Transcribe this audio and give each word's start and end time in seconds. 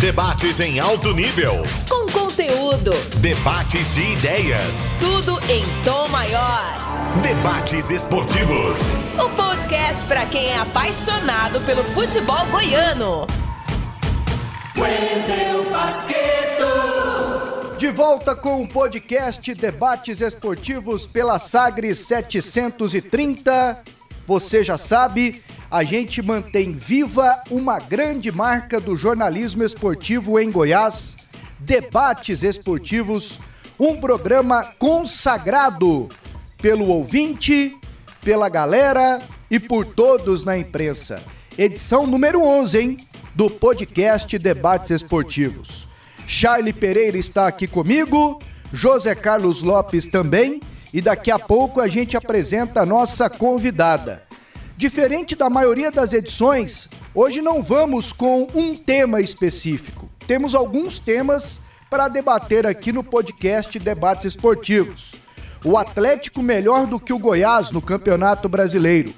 Debates 0.00 0.58
em 0.60 0.80
alto 0.80 1.12
nível. 1.12 1.62
Com 1.86 2.10
conteúdo. 2.10 2.92
Debates 3.18 3.94
de 3.94 4.12
ideias. 4.12 4.88
Tudo 4.98 5.38
em 5.44 5.62
tom 5.84 6.08
maior. 6.08 7.20
Debates 7.22 7.90
esportivos. 7.90 8.78
O 9.22 9.28
podcast 9.36 10.02
para 10.06 10.24
quem 10.24 10.46
é 10.46 10.56
apaixonado 10.56 11.60
pelo 11.66 11.84
futebol 11.84 12.46
goiano. 12.46 13.26
Wendel 14.74 15.70
Basqueto. 15.70 16.16
De 17.76 17.88
volta 17.88 18.34
com 18.34 18.62
o 18.62 18.68
podcast 18.68 19.54
Debates 19.54 20.22
Esportivos 20.22 21.06
pela 21.06 21.38
Sagres 21.38 21.98
730. 22.06 23.99
Você 24.30 24.62
já 24.62 24.78
sabe, 24.78 25.42
a 25.68 25.82
gente 25.82 26.22
mantém 26.22 26.70
viva 26.70 27.42
uma 27.50 27.80
grande 27.80 28.30
marca 28.30 28.78
do 28.78 28.94
jornalismo 28.94 29.64
esportivo 29.64 30.38
em 30.38 30.52
Goiás, 30.52 31.16
Debates 31.58 32.44
Esportivos, 32.44 33.40
um 33.76 34.00
programa 34.00 34.62
consagrado 34.78 36.08
pelo 36.62 36.86
ouvinte, 36.90 37.76
pela 38.22 38.48
galera 38.48 39.20
e 39.50 39.58
por 39.58 39.84
todos 39.84 40.44
na 40.44 40.56
imprensa. 40.56 41.20
Edição 41.58 42.06
número 42.06 42.40
11, 42.40 42.78
hein, 42.78 42.96
do 43.34 43.50
podcast 43.50 44.38
Debates 44.38 44.92
Esportivos. 44.92 45.88
Charlie 46.24 46.72
Pereira 46.72 47.18
está 47.18 47.48
aqui 47.48 47.66
comigo, 47.66 48.40
José 48.72 49.12
Carlos 49.16 49.60
Lopes 49.60 50.06
também, 50.06 50.60
e 50.92 51.00
daqui 51.00 51.30
a 51.30 51.38
pouco 51.38 51.80
a 51.80 51.88
gente 51.88 52.16
apresenta 52.16 52.82
a 52.82 52.86
nossa 52.86 53.28
convidada. 53.30 54.22
Diferente 54.76 55.36
da 55.36 55.50
maioria 55.50 55.90
das 55.90 56.12
edições, 56.12 56.88
hoje 57.14 57.40
não 57.42 57.62
vamos 57.62 58.12
com 58.12 58.46
um 58.54 58.74
tema 58.74 59.20
específico. 59.20 60.08
Temos 60.26 60.54
alguns 60.54 60.98
temas 60.98 61.62
para 61.90 62.08
debater 62.08 62.66
aqui 62.66 62.92
no 62.92 63.04
podcast 63.04 63.78
Debates 63.78 64.24
Esportivos. 64.24 65.14
O 65.64 65.76
Atlético 65.76 66.42
melhor 66.42 66.86
do 66.86 66.98
que 66.98 67.12
o 67.12 67.18
Goiás 67.18 67.70
no 67.70 67.82
Campeonato 67.82 68.48
Brasileiro. 68.48 69.12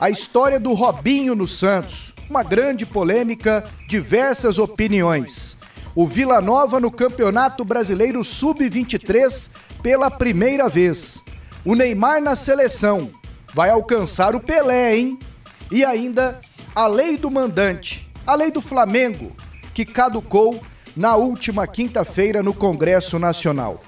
A 0.00 0.08
história 0.08 0.58
do 0.58 0.72
Robinho 0.72 1.34
no 1.34 1.46
Santos. 1.46 2.14
Uma 2.30 2.42
grande 2.42 2.86
polêmica, 2.86 3.64
diversas 3.86 4.58
opiniões. 4.58 5.56
O 5.94 6.06
Vila 6.06 6.40
Nova 6.40 6.78
no 6.80 6.90
Campeonato 6.90 7.64
Brasileiro 7.64 8.22
Sub-23 8.22 9.50
pela 9.86 10.10
primeira 10.10 10.68
vez. 10.68 11.22
O 11.64 11.76
Neymar 11.76 12.20
na 12.20 12.34
seleção 12.34 13.08
vai 13.54 13.70
alcançar 13.70 14.34
o 14.34 14.40
Pelé, 14.40 14.96
hein? 14.96 15.16
E 15.70 15.84
ainda 15.84 16.40
a 16.74 16.88
lei 16.88 17.16
do 17.16 17.30
mandante, 17.30 18.10
a 18.26 18.34
lei 18.34 18.50
do 18.50 18.60
Flamengo, 18.60 19.30
que 19.72 19.84
caducou 19.84 20.60
na 20.96 21.14
última 21.14 21.68
quinta-feira 21.68 22.42
no 22.42 22.52
Congresso 22.52 23.16
Nacional. 23.20 23.80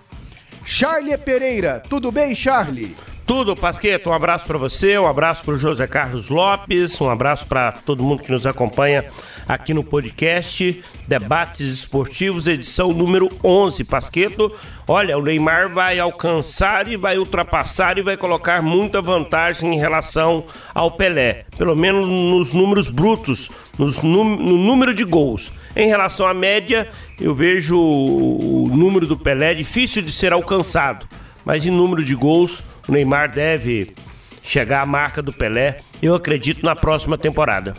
Charlie 0.65 1.19
Pereira, 1.19 1.83
tudo 1.91 2.13
bem, 2.13 2.33
Charlie? 2.33 2.95
Tudo, 3.29 3.55
Pasqueto. 3.55 4.09
Um 4.09 4.15
abraço 4.15 4.47
para 4.47 4.57
você, 4.57 4.99
um 4.99 5.07
abraço 5.07 5.45
para 5.45 5.53
o 5.53 5.57
José 5.59 5.87
Carlos 5.87 6.31
Lopes, 6.31 6.99
um 6.99 7.11
abraço 7.11 7.47
para 7.47 7.73
todo 7.73 8.03
mundo 8.03 8.23
que 8.23 8.33
nos 8.33 8.47
acompanha 8.47 9.05
aqui 9.47 9.75
no 9.75 9.85
podcast 9.85 10.83
Debates 11.07 11.69
Esportivos, 11.69 12.47
edição 12.47 12.91
número 12.91 13.29
11. 13.45 13.85
Pasqueto, 13.85 14.51
olha, 14.89 15.19
o 15.19 15.23
Neymar 15.23 15.69
vai 15.69 15.99
alcançar 15.99 16.89
e 16.89 16.97
vai 16.97 17.19
ultrapassar 17.19 17.99
e 17.99 18.03
vai 18.03 18.17
colocar 18.17 18.63
muita 18.63 19.03
vantagem 19.03 19.75
em 19.75 19.79
relação 19.79 20.45
ao 20.75 20.93
Pelé, 20.93 21.45
pelo 21.59 21.77
menos 21.77 22.09
nos 22.09 22.55
números 22.55 22.89
brutos, 22.89 23.51
nos 23.79 24.01
no 24.01 24.25
número 24.25 24.95
de 24.95 25.05
gols. 25.05 25.53
Em 25.77 25.87
relação 25.87 26.27
à 26.27 26.33
média, 26.33 26.89
eu 27.21 27.35
vejo 27.35 27.79
o 27.79 28.71
número 28.73 29.07
do 29.07 29.19
Pelé 29.19 29.53
difícil 29.53 30.01
de 30.01 30.13
ser 30.13 30.33
alcançado, 30.33 31.07
mas 31.45 31.67
em 31.67 31.71
número 31.71 32.03
de 32.03 32.15
gols 32.15 32.65
o 32.89 32.93
Neymar 32.93 33.31
deve 33.31 33.95
chegar 34.43 34.81
à 34.81 34.87
marca 34.87 35.21
do 35.21 35.33
Pelé, 35.33 35.79
eu 36.03 36.15
acredito, 36.15 36.65
na 36.65 36.75
próxima 36.75 37.19
temporada. 37.19 37.75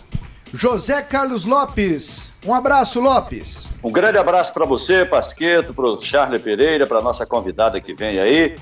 José 0.53 1.01
Carlos 1.01 1.45
Lopes, 1.45 2.33
um 2.45 2.53
abraço, 2.53 2.99
Lopes. 2.99 3.69
Um 3.83 3.91
grande 3.91 4.17
abraço 4.17 4.53
para 4.53 4.65
você, 4.65 5.05
Pasqueto, 5.05 5.73
para 5.73 5.85
o 5.85 6.01
Charlie 6.01 6.39
Pereira, 6.39 6.87
para 6.87 7.01
nossa 7.01 7.25
convidada 7.25 7.79
que 7.79 7.93
vem 7.93 8.19
aí. 8.19 8.55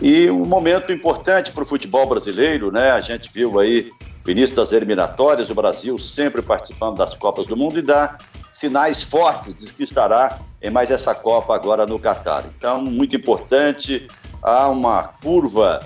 E 0.00 0.30
um 0.30 0.44
momento 0.44 0.92
importante 0.92 1.52
para 1.52 1.62
o 1.62 1.66
futebol 1.66 2.06
brasileiro, 2.08 2.70
né? 2.70 2.92
A 2.92 3.00
gente 3.00 3.30
viu 3.32 3.58
aí 3.58 3.90
o 4.26 4.30
início 4.30 4.54
das 4.54 4.72
eliminatórias, 4.72 5.50
o 5.50 5.54
Brasil 5.54 5.98
sempre 5.98 6.42
participando 6.42 6.96
das 6.96 7.16
Copas 7.16 7.46
do 7.46 7.56
Mundo 7.56 7.78
e 7.78 7.82
dá 7.82 8.18
sinais 8.52 9.02
fortes 9.02 9.54
de 9.54 9.72
que 9.72 9.82
estará 9.82 10.38
em 10.60 10.70
mais 10.70 10.90
essa 10.90 11.14
Copa 11.14 11.54
agora 11.54 11.86
no 11.86 11.98
Catar. 11.98 12.44
Então, 12.56 12.82
muito 12.82 13.16
importante 13.16 14.08
há 14.42 14.68
uma 14.68 15.04
curva 15.22 15.80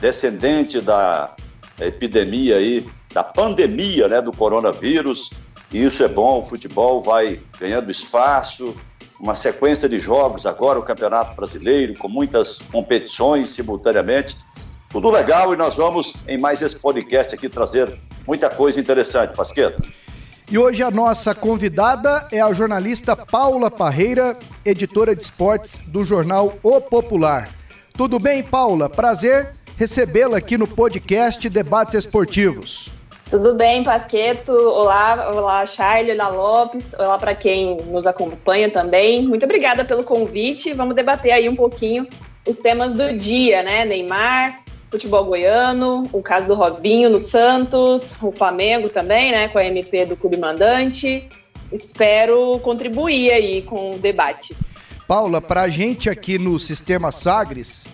descendente 0.00 0.80
da 0.80 1.34
epidemia 1.80 2.56
aí, 2.56 2.86
da 3.12 3.22
pandemia, 3.22 4.08
né, 4.08 4.20
do 4.20 4.32
coronavírus. 4.32 5.30
E 5.72 5.82
isso 5.82 6.02
é 6.02 6.08
bom, 6.08 6.40
o 6.40 6.44
futebol 6.44 7.02
vai 7.02 7.40
ganhando 7.58 7.90
espaço, 7.90 8.74
uma 9.20 9.34
sequência 9.34 9.88
de 9.88 9.98
jogos 9.98 10.46
agora, 10.46 10.78
o 10.78 10.82
Campeonato 10.82 11.34
Brasileiro, 11.34 11.94
com 11.98 12.08
muitas 12.08 12.62
competições 12.62 13.48
simultaneamente. 13.50 14.36
Tudo 14.90 15.10
legal 15.10 15.52
e 15.52 15.56
nós 15.56 15.76
vamos, 15.76 16.14
em 16.28 16.38
mais 16.38 16.62
esse 16.62 16.76
podcast 16.76 17.34
aqui, 17.34 17.48
trazer 17.48 17.98
muita 18.26 18.48
coisa 18.50 18.78
interessante, 18.78 19.34
Pasqueta. 19.34 19.82
E 20.50 20.58
hoje 20.58 20.82
a 20.82 20.90
nossa 20.90 21.34
convidada 21.34 22.28
é 22.30 22.40
a 22.40 22.52
jornalista 22.52 23.16
Paula 23.16 23.70
Parreira, 23.70 24.36
editora 24.64 25.16
de 25.16 25.22
esportes 25.22 25.78
do 25.88 26.04
jornal 26.04 26.58
O 26.62 26.80
Popular. 26.80 27.48
Tudo 27.94 28.18
bem, 28.18 28.42
Paula? 28.42 28.88
Prazer 28.90 29.54
recebê-la 29.76 30.38
aqui 30.38 30.56
no 30.56 30.66
podcast 30.66 31.48
Debates 31.48 31.94
Esportivos. 31.94 32.90
Tudo 33.28 33.54
bem, 33.54 33.82
Pasqueto? 33.82 34.52
Olá, 34.52 35.30
olá, 35.34 35.66
Charlie, 35.66 36.12
olá, 36.12 36.28
Lopes, 36.28 36.94
olá 36.94 37.18
para 37.18 37.34
quem 37.34 37.76
nos 37.88 38.06
acompanha 38.06 38.70
também. 38.70 39.26
Muito 39.26 39.44
obrigada 39.44 39.84
pelo 39.84 40.04
convite. 40.04 40.72
Vamos 40.72 40.94
debater 40.94 41.32
aí 41.32 41.48
um 41.48 41.56
pouquinho 41.56 42.06
os 42.46 42.58
temas 42.58 42.92
do 42.92 43.16
dia, 43.16 43.62
né? 43.62 43.84
Neymar, 43.84 44.62
futebol 44.90 45.24
goiano, 45.24 46.04
o 46.12 46.22
caso 46.22 46.46
do 46.46 46.54
Robinho 46.54 47.10
no 47.10 47.20
Santos, 47.20 48.14
o 48.22 48.30
Flamengo 48.30 48.88
também, 48.88 49.32
né? 49.32 49.48
Com 49.48 49.58
a 49.58 49.64
MP 49.64 50.06
do 50.06 50.16
Clube 50.16 50.36
Mandante. 50.36 51.28
Espero 51.72 52.58
contribuir 52.60 53.32
aí 53.32 53.62
com 53.62 53.92
o 53.92 53.98
debate. 53.98 54.54
Paula, 55.08 55.40
para 55.40 55.62
a 55.62 55.68
gente 55.68 56.08
aqui 56.08 56.38
no 56.38 56.58
Sistema 56.58 57.10
Sagres, 57.10 57.86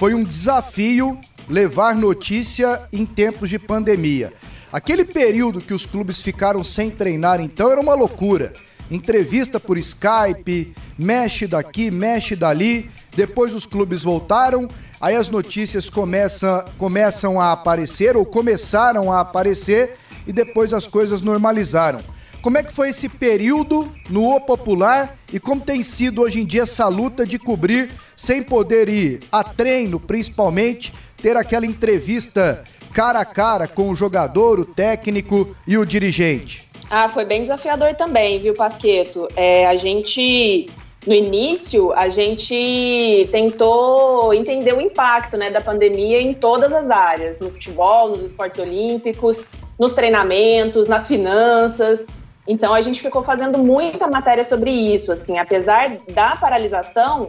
foi 0.00 0.14
um 0.14 0.24
desafio 0.24 1.20
levar 1.46 1.94
notícia 1.94 2.80
em 2.90 3.04
tempos 3.04 3.50
de 3.50 3.58
pandemia. 3.58 4.32
Aquele 4.72 5.04
período 5.04 5.60
que 5.60 5.74
os 5.74 5.84
clubes 5.84 6.22
ficaram 6.22 6.64
sem 6.64 6.90
treinar, 6.90 7.38
então, 7.38 7.70
era 7.70 7.78
uma 7.78 7.92
loucura. 7.92 8.54
Entrevista 8.90 9.60
por 9.60 9.76
Skype, 9.76 10.74
mexe 10.98 11.46
daqui, 11.46 11.90
mexe 11.90 12.34
dali. 12.34 12.90
Depois 13.14 13.54
os 13.54 13.66
clubes 13.66 14.02
voltaram, 14.02 14.66
aí 14.98 15.16
as 15.16 15.28
notícias 15.28 15.90
começam, 15.90 16.64
começam 16.78 17.38
a 17.38 17.52
aparecer 17.52 18.16
ou 18.16 18.24
começaram 18.24 19.12
a 19.12 19.20
aparecer 19.20 19.98
e 20.26 20.32
depois 20.32 20.72
as 20.72 20.86
coisas 20.86 21.20
normalizaram. 21.20 22.00
Como 22.42 22.56
é 22.56 22.62
que 22.62 22.72
foi 22.72 22.88
esse 22.88 23.06
período 23.06 23.92
no 24.08 24.34
O 24.34 24.40
Popular 24.40 25.14
e 25.30 25.38
como 25.38 25.60
tem 25.60 25.82
sido 25.82 26.22
hoje 26.22 26.40
em 26.40 26.46
dia 26.46 26.62
essa 26.62 26.88
luta 26.88 27.26
de 27.26 27.38
cobrir 27.38 27.90
sem 28.16 28.42
poder 28.42 28.88
ir 28.88 29.20
a 29.30 29.44
treino, 29.44 30.00
principalmente, 30.00 30.92
ter 31.20 31.36
aquela 31.36 31.66
entrevista 31.66 32.64
cara 32.94 33.20
a 33.20 33.26
cara 33.26 33.68
com 33.68 33.90
o 33.90 33.94
jogador, 33.94 34.58
o 34.58 34.64
técnico 34.64 35.54
e 35.66 35.76
o 35.76 35.84
dirigente? 35.84 36.66
Ah, 36.88 37.10
foi 37.10 37.26
bem 37.26 37.42
desafiador 37.42 37.94
também, 37.94 38.40
viu, 38.40 38.54
Pasqueto? 38.54 39.28
É, 39.36 39.66
a 39.66 39.76
gente 39.76 40.66
no 41.06 41.14
início, 41.14 41.92
a 41.92 42.08
gente 42.08 43.28
tentou 43.30 44.34
entender 44.34 44.74
o 44.74 44.80
impacto 44.80 45.36
né, 45.36 45.50
da 45.50 45.60
pandemia 45.60 46.20
em 46.20 46.34
todas 46.34 46.72
as 46.72 46.90
áreas, 46.90 47.40
no 47.40 47.50
futebol, 47.50 48.10
nos 48.10 48.24
esportes 48.24 48.60
olímpicos, 48.60 49.44
nos 49.78 49.92
treinamentos, 49.92 50.88
nas 50.88 51.06
finanças. 51.06 52.06
Então 52.46 52.74
a 52.74 52.80
gente 52.80 53.00
ficou 53.00 53.22
fazendo 53.22 53.58
muita 53.58 54.06
matéria 54.08 54.44
sobre 54.44 54.70
isso, 54.70 55.12
assim, 55.12 55.38
apesar 55.38 55.96
da 56.12 56.34
paralisação, 56.36 57.28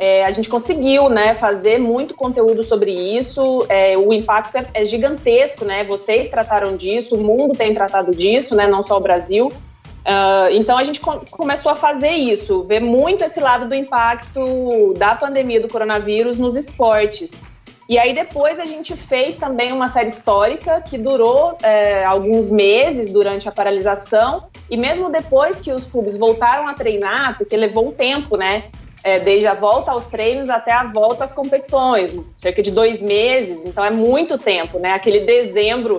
é, 0.00 0.24
a 0.24 0.30
gente 0.30 0.48
conseguiu, 0.48 1.10
né, 1.10 1.34
fazer 1.34 1.78
muito 1.78 2.14
conteúdo 2.14 2.64
sobre 2.64 2.90
isso. 2.90 3.66
É, 3.68 3.98
o 3.98 4.14
impacto 4.14 4.56
é, 4.56 4.66
é, 4.72 4.84
gigantesco, 4.86 5.66
né? 5.66 5.84
Vocês 5.84 6.30
trataram 6.30 6.74
disso, 6.74 7.16
o 7.16 7.22
mundo 7.22 7.54
tem 7.54 7.74
tratado 7.74 8.10
disso, 8.12 8.56
né? 8.56 8.66
Não 8.66 8.82
só 8.82 8.96
o 8.96 9.00
Brasil. 9.00 9.48
Uh, 9.48 10.48
então 10.52 10.78
a 10.78 10.82
gente 10.82 10.98
com, 10.98 11.20
começou 11.30 11.70
a 11.70 11.76
fazer 11.76 12.12
isso, 12.12 12.62
ver 12.62 12.80
muito 12.80 13.22
esse 13.22 13.38
lado 13.38 13.68
do 13.68 13.74
impacto 13.74 14.94
da 14.96 15.14
pandemia 15.14 15.60
do 15.60 15.68
coronavírus 15.68 16.38
nos 16.38 16.56
esportes. 16.56 17.30
E 17.90 17.98
aí 17.98 18.14
depois 18.14 18.60
a 18.60 18.64
gente 18.64 18.96
fez 18.96 19.34
também 19.34 19.72
uma 19.72 19.88
série 19.88 20.06
histórica 20.06 20.80
que 20.80 20.96
durou 20.96 21.58
é, 21.60 22.04
alguns 22.04 22.48
meses 22.48 23.12
durante 23.12 23.48
a 23.48 23.52
paralisação 23.52 24.44
e 24.70 24.76
mesmo 24.76 25.10
depois 25.10 25.58
que 25.58 25.72
os 25.72 25.88
clubes 25.88 26.16
voltaram 26.16 26.68
a 26.68 26.72
treinar, 26.72 27.36
porque 27.36 27.56
levou 27.56 27.88
um 27.88 27.90
tempo, 27.90 28.36
né? 28.36 28.66
É, 29.02 29.18
desde 29.18 29.48
a 29.48 29.54
volta 29.54 29.90
aos 29.90 30.06
treinos 30.06 30.50
até 30.50 30.70
a 30.70 30.84
volta 30.84 31.24
às 31.24 31.32
competições, 31.32 32.16
cerca 32.36 32.62
de 32.62 32.70
dois 32.70 33.02
meses, 33.02 33.66
então 33.66 33.84
é 33.84 33.90
muito 33.90 34.38
tempo, 34.38 34.78
né? 34.78 34.92
Aquele 34.92 35.20
dezembro 35.20 35.98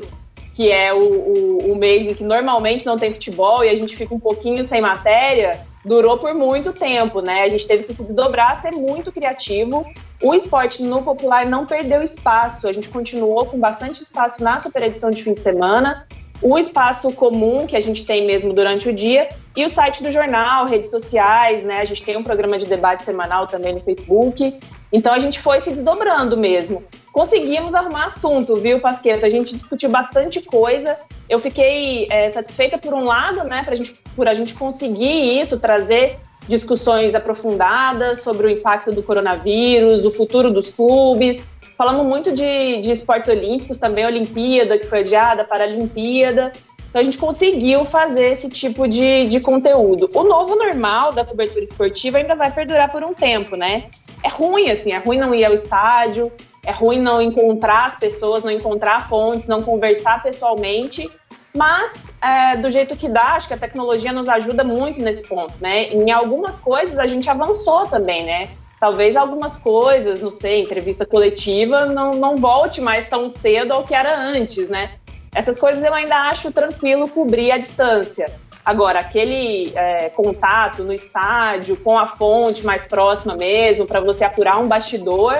que 0.56 0.72
é 0.72 0.94
o, 0.94 1.00
o, 1.00 1.74
o 1.74 1.76
mês 1.76 2.08
em 2.08 2.14
que 2.14 2.24
normalmente 2.24 2.86
não 2.86 2.98
tem 2.98 3.12
futebol 3.12 3.66
e 3.66 3.70
a 3.70 3.76
gente 3.76 3.98
fica 3.98 4.16
um 4.16 4.20
pouquinho 4.20 4.64
sem 4.64 4.80
matéria, 4.80 5.60
durou 5.86 6.18
por 6.18 6.34
muito 6.34 6.74
tempo, 6.74 7.22
né? 7.22 7.44
A 7.44 7.50
gente 7.50 7.68
teve 7.68 7.84
que 7.84 7.94
se 7.94 8.04
desdobrar, 8.04 8.62
ser 8.62 8.72
muito 8.72 9.12
criativo. 9.12 9.86
O 10.22 10.34
esporte 10.34 10.84
no 10.84 11.02
popular 11.02 11.46
não 11.46 11.66
perdeu 11.66 12.02
espaço, 12.04 12.68
a 12.68 12.74
gente 12.74 12.90
continuou 12.90 13.46
com 13.46 13.60
bastante 13.60 14.02
espaço 14.02 14.44
na 14.44 14.60
super 14.60 14.84
edição 14.84 15.10
de 15.10 15.24
fim 15.24 15.34
de 15.34 15.42
semana. 15.42 16.06
O 16.42 16.58
espaço 16.58 17.12
comum 17.12 17.68
que 17.68 17.76
a 17.76 17.80
gente 17.80 18.06
tem 18.06 18.26
mesmo 18.26 18.52
durante 18.52 18.90
o 18.90 18.94
dia 18.94 19.30
e 19.56 19.64
o 19.64 19.70
site 19.70 20.02
do 20.02 20.10
jornal, 20.10 20.66
redes 20.66 20.90
sociais, 20.90 21.64
né? 21.64 21.82
A 21.82 21.86
gente 21.86 22.04
tem 22.04 22.18
um 22.18 22.24
programa 22.24 22.58
de 22.58 22.66
debate 22.66 23.04
semanal 23.04 23.46
também 23.46 23.74
no 23.74 23.82
Facebook. 23.82 24.60
Então 24.92 25.14
a 25.14 25.20
gente 25.20 25.40
foi 25.40 25.62
se 25.62 25.72
desdobrando 25.72 26.36
mesmo. 26.36 26.84
Conseguimos 27.12 27.74
arrumar 27.74 28.06
assunto, 28.06 28.56
viu, 28.56 28.80
Pasqueta? 28.80 29.26
A 29.26 29.30
gente 29.30 29.56
discutiu 29.56 29.90
bastante 29.90 30.42
coisa. 30.42 30.98
Eu 31.30 31.40
fiquei 31.40 32.08
é, 32.10 32.30
satisfeita 32.30 32.78
por 32.78 32.94
um 32.94 33.04
lado, 33.04 33.44
né, 33.44 33.64
pra 33.64 33.76
gente, 33.76 33.96
por 34.16 34.28
a 34.28 34.34
gente 34.34 34.54
conseguir 34.54 35.40
isso, 35.40 35.60
trazer 35.60 36.20
discussões 36.48 37.16
aprofundadas 37.16 38.22
sobre 38.22 38.48
o 38.48 38.50
impacto 38.50 38.92
do 38.92 39.04
coronavírus, 39.04 40.06
o 40.06 40.12
futuro 40.12 40.52
dos 40.52 40.70
clubes. 40.70 41.44
Falamos 41.78 42.06
muito 42.06 42.34
de, 42.34 42.82
de 42.82 42.92
esportes 42.92 43.30
olímpicos 43.30 43.78
também, 43.78 44.06
Olimpíada, 44.06 44.78
que 44.78 44.88
foi 44.88 45.00
adiada, 45.00 45.44
Paralimpíada. 45.44 46.52
Então 46.90 47.00
a 47.00 47.04
gente 47.04 47.18
conseguiu 47.18 47.86
fazer 47.86 48.34
esse 48.34 48.50
tipo 48.50 48.86
de, 48.86 49.26
de 49.28 49.40
conteúdo. 49.40 50.10
O 50.14 50.24
novo 50.24 50.58
normal 50.58 51.14
da 51.14 51.24
cobertura 51.24 51.62
esportiva 51.62 52.18
ainda 52.18 52.36
vai 52.36 52.52
perdurar 52.52 52.92
por 52.92 53.02
um 53.02 53.14
tempo, 53.14 53.56
né? 53.56 53.86
É 54.24 54.30
ruim, 54.30 54.70
assim, 54.70 54.92
é 54.92 54.98
ruim 54.98 55.18
não 55.18 55.34
ir 55.34 55.44
ao 55.46 55.54
estádio, 55.54 56.32
é 56.66 56.72
ruim 56.72 57.00
não 57.00 57.22
encontrar 57.22 57.86
as 57.86 57.96
pessoas, 57.96 58.44
não 58.44 58.52
encontrar 58.52 59.08
fontes, 59.10 59.48
não 59.48 59.62
conversar 59.62 60.22
pessoalmente. 60.22 61.10
Mas, 61.56 62.14
é, 62.22 62.56
do 62.58 62.70
jeito 62.70 62.96
que 62.96 63.10
dá, 63.10 63.34
acho 63.36 63.48
que 63.48 63.54
a 63.54 63.58
tecnologia 63.58 64.14
nos 64.14 64.30
ajuda 64.30 64.64
muito 64.64 65.02
nesse 65.02 65.28
ponto, 65.28 65.54
né? 65.60 65.88
Em 65.88 66.12
algumas 66.12 66.60
coisas 66.60 66.98
a 66.98 67.08
gente 67.08 67.30
avançou 67.30 67.86
também, 67.88 68.24
né? 68.24 68.50
Talvez 68.80 69.16
algumas 69.16 69.58
coisas, 69.58 70.22
não 70.22 70.32
sei, 70.32 70.62
entrevista 70.62 71.06
coletiva, 71.06 71.86
não, 71.86 72.12
não 72.12 72.38
volte 72.38 72.80
mais 72.80 73.08
tão 73.08 73.30
cedo 73.30 73.74
ao 73.74 73.84
que 73.84 73.94
era 73.94 74.18
antes, 74.18 74.70
né? 74.70 74.92
Essas 75.36 75.60
coisas 75.60 75.84
eu 75.84 75.94
ainda 75.94 76.16
acho 76.30 76.52
tranquilo 76.52 77.08
cobrir 77.10 77.52
à 77.52 77.58
distância. 77.58 78.34
Agora, 78.64 79.00
aquele 79.00 79.72
é, 79.76 80.10
contato 80.10 80.84
no 80.84 80.94
estádio, 80.94 81.76
com 81.78 81.98
a 81.98 82.08
fonte 82.08 82.64
mais 82.66 82.86
próxima 82.86 83.36
mesmo, 83.36 83.86
para 83.86 84.00
você 84.00 84.24
apurar 84.24 84.60
um 84.60 84.68
bastidor, 84.68 85.36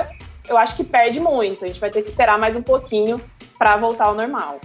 eu 0.50 0.58
acho 0.58 0.76
que 0.76 0.84
perde 0.84 1.20
muito. 1.20 1.64
A 1.64 1.68
gente 1.68 1.80
vai 1.80 1.90
ter 1.90 2.02
que 2.02 2.10
esperar 2.10 2.38
mais 2.40 2.56
um 2.56 2.64
pouquinho 2.64 3.22
para 3.58 3.78
voltar 3.78 4.06
ao 4.06 4.16
normal. 4.16 4.60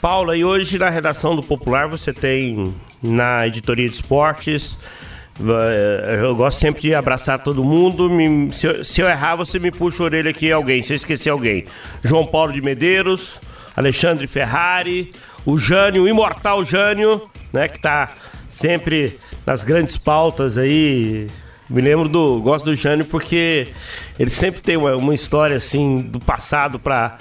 Paula, 0.00 0.36
e 0.36 0.44
hoje 0.44 0.78
na 0.78 0.88
redação 0.88 1.36
do 1.36 1.42
Popular 1.42 1.86
você 1.86 2.12
tem 2.12 2.74
na 3.02 3.46
editoria 3.46 3.88
de 3.88 3.94
esportes. 3.94 4.76
Eu 6.20 6.34
gosto 6.34 6.58
sempre 6.58 6.82
de 6.82 6.94
abraçar 6.94 7.38
todo 7.38 7.62
mundo. 7.62 8.10
Me, 8.10 8.50
se, 8.52 8.66
eu, 8.66 8.84
se, 8.84 9.00
eu, 9.00 9.08
errar, 9.08 9.36
você 9.36 9.58
me 9.58 9.70
puxa 9.70 10.02
a 10.02 10.06
orelha 10.06 10.30
aqui 10.30 10.50
alguém, 10.50 10.82
se 10.82 10.92
eu 10.92 10.96
esquecer 10.96 11.30
alguém. 11.30 11.64
João 12.02 12.26
Paulo 12.26 12.52
de 12.52 12.60
Medeiros, 12.60 13.40
Alexandre 13.76 14.26
Ferrari, 14.26 15.12
o 15.44 15.56
Jânio, 15.56 16.04
o 16.04 16.08
imortal 16.08 16.64
Jânio, 16.64 17.22
né, 17.52 17.68
que 17.68 17.78
tá 17.80 18.10
sempre 18.48 19.18
nas 19.46 19.64
grandes 19.64 19.96
pautas 19.96 20.58
aí. 20.58 21.26
Me 21.68 21.80
lembro 21.80 22.08
do. 22.08 22.40
Gosto 22.40 22.64
do 22.66 22.74
Jânio 22.74 23.04
porque 23.04 23.68
ele 24.18 24.30
sempre 24.30 24.60
tem 24.60 24.76
uma, 24.76 24.96
uma 24.96 25.14
história 25.14 25.56
assim 25.56 26.02
do 26.02 26.18
passado 26.18 26.78
para 26.80 27.18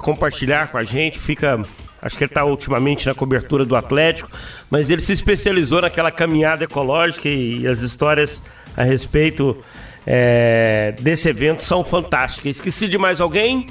compartilhar 0.00 0.68
com 0.68 0.78
a 0.78 0.84
gente. 0.84 1.18
Fica 1.18 1.60
Acho 2.02 2.18
que 2.18 2.24
ele 2.24 2.30
está 2.32 2.44
ultimamente 2.44 3.06
na 3.06 3.14
cobertura 3.14 3.64
do 3.64 3.76
Atlético, 3.76 4.28
mas 4.68 4.90
ele 4.90 5.00
se 5.00 5.12
especializou 5.12 5.82
naquela 5.82 6.10
caminhada 6.10 6.64
ecológica 6.64 7.28
e, 7.28 7.64
as 7.64 7.80
histórias 7.80 8.42
a 8.76 8.82
respeito 8.82 9.56
é, 10.04 10.96
desse 10.98 11.28
evento 11.28 11.62
são 11.62 11.84
fantásticas. 11.84 12.56
Esqueci 12.56 12.88
de 12.88 12.98
mais 12.98 13.20
alguém? 13.20 13.68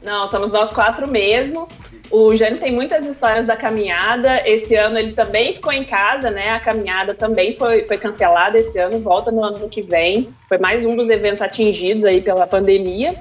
Não, 0.00 0.28
somos 0.28 0.52
nós 0.52 0.72
quatro 0.72 1.08
mesmo. 1.08 1.66
O 2.10 2.34
Jânio 2.34 2.58
tem 2.58 2.72
muitas 2.72 3.06
histórias 3.06 3.46
da 3.46 3.56
caminhada. 3.56 4.42
Esse 4.48 4.74
ano 4.74 4.98
ele 4.98 5.12
também 5.12 5.52
ficou 5.52 5.72
em 5.72 5.84
casa, 5.84 6.30
né? 6.30 6.50
A 6.50 6.60
caminhada 6.60 7.14
também 7.14 7.54
foi, 7.54 7.82
foi 7.82 7.98
cancelada 7.98 8.58
esse 8.58 8.78
ano, 8.78 8.98
volta 9.00 9.30
no 9.30 9.44
ano 9.44 9.68
que 9.68 9.82
vem. 9.82 10.28
Foi 10.48 10.56
mais 10.56 10.86
um 10.86 10.96
dos 10.96 11.10
eventos 11.10 11.42
atingidos 11.42 12.06
aí 12.06 12.22
pela 12.22 12.46
pandemia. 12.46 13.14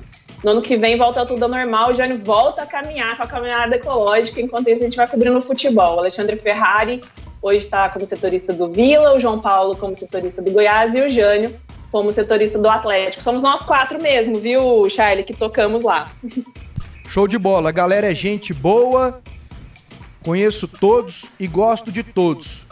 No 0.43 0.51
ano 0.51 0.61
que 0.61 0.77
vem 0.77 0.97
volta 0.97 1.25
tudo 1.25 1.43
ao 1.43 1.49
normal, 1.49 1.89
o 1.89 1.93
Jânio 1.93 2.19
volta 2.19 2.61
a 2.61 2.65
caminhar 2.65 3.17
com 3.17 3.23
a 3.23 3.27
caminhada 3.27 3.75
ecológica, 3.75 4.39
enquanto 4.39 4.69
isso 4.69 4.83
a 4.83 4.85
gente 4.85 4.95
vai 4.95 5.07
cobrindo 5.07 5.37
o 5.37 5.41
futebol. 5.41 5.95
O 5.95 5.99
Alexandre 5.99 6.37
Ferrari 6.37 7.01
hoje 7.41 7.65
está 7.65 7.89
como 7.89 8.05
setorista 8.05 8.53
do 8.53 8.71
Vila, 8.71 9.15
o 9.15 9.19
João 9.19 9.39
Paulo 9.39 9.75
como 9.75 9.95
setorista 9.95 10.41
do 10.41 10.51
Goiás 10.51 10.95
e 10.95 11.01
o 11.01 11.09
Jânio 11.09 11.53
como 11.91 12.11
setorista 12.11 12.59
do 12.59 12.69
Atlético. 12.69 13.23
Somos 13.23 13.41
nós 13.41 13.63
quatro 13.63 14.01
mesmo, 14.01 14.37
viu, 14.37 14.87
Charlie, 14.89 15.23
que 15.23 15.33
tocamos 15.33 15.83
lá. 15.83 16.11
Show 17.07 17.25
de 17.25 17.37
bola, 17.37 17.69
a 17.69 17.71
galera 17.71 18.11
é 18.11 18.13
gente 18.13 18.53
boa, 18.53 19.21
conheço 20.21 20.67
todos 20.67 21.25
e 21.39 21.47
gosto 21.47 21.89
de 21.89 22.03
todos. 22.03 22.65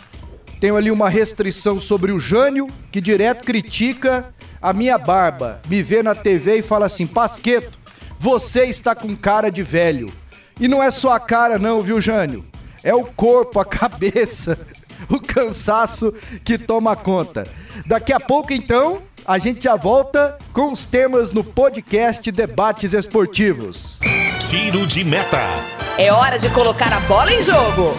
Tenho 0.60 0.76
ali 0.76 0.92
uma 0.92 1.10
restrição 1.10 1.80
sobre 1.80 2.12
o 2.12 2.20
Jânio, 2.20 2.68
que 2.92 3.00
direto 3.00 3.46
critica 3.46 4.34
a 4.62 4.74
minha 4.74 4.98
barba, 4.98 5.62
me 5.70 5.82
vê 5.82 6.04
na 6.04 6.14
TV 6.14 6.58
e 6.58 6.62
fala 6.62 6.86
assim: 6.86 7.08
Pasqueto, 7.08 7.80
você 8.20 8.66
está 8.66 8.94
com 8.94 9.16
cara 9.16 9.50
de 9.50 9.64
velho. 9.64 10.12
E 10.60 10.68
não 10.68 10.84
é 10.84 10.92
só 10.92 11.14
a 11.14 11.20
cara, 11.20 11.58
não, 11.58 11.82
viu, 11.82 12.02
Jânio? 12.02 12.46
É 12.84 12.94
o 12.94 13.06
corpo, 13.06 13.60
a 13.60 13.66
cabeça, 13.66 14.60
o 15.10 15.20
cansaço 15.20 16.14
que 16.44 16.58
toma 16.58 16.96
conta. 16.96 17.48
Daqui 17.86 18.12
a 18.12 18.20
pouco, 18.20 18.52
então, 18.52 19.02
a 19.26 19.38
gente 19.38 19.64
já 19.64 19.76
volta 19.76 20.38
com 20.52 20.72
os 20.72 20.86
temas 20.86 21.32
no 21.32 21.44
podcast 21.44 22.30
Debates 22.32 22.94
Esportivos. 22.94 24.00
Tiro 24.40 24.86
de 24.86 25.04
meta. 25.04 25.40
É 25.98 26.12
hora 26.12 26.38
de 26.38 26.50
colocar 26.50 26.92
a 26.92 27.00
bola 27.02 27.34
em 27.34 27.42
jogo. 27.42 27.98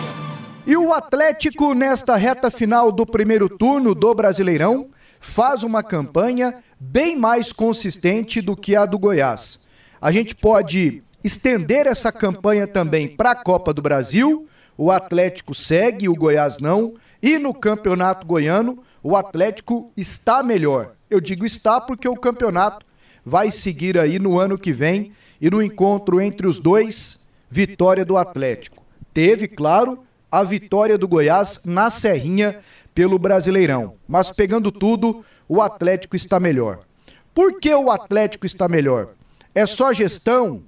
E 0.66 0.76
o 0.76 0.92
Atlético, 0.92 1.74
nesta 1.74 2.14
reta 2.14 2.50
final 2.50 2.92
do 2.92 3.06
primeiro 3.06 3.48
turno 3.48 3.94
do 3.94 4.14
Brasileirão, 4.14 4.90
faz 5.18 5.62
uma 5.62 5.82
campanha 5.82 6.62
bem 6.78 7.16
mais 7.16 7.52
consistente 7.52 8.40
do 8.40 8.54
que 8.54 8.76
a 8.76 8.84
do 8.84 8.98
Goiás. 8.98 9.66
A 10.00 10.12
gente 10.12 10.34
pode 10.34 11.02
estender 11.24 11.86
essa 11.86 12.12
campanha 12.12 12.66
também 12.66 13.08
para 13.08 13.30
a 13.30 13.34
Copa 13.34 13.72
do 13.72 13.82
Brasil. 13.82 14.46
O 14.76 14.90
Atlético 14.90 15.54
segue, 15.54 16.08
o 16.08 16.14
Goiás 16.14 16.58
não. 16.58 16.94
E 17.22 17.38
no 17.38 17.54
Campeonato 17.54 18.26
Goiano, 18.26 18.78
o 19.02 19.16
Atlético 19.16 19.90
está 19.96 20.42
melhor. 20.42 20.92
Eu 21.10 21.20
digo 21.20 21.46
está 21.46 21.80
porque 21.80 22.06
o 22.06 22.14
campeonato 22.16 22.84
vai 23.24 23.50
seguir 23.50 23.98
aí 23.98 24.18
no 24.18 24.38
ano 24.38 24.58
que 24.58 24.72
vem 24.72 25.12
e 25.40 25.50
no 25.50 25.62
encontro 25.62 26.20
entre 26.20 26.46
os 26.46 26.58
dois, 26.58 27.26
vitória 27.50 28.04
do 28.04 28.16
Atlético. 28.16 28.82
Teve, 29.12 29.48
claro, 29.48 30.04
a 30.30 30.42
vitória 30.42 30.98
do 30.98 31.08
Goiás 31.08 31.64
na 31.64 31.88
Serrinha 31.90 32.60
pelo 32.94 33.18
Brasileirão. 33.18 33.94
Mas 34.08 34.32
pegando 34.32 34.72
tudo, 34.72 35.24
o 35.48 35.60
Atlético 35.60 36.16
está 36.16 36.40
melhor. 36.40 36.80
Por 37.34 37.60
que 37.60 37.74
o 37.74 37.90
Atlético 37.90 38.46
está 38.46 38.68
melhor? 38.68 39.14
É 39.54 39.66
só 39.66 39.92
gestão? 39.92 40.62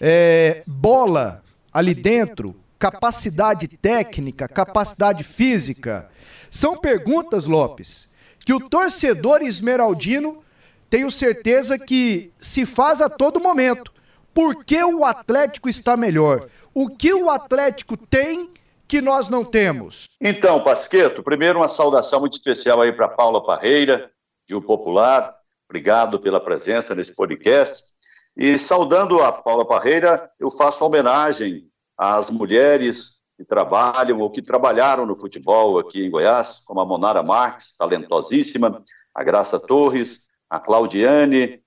É, 0.00 0.62
bola 0.66 1.42
ali 1.72 1.94
dentro? 1.94 2.54
Capacidade 2.78 3.68
técnica? 3.68 4.48
Capacidade 4.48 5.24
física? 5.24 6.08
São 6.50 6.76
perguntas, 6.76 7.46
Lopes, 7.46 8.10
que 8.44 8.52
o 8.52 8.68
torcedor 8.68 9.42
esmeraldino 9.42 10.42
tenho 10.88 11.10
certeza 11.10 11.78
que 11.78 12.32
se 12.38 12.64
faz 12.64 13.00
a 13.00 13.08
todo 13.08 13.40
momento. 13.40 13.92
Por 14.32 14.64
que 14.64 14.82
o 14.84 15.04
Atlético 15.04 15.68
está 15.68 15.96
melhor? 15.96 16.48
O 16.74 16.88
que 16.88 17.12
o 17.12 17.30
Atlético 17.30 17.96
tem 17.96 18.50
que 18.86 19.00
nós 19.00 19.28
não 19.28 19.44
temos? 19.44 20.06
Então, 20.20 20.62
Pasqueto, 20.62 21.22
primeiro 21.22 21.58
uma 21.58 21.68
saudação 21.68 22.20
muito 22.20 22.34
especial 22.34 22.80
aí 22.82 22.92
para 22.92 23.08
Paula 23.08 23.42
Parreira, 23.42 24.10
de 24.46 24.54
O 24.54 24.62
Popular. 24.62 25.34
Obrigado 25.68 26.20
pela 26.20 26.40
presença 26.40 26.94
nesse 26.94 27.14
podcast. 27.14 27.92
E 28.36 28.58
saudando 28.58 29.22
a 29.22 29.32
Paula 29.32 29.66
Parreira, 29.66 30.30
eu 30.38 30.50
faço 30.50 30.84
homenagem 30.84 31.66
às 31.98 32.30
mulheres 32.30 33.22
que 33.36 33.44
trabalham 33.44 34.20
ou 34.20 34.30
que 34.30 34.42
trabalharam 34.42 35.06
no 35.06 35.16
futebol 35.16 35.78
aqui 35.78 36.04
em 36.04 36.10
Goiás, 36.10 36.60
como 36.60 36.80
a 36.80 36.86
Monara 36.86 37.22
Marques, 37.22 37.76
talentosíssima, 37.76 38.82
a 39.14 39.24
Graça 39.24 39.58
Torres, 39.58 40.25
a 40.48 40.58
Claudiane, 40.60 41.62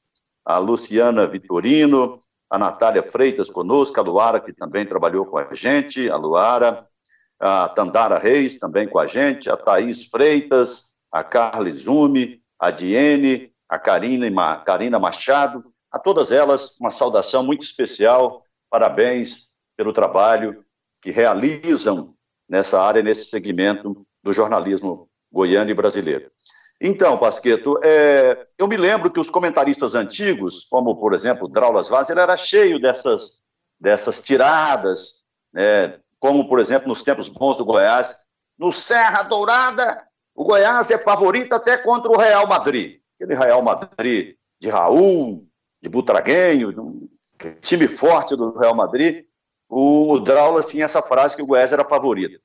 a 0.46 0.58
Luciana 0.58 1.28
Vitorino, 1.28 2.20
a 2.50 2.58
Natália 2.58 3.04
Freitas 3.04 3.50
conosco, 3.50 4.00
a 4.00 4.04
Luara, 4.04 4.40
que 4.40 4.52
também 4.52 4.86
trabalhou 4.86 5.26
com 5.26 5.38
a 5.38 5.54
gente, 5.54 6.10
a 6.10 6.16
Luara, 6.16 6.88
a 7.40 7.70
Tandara 7.70 8.18
Reis 8.18 8.58
também 8.58 8.88
com 8.88 9.00
a 9.00 9.06
gente, 9.06 9.50
a 9.50 9.56
Thaís 9.56 10.06
Freitas, 10.06 10.96
a 11.12 11.24
Carla 11.24 11.70
Zume, 11.72 12.42
a 12.60 12.72
Diene, 12.72 13.54
a 13.68 13.78
Karina, 13.78 14.58
Karina 14.58 15.00
Machado, 15.00 15.72
a 15.92 16.00
todas 16.00 16.32
elas 16.32 16.76
uma 16.80 16.92
saudação 16.92 17.44
muito 17.44 17.62
especial, 17.62 18.44
parabéns 18.70 19.54
pelo 19.78 19.94
trabalho 19.94 20.66
que 21.02 21.12
realizam 21.12 22.14
nessa 22.48 22.82
área, 22.82 23.02
nesse 23.02 23.26
segmento 23.26 24.06
do 24.24 24.34
jornalismo 24.34 25.10
goiano 25.32 25.70
e 25.70 25.74
brasileiro. 25.74 26.30
Então, 26.82 27.18
Pasqueto, 27.18 27.78
é, 27.84 28.48
eu 28.58 28.68
me 28.68 28.78
lembro 28.78 29.12
que 29.12 29.20
os 29.20 29.30
comentaristas 29.30 29.96
antigos, 29.96 30.64
como, 30.70 30.96
por 30.96 31.14
exemplo, 31.14 31.50
Draulas 31.50 31.90
Vaz, 31.90 32.10
ele 32.10 32.22
era 32.22 32.38
cheio 32.38 32.80
dessas, 32.80 33.44
dessas 33.78 34.22
tiradas, 34.22 35.26
né, 35.54 36.00
como, 36.20 36.48
por 36.48 36.58
exemplo, 36.58 36.88
nos 36.88 37.04
tempos 37.04 37.28
bons 37.28 37.58
do 37.58 37.66
Goiás. 37.66 38.24
No 38.58 38.72
Serra 38.72 39.24
Dourada, 39.24 40.06
o 40.34 40.46
Goiás 40.46 40.90
é 40.90 40.98
favorito 40.98 41.54
até 41.54 41.78
contra 41.78 42.10
o 42.10 42.18
Real 42.18 42.48
Madrid. 42.48 43.00
Aquele 43.16 43.38
Real 43.38 43.62
Madrid 43.62 44.36
de 44.62 44.70
Raul, 44.70 45.46
de 45.82 45.90
Butraguenho, 45.90 47.10
time 47.62 47.90
forte 47.90 48.38
do 48.38 48.58
Real 48.58 48.76
Madrid. 48.76 49.26
O, 49.68 50.14
o 50.14 50.20
Draulas 50.20 50.66
tinha 50.66 50.86
essa 50.86 51.02
frase 51.02 51.36
que 51.36 51.44
o 51.44 51.46
Goiás 51.46 51.74
era 51.74 51.84
favorito. 51.84 52.40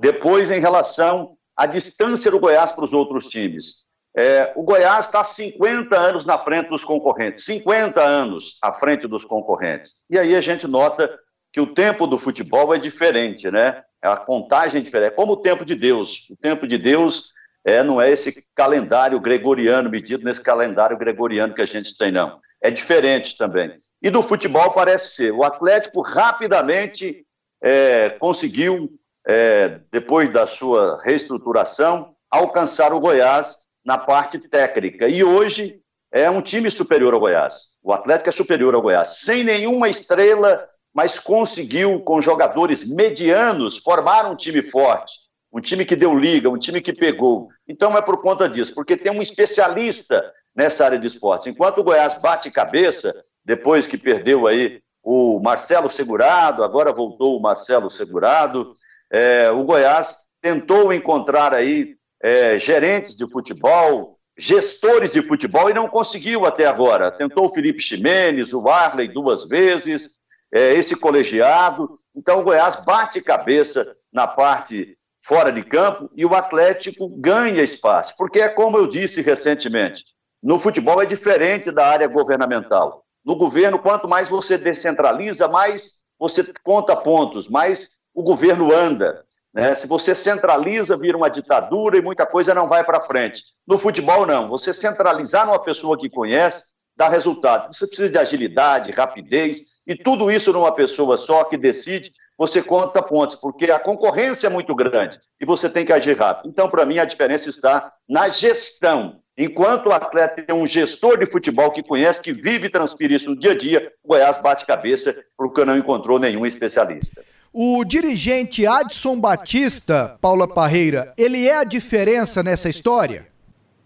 Depois, 0.00 0.50
em 0.50 0.60
relação 0.60 1.37
a 1.58 1.66
distância 1.66 2.30
do 2.30 2.38
Goiás 2.38 2.70
para 2.70 2.84
os 2.84 2.92
outros 2.92 3.28
times. 3.28 3.88
É, 4.16 4.52
o 4.54 4.62
Goiás 4.62 5.06
está 5.06 5.24
50 5.24 5.98
anos 5.98 6.24
na 6.24 6.38
frente 6.38 6.68
dos 6.68 6.84
concorrentes, 6.84 7.44
50 7.44 8.00
anos 8.00 8.58
à 8.62 8.72
frente 8.72 9.08
dos 9.08 9.24
concorrentes. 9.24 10.04
E 10.08 10.16
aí 10.16 10.36
a 10.36 10.40
gente 10.40 10.68
nota 10.68 11.18
que 11.52 11.60
o 11.60 11.66
tempo 11.66 12.06
do 12.06 12.16
futebol 12.16 12.72
é 12.72 12.78
diferente, 12.78 13.50
né? 13.50 13.82
A 14.00 14.16
contagem 14.16 14.80
é 14.80 14.84
diferente. 14.84 15.08
É 15.08 15.14
como 15.14 15.32
o 15.32 15.42
tempo 15.42 15.64
de 15.64 15.74
Deus. 15.74 16.30
O 16.30 16.36
tempo 16.36 16.66
de 16.66 16.78
Deus 16.78 17.32
é, 17.66 17.82
não 17.82 18.00
é 18.00 18.10
esse 18.10 18.44
calendário 18.54 19.18
gregoriano, 19.18 19.90
medido 19.90 20.24
nesse 20.24 20.42
calendário 20.42 20.96
gregoriano 20.96 21.54
que 21.54 21.62
a 21.62 21.66
gente 21.66 21.96
tem, 21.98 22.12
não. 22.12 22.38
É 22.62 22.70
diferente 22.70 23.36
também. 23.36 23.76
E 24.00 24.10
do 24.10 24.22
futebol 24.22 24.70
parece 24.72 25.16
ser. 25.16 25.32
O 25.32 25.42
Atlético 25.42 26.02
rapidamente 26.02 27.26
é, 27.62 28.10
conseguiu 28.10 28.88
é, 29.28 29.80
depois 29.92 30.30
da 30.30 30.46
sua 30.46 30.98
reestruturação, 31.04 32.14
alcançar 32.30 32.94
o 32.94 33.00
Goiás 33.00 33.68
na 33.84 33.98
parte 33.98 34.38
técnica. 34.48 35.06
E 35.06 35.22
hoje 35.22 35.80
é 36.10 36.30
um 36.30 36.40
time 36.40 36.70
superior 36.70 37.12
ao 37.12 37.20
Goiás. 37.20 37.76
O 37.82 37.92
Atlético 37.92 38.30
é 38.30 38.32
superior 38.32 38.74
ao 38.74 38.80
Goiás, 38.80 39.20
sem 39.20 39.44
nenhuma 39.44 39.90
estrela, 39.90 40.66
mas 40.94 41.18
conseguiu, 41.18 42.00
com 42.00 42.22
jogadores 42.22 42.90
medianos, 42.94 43.76
formar 43.76 44.26
um 44.26 44.34
time 44.34 44.62
forte. 44.62 45.28
Um 45.52 45.60
time 45.60 45.84
que 45.84 45.96
deu 45.96 46.18
liga, 46.18 46.48
um 46.48 46.58
time 46.58 46.80
que 46.80 46.92
pegou. 46.92 47.48
Então 47.66 47.96
é 47.96 48.02
por 48.02 48.20
conta 48.22 48.48
disso, 48.48 48.74
porque 48.74 48.96
tem 48.96 49.12
um 49.12 49.22
especialista 49.22 50.22
nessa 50.56 50.86
área 50.86 50.98
de 50.98 51.06
esporte. 51.06 51.50
Enquanto 51.50 51.78
o 51.78 51.84
Goiás 51.84 52.20
bate 52.20 52.50
cabeça, 52.50 53.14
depois 53.44 53.86
que 53.86 53.98
perdeu 53.98 54.46
aí 54.46 54.80
o 55.02 55.40
Marcelo 55.40 55.88
Segurado, 55.88 56.64
agora 56.64 56.92
voltou 56.92 57.36
o 57.36 57.40
Marcelo 57.40 57.88
Segurado, 57.88 58.74
é, 59.10 59.50
o 59.50 59.64
Goiás 59.64 60.28
tentou 60.40 60.92
encontrar 60.92 61.54
aí 61.54 61.96
é, 62.22 62.58
gerentes 62.58 63.16
de 63.16 63.28
futebol, 63.28 64.18
gestores 64.36 65.10
de 65.10 65.22
futebol 65.22 65.68
e 65.68 65.74
não 65.74 65.88
conseguiu 65.88 66.46
até 66.46 66.66
agora. 66.66 67.10
Tentou 67.10 67.46
o 67.46 67.50
Felipe 67.50 67.80
Ximenes, 67.80 68.52
o 68.52 68.68
Arley 68.68 69.08
duas 69.08 69.48
vezes, 69.48 70.18
é, 70.52 70.74
esse 70.74 70.96
colegiado. 70.96 71.98
Então 72.14 72.40
o 72.40 72.42
Goiás 72.42 72.84
bate 72.84 73.20
cabeça 73.20 73.96
na 74.12 74.26
parte 74.26 74.96
fora 75.20 75.52
de 75.52 75.62
campo 75.62 76.08
e 76.16 76.24
o 76.24 76.34
Atlético 76.34 77.08
ganha 77.18 77.62
espaço, 77.62 78.14
porque 78.16 78.40
é 78.40 78.48
como 78.48 78.76
eu 78.78 78.86
disse 78.86 79.20
recentemente, 79.20 80.04
no 80.42 80.58
futebol 80.58 81.02
é 81.02 81.06
diferente 81.06 81.72
da 81.72 81.86
área 81.86 82.06
governamental. 82.06 83.04
No 83.24 83.36
governo, 83.36 83.78
quanto 83.78 84.08
mais 84.08 84.28
você 84.28 84.56
descentraliza, 84.56 85.48
mais 85.48 86.04
você 86.18 86.44
conta 86.62 86.96
pontos, 86.96 87.48
mais 87.48 87.97
o 88.18 88.22
governo 88.24 88.74
anda. 88.74 89.24
Né? 89.54 89.72
Se 89.76 89.86
você 89.86 90.12
centraliza, 90.12 90.96
vira 90.96 91.16
uma 91.16 91.30
ditadura 91.30 91.96
e 91.96 92.02
muita 92.02 92.26
coisa 92.26 92.52
não 92.52 92.66
vai 92.66 92.82
para 92.84 93.00
frente. 93.00 93.44
No 93.66 93.78
futebol, 93.78 94.26
não. 94.26 94.48
Você 94.48 94.72
centralizar 94.72 95.46
numa 95.46 95.62
pessoa 95.62 95.96
que 95.96 96.10
conhece, 96.10 96.64
dá 96.96 97.08
resultado. 97.08 97.72
Você 97.72 97.86
precisa 97.86 98.10
de 98.10 98.18
agilidade, 98.18 98.90
rapidez, 98.90 99.78
e 99.86 99.94
tudo 99.94 100.32
isso 100.32 100.52
numa 100.52 100.74
pessoa 100.74 101.16
só 101.16 101.44
que 101.44 101.56
decide, 101.56 102.10
você 102.36 102.60
conta 102.60 103.00
pontos, 103.00 103.36
porque 103.36 103.70
a 103.70 103.78
concorrência 103.78 104.48
é 104.48 104.50
muito 104.50 104.74
grande 104.74 105.18
e 105.40 105.46
você 105.46 105.68
tem 105.70 105.84
que 105.84 105.92
agir 105.92 106.18
rápido. 106.18 106.48
Então, 106.48 106.68
para 106.68 106.84
mim, 106.84 106.98
a 106.98 107.04
diferença 107.04 107.48
está 107.48 107.92
na 108.08 108.28
gestão. 108.28 109.20
Enquanto 109.36 109.86
o 109.86 109.92
atleta 109.92 110.42
tem 110.42 110.56
um 110.56 110.66
gestor 110.66 111.16
de 111.18 111.26
futebol 111.26 111.70
que 111.70 111.84
conhece, 111.84 112.20
que 112.20 112.32
vive 112.32 112.66
e 112.66 112.70
transpira 112.70 113.14
isso 113.14 113.30
no 113.30 113.38
dia 113.38 113.52
a 113.52 113.56
dia, 113.56 113.92
o 114.02 114.08
Goiás 114.08 114.38
bate 114.38 114.66
cabeça 114.66 115.24
porque 115.36 115.64
não 115.64 115.76
encontrou 115.76 116.18
nenhum 116.18 116.44
especialista. 116.44 117.24
O 117.52 117.82
dirigente 117.84 118.66
Adson 118.66 119.18
Batista, 119.18 120.18
Paula 120.20 120.46
Parreira, 120.46 121.14
ele 121.16 121.48
é 121.48 121.56
a 121.56 121.64
diferença 121.64 122.42
nessa 122.42 122.68
história? 122.68 123.26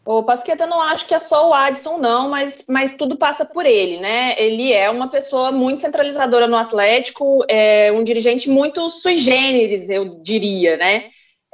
O 0.05 0.25
Pasqueta, 0.25 0.67
não 0.67 0.83
acho 0.83 1.07
que 1.07 1.15
é 1.15 1.19
só 1.21 1.49
o 1.49 1.55
Adson, 1.55 1.97
não, 1.97 2.29
mas, 2.29 2.65
mas 2.69 2.95
tudo 2.95 3.17
passa 3.17 3.45
por 3.45 3.65
ele, 3.65 4.01
né? 4.01 4.35
Ele 4.37 4.73
é 4.73 4.91
uma 4.91 5.09
pessoa 5.09 5.53
muito 5.53 5.81
centralizadora 5.81 6.49
no 6.49 6.57
Atlético, 6.57 7.45
é 7.49 7.93
um 7.93 8.03
dirigente 8.03 8.51
muito 8.51 8.89
sui 8.89 9.17
generis, 9.17 9.89
eu 9.89 10.21
diria, 10.21 10.77
né? 10.77 11.05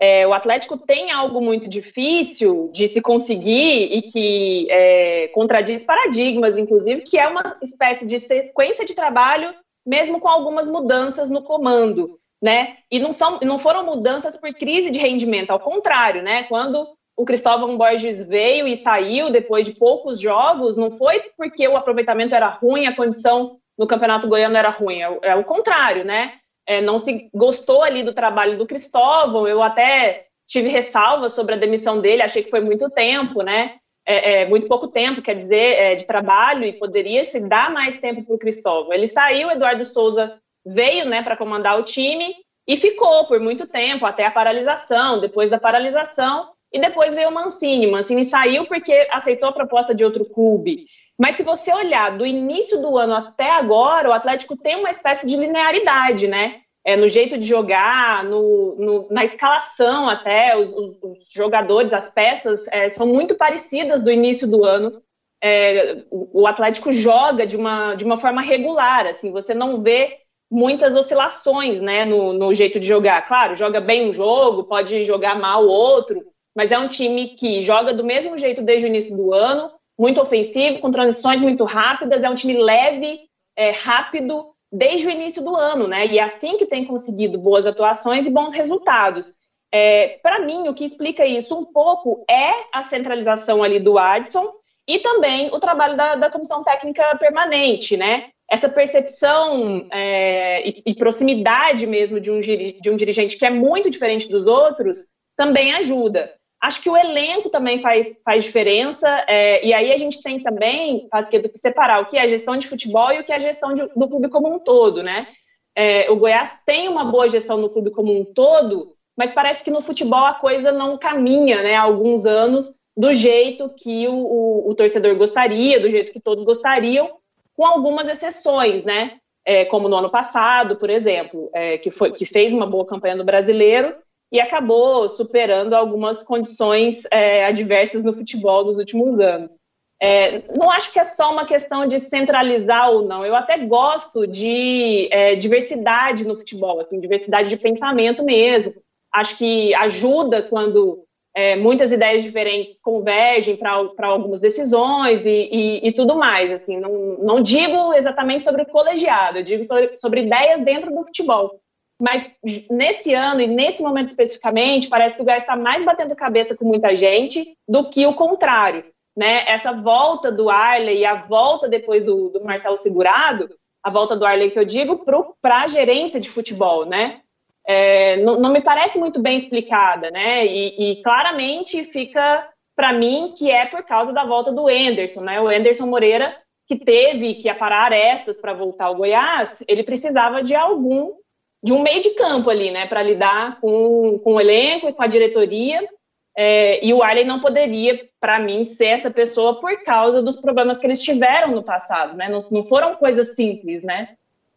É, 0.00 0.26
o 0.26 0.32
Atlético 0.32 0.78
tem 0.78 1.10
algo 1.10 1.42
muito 1.42 1.68
difícil 1.68 2.70
de 2.72 2.88
se 2.88 3.02
conseguir 3.02 3.92
e 3.92 4.00
que 4.00 4.66
é, 4.70 5.28
contradiz 5.34 5.82
paradigmas, 5.82 6.56
inclusive, 6.56 7.02
que 7.02 7.18
é 7.18 7.28
uma 7.28 7.58
espécie 7.62 8.06
de 8.06 8.18
sequência 8.18 8.86
de 8.86 8.94
trabalho 8.94 9.52
mesmo 9.88 10.21
com 10.21 10.28
algumas 10.28 10.68
mudanças 10.68 11.30
no 11.30 11.42
comando, 11.42 12.21
né? 12.42 12.76
E 12.90 12.99
não, 12.99 13.11
são, 13.11 13.40
não 13.42 13.59
foram 13.59 13.87
mudanças 13.87 14.37
por 14.37 14.52
crise 14.52 14.90
de 14.90 14.99
rendimento, 14.99 15.50
ao 15.50 15.59
contrário, 15.59 16.23
né? 16.23 16.42
Quando 16.42 16.87
o 17.16 17.25
Cristóvão 17.25 17.78
Borges 17.78 18.28
veio 18.28 18.68
e 18.68 18.76
saiu 18.76 19.30
depois 19.30 19.64
de 19.64 19.73
poucos 19.73 20.21
jogos, 20.21 20.76
não 20.76 20.90
foi 20.90 21.21
porque 21.38 21.66
o 21.66 21.76
aproveitamento 21.76 22.35
era 22.35 22.49
ruim, 22.49 22.87
a 22.87 22.95
condição 22.95 23.57
no 23.78 23.87
Campeonato 23.87 24.28
Goiano 24.28 24.57
era 24.59 24.68
ruim, 24.68 25.00
é, 25.00 25.18
é 25.23 25.35
o 25.35 25.45
contrário, 25.45 26.04
né? 26.04 26.35
É, 26.66 26.83
não 26.83 26.99
se 26.99 27.30
gostou 27.35 27.83
ali 27.83 28.02
do 28.02 28.12
trabalho 28.12 28.59
do 28.59 28.66
Cristóvão, 28.66 29.49
eu 29.49 29.62
até 29.62 30.26
tive 30.47 30.68
ressalvas 30.68 31.33
sobre 31.33 31.54
a 31.54 31.59
demissão 31.59 31.99
dele, 31.99 32.21
achei 32.21 32.42
que 32.42 32.50
foi 32.50 32.61
muito 32.61 32.90
tempo, 32.90 33.42
né? 33.42 33.76
É, 34.08 34.42
é, 34.42 34.48
muito 34.48 34.66
pouco 34.66 34.88
tempo, 34.88 35.20
quer 35.20 35.34
dizer, 35.34 35.74
é, 35.74 35.94
de 35.94 36.06
trabalho, 36.06 36.64
e 36.64 36.72
poderia 36.72 37.22
se 37.24 37.46
dar 37.46 37.70
mais 37.70 38.00
tempo 38.00 38.24
para 38.24 38.34
o 38.34 38.38
Cristóvão. 38.38 38.94
Ele 38.94 39.06
saiu, 39.06 39.50
Eduardo 39.50 39.84
Souza 39.84 40.38
veio 40.64 41.04
né, 41.04 41.22
para 41.22 41.36
comandar 41.36 41.78
o 41.78 41.82
time 41.82 42.34
e 42.66 42.74
ficou 42.74 43.26
por 43.26 43.38
muito 43.38 43.66
tempo, 43.66 44.06
até 44.06 44.24
a 44.24 44.30
paralisação, 44.30 45.20
depois 45.20 45.50
da 45.50 45.60
paralisação, 45.60 46.48
e 46.72 46.80
depois 46.80 47.14
veio 47.14 47.28
o 47.28 47.34
Mancini. 47.34 47.86
Mancini 47.86 48.24
saiu 48.24 48.66
porque 48.66 49.06
aceitou 49.10 49.50
a 49.50 49.52
proposta 49.52 49.94
de 49.94 50.04
outro 50.04 50.24
clube. 50.24 50.86
Mas 51.18 51.36
se 51.36 51.42
você 51.42 51.72
olhar 51.72 52.16
do 52.16 52.24
início 52.24 52.80
do 52.80 52.96
ano 52.96 53.14
até 53.14 53.50
agora, 53.50 54.08
o 54.08 54.12
Atlético 54.12 54.56
tem 54.56 54.76
uma 54.76 54.90
espécie 54.90 55.26
de 55.26 55.36
linearidade, 55.36 56.28
né? 56.28 56.60
É, 56.88 56.97
no 56.97 57.07
jeito 57.07 57.37
de 57.37 57.47
jogar, 57.47 58.25
no, 58.25 58.75
no, 58.76 59.09
na 59.11 59.23
escalação 59.23 60.09
até, 60.09 60.57
os, 60.57 60.73
os, 60.73 60.97
os 61.02 61.30
jogadores, 61.35 61.92
as 61.92 62.09
peças 62.09 62.66
é, 62.68 62.88
são 62.88 63.07
muito 63.07 63.35
parecidas 63.35 64.02
do 64.02 64.11
início 64.11 64.50
do 64.50 64.64
ano. 64.64 65.02
É, 65.45 66.02
o, 66.11 66.47
Atlético 66.47 66.90
joga 66.90 67.47
de 67.47 67.59
uma, 67.59 67.95
de 67.95 68.07
uma 68.07 68.16
forma 68.16 68.40
regular, 68.40 69.07
assim, 69.07 69.30
você 69.30 69.52
não 69.52 69.83
vê 69.83 70.16
muitas 70.50 70.97
oscilações 70.97 71.78
né, 71.83 72.07
no, 72.07 72.33
no 72.33 72.54
jeito 72.54 72.80
de 72.80 72.87
jogar. 72.87 73.21
Claro, 73.28 73.54
joga 73.54 73.83
bem 73.83 74.09
um 74.09 74.12
jogo, 74.14 74.64
pode 74.64 75.04
jogar 75.04 75.38
mal 75.38 75.66
outro, 75.66 76.25
mas 76.57 76.73
é 76.73 76.78
um 76.78 76.88
time 76.88 77.35
que 77.35 77.61
joga 77.61 77.92
do 77.92 78.02
mesmo 78.02 78.38
jeito 78.38 78.62
desde 78.62 78.87
o 78.87 78.88
início 78.88 79.14
do 79.14 79.35
ano, 79.35 79.71
muito 80.00 80.23
ofensivo, 80.23 80.78
com 80.78 80.90
transições 80.90 81.38
muito 81.38 81.64
rápidas, 81.64 82.25
é 82.25 82.30
um 82.30 82.35
time 82.35 82.54
leve, 82.54 83.21
é, 83.54 83.73
rápido, 83.73 84.54
desde 84.72 85.06
o 85.06 85.10
início 85.10 85.42
do 85.42 85.56
ano, 85.56 85.88
né? 85.88 86.06
E 86.06 86.18
é 86.18 86.22
assim 86.22 86.56
que 86.56 86.66
tem 86.66 86.84
conseguido 86.84 87.38
boas 87.38 87.66
atuações 87.66 88.26
e 88.26 88.30
bons 88.30 88.54
resultados. 88.54 89.32
É, 89.72 90.18
Para 90.22 90.40
mim, 90.40 90.68
o 90.68 90.75
que 90.75 90.84
explica 90.84 91.26
isso 91.26 91.58
um 91.58 91.64
pouco 91.64 92.25
é 92.28 92.50
a 92.72 92.82
centralização 92.82 93.62
ali 93.62 93.78
do 93.78 93.98
Adson 93.98 94.52
e 94.87 94.98
também 95.00 95.48
o 95.52 95.60
trabalho 95.60 95.96
da, 95.96 96.14
da 96.14 96.30
comissão 96.30 96.64
técnica 96.64 97.16
permanente, 97.16 97.96
né? 97.96 98.30
Essa 98.50 98.68
percepção 98.68 99.87
é, 99.92 100.66
e, 100.66 100.82
e, 100.87 100.94
proximidade 100.94 101.87
mesmo 101.87 102.18
de 102.18 102.30
um, 102.30 102.40
de 102.40 102.90
um 102.90 102.96
dirigente 102.96 103.37
que 103.37 103.44
é 103.44 103.50
muito 103.50 103.90
diferente 103.90 104.28
dos 104.30 104.46
outros 104.46 105.18
também 105.37 105.75
ajuda. 105.75 106.34
Acho 106.60 106.82
que 106.82 106.90
o 106.90 106.96
elenco 106.96 107.50
também 107.50 107.78
faz, 107.78 108.20
faz 108.24 108.44
diferença, 108.44 109.08
é, 109.28 109.64
e 109.64 109.72
aí 109.72 109.92
a 109.92 109.96
gente 109.96 110.20
tem 110.20 110.42
também, 110.42 111.08
Pasqueto, 111.08 111.48
que 111.48 111.58
separar 111.58 112.02
o 112.02 112.06
que 112.06 112.18
é 112.18 112.28
gestão 112.28 112.56
de 112.56 112.66
futebol 112.66 113.12
e 113.12 113.20
o 113.20 113.24
que 113.24 113.32
é 113.32 113.40
gestão 113.40 113.72
de, 113.74 113.86
do 113.86 114.08
clube 114.08 114.28
como 114.28 114.52
um 114.52 114.58
todo, 114.58 115.02
né? 115.02 115.28
É, 115.76 116.10
o 116.10 116.16
Goiás 116.16 116.64
tem 116.66 116.88
uma 116.88 117.04
boa 117.04 117.28
gestão 117.28 117.56
no 117.58 117.70
clube 117.70 117.92
como 117.92 118.12
um 118.12 118.24
todo, 118.24 118.96
mas 119.16 119.30
parece 119.30 119.62
que 119.62 119.70
no 119.70 119.80
futebol 119.80 120.24
a 120.24 120.34
coisa 120.34 120.72
não 120.72 120.98
caminha, 120.98 121.62
né, 121.62 121.76
há 121.76 121.82
alguns 121.82 122.26
anos, 122.26 122.78
do 122.96 123.12
jeito 123.12 123.70
que 123.76 124.08
o, 124.08 124.14
o, 124.14 124.70
o 124.70 124.74
torcedor 124.74 125.14
gostaria, 125.14 125.78
do 125.78 125.88
jeito 125.88 126.12
que 126.12 126.20
todos 126.20 126.42
gostariam, 126.42 127.08
com 127.56 127.64
algumas 127.64 128.08
exceções, 128.08 128.84
né? 128.84 129.18
É, 129.44 129.64
como 129.64 129.88
no 129.88 129.96
ano 129.96 130.10
passado, 130.10 130.76
por 130.76 130.90
exemplo, 130.90 131.48
é, 131.54 131.78
que, 131.78 131.90
foi, 131.90 132.12
que 132.12 132.26
fez 132.26 132.52
uma 132.52 132.66
boa 132.66 132.84
campanha 132.84 133.14
no 133.14 133.24
brasileiro, 133.24 133.94
e 134.30 134.40
acabou 134.40 135.08
superando 135.08 135.75
algumas 135.75 136.23
condições 136.23 137.04
é, 137.11 137.44
adversas 137.44 138.04
no 138.04 138.12
futebol 138.12 138.64
nos 138.64 138.78
últimos 138.78 139.18
anos. 139.18 139.56
É, 140.00 140.42
não 140.56 140.70
acho 140.70 140.92
que 140.92 140.99
é 140.99 141.04
só 141.04 141.32
uma 141.32 141.44
questão 141.44 141.87
de 141.87 141.99
centralizar 141.99 142.90
ou 142.90 143.02
não. 143.02 143.26
Eu 143.26 143.35
até 143.35 143.58
gosto 143.58 144.26
de 144.26 145.08
é, 145.11 145.35
diversidade 145.35 146.26
no 146.26 146.37
futebol, 146.37 146.80
assim, 146.80 147.00
diversidade 147.00 147.49
de 147.49 147.56
pensamento 147.56 148.23
mesmo. 148.23 148.75
Acho 149.12 149.37
que 149.37 149.75
ajuda 149.75 150.42
quando 150.42 151.02
é, 151.35 151.56
muitas 151.56 151.90
ideias 151.90 152.23
diferentes 152.23 152.80
convergem 152.80 153.56
para 153.56 154.06
algumas 154.06 154.40
decisões 154.40 155.26
e, 155.26 155.49
e, 155.50 155.88
e, 155.88 155.92
tudo 155.92 156.16
mais. 156.16 156.52
Assim, 156.52 156.78
não, 156.78 157.16
não 157.18 157.40
digo 157.40 157.92
exatamente 157.94 158.44
sobre 158.44 158.62
o 158.62 158.66
colegiado, 158.66 159.38
eu 159.38 159.42
digo 159.42 159.64
sobre, 159.64 159.97
sobre 159.97 160.23
ideias 160.23 160.62
dentro 160.62 160.94
do 160.94 161.04
futebol. 161.04 161.61
Mas 162.00 162.31
nesse 162.71 163.12
ano 163.12 163.40
e 163.40 163.47
nesse 163.47 163.83
momento 163.83 164.11
especificamente, 164.11 164.88
parece 164.88 165.17
que 165.17 165.23
o 165.23 165.25
Goiás 165.25 165.43
está 165.43 165.57
mais 165.57 165.85
batendo 165.85 166.14
cabeça 166.14 166.57
com 166.57 166.64
muita 166.64 166.97
gente 166.97 167.57
do 167.69 167.90
que 167.90 168.07
o 168.07 168.14
contrário. 168.14 168.85
Né? 169.17 169.43
Essa 169.49 169.73
volta 169.73 170.31
do 170.31 170.49
Arley 170.49 170.99
e 170.99 171.05
a 171.05 171.17
volta 171.17 171.69
depois 171.69 172.05
do, 172.05 172.28
do 172.28 172.45
Marcelo 172.45 172.76
Segurado, 172.76 173.49
a 173.83 173.90
volta 173.90 174.14
do 174.14 174.25
Arley 174.25 174.50
que 174.50 174.59
eu 174.59 174.64
digo, 174.64 175.05
para 175.40 175.62
a 175.62 175.67
gerência 175.67 176.21
de 176.21 176.31
futebol, 176.31 176.85
né? 176.85 177.21
É, 177.67 178.17
não, 178.23 178.40
não, 178.40 178.52
me 178.52 178.62
parece 178.62 178.99
muito 178.99 179.21
bem 179.21 179.37
explicada, 179.37 180.11
né? 180.11 180.47
E, 180.47 180.93
e 180.93 181.02
claramente 181.02 181.85
fica 181.85 182.49
para 182.75 182.93
mim 182.93 183.35
que 183.37 183.50
é 183.50 183.67
por 183.67 183.83
causa 183.83 184.12
da 184.12 184.25
volta 184.25 184.52
do 184.52 184.71
Enderson, 184.71 185.23
né? 185.23 185.40
O 185.40 185.50
Enderson 185.50 185.87
Moreira, 185.87 186.37
que 186.67 186.76
teve 186.76 187.35
que 187.35 187.49
aparar 187.49 187.87
arestas 187.87 188.38
para 188.38 188.55
voltar 188.55 188.87
ao 188.87 188.95
Goiás, 188.95 189.62
ele 189.67 189.83
precisava 189.83 190.43
de 190.43 190.55
algum 190.55 191.12
de 191.62 191.72
um 191.72 191.82
meio 191.82 192.00
de 192.02 192.10
campo 192.10 192.50
ali, 192.50 192.70
né, 192.70 192.86
para 192.86 193.02
lidar 193.02 193.60
com, 193.60 194.18
com 194.22 194.34
o 194.34 194.40
elenco 194.40 194.88
e 194.88 194.92
com 194.92 195.02
a 195.02 195.06
diretoria. 195.06 195.88
É, 196.36 196.84
e 196.84 196.94
o 196.94 197.02
Arley 197.02 197.24
não 197.24 197.40
poderia, 197.40 198.08
para 198.20 198.38
mim, 198.38 198.62
ser 198.62 198.86
essa 198.86 199.10
pessoa 199.10 199.58
por 199.60 199.82
causa 199.82 200.22
dos 200.22 200.36
problemas 200.36 200.78
que 200.78 200.86
eles 200.86 201.02
tiveram 201.02 201.50
no 201.50 201.64
passado, 201.64 202.16
né? 202.16 202.28
Não, 202.28 202.38
não 202.52 202.62
foram 202.62 202.94
coisas 202.94 203.34
simples, 203.34 203.82
né? 203.82 204.10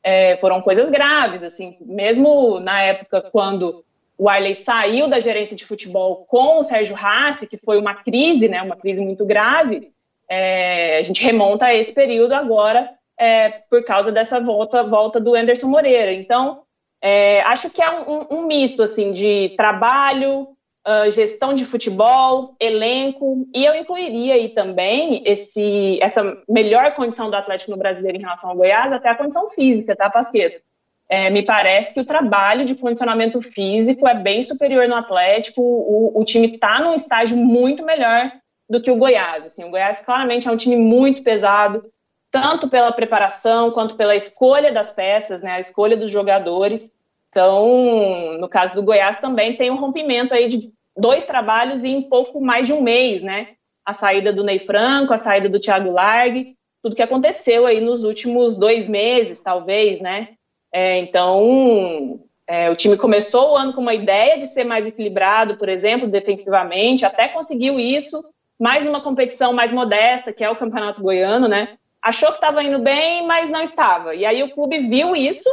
É, 0.04 0.38
foram 0.38 0.62
coisas 0.62 0.92
graves, 0.92 1.42
assim. 1.42 1.78
Mesmo 1.82 2.60
na 2.60 2.84
época 2.84 3.22
quando 3.32 3.84
o 4.16 4.30
Arley 4.30 4.54
saiu 4.54 5.08
da 5.08 5.20
gerência 5.20 5.56
de 5.56 5.66
futebol 5.66 6.24
com 6.28 6.60
o 6.60 6.64
Sérgio 6.64 6.96
Rassi, 6.96 7.48
que 7.48 7.58
foi 7.58 7.80
uma 7.80 7.96
crise, 7.96 8.48
né? 8.48 8.62
Uma 8.62 8.76
crise 8.76 9.04
muito 9.04 9.26
grave. 9.26 9.92
É, 10.30 11.00
a 11.00 11.04
gente 11.04 11.24
remonta 11.24 11.66
a 11.66 11.74
esse 11.74 11.94
período 11.96 12.34
agora 12.34 12.92
é, 13.18 13.50
por 13.70 13.84
causa 13.84 14.12
dessa 14.12 14.40
volta, 14.40 14.84
volta 14.84 15.20
do 15.20 15.34
Anderson 15.34 15.68
Moreira. 15.68 16.14
Então, 16.14 16.62
é, 17.02 17.42
acho 17.42 17.70
que 17.70 17.82
é 17.82 17.90
um, 17.90 18.28
um, 18.30 18.48
misto 18.48 18.84
assim 18.84 19.12
de 19.12 19.54
trabalho, 19.58 20.50
uh, 20.88 21.10
gestão 21.10 21.54
de 21.54 21.66
futebol, 21.66 22.56
elenco, 22.60 23.48
e 23.54 23.66
eu 23.66 23.76
incluiria 23.76 24.36
aí 24.36 24.50
também 24.50 25.24
esse, 25.26 25.98
essa 26.02 26.38
melhor 26.48 26.94
condição 26.94 27.30
do 27.30 27.36
Atlético 27.36 27.72
no 27.72 27.78
brasileiro 27.78 28.18
em 28.18 28.22
relação 28.22 28.52
ao 28.52 28.56
Goiás, 28.56 28.94
até 28.94 29.10
a 29.10 29.16
condição 29.16 29.50
física, 29.50 29.96
tá, 29.96 30.10
Pasqueto? 30.10 30.62
É, 31.10 31.30
me 31.30 31.44
parece 31.44 31.94
que 31.94 32.00
o 32.00 32.06
trabalho 32.06 32.64
de 32.64 32.76
condicionamento 32.76 33.42
físico 33.42 34.08
é 34.08 34.16
bem 34.16 34.42
superior 34.44 34.88
no 34.88 34.96
Atlético, 34.96 35.62
o, 35.62 36.22
o 36.22 36.24
time 36.24 36.54
está 36.54 36.80
num 36.80 36.94
estágio 36.94 37.36
muito 37.36 37.84
melhor 37.84 38.32
do 38.70 38.82
que 38.82 38.90
o 38.90 38.96
Goiás. 38.96 39.46
Assim, 39.46 39.66
o 39.66 39.70
Goiás 39.70 40.00
claramente 40.00 40.48
é 40.48 40.52
um 40.52 40.56
time 40.56 40.78
muito 40.78 41.22
pesado, 41.22 41.84
tanto 42.32 42.70
pela 42.70 42.92
preparação 42.92 43.72
quanto 43.72 43.96
pela 43.96 44.16
escolha 44.16 44.72
das 44.72 44.92
peças, 44.92 45.42
né, 45.42 45.52
a 45.52 45.60
escolha 45.60 45.98
dos 45.98 46.10
jogadores. 46.10 46.92
Então, 47.30 48.38
no 48.40 48.48
caso 48.48 48.74
do 48.74 48.84
Goiás 48.84 49.20
também 49.20 49.56
tem 49.56 49.70
um 49.70 49.78
rompimento 49.78 50.34
aí 50.34 50.48
de 50.48 50.72
dois 50.98 51.26
trabalhos 51.26 51.84
em 51.84 52.02
pouco 52.02 52.42
mais 52.42 52.68
de 52.68 52.74
um 52.74 52.82
mês, 52.82 53.22
né? 53.22 53.50
A 53.86 53.94
saída 53.94 54.32
do 54.34 54.44
Ney 54.44 54.60
Franco, 54.60 55.14
a 55.14 55.18
saída 55.18 55.50
do 55.50 55.60
Thiago 55.60 55.92
Largue, 55.92 56.56
tudo 56.84 56.96
que 56.96 57.02
aconteceu 57.02 57.66
aí 57.66 57.80
nos 57.80 58.04
últimos 58.04 58.56
dois 58.56 58.88
meses, 58.88 59.42
talvez, 59.42 60.02
né? 60.02 60.30
É, 60.74 60.98
então, 60.98 62.20
é, 62.48 62.70
o 62.70 62.76
time 62.76 62.98
começou 62.98 63.52
o 63.52 63.58
ano 63.58 63.74
com 63.74 63.82
uma 63.82 63.94
ideia 63.94 64.38
de 64.38 64.48
ser 64.48 64.64
mais 64.64 64.88
equilibrado, 64.88 65.58
por 65.58 65.70
exemplo, 65.70 66.08
defensivamente, 66.08 67.06
até 67.06 67.28
conseguiu 67.28 67.80
isso, 67.80 68.24
mais 68.60 68.84
numa 68.84 69.02
competição 69.02 69.54
mais 69.54 69.72
modesta, 69.72 70.34
que 70.34 70.44
é 70.44 70.50
o 70.50 70.56
Campeonato 70.56 71.02
Goiano, 71.02 71.48
né? 71.48 71.78
Achou 72.02 72.30
que 72.30 72.36
estava 72.36 72.64
indo 72.64 72.80
bem, 72.80 73.26
mas 73.26 73.50
não 73.50 73.62
estava. 73.62 74.16
E 74.16 74.26
aí 74.26 74.42
o 74.42 74.52
clube 74.52 74.80
viu 74.80 75.16
isso, 75.16 75.50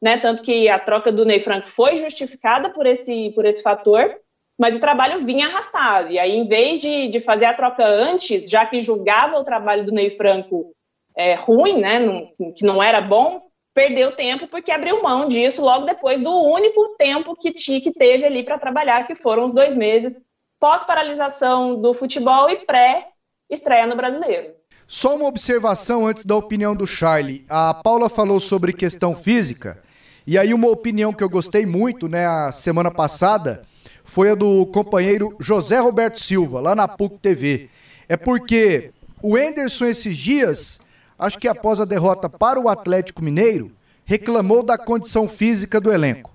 né? 0.00 0.18
Tanto 0.18 0.42
que 0.42 0.68
a 0.68 0.78
troca 0.78 1.12
do 1.12 1.24
Ney 1.24 1.40
Franco 1.40 1.68
foi 1.68 1.96
justificada 1.96 2.70
por 2.70 2.86
esse, 2.86 3.30
por 3.30 3.44
esse 3.44 3.62
fator, 3.62 4.14
mas 4.58 4.74
o 4.74 4.80
trabalho 4.80 5.24
vinha 5.24 5.46
arrastado. 5.46 6.10
E 6.10 6.18
aí, 6.18 6.32
em 6.32 6.46
vez 6.46 6.80
de, 6.80 7.08
de 7.08 7.20
fazer 7.20 7.44
a 7.46 7.54
troca 7.54 7.84
antes, 7.86 8.50
já 8.50 8.66
que 8.66 8.80
julgava 8.80 9.38
o 9.38 9.44
trabalho 9.44 9.84
do 9.84 9.92
Ney 9.92 10.10
Franco 10.10 10.74
é, 11.16 11.34
ruim, 11.34 11.80
né? 11.80 11.98
Não, 11.98 12.52
que 12.52 12.64
não 12.64 12.82
era 12.82 13.00
bom, 13.00 13.42
perdeu 13.74 14.12
tempo 14.12 14.46
porque 14.48 14.70
abriu 14.70 15.02
mão 15.02 15.28
disso 15.28 15.62
logo 15.62 15.86
depois 15.86 16.20
do 16.20 16.30
único 16.30 16.96
tempo 16.96 17.36
que, 17.36 17.52
tinha, 17.52 17.80
que 17.80 17.92
teve 17.92 18.24
ali 18.24 18.42
para 18.42 18.58
trabalhar, 18.58 19.06
que 19.06 19.14
foram 19.14 19.46
os 19.46 19.54
dois 19.54 19.76
meses 19.76 20.20
pós-paralisação 20.58 21.80
do 21.80 21.92
futebol 21.92 22.48
e 22.48 22.58
pré-estreia 22.58 23.84
no 23.84 23.96
brasileiro. 23.96 24.54
Só 24.86 25.16
uma 25.16 25.26
observação 25.26 26.06
antes 26.06 26.24
da 26.24 26.36
opinião 26.36 26.74
do 26.74 26.86
Charlie. 26.86 27.44
A 27.48 27.72
Paula 27.72 28.08
falou 28.08 28.40
sobre 28.40 28.72
questão 28.72 29.14
física, 29.14 29.82
e 30.26 30.36
aí 30.36 30.52
uma 30.52 30.68
opinião 30.68 31.12
que 31.12 31.24
eu 31.24 31.28
gostei 31.28 31.64
muito, 31.64 32.08
né, 32.08 32.26
a 32.26 32.52
semana 32.52 32.90
passada, 32.90 33.62
foi 34.04 34.30
a 34.30 34.34
do 34.34 34.66
companheiro 34.66 35.34
José 35.40 35.78
Roberto 35.78 36.20
Silva, 36.20 36.60
lá 36.60 36.74
na 36.74 36.86
PUC 36.86 37.18
TV. 37.18 37.70
É 38.08 38.16
porque 38.16 38.90
o 39.22 39.38
Enderson 39.38 39.86
esses 39.86 40.16
dias, 40.16 40.80
acho 41.18 41.38
que 41.38 41.48
após 41.48 41.80
a 41.80 41.84
derrota 41.84 42.28
para 42.28 42.60
o 42.60 42.68
Atlético 42.68 43.22
Mineiro, 43.22 43.72
reclamou 44.04 44.62
da 44.62 44.76
condição 44.76 45.28
física 45.28 45.80
do 45.80 45.92
elenco. 45.92 46.30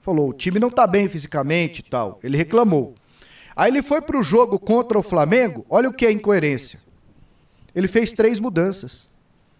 Falou, 0.00 0.30
o 0.30 0.34
time 0.34 0.58
não 0.58 0.70
tá 0.70 0.86
bem 0.86 1.08
fisicamente 1.08 1.80
e 1.80 1.82
tal. 1.82 2.18
Ele 2.22 2.36
reclamou. 2.36 2.94
Aí 3.54 3.70
ele 3.70 3.82
foi 3.82 4.00
pro 4.00 4.22
jogo 4.22 4.58
contra 4.58 4.98
o 4.98 5.02
Flamengo, 5.02 5.64
olha 5.68 5.88
o 5.88 5.92
que 5.92 6.06
é 6.06 6.10
incoerência 6.12 6.85
ele 7.76 7.86
fez 7.86 8.12
três 8.14 8.40
mudanças. 8.40 9.14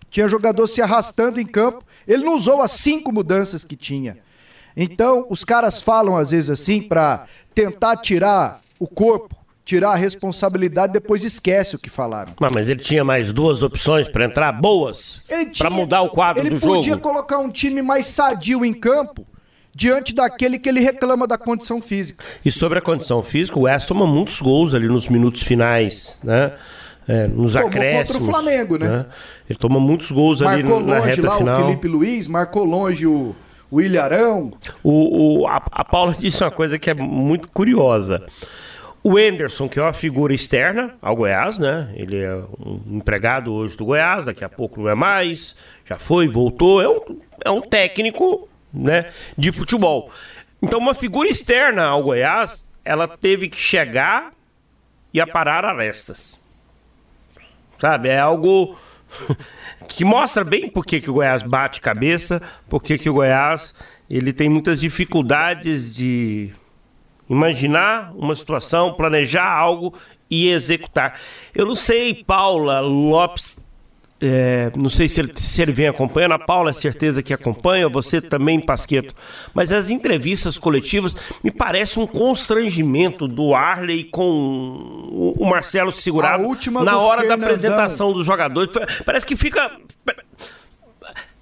Tinha 0.09 0.26
jogador 0.26 0.66
se 0.66 0.81
arrastando 0.81 1.38
em 1.38 1.44
campo, 1.46 1.85
ele 2.09 2.24
não 2.24 2.35
usou 2.37 2.62
as 2.62 2.72
cinco 2.72 3.12
mudanças 3.12 3.62
que 3.62 3.76
tinha. 3.76 4.16
Então, 4.74 5.26
os 5.29 5.44
caras 5.44 5.83
falam 5.83 6.16
às 6.16 6.31
vezes 6.31 6.48
assim 6.48 6.81
para 6.81 7.26
tentar 7.55 7.98
tirar 7.98 8.61
o 8.79 8.87
corpo, 8.88 9.37
tirar 9.64 9.90
a 9.90 9.96
responsabilidade, 9.96 10.92
depois 10.94 11.24
esquece 11.24 11.76
o 11.76 11.79
que 11.79 11.90
falaram. 11.90 12.33
Mas, 12.40 12.68
ele 12.68 12.81
tinha 12.81 13.05
mais 13.05 13.33
duas 13.33 13.62
opções 13.62 14.09
para 14.09 14.24
entrar 14.24 14.52
boas, 14.52 15.24
para 15.59 15.68
mudar 15.68 16.00
o 16.02 16.09
quadro 16.09 16.42
do 16.42 16.59
jogo. 16.59 16.66
Ele 16.66 16.76
podia 16.76 16.96
colocar 16.96 17.38
um 17.38 17.50
time 17.50 17.83
mais 17.83 18.07
sadio 18.07 18.64
em 18.64 18.72
campo 18.72 19.26
diante 19.74 20.14
daquele 20.14 20.59
que 20.59 20.70
ele 20.70 20.81
reclama 20.81 21.26
da 21.26 21.37
condição 21.37 21.83
física. 21.83 22.24
E 22.42 22.50
sobre 22.50 22.79
a 22.79 22.83
condição 22.83 23.22
física, 23.22 23.59
o 23.59 23.62
West 23.62 23.87
toma 23.87 24.07
muitos 24.07 24.40
gols 24.40 24.72
ali 24.72 24.88
nos 24.88 25.07
minutos 25.07 25.42
finais, 25.42 26.16
né? 26.24 26.55
É, 27.09 27.27
nos 27.27 27.53
Tomou 27.53 27.69
acréscimos. 27.69 28.23
contra 28.23 28.38
o 28.38 28.42
Flamengo, 28.42 28.79
né? 28.79 28.88
né? 28.88 29.07
Ele 29.49 29.59
toma 29.59 29.79
muitos 29.79 30.11
gols 30.11 30.40
marcou 30.40 30.77
ali 30.79 30.87
na 30.87 30.99
reta 30.99 31.29
lá 31.29 31.37
final. 31.37 31.62
O 31.62 31.64
Felipe 31.66 31.88
Luiz, 31.88 32.27
marcou 32.27 32.64
longe 32.64 33.07
o, 33.07 33.35
o 33.71 33.81
Ilharão. 33.81 34.53
O, 34.83 35.42
o 35.42 35.47
a, 35.47 35.62
a, 35.71 35.85
Paula 35.85 36.14
disse 36.19 36.42
uma 36.42 36.51
coisa 36.51 36.79
que 36.79 36.90
é 36.90 36.95
muito 36.95 37.49
curiosa. 37.49 38.27
O 39.05 39.16
Enderson, 39.19 39.69
que 39.69 39.79
é 39.79 39.83
uma 39.83 39.92
figura 39.92 40.35
externa 40.35 40.95
ao 41.01 41.14
Goiás, 41.14 41.61
né? 41.61 41.92
Ele 41.95 42.19
é 42.19 42.35
um 42.59 42.97
empregado 42.97 43.53
hoje 43.53 43.77
do 43.77 43.85
Goiás, 43.85 44.25
daqui 44.25 44.45
a 44.45 44.49
pouco 44.49 44.81
não 44.81 44.88
é 44.88 44.97
mais, 44.97 45.55
já 45.85 45.97
foi, 45.97 46.27
voltou. 46.27 46.83
É 46.83 46.88
um, 46.88 46.99
é 47.45 47.51
um 47.51 47.61
técnico 47.61 48.49
né, 48.75 49.07
de 49.38 49.53
futebol. 49.53 50.11
Então, 50.61 50.81
uma 50.81 50.92
figura 50.92 51.29
externa 51.29 51.85
ao 51.85 52.03
Goiás, 52.03 52.69
ela 52.85 53.07
teve 53.07 53.49
que 53.49 53.57
chegar 53.57 54.33
e 55.14 55.21
aparar 55.21 55.64
arestas. 55.64 56.37
Sabe? 57.79 58.09
É 58.09 58.19
algo 58.19 58.77
que 59.89 60.05
mostra 60.05 60.45
bem 60.45 60.69
por 60.69 60.85
que, 60.85 61.01
que 61.01 61.11
o 61.11 61.15
Goiás 61.15 61.43
bate 61.43 61.81
cabeça, 61.81 62.41
por 62.69 62.83
que, 62.83 62.99
que 62.99 63.11
o 63.11 63.15
Goiás 63.15 63.75
ele 64.09 64.33
tem 64.33 64.49
muitas 64.49 64.81
dificuldades 64.81 65.95
de 65.95 66.55
Imaginar 67.29 68.12
uma 68.15 68.35
situação, 68.35 68.95
planejar 68.95 69.51
algo 69.51 69.93
e 70.31 70.49
executar. 70.49 71.19
Eu 71.53 71.67
não 71.67 71.75
sei, 71.75 72.23
Paula 72.25 72.81
Lopes 72.81 73.65
é, 74.20 74.72
não 74.74 74.88
sei 74.88 75.09
se 75.09 75.20
ele, 75.20 75.33
se 75.37 75.61
ele 75.61 75.72
vem 75.72 75.88
acompanhando, 75.88 76.33
a 76.33 76.38
Paula 76.38 76.70
é 76.70 76.72
certeza 76.72 77.22
que 77.22 77.35
acompanha, 77.35 77.88
você 77.88 78.20
também, 78.20 78.59
Pasqueto. 78.59 79.14
Mas 79.52 79.70
as 79.70 79.90
entrevistas 79.90 80.59
coletivas 80.59 81.14
me 81.44 81.50
parece 81.50 82.00
um 82.00 82.07
constrangimento 82.07 83.29
do 83.29 83.55
Arley 83.55 84.05
com 84.05 85.35
o 85.38 85.44
Marcelo 85.44 85.92
segurado 85.92 86.42
na 86.83 86.98
hora 86.98 87.20
Fernandão. 87.20 87.38
da 87.38 87.46
apresentação 87.46 88.12
dos 88.12 88.24
jogadores. 88.24 88.72
Parece 89.05 89.26
que 89.26 89.37
fica. 89.37 89.70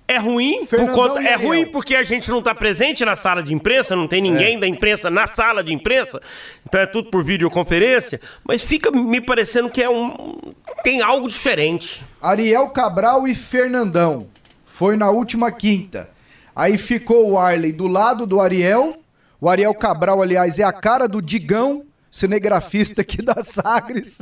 É 0.07 0.19
ruim, 0.19 0.67
por 0.67 0.91
conta, 0.91 1.23
é 1.23 1.35
ruim 1.35 1.65
porque 1.65 1.97
a 1.97 2.03
gente 2.03 2.31
não 2.31 2.41
está 2.41 2.55
presente 2.55 3.05
na 3.07 3.17
sala 3.17 3.43
de 3.43 3.55
imprensa, 3.55 3.97
não 3.97 4.07
tem 4.07 4.21
ninguém 4.21 4.57
é. 4.57 4.61
da 4.61 4.67
imprensa 4.67 5.09
na 5.09 5.27
sala 5.27 5.65
de 5.65 5.73
imprensa, 5.73 6.21
então 6.67 6.79
é 6.79 6.85
tudo 6.85 7.11
por 7.11 7.25
videoconferência, 7.25 8.21
mas 8.47 8.63
fica 8.63 8.91
me 8.91 9.19
parecendo 9.19 9.71
que 9.71 9.83
é 9.83 9.89
um 9.89 10.37
tem 10.83 11.01
algo 11.01 11.27
diferente. 11.27 12.05
Ariel 12.21 12.69
Cabral 12.69 13.27
e 13.27 13.35
Fernandão. 13.35 14.27
Foi 14.67 14.97
na 14.97 15.11
última 15.11 15.51
quinta. 15.51 16.11
Aí 16.55 16.77
ficou 16.77 17.31
o 17.31 17.39
Arley 17.39 17.73
do 17.73 17.89
lado 17.89 18.27
do 18.27 18.41
Ariel. 18.41 18.99
O 19.41 19.49
Ariel 19.49 19.75
Cabral, 19.75 20.21
aliás, 20.21 20.59
é 20.59 20.63
a 20.63 20.73
cara 20.73 21.09
do 21.09 21.23
Digão, 21.23 21.85
cinegrafista 22.11 23.01
aqui 23.01 23.21
da 23.25 23.43
Sagres. 23.43 24.19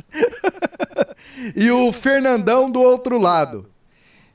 e 1.53 1.69
o 1.69 1.91
Fernandão 1.91 2.71
do 2.71 2.81
outro 2.81 3.19
lado. 3.19 3.72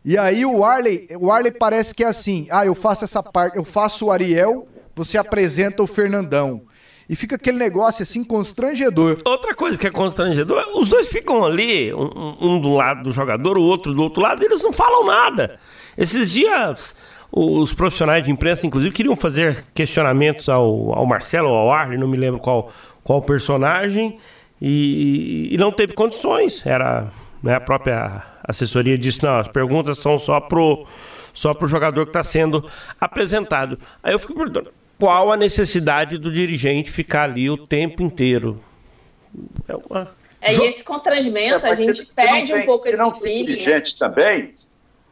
E 0.08 0.16
aí 0.16 0.46
o 0.46 0.64
Arley, 0.64 1.06
o 1.20 1.30
Arley 1.30 1.52
parece 1.52 1.94
que 1.94 2.02
é 2.02 2.06
assim: 2.06 2.46
ah, 2.50 2.64
eu 2.64 2.74
faço 2.74 3.04
essa 3.04 3.22
parte, 3.22 3.58
eu 3.58 3.64
faço 3.64 4.06
o 4.06 4.10
Ariel, 4.10 4.66
você 4.96 5.18
apresenta 5.18 5.82
o 5.82 5.86
Fernandão. 5.86 6.62
E 7.06 7.14
fica 7.14 7.36
aquele 7.36 7.58
negócio 7.58 8.02
assim 8.02 8.24
constrangedor. 8.24 9.18
Outra 9.22 9.54
coisa 9.54 9.76
que 9.76 9.86
é 9.86 9.90
constrangedor, 9.90 10.64
os 10.78 10.88
dois 10.88 11.08
ficam 11.08 11.44
ali, 11.44 11.92
um, 11.92 12.36
um 12.40 12.58
do 12.58 12.74
lado 12.74 13.02
do 13.02 13.10
jogador, 13.10 13.58
o 13.58 13.62
outro 13.62 13.92
do 13.92 14.00
outro 14.00 14.22
lado, 14.22 14.42
e 14.42 14.46
eles 14.46 14.62
não 14.62 14.72
falam 14.72 15.04
nada. 15.04 15.58
Esses 15.94 16.30
dias 16.30 16.96
os 17.30 17.74
profissionais 17.74 18.24
de 18.24 18.30
imprensa, 18.30 18.66
inclusive, 18.66 18.94
queriam 18.94 19.14
fazer 19.14 19.62
questionamentos 19.74 20.48
ao, 20.48 20.94
ao 20.94 21.04
Marcelo 21.04 21.50
ou 21.50 21.54
ao 21.54 21.70
Arley, 21.70 21.98
não 21.98 22.08
me 22.08 22.16
lembro 22.16 22.40
qual, 22.40 22.70
qual 23.04 23.20
personagem, 23.20 24.16
e, 24.58 25.50
e 25.52 25.58
não 25.58 25.70
teve 25.70 25.92
condições. 25.92 26.64
Era 26.64 27.12
né, 27.42 27.56
a 27.56 27.60
própria 27.60 28.37
assessoria 28.48 28.96
disse: 28.96 29.22
não, 29.22 29.38
as 29.38 29.48
perguntas 29.48 29.98
são 29.98 30.18
só 30.18 30.40
pro, 30.40 30.86
só 31.34 31.54
pro 31.54 31.68
jogador 31.68 32.04
que 32.06 32.10
está 32.10 32.24
sendo 32.24 32.68
apresentado. 33.00 33.78
Aí 34.02 34.12
eu 34.12 34.18
fico 34.18 34.34
perguntando: 34.34 34.72
qual 34.98 35.30
a 35.30 35.36
necessidade 35.36 36.18
do 36.18 36.32
dirigente 36.32 36.90
ficar 36.90 37.24
ali 37.24 37.48
o 37.50 37.56
tempo 37.56 38.02
inteiro? 38.02 38.60
É 39.68 39.76
uma. 39.76 40.18
É, 40.40 40.54
e 40.54 40.66
esse 40.68 40.84
constrangimento, 40.84 41.66
é, 41.66 41.70
a 41.70 41.74
gente 41.74 42.06
se, 42.06 42.14
perde 42.14 42.46
se 42.46 42.52
tem, 42.52 42.62
um 42.62 42.66
pouco 42.66 42.84
se 42.84 42.90
esse 42.90 42.96
não 42.96 43.10
tem 43.10 43.20
feeling, 43.20 43.44
dirigente 43.44 43.92
né? 44.00 44.08
também, 44.08 44.48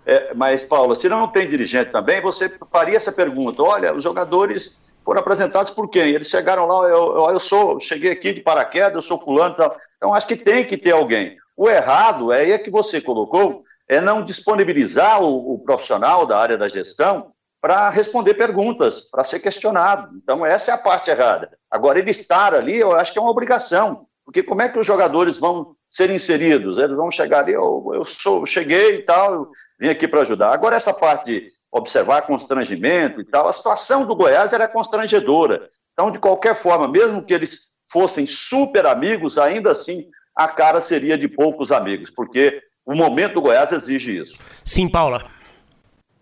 é, 0.07 0.33
mas, 0.35 0.62
Paula, 0.62 0.94
se 0.94 1.09
não 1.09 1.27
tem 1.27 1.49
dirigente 1.49 1.90
também, 1.90 2.20
você 2.20 2.49
faria 2.70 2.96
essa 2.96 3.11
pergunta: 3.11 3.62
olha, 3.62 3.92
os 3.92 4.05
jogadores 4.05 4.92
foram 5.05 5.20
apresentados 5.20 5.72
por 5.72 5.88
quem? 5.88 6.11
Eles 6.11 6.29
chegaram 6.29 6.66
lá, 6.66 6.88
eu, 6.88 7.16
eu, 7.16 7.31
eu 7.31 7.40
sou, 7.40 7.79
cheguei 7.81 8.12
aqui 8.12 8.33
de 8.33 8.40
paraquedas, 8.40 8.94
eu 8.94 9.03
sou 9.03 9.18
fulano, 9.18 9.55
então, 9.55 9.72
então 9.96 10.14
acho 10.14 10.29
que 10.29 10.37
tem 10.37 10.64
que 10.64 10.77
ter 10.77 10.92
alguém. 10.92 11.37
O 11.56 11.68
errado 11.68 12.32
é, 12.32 12.50
é 12.50 12.58
que 12.58 12.70
você 12.70 13.00
colocou, 13.00 13.64
é 13.88 14.00
não 14.00 14.22
disponibilizar 14.22 15.22
o, 15.22 15.54
o 15.54 15.58
profissional 15.60 16.26
da 16.26 16.38
área 16.38 16.58
da 16.58 16.68
gestão 16.68 17.32
para 17.60 17.88
responder 17.88 18.34
perguntas, 18.34 19.02
para 19.10 19.24
ser 19.24 19.40
questionado. 19.40 20.10
Então, 20.22 20.44
essa 20.44 20.70
é 20.70 20.74
a 20.74 20.78
parte 20.78 21.10
errada. 21.10 21.50
Agora, 21.70 21.98
ele 21.98 22.10
estar 22.10 22.54
ali, 22.54 22.78
eu 22.78 22.92
acho 22.92 23.12
que 23.12 23.18
é 23.18 23.22
uma 23.22 23.30
obrigação, 23.30 24.06
porque 24.24 24.42
como 24.42 24.62
é 24.62 24.68
que 24.68 24.78
os 24.78 24.86
jogadores 24.86 25.38
vão 25.38 25.74
ser 25.88 26.10
inseridos? 26.10 26.78
Eles 26.78 26.96
vão 26.96 27.10
chegar 27.10 27.40
ali, 27.40 27.54
eu, 27.54 27.90
eu 27.94 28.04
sou, 28.04 28.44
cheguei 28.44 28.98
e 28.98 29.02
tal, 29.02 29.48
vim 29.80 29.88
aqui 29.88 30.06
para 30.06 30.20
ajudar. 30.20 30.52
Agora, 30.52 30.76
essa 30.76 30.92
parte 30.92 31.32
de 31.32 31.50
observar 31.72 32.22
constrangimento 32.22 33.20
e 33.20 33.24
tal, 33.24 33.48
a 33.48 33.52
situação 33.52 34.04
do 34.04 34.14
Goiás 34.14 34.52
era 34.52 34.68
constrangedora. 34.68 35.68
Então, 35.92 36.10
de 36.10 36.18
qualquer 36.18 36.54
forma, 36.54 36.86
mesmo 36.86 37.22
que 37.22 37.34
eles 37.34 37.72
fossem 37.90 38.26
super 38.26 38.86
amigos, 38.86 39.38
ainda 39.38 39.70
assim 39.70 40.06
a 40.37 40.49
cara 40.49 40.81
seria 40.81 41.16
de 41.16 41.27
poucos 41.27 41.72
amigos, 41.72 42.11
porque 42.11 42.62
o 42.85 42.94
momento 42.94 43.35
do 43.35 43.42
Goiás 43.42 43.72
exige 43.72 44.20
isso. 44.20 44.44
Sim, 44.64 44.88
Paula. 44.88 45.25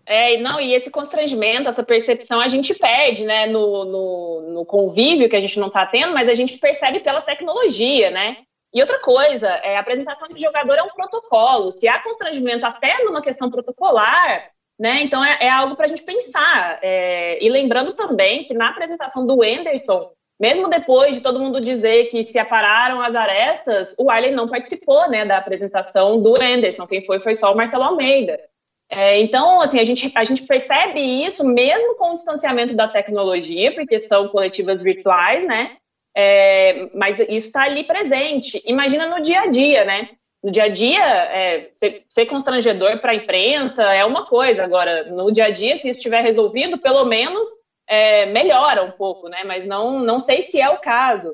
É, 0.05 0.37
não, 0.37 0.59
e 0.59 0.73
esse 0.73 0.91
constrangimento, 0.91 1.67
essa 1.67 1.83
percepção 1.83 2.39
a 2.39 2.47
gente 2.47 2.73
perde, 2.75 3.25
né, 3.25 3.47
no, 3.47 3.85
no, 3.85 4.53
no 4.53 4.65
convívio 4.65 5.27
que 5.27 5.35
a 5.35 5.41
gente 5.41 5.59
não 5.59 5.67
está 5.67 5.85
tendo, 5.85 6.13
mas 6.13 6.29
a 6.29 6.35
gente 6.35 6.57
percebe 6.59 6.99
pela 6.99 7.21
tecnologia, 7.21 8.11
né? 8.11 8.37
E 8.71 8.81
outra 8.81 8.99
coisa, 8.99 9.47
é, 9.47 9.77
a 9.77 9.79
apresentação 9.79 10.27
de 10.27 10.41
jogador 10.41 10.75
é 10.75 10.83
um 10.83 10.89
protocolo. 10.89 11.71
Se 11.71 11.87
há 11.87 11.97
constrangimento 12.03 12.65
até 12.65 13.03
numa 13.03 13.21
questão 13.21 13.49
protocolar, 13.49 14.51
né, 14.77 15.01
então 15.01 15.23
é, 15.25 15.37
é 15.41 15.49
algo 15.49 15.75
para 15.75 15.85
a 15.85 15.87
gente 15.87 16.03
pensar. 16.03 16.77
É, 16.83 17.43
e 17.43 17.49
lembrando 17.49 17.93
também 17.93 18.43
que 18.43 18.53
na 18.53 18.69
apresentação 18.69 19.25
do 19.25 19.41
Anderson, 19.41 20.11
mesmo 20.39 20.69
depois 20.69 21.15
de 21.15 21.21
todo 21.21 21.39
mundo 21.39 21.61
dizer 21.61 22.05
que 22.05 22.23
se 22.23 22.37
apararam 22.37 23.01
as 23.01 23.15
arestas, 23.15 23.95
o 23.97 24.09
Arley 24.09 24.31
não 24.31 24.49
participou 24.49 25.09
né, 25.09 25.25
da 25.25 25.37
apresentação 25.37 26.21
do 26.21 26.35
Anderson. 26.35 26.85
Quem 26.85 27.05
foi 27.05 27.19
foi 27.19 27.35
só 27.35 27.53
o 27.53 27.55
Marcelo 27.55 27.83
Almeida. 27.83 28.39
É, 28.89 29.19
então, 29.19 29.61
assim, 29.61 29.79
a 29.79 29.83
gente, 29.83 30.11
a 30.13 30.23
gente 30.23 30.43
percebe 30.43 30.99
isso 30.99 31.43
mesmo 31.43 31.95
com 31.95 32.11
o 32.11 32.13
distanciamento 32.13 32.75
da 32.75 32.87
tecnologia, 32.87 33.73
porque 33.73 33.97
são 33.97 34.27
coletivas 34.27 34.81
virtuais, 34.81 35.45
né? 35.45 35.77
É, 36.15 36.87
mas 36.93 37.19
isso 37.19 37.47
está 37.47 37.63
ali 37.63 37.83
presente. 37.83 38.61
Imagina 38.65 39.07
no 39.07 39.21
dia 39.21 39.41
a 39.41 39.47
dia, 39.47 39.85
né? 39.85 40.09
No 40.43 40.51
dia 40.51 40.65
a 40.65 40.67
dia, 40.67 41.03
é, 41.03 41.69
ser, 41.73 42.03
ser 42.07 42.25
constrangedor 42.27 42.99
para 42.99 43.11
a 43.11 43.15
imprensa 43.15 43.83
é 43.93 44.05
uma 44.05 44.25
coisa. 44.27 44.63
Agora, 44.63 45.11
no 45.11 45.31
dia 45.31 45.45
a 45.45 45.49
dia, 45.49 45.75
se 45.75 45.89
isso 45.89 45.97
estiver 45.97 46.21
resolvido, 46.21 46.77
pelo 46.77 47.03
menos 47.05 47.47
é, 47.87 48.25
melhora 48.27 48.83
um 48.83 48.91
pouco, 48.91 49.27
né? 49.29 49.43
Mas 49.45 49.65
não, 49.65 49.99
não 49.99 50.19
sei 50.19 50.41
se 50.41 50.59
é 50.59 50.69
o 50.69 50.79
caso. 50.79 51.33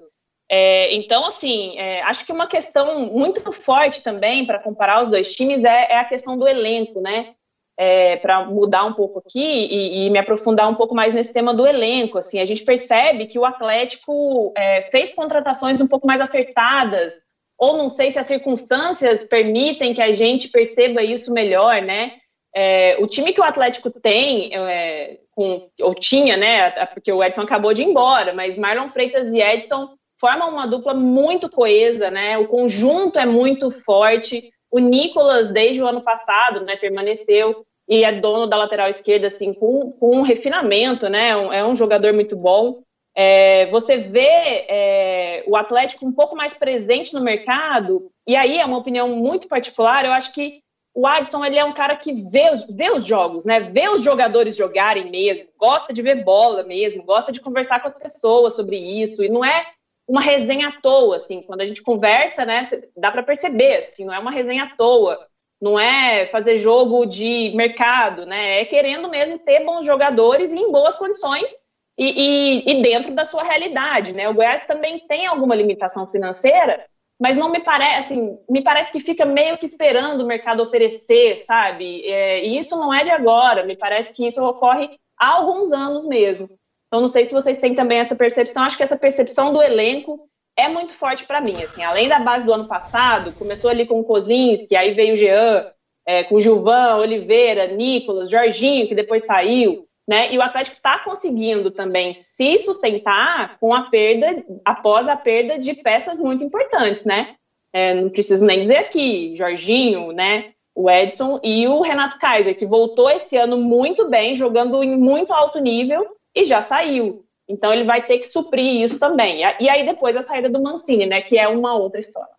É, 0.53 0.93
então, 0.93 1.25
assim, 1.25 1.77
é, 1.77 2.01
acho 2.01 2.25
que 2.25 2.31
uma 2.33 2.45
questão 2.45 3.05
muito 3.05 3.51
forte 3.53 4.03
também 4.03 4.45
para 4.45 4.59
comparar 4.59 5.01
os 5.01 5.07
dois 5.07 5.33
times 5.33 5.63
é, 5.63 5.93
é, 5.93 5.97
a 5.97 6.03
questão 6.03 6.37
do 6.37 6.45
elenco, 6.45 6.99
né? 6.99 7.33
É, 7.79 8.17
para 8.17 8.45
mudar 8.45 8.83
um 8.83 8.93
pouco 8.93 9.19
aqui 9.19 9.39
e, 9.41 10.05
e, 10.05 10.09
me 10.09 10.19
aprofundar 10.19 10.69
um 10.69 10.75
pouco 10.75 10.93
mais 10.93 11.13
nesse 11.13 11.31
tema 11.31 11.53
do 11.53 11.65
elenco, 11.65 12.17
assim, 12.17 12.39
a 12.39 12.45
gente 12.45 12.65
percebe 12.65 13.27
que 13.27 13.39
o 13.39 13.45
Atlético 13.45 14.51
é, 14.55 14.81
fez 14.83 15.13
contratações 15.13 15.79
um 15.79 15.87
pouco 15.87 16.05
mais 16.05 16.19
acertadas, 16.19 17.13
ou 17.57 17.77
não 17.77 17.87
sei 17.87 18.11
se 18.11 18.19
as 18.19 18.27
circunstâncias 18.27 19.23
permitem 19.23 19.93
que 19.93 20.01
a 20.01 20.11
gente 20.11 20.49
perceba 20.49 21.01
isso 21.01 21.31
melhor, 21.31 21.81
né? 21.81 22.11
É, 22.53 22.97
o 22.99 23.07
time 23.07 23.31
que 23.31 23.39
o 23.39 23.45
Atlético 23.45 23.89
tem, 23.89 24.53
é, 24.53 25.17
com, 25.41 25.67
ou 25.81 25.95
tinha, 25.95 26.37
né? 26.37 26.69
Porque 26.87 27.11
o 27.11 27.23
Edson 27.23 27.41
acabou 27.41 27.73
de 27.73 27.81
ir 27.81 27.87
embora, 27.87 28.31
mas 28.31 28.57
Marlon 28.57 28.89
Freitas 28.91 29.33
e 29.33 29.41
Edson 29.41 29.89
formam 30.19 30.51
uma 30.51 30.67
dupla 30.67 30.93
muito 30.93 31.49
coesa, 31.49 32.11
né? 32.11 32.37
O 32.37 32.47
conjunto 32.47 33.17
é 33.17 33.25
muito 33.25 33.71
forte. 33.71 34.51
O 34.69 34.77
Nicolas, 34.77 35.49
desde 35.49 35.81
o 35.81 35.87
ano 35.87 36.01
passado, 36.01 36.61
né, 36.61 36.77
permaneceu 36.77 37.65
e 37.89 38.03
é 38.03 38.11
dono 38.11 38.45
da 38.45 38.55
lateral 38.55 38.87
esquerda, 38.87 39.27
assim, 39.27 39.53
com, 39.53 39.91
com 39.93 40.17
um 40.17 40.21
refinamento, 40.21 41.09
né? 41.09 41.29
É 41.29 41.65
um 41.65 41.75
jogador 41.75 42.13
muito 42.13 42.35
bom. 42.35 42.83
É, 43.15 43.65
você 43.71 43.97
vê 43.97 44.65
é, 44.69 45.43
o 45.47 45.57
Atlético 45.57 46.05
um 46.05 46.13
pouco 46.13 46.35
mais 46.35 46.53
presente 46.53 47.13
no 47.13 47.21
mercado, 47.21 48.09
e 48.25 48.35
aí 48.35 48.59
é 48.59 48.65
uma 48.65 48.77
opinião 48.77 49.09
muito 49.09 49.49
particular, 49.49 50.05
eu 50.05 50.13
acho 50.13 50.33
que 50.33 50.61
o 50.93 51.07
Adson 51.07 51.45
ele 51.45 51.57
é 51.57 51.63
um 51.63 51.73
cara 51.73 51.95
que 51.95 52.11
vê 52.11 52.49
os, 52.51 52.63
vê 52.65 52.91
os 52.91 53.05
jogos, 53.05 53.45
né? 53.45 53.61
Vê 53.61 53.89
os 53.89 54.03
jogadores 54.03 54.55
jogarem 54.55 55.09
mesmo, 55.09 55.47
gosta 55.57 55.93
de 55.93 56.01
ver 56.01 56.23
bola 56.23 56.63
mesmo, 56.63 57.03
gosta 57.03 57.31
de 57.31 57.39
conversar 57.39 57.79
com 57.81 57.87
as 57.87 57.93
pessoas 57.93 58.55
sobre 58.55 58.77
isso, 58.77 59.23
e 59.23 59.29
não 59.29 59.43
é 59.43 59.65
uma 60.07 60.21
resenha 60.21 60.67
à 60.67 60.71
toa, 60.73 61.15
assim, 61.15 61.41
quando 61.41 61.61
a 61.61 61.65
gente 61.65 61.81
conversa, 61.81 62.45
né, 62.45 62.63
dá 62.97 63.11
para 63.11 63.23
perceber, 63.23 63.77
assim, 63.77 64.03
não 64.03 64.13
é 64.13 64.19
uma 64.19 64.31
resenha 64.31 64.63
à 64.63 64.75
toa, 64.75 65.25
não 65.61 65.79
é 65.79 66.25
fazer 66.25 66.57
jogo 66.57 67.05
de 67.05 67.53
mercado, 67.55 68.25
né, 68.25 68.59
é 68.59 68.65
querendo 68.65 69.07
mesmo 69.09 69.39
ter 69.39 69.63
bons 69.63 69.85
jogadores 69.85 70.51
em 70.51 70.69
boas 70.69 70.97
condições 70.97 71.51
e, 71.97 72.63
e, 72.65 72.71
e 72.71 72.81
dentro 72.81 73.13
da 73.13 73.23
sua 73.23 73.43
realidade, 73.43 74.11
né, 74.11 74.27
o 74.27 74.33
Goiás 74.33 74.65
também 74.65 74.99
tem 75.07 75.27
alguma 75.27 75.55
limitação 75.55 76.09
financeira, 76.09 76.85
mas 77.21 77.37
não 77.37 77.51
me 77.51 77.59
parece, 77.59 78.15
assim, 78.15 78.39
me 78.49 78.63
parece 78.63 78.91
que 78.91 78.99
fica 78.99 79.25
meio 79.25 79.55
que 79.55 79.65
esperando 79.67 80.21
o 80.21 80.25
mercado 80.25 80.63
oferecer, 80.63 81.37
sabe? 81.37 82.03
É, 82.03 82.43
e 82.43 82.57
isso 82.57 82.75
não 82.79 82.91
é 82.91 83.03
de 83.03 83.11
agora, 83.11 83.63
me 83.63 83.77
parece 83.77 84.11
que 84.11 84.25
isso 84.25 84.43
ocorre 84.43 84.89
há 85.19 85.27
alguns 85.27 85.71
anos 85.71 86.03
mesmo. 86.03 86.49
Então, 86.87 86.99
não 86.99 87.07
sei 87.07 87.23
se 87.25 87.33
vocês 87.33 87.59
têm 87.59 87.75
também 87.75 87.99
essa 87.99 88.15
percepção, 88.15 88.63
acho 88.63 88.75
que 88.75 88.81
essa 88.81 88.97
percepção 88.97 89.53
do 89.53 89.61
elenco 89.61 90.27
é 90.57 90.67
muito 90.67 90.93
forte 90.93 91.23
para 91.25 91.39
mim, 91.39 91.61
assim, 91.61 91.83
além 91.83 92.09
da 92.09 92.19
base 92.19 92.43
do 92.43 92.53
ano 92.53 92.67
passado, 92.67 93.33
começou 93.33 93.69
ali 93.69 93.85
com 93.85 93.99
o 93.99 94.03
Kozlinski, 94.03 94.75
aí 94.75 94.95
veio 94.95 95.13
o 95.13 95.17
Jean, 95.17 95.71
é, 96.07 96.23
com 96.23 96.35
o 96.35 96.41
Gilvan, 96.41 96.95
Oliveira, 96.95 97.67
Nicolas, 97.67 98.31
Jorginho, 98.31 98.87
que 98.87 98.95
depois 98.95 99.27
saiu, 99.27 99.85
né? 100.07 100.33
E 100.33 100.37
o 100.37 100.41
Atlético 100.41 100.77
está 100.77 100.99
conseguindo 100.99 101.71
também 101.71 102.13
se 102.13 102.59
sustentar 102.59 103.57
com 103.59 103.73
a 103.73 103.83
perda, 103.83 104.43
após 104.65 105.07
a 105.07 105.15
perda 105.15 105.57
de 105.57 105.73
peças 105.75 106.19
muito 106.19 106.43
importantes, 106.43 107.05
né? 107.05 107.35
É, 107.73 107.93
não 107.93 108.09
preciso 108.09 108.45
nem 108.45 108.61
dizer 108.61 108.77
aqui, 108.77 109.35
Jorginho, 109.37 110.11
né? 110.11 110.51
O 110.73 110.89
Edson 110.89 111.39
e 111.43 111.67
o 111.67 111.81
Renato 111.81 112.17
Kaiser, 112.17 112.57
que 112.57 112.65
voltou 112.65 113.09
esse 113.09 113.37
ano 113.37 113.57
muito 113.57 114.09
bem, 114.09 114.35
jogando 114.35 114.83
em 114.83 114.97
muito 114.97 115.33
alto 115.33 115.59
nível 115.59 116.05
e 116.35 116.43
já 116.43 116.61
saiu. 116.61 117.25
Então 117.47 117.73
ele 117.73 117.83
vai 117.83 118.01
ter 118.01 118.17
que 118.19 118.27
suprir 118.27 118.81
isso 118.81 118.97
também. 118.97 119.41
E 119.59 119.69
aí 119.69 119.85
depois 119.85 120.15
a 120.15 120.21
saída 120.21 120.49
do 120.49 120.61
Mancini, 120.61 121.05
né? 121.05 121.21
Que 121.21 121.37
é 121.37 121.47
uma 121.47 121.75
outra 121.75 121.99
história. 121.99 122.33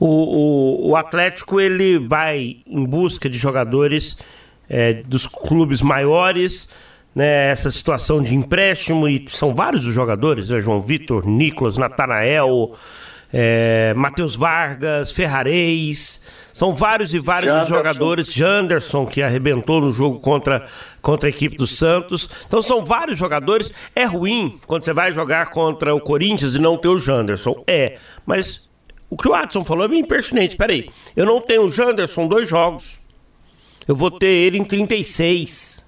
O, 0.00 0.06
o, 0.06 0.90
o 0.90 0.96
Atlético 0.96 1.60
ele 1.60 1.98
vai 1.98 2.56
em 2.66 2.84
busca 2.84 3.28
de 3.28 3.38
jogadores 3.38 4.18
é, 4.68 4.94
dos 4.94 5.26
clubes 5.26 5.80
maiores, 5.80 6.68
né, 7.14 7.50
essa 7.50 7.70
situação 7.70 8.22
de 8.22 8.34
empréstimo, 8.34 9.08
e 9.08 9.24
são 9.28 9.54
vários 9.54 9.86
os 9.86 9.94
jogadores, 9.94 10.48
né, 10.48 10.60
João 10.60 10.80
Vitor, 10.82 11.26
Nicolas, 11.26 11.76
Natanael, 11.76 12.72
é, 13.32 13.94
Matheus 13.94 14.36
Vargas, 14.36 15.12
Ferrarez, 15.12 16.20
são 16.54 16.72
vários 16.72 17.12
e 17.12 17.18
vários 17.18 17.52
Janderson. 17.52 17.74
jogadores, 17.74 18.32
Janderson, 18.32 19.06
que 19.06 19.20
arrebentou 19.20 19.80
no 19.80 19.92
jogo 19.92 20.20
contra, 20.20 20.68
contra 21.02 21.28
a 21.28 21.30
equipe 21.30 21.56
do 21.56 21.66
Santos. 21.66 22.30
Então 22.46 22.62
são 22.62 22.84
vários 22.84 23.18
jogadores. 23.18 23.72
É 23.94 24.04
ruim 24.04 24.60
quando 24.64 24.84
você 24.84 24.92
vai 24.92 25.10
jogar 25.10 25.50
contra 25.50 25.92
o 25.92 26.00
Corinthians 26.00 26.54
e 26.54 26.60
não 26.60 26.78
ter 26.78 26.86
o 26.86 27.00
Janderson. 27.00 27.64
É, 27.66 27.98
mas 28.24 28.68
o 29.10 29.16
que 29.16 29.26
o 29.26 29.32
Watson 29.32 29.64
falou 29.64 29.84
é 29.84 29.88
bem 29.88 30.04
pertinente. 30.04 30.54
Espera 30.54 30.72
aí, 30.72 30.88
eu 31.16 31.26
não 31.26 31.40
tenho 31.40 31.62
o 31.62 31.70
Janderson 31.70 32.28
dois 32.28 32.48
jogos. 32.48 33.00
Eu 33.88 33.96
vou 33.96 34.12
ter 34.12 34.26
ele 34.26 34.56
em 34.56 34.64
36. 34.64 35.83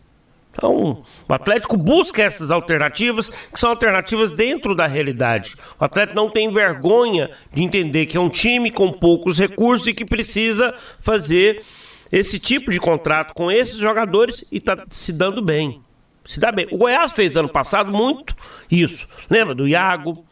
Então, 0.57 1.03
o 1.29 1.35
Atlético 1.35 1.77
busca 1.77 2.23
essas 2.23 2.51
alternativas, 2.51 3.29
que 3.29 3.61
são 3.61 3.71
alternativas 3.71 4.33
dentro 4.33 4.75
da 4.75 4.87
realidade. 4.87 5.55
O 5.79 5.85
Atlético 5.85 6.16
não 6.16 6.31
tem 6.31 6.51
vergonha 6.51 7.31
de 7.53 7.62
entender 7.62 8.07
que 8.07 8.16
é 8.16 8.21
um 8.21 8.31
time 8.31 8.71
com 8.71 8.90
poucos 8.90 9.38
recursos 9.38 9.87
e 9.87 9.95
que 9.95 10.05
precisa 10.05 10.75
fazer 10.99 11.62
esse 12.11 12.38
tipo 12.38 12.71
de 12.71 12.81
contrato 12.81 13.35
com 13.35 13.51
esses 13.51 13.77
jogadores 13.77 14.45
e 14.51 14.57
está 14.57 14.87
se 14.90 15.12
dando 15.12 15.42
bem. 15.42 15.83
Se 16.25 16.40
dá 16.40 16.51
bem. 16.51 16.66
O 16.71 16.79
Goiás 16.79 17.12
fez 17.12 17.37
ano 17.37 17.49
passado 17.49 17.92
muito 17.92 18.35
isso. 18.71 19.07
Lembra 19.29 19.55
do 19.55 19.69
Iago, 19.69 20.25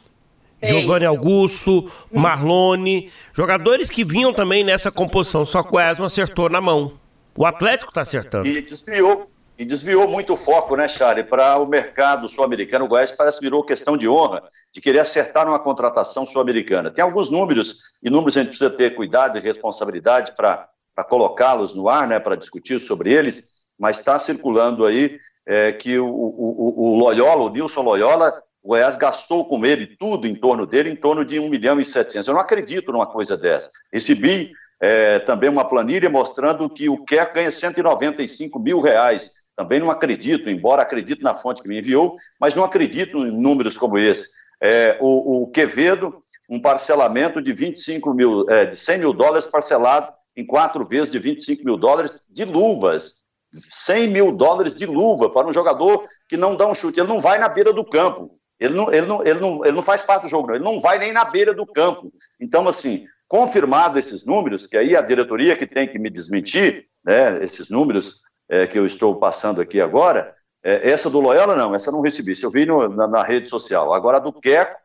Giovanni 0.63 1.05
Augusto, 1.05 1.91
Marlone, 2.11 3.11
jogadores 3.33 3.91
que 3.91 4.05
vinham 4.05 4.33
também 4.33 4.65
nessa 4.65 4.91
composição, 4.91 5.45
só 5.45 5.63
que 5.63 5.69
o 5.69 5.73
Goiás 5.73 5.99
não 5.99 6.07
acertou 6.07 6.49
na 6.49 6.61
mão. 6.61 6.99
O 7.37 7.45
Atlético 7.45 7.91
está 7.91 8.01
acertando. 8.01 8.49
E 8.49 8.63
desviou, 8.63 9.29
e 9.57 9.65
desviou 9.65 10.09
muito 10.09 10.33
o 10.33 10.37
foco, 10.37 10.75
né, 10.75 10.89
Charlie, 10.89 11.25
para 11.25 11.59
o 11.59 11.67
mercado 11.67 12.29
sul-americano. 12.29 12.85
O 12.85 12.89
Goiás 12.89 13.11
parece 13.11 13.39
que 13.39 13.45
virou 13.45 13.63
questão 13.63 13.97
de 13.97 14.09
honra 14.09 14.43
de 14.73 14.81
querer 14.81 14.99
acertar 14.99 15.47
uma 15.47 15.59
contratação 15.59 16.27
sul-americana. 16.27 16.91
Tem 16.91 17.05
alguns 17.05 17.31
números, 17.31 17.95
e 18.03 18.11
números 18.11 18.37
a 18.37 18.43
gente 18.43 18.51
precisa 18.51 18.71
ter 18.71 18.95
cuidado 18.95 19.39
e 19.39 19.41
responsabilidade 19.41 20.33
para 20.33 20.69
colocá-los 21.09 21.73
no 21.73 21.89
ar, 21.89 22.09
né, 22.09 22.19
para 22.19 22.37
discutir 22.37 22.81
sobre 22.81 23.13
eles, 23.13 23.65
mas 23.79 23.99
está 23.99 24.19
circulando 24.19 24.85
aí 24.85 25.19
é, 25.47 25.73
que 25.73 25.99
o, 25.99 26.07
o, 26.07 26.93
o 26.93 26.97
Loyola, 26.97 27.45
o 27.45 27.51
Nilson 27.51 27.83
Loyola, 27.83 28.43
o 28.63 28.69
Goiás 28.69 28.97
gastou 28.97 29.47
com 29.49 29.65
ele 29.65 29.87
tudo 29.99 30.27
em 30.27 30.35
torno 30.35 30.67
dele, 30.67 30.91
em 30.91 30.97
torno 30.97 31.25
de 31.25 31.39
1 31.39 31.49
milhão 31.49 31.79
e 31.79 31.85
700. 31.85 32.27
Eu 32.27 32.35
não 32.35 32.41
acredito 32.41 32.91
numa 32.91 33.07
coisa 33.07 33.37
dessa. 33.37 33.71
Recebi 33.93 34.53
é, 34.81 35.19
também 35.21 35.49
uma 35.49 35.69
planilha 35.69 36.11
mostrando 36.11 36.69
que 36.69 36.89
o 36.89 37.05
Quer 37.05 37.33
ganha 37.33 37.51
195 37.51 38.59
mil 38.59 38.81
reais 38.81 39.44
também 39.57 39.79
não 39.81 39.91
acredito, 39.91 40.51
embora 40.51 40.83
acredite 40.83 41.23
na 41.23 41.35
fonte 41.35 41.63
que 41.63 41.69
me 41.69 41.79
enviou, 41.79 42.17
mas 42.41 42.55
não 42.55 42.65
acredito 42.65 43.19
em 43.19 43.31
números 43.31 43.79
como 43.79 43.99
esse. 43.99 44.31
É, 44.61 44.99
o, 45.01 45.43
o, 45.43 45.51
Quevedo, 45.51 46.23
um 46.49 46.61
parcelamento 46.61 47.41
de 47.41 47.53
25 47.53 48.15
mil, 48.15 48.49
é, 48.51 48.67
de 48.67 48.77
100 48.77 48.99
mil 48.99 49.13
dólares 49.13 49.47
parcelado 49.47 50.13
em 50.37 50.45
quatro 50.45 50.87
vezes 50.87 51.11
de 51.11 51.19
25 51.19 51.65
mil 51.65 51.77
dólares 51.77 52.29
de 52.31 52.45
luvas. 52.45 53.25
100 53.53 54.09
mil 54.09 54.33
dólares 54.35 54.75
de 54.75 54.85
luva 54.85 55.31
para 55.31 55.47
um 55.47 55.53
jogador 55.53 56.05
que 56.29 56.37
não 56.37 56.57
dá 56.57 56.67
um 56.67 56.75
chute. 56.75 56.99
Ele 56.99 57.09
não 57.09 57.21
vai 57.21 57.39
na 57.39 57.49
beira 57.49 57.73
do 57.73 57.85
campo. 57.85 58.37
Ele 58.59 58.75
não, 58.75 58.93
ele 58.93 59.07
não, 59.07 59.23
ele 59.25 59.41
não, 59.41 59.65
ele 59.65 59.77
não 59.77 59.83
faz 59.83 60.03
parte 60.03 60.23
do 60.23 60.29
jogo, 60.29 60.49
não. 60.49 60.55
ele 60.55 60.65
não 60.65 60.79
vai 60.79 60.99
nem 60.99 61.13
na 61.13 61.25
beira 61.25 61.53
do 61.53 61.67
campo. 61.67 62.13
Então, 62.41 62.67
assim, 62.67 63.07
confirmado 63.29 63.99
esses 63.99 64.25
números, 64.25 64.67
que 64.67 64.77
aí 64.77 64.97
a 64.97 65.03
diretoria 65.03 65.57
que 65.57 65.67
tem 65.67 65.89
que 65.89 65.99
me 65.99 66.11
desmentir, 66.11 66.87
né, 67.05 67.43
esses 67.43 67.69
números 67.69 68.23
é, 68.49 68.67
que 68.67 68.79
eu 68.79 68.87
estou 68.87 69.19
passando 69.19 69.61
aqui 69.61 69.81
agora, 69.81 70.35
é, 70.65 70.91
essa 70.91 71.11
do 71.11 71.21
Loyola 71.21 71.55
não, 71.55 71.75
essa 71.75 71.93
não 71.93 72.01
recebi, 72.01 72.33
isso 72.33 72.47
eu 72.47 72.51
vi 72.51 72.65
no, 72.65 72.89
na, 72.89 73.07
na, 73.07 73.23
rede 73.23 73.49
social. 73.49 73.93
Agora 73.93 74.17
a 74.17 74.21
do 74.21 74.33
Queco, 74.33 74.77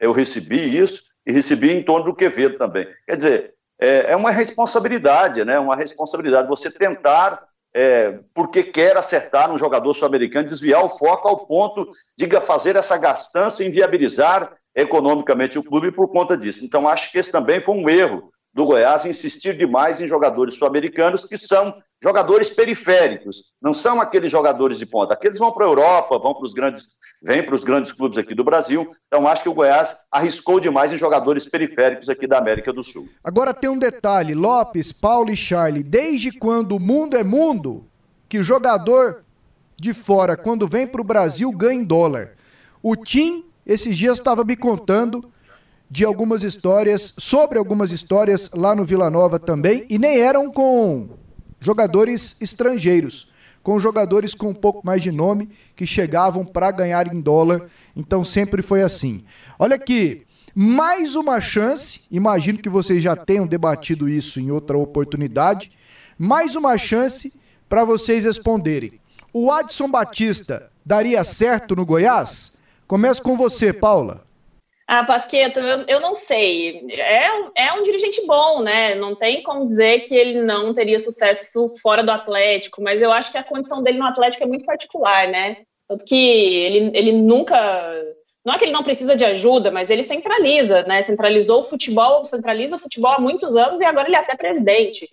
eu 0.00 0.12
recebi 0.12 0.78
isso 0.78 1.04
e 1.26 1.32
recebi 1.32 1.72
em 1.72 1.82
torno 1.82 2.06
do 2.06 2.14
Quevedo 2.14 2.56
também. 2.56 2.86
Quer 3.06 3.16
dizer, 3.16 3.54
é, 3.80 4.12
é 4.12 4.16
uma 4.16 4.30
responsabilidade, 4.30 5.44
né? 5.44 5.58
Uma 5.58 5.76
responsabilidade 5.76 6.48
você 6.48 6.70
tentar, 6.70 7.42
é, 7.74 8.20
porque 8.34 8.62
quer 8.62 8.96
acertar 8.96 9.50
um 9.50 9.58
jogador 9.58 9.92
sul-americano, 9.92 10.46
desviar 10.46 10.82
o 10.84 10.88
foco 10.88 11.28
ao 11.28 11.46
ponto 11.46 11.86
de 12.16 12.28
fazer 12.40 12.76
essa 12.76 12.96
gastança 12.96 13.62
e 13.62 13.68
inviabilizar 13.68 14.56
economicamente 14.74 15.58
o 15.58 15.62
clube 15.62 15.92
por 15.92 16.08
conta 16.08 16.36
disso. 16.36 16.64
Então, 16.64 16.88
acho 16.88 17.10
que 17.10 17.18
esse 17.18 17.32
também 17.32 17.60
foi 17.60 17.74
um 17.74 17.88
erro 17.88 18.30
do 18.56 18.64
Goiás 18.64 19.04
insistir 19.04 19.54
demais 19.54 20.00
em 20.00 20.06
jogadores 20.06 20.54
sul-americanos 20.54 21.26
que 21.26 21.36
são 21.36 21.74
jogadores 22.02 22.48
periféricos, 22.48 23.52
não 23.60 23.74
são 23.74 24.00
aqueles 24.00 24.32
jogadores 24.32 24.78
de 24.78 24.86
ponta. 24.86 25.12
Aqueles 25.12 25.38
vão 25.38 25.52
para 25.52 25.66
a 25.66 25.68
Europa, 25.68 26.18
vão 26.18 26.32
para 26.32 26.44
os 26.44 26.54
grandes, 26.54 26.96
vêm 27.22 27.42
para 27.42 27.54
os 27.54 27.62
grandes 27.62 27.92
clubes 27.92 28.16
aqui 28.16 28.34
do 28.34 28.42
Brasil. 28.42 28.90
Então 29.08 29.28
acho 29.28 29.42
que 29.42 29.50
o 29.50 29.54
Goiás 29.54 30.06
arriscou 30.10 30.58
demais 30.58 30.90
em 30.90 30.96
jogadores 30.96 31.44
periféricos 31.46 32.08
aqui 32.08 32.26
da 32.26 32.38
América 32.38 32.72
do 32.72 32.82
Sul. 32.82 33.06
Agora 33.22 33.52
tem 33.52 33.68
um 33.68 33.78
detalhe, 33.78 34.34
Lopes, 34.34 34.90
Paulo 34.90 35.30
e 35.30 35.36
Charlie, 35.36 35.82
desde 35.82 36.32
quando 36.32 36.76
o 36.76 36.80
mundo 36.80 37.14
é 37.14 37.22
mundo, 37.22 37.84
que 38.26 38.38
o 38.38 38.42
jogador 38.42 39.22
de 39.76 39.92
fora 39.92 40.34
quando 40.34 40.66
vem 40.66 40.86
para 40.86 41.02
o 41.02 41.04
Brasil 41.04 41.52
ganha 41.52 41.78
em 41.78 41.84
dólar. 41.84 42.30
O 42.82 42.96
Tim 42.96 43.44
esses 43.66 43.98
dias 43.98 44.18
estava 44.18 44.44
me 44.44 44.56
contando 44.56 45.28
de 45.90 46.04
algumas 46.04 46.42
histórias, 46.42 47.14
sobre 47.18 47.58
algumas 47.58 47.92
histórias 47.92 48.50
lá 48.54 48.74
no 48.74 48.84
Vila 48.84 49.08
Nova 49.08 49.38
também, 49.38 49.86
e 49.88 49.98
nem 49.98 50.18
eram 50.18 50.50
com 50.50 51.10
jogadores 51.60 52.40
estrangeiros, 52.40 53.32
com 53.62 53.78
jogadores 53.78 54.34
com 54.34 54.48
um 54.48 54.54
pouco 54.54 54.84
mais 54.84 55.02
de 55.02 55.12
nome 55.12 55.48
que 55.74 55.86
chegavam 55.86 56.44
para 56.44 56.70
ganhar 56.70 57.12
em 57.12 57.20
dólar. 57.20 57.68
Então 57.94 58.24
sempre 58.24 58.62
foi 58.62 58.82
assim. 58.82 59.24
Olha 59.58 59.76
aqui, 59.76 60.26
mais 60.54 61.14
uma 61.14 61.40
chance, 61.40 62.02
imagino 62.10 62.58
que 62.58 62.68
vocês 62.68 63.02
já 63.02 63.14
tenham 63.14 63.46
debatido 63.46 64.08
isso 64.08 64.40
em 64.40 64.50
outra 64.50 64.76
oportunidade, 64.76 65.70
mais 66.18 66.56
uma 66.56 66.76
chance 66.76 67.34
para 67.68 67.84
vocês 67.84 68.24
responderem. 68.24 69.00
O 69.32 69.50
Adson 69.50 69.90
Batista 69.90 70.70
daria 70.84 71.22
certo 71.24 71.76
no 71.76 71.84
Goiás? 71.84 72.56
Começo 72.86 73.22
com 73.22 73.36
você, 73.36 73.72
Paula. 73.72 74.25
Ah, 74.88 75.04
Pasqueto, 75.04 75.58
eu, 75.58 75.84
eu 75.88 76.00
não 76.00 76.14
sei. 76.14 76.86
É, 76.92 77.66
é 77.66 77.72
um 77.72 77.82
dirigente 77.82 78.24
bom, 78.24 78.62
né? 78.62 78.94
Não 78.94 79.16
tem 79.16 79.42
como 79.42 79.66
dizer 79.66 80.00
que 80.00 80.14
ele 80.14 80.42
não 80.42 80.72
teria 80.72 81.00
sucesso 81.00 81.72
fora 81.82 82.04
do 82.04 82.10
Atlético, 82.12 82.80
mas 82.80 83.02
eu 83.02 83.10
acho 83.10 83.32
que 83.32 83.38
a 83.38 83.42
condição 83.42 83.82
dele 83.82 83.98
no 83.98 84.06
Atlético 84.06 84.44
é 84.44 84.46
muito 84.46 84.64
particular, 84.64 85.26
né? 85.28 85.64
Tanto 85.88 86.04
que 86.04 86.14
ele, 86.16 86.90
ele 86.96 87.12
nunca. 87.12 87.56
Não 88.44 88.54
é 88.54 88.58
que 88.58 88.64
ele 88.64 88.72
não 88.72 88.84
precisa 88.84 89.16
de 89.16 89.24
ajuda, 89.24 89.72
mas 89.72 89.90
ele 89.90 90.04
centraliza, 90.04 90.84
né? 90.84 91.02
Centralizou 91.02 91.62
o 91.62 91.64
futebol, 91.64 92.24
centraliza 92.24 92.76
o 92.76 92.78
futebol 92.78 93.10
há 93.10 93.20
muitos 93.20 93.56
anos 93.56 93.80
e 93.80 93.84
agora 93.84 94.08
ele 94.08 94.16
é 94.16 94.20
até 94.20 94.36
presidente. 94.36 95.08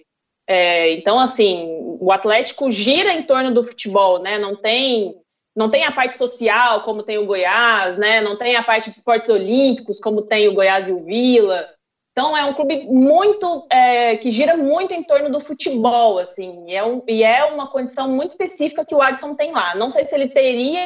É, 0.47 0.91
então, 0.91 1.19
assim, 1.19 1.97
o 1.99 2.11
Atlético 2.11 2.69
gira 2.69 3.13
em 3.13 3.23
torno 3.23 3.51
do 3.51 3.63
futebol, 3.63 4.19
né? 4.19 4.37
Não 4.37 4.55
tem 4.55 5.15
não 5.55 5.69
tem 5.69 5.85
a 5.85 5.91
parte 5.91 6.17
social, 6.17 6.81
como 6.81 7.03
tem 7.03 7.17
o 7.17 7.25
Goiás, 7.25 7.97
né? 7.97 8.21
Não 8.21 8.37
tem 8.37 8.55
a 8.55 8.63
parte 8.63 8.89
de 8.89 8.95
esportes 8.95 9.29
olímpicos, 9.29 9.99
como 9.99 10.23
tem 10.23 10.47
o 10.47 10.53
Goiás 10.53 10.87
e 10.87 10.91
o 10.91 11.03
Vila. 11.03 11.67
Então 12.11 12.37
é 12.37 12.45
um 12.45 12.53
clube 12.53 12.85
muito 12.85 13.65
é, 13.71 14.15
que 14.17 14.29
gira 14.29 14.55
muito 14.55 14.93
em 14.93 15.03
torno 15.03 15.31
do 15.31 15.39
futebol, 15.39 16.19
assim, 16.19 16.65
e 16.67 16.75
é, 16.75 16.83
um, 16.83 17.01
e 17.07 17.23
é 17.23 17.43
uma 17.45 17.71
condição 17.71 18.07
muito 18.07 18.29
específica 18.31 18.85
que 18.85 18.93
o 18.93 19.01
Adson 19.01 19.35
tem 19.35 19.51
lá. 19.51 19.75
Não 19.75 19.89
sei 19.89 20.05
se 20.05 20.13
ele 20.13 20.29
teria 20.29 20.85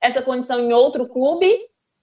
essa 0.00 0.22
condição 0.22 0.60
em 0.60 0.72
outro 0.72 1.08
clube, 1.08 1.52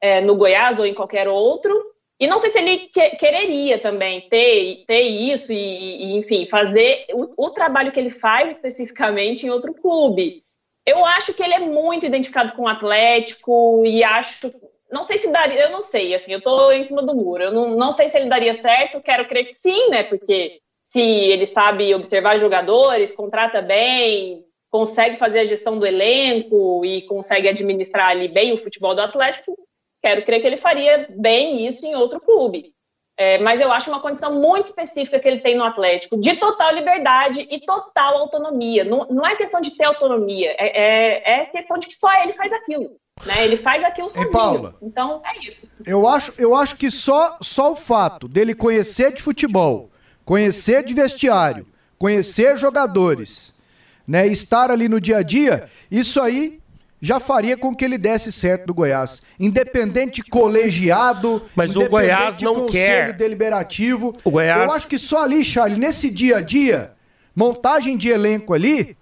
é, 0.01 0.19
no 0.19 0.35
Goiás 0.35 0.77
ou 0.77 0.85
em 0.85 0.93
qualquer 0.93 1.27
outro, 1.29 1.73
e 2.19 2.27
não 2.27 2.37
sei 2.37 2.49
se 2.49 2.59
ele 2.59 2.77
que, 2.87 3.11
quereria 3.11 3.79
também 3.79 4.27
ter, 4.29 4.83
ter 4.85 5.03
isso 5.03 5.53
e, 5.53 6.03
e 6.03 6.17
enfim, 6.17 6.45
fazer 6.45 7.05
o, 7.13 7.45
o 7.45 7.49
trabalho 7.51 7.93
que 7.93 7.99
ele 7.99 8.09
faz 8.09 8.51
especificamente 8.51 9.45
em 9.45 9.49
outro 9.49 9.73
clube. 9.73 10.44
Eu 10.85 11.03
acho 11.03 11.33
que 11.33 11.41
ele 11.41 11.53
é 11.53 11.59
muito 11.59 12.05
identificado 12.05 12.53
com 12.53 12.63
o 12.63 12.67
Atlético 12.67 13.83
e 13.85 14.03
acho. 14.03 14.53
Não 14.91 15.03
sei 15.03 15.17
se 15.17 15.31
daria, 15.31 15.63
eu 15.63 15.71
não 15.71 15.81
sei, 15.81 16.13
assim, 16.13 16.31
eu 16.31 16.41
tô 16.41 16.71
em 16.71 16.83
cima 16.83 17.01
do 17.01 17.15
muro. 17.15 17.43
Eu 17.43 17.51
não, 17.51 17.75
não 17.75 17.91
sei 17.91 18.07
se 18.09 18.17
ele 18.17 18.29
daria 18.29 18.53
certo, 18.53 19.01
quero 19.01 19.27
crer 19.27 19.47
que 19.47 19.53
sim, 19.53 19.89
né? 19.89 20.03
Porque 20.03 20.59
se 20.83 21.01
ele 21.01 21.47
sabe 21.47 21.93
observar 21.95 22.37
jogadores, 22.37 23.11
contrata 23.11 23.61
bem, 23.61 24.45
consegue 24.69 25.15
fazer 25.15 25.39
a 25.39 25.45
gestão 25.45 25.79
do 25.79 25.85
elenco 25.85 26.85
e 26.85 27.01
consegue 27.07 27.49
administrar 27.49 28.09
ali 28.09 28.27
bem 28.27 28.53
o 28.53 28.57
futebol 28.57 28.93
do 28.93 29.01
Atlético, 29.01 29.57
quero 30.01 30.23
crer 30.23 30.39
que 30.39 30.47
ele 30.47 30.57
faria 30.57 31.07
bem 31.09 31.65
isso 31.65 31.83
em 31.85 31.95
outro 31.95 32.19
clube. 32.19 32.74
É, 33.17 33.37
mas 33.37 33.61
eu 33.61 33.71
acho 33.71 33.89
uma 33.89 34.01
condição 34.01 34.33
muito 34.35 34.65
específica 34.65 35.19
que 35.19 35.27
ele 35.27 35.39
tem 35.39 35.57
no 35.57 35.63
Atlético, 35.63 36.17
de 36.17 36.35
total 36.35 36.73
liberdade 36.73 37.47
e 37.49 37.61
total 37.61 38.17
autonomia. 38.17 38.83
Não, 38.83 39.07
não 39.09 39.25
é 39.25 39.35
questão 39.35 39.61
de 39.61 39.71
ter 39.71 39.85
autonomia, 39.85 40.53
é, 40.57 41.37
é, 41.37 41.41
é 41.41 41.45
questão 41.45 41.77
de 41.77 41.87
que 41.87 41.93
só 41.93 42.11
ele 42.21 42.33
faz 42.33 42.51
aquilo. 42.51 42.97
Né? 43.25 43.45
Ele 43.45 43.55
faz 43.55 43.81
aquilo 43.83 44.09
sozinho. 44.09 44.31
Paula, 44.31 44.75
então 44.81 45.21
é 45.25 45.47
isso. 45.47 45.71
Eu 45.85 46.05
acho, 46.05 46.33
eu 46.37 46.53
acho 46.53 46.75
que 46.75 46.91
só, 46.91 47.37
só 47.41 47.71
o 47.71 47.75
fato 47.75 48.27
dele 48.27 48.53
conhecer 48.53 49.13
de 49.13 49.21
futebol, 49.21 49.89
conhecer 50.25 50.83
de 50.83 50.93
vestiário, 50.93 51.65
conhecer 51.97 52.57
jogadores, 52.57 53.57
né, 54.05 54.27
estar 54.27 54.69
ali 54.69 54.89
no 54.89 54.99
dia 54.99 55.17
a 55.17 55.23
dia, 55.23 55.69
isso 55.89 56.21
aí 56.21 56.59
já 57.05 57.19
faria 57.19 57.55
com 57.55 57.75
que 57.75 57.85
ele 57.85 57.97
desse 57.97 58.31
certo 58.31 58.65
do 58.65 58.73
Goiás. 58.73 59.21
Independente 59.39 60.23
colegiado, 60.23 61.43
mas 61.55 61.75
o 61.75 61.87
Goiás 61.87 62.41
não 62.41 62.65
quer 62.65 63.13
deliberativo. 63.13 64.11
O 64.23 64.31
Goiás... 64.31 64.67
Eu 64.67 64.75
acho 64.75 64.87
que 64.87 64.97
só 64.97 65.23
ali, 65.23 65.45
Charlie, 65.45 65.79
nesse 65.79 66.09
dia 66.09 66.37
a 66.37 66.41
dia, 66.41 66.93
montagem 67.35 67.95
de 67.95 68.09
elenco 68.09 68.55
ali, 68.55 68.97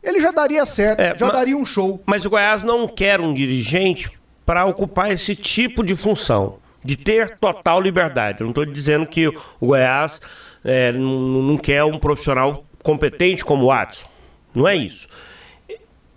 ele 0.00 0.20
já 0.20 0.30
daria 0.30 0.64
certo, 0.64 1.00
é, 1.00 1.16
já 1.16 1.26
mas, 1.26 1.34
daria 1.34 1.56
um 1.56 1.66
show. 1.66 2.00
Mas 2.06 2.24
o 2.24 2.30
Goiás 2.30 2.62
não 2.62 2.86
quer 2.86 3.20
um 3.20 3.34
dirigente 3.34 4.08
para 4.46 4.64
ocupar 4.64 5.10
esse 5.10 5.34
tipo 5.34 5.82
de 5.82 5.96
função, 5.96 6.58
de 6.84 6.96
ter 6.96 7.36
total 7.38 7.80
liberdade. 7.80 8.40
Eu 8.40 8.44
não 8.44 8.50
estou 8.50 8.64
dizendo 8.64 9.04
que 9.04 9.26
o 9.26 9.66
Goiás 9.66 10.20
é, 10.64 10.92
não, 10.92 11.42
não 11.42 11.58
quer 11.58 11.82
um 11.82 11.98
profissional 11.98 12.64
competente 12.84 13.44
como 13.44 13.64
o 13.64 13.66
Watson. 13.66 14.06
Não 14.54 14.66
é 14.66 14.76
isso. 14.76 15.08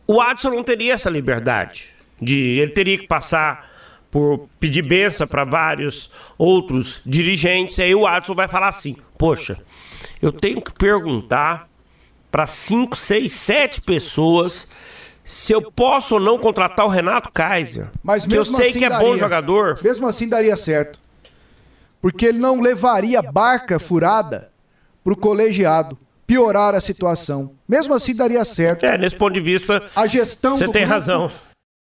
O 0.05 0.15
Watson 0.15 0.49
não 0.49 0.63
teria 0.63 0.93
essa 0.93 1.09
liberdade. 1.09 1.91
De, 2.21 2.37
ele 2.59 2.71
teria 2.71 2.97
que 2.97 3.07
passar 3.07 3.69
por 4.11 4.47
pedir 4.59 4.83
benção 4.83 5.25
para 5.25 5.43
vários 5.43 6.11
outros 6.37 7.01
dirigentes. 7.05 7.77
E 7.77 7.83
aí 7.83 7.95
o 7.95 8.01
Watson 8.01 8.35
vai 8.35 8.47
falar 8.47 8.67
assim: 8.67 8.95
Poxa, 9.17 9.57
eu 10.21 10.31
tenho 10.31 10.61
que 10.61 10.73
perguntar 10.73 11.67
para 12.31 12.45
cinco, 12.45 12.95
seis, 12.95 13.31
sete 13.33 13.81
pessoas 13.81 14.67
se 15.23 15.53
eu 15.53 15.71
posso 15.71 16.15
ou 16.15 16.19
não 16.19 16.37
contratar 16.37 16.85
o 16.85 16.89
Renato 16.89 17.31
Kaiser. 17.31 17.89
Mas 18.03 18.25
que 18.25 18.35
eu 18.35 18.43
sei 18.43 18.69
assim 18.69 18.79
que 18.79 18.85
é 18.85 18.89
daria, 18.89 19.07
bom 19.07 19.17
jogador. 19.17 19.79
Mesmo 19.81 20.07
assim 20.07 20.27
daria 20.27 20.55
certo. 20.55 20.99
Porque 22.01 22.25
ele 22.25 22.39
não 22.39 22.59
levaria 22.59 23.21
barca 23.21 23.79
furada 23.79 24.51
pro 25.03 25.15
colegiado 25.15 25.97
piorar 26.34 26.74
a 26.74 26.82
situação. 26.82 27.56
Mesmo 27.67 27.93
assim 27.93 28.15
daria 28.15 28.43
certo. 28.43 28.84
É, 28.86 28.98
nesse 28.98 29.15
ponto 29.15 29.34
de 29.34 29.41
vista, 29.41 29.88
a 29.96 30.08
gestão 30.08 30.58
você 30.58 30.65
tem 30.65 30.82
grupo... 30.82 30.93
razão. 30.93 31.32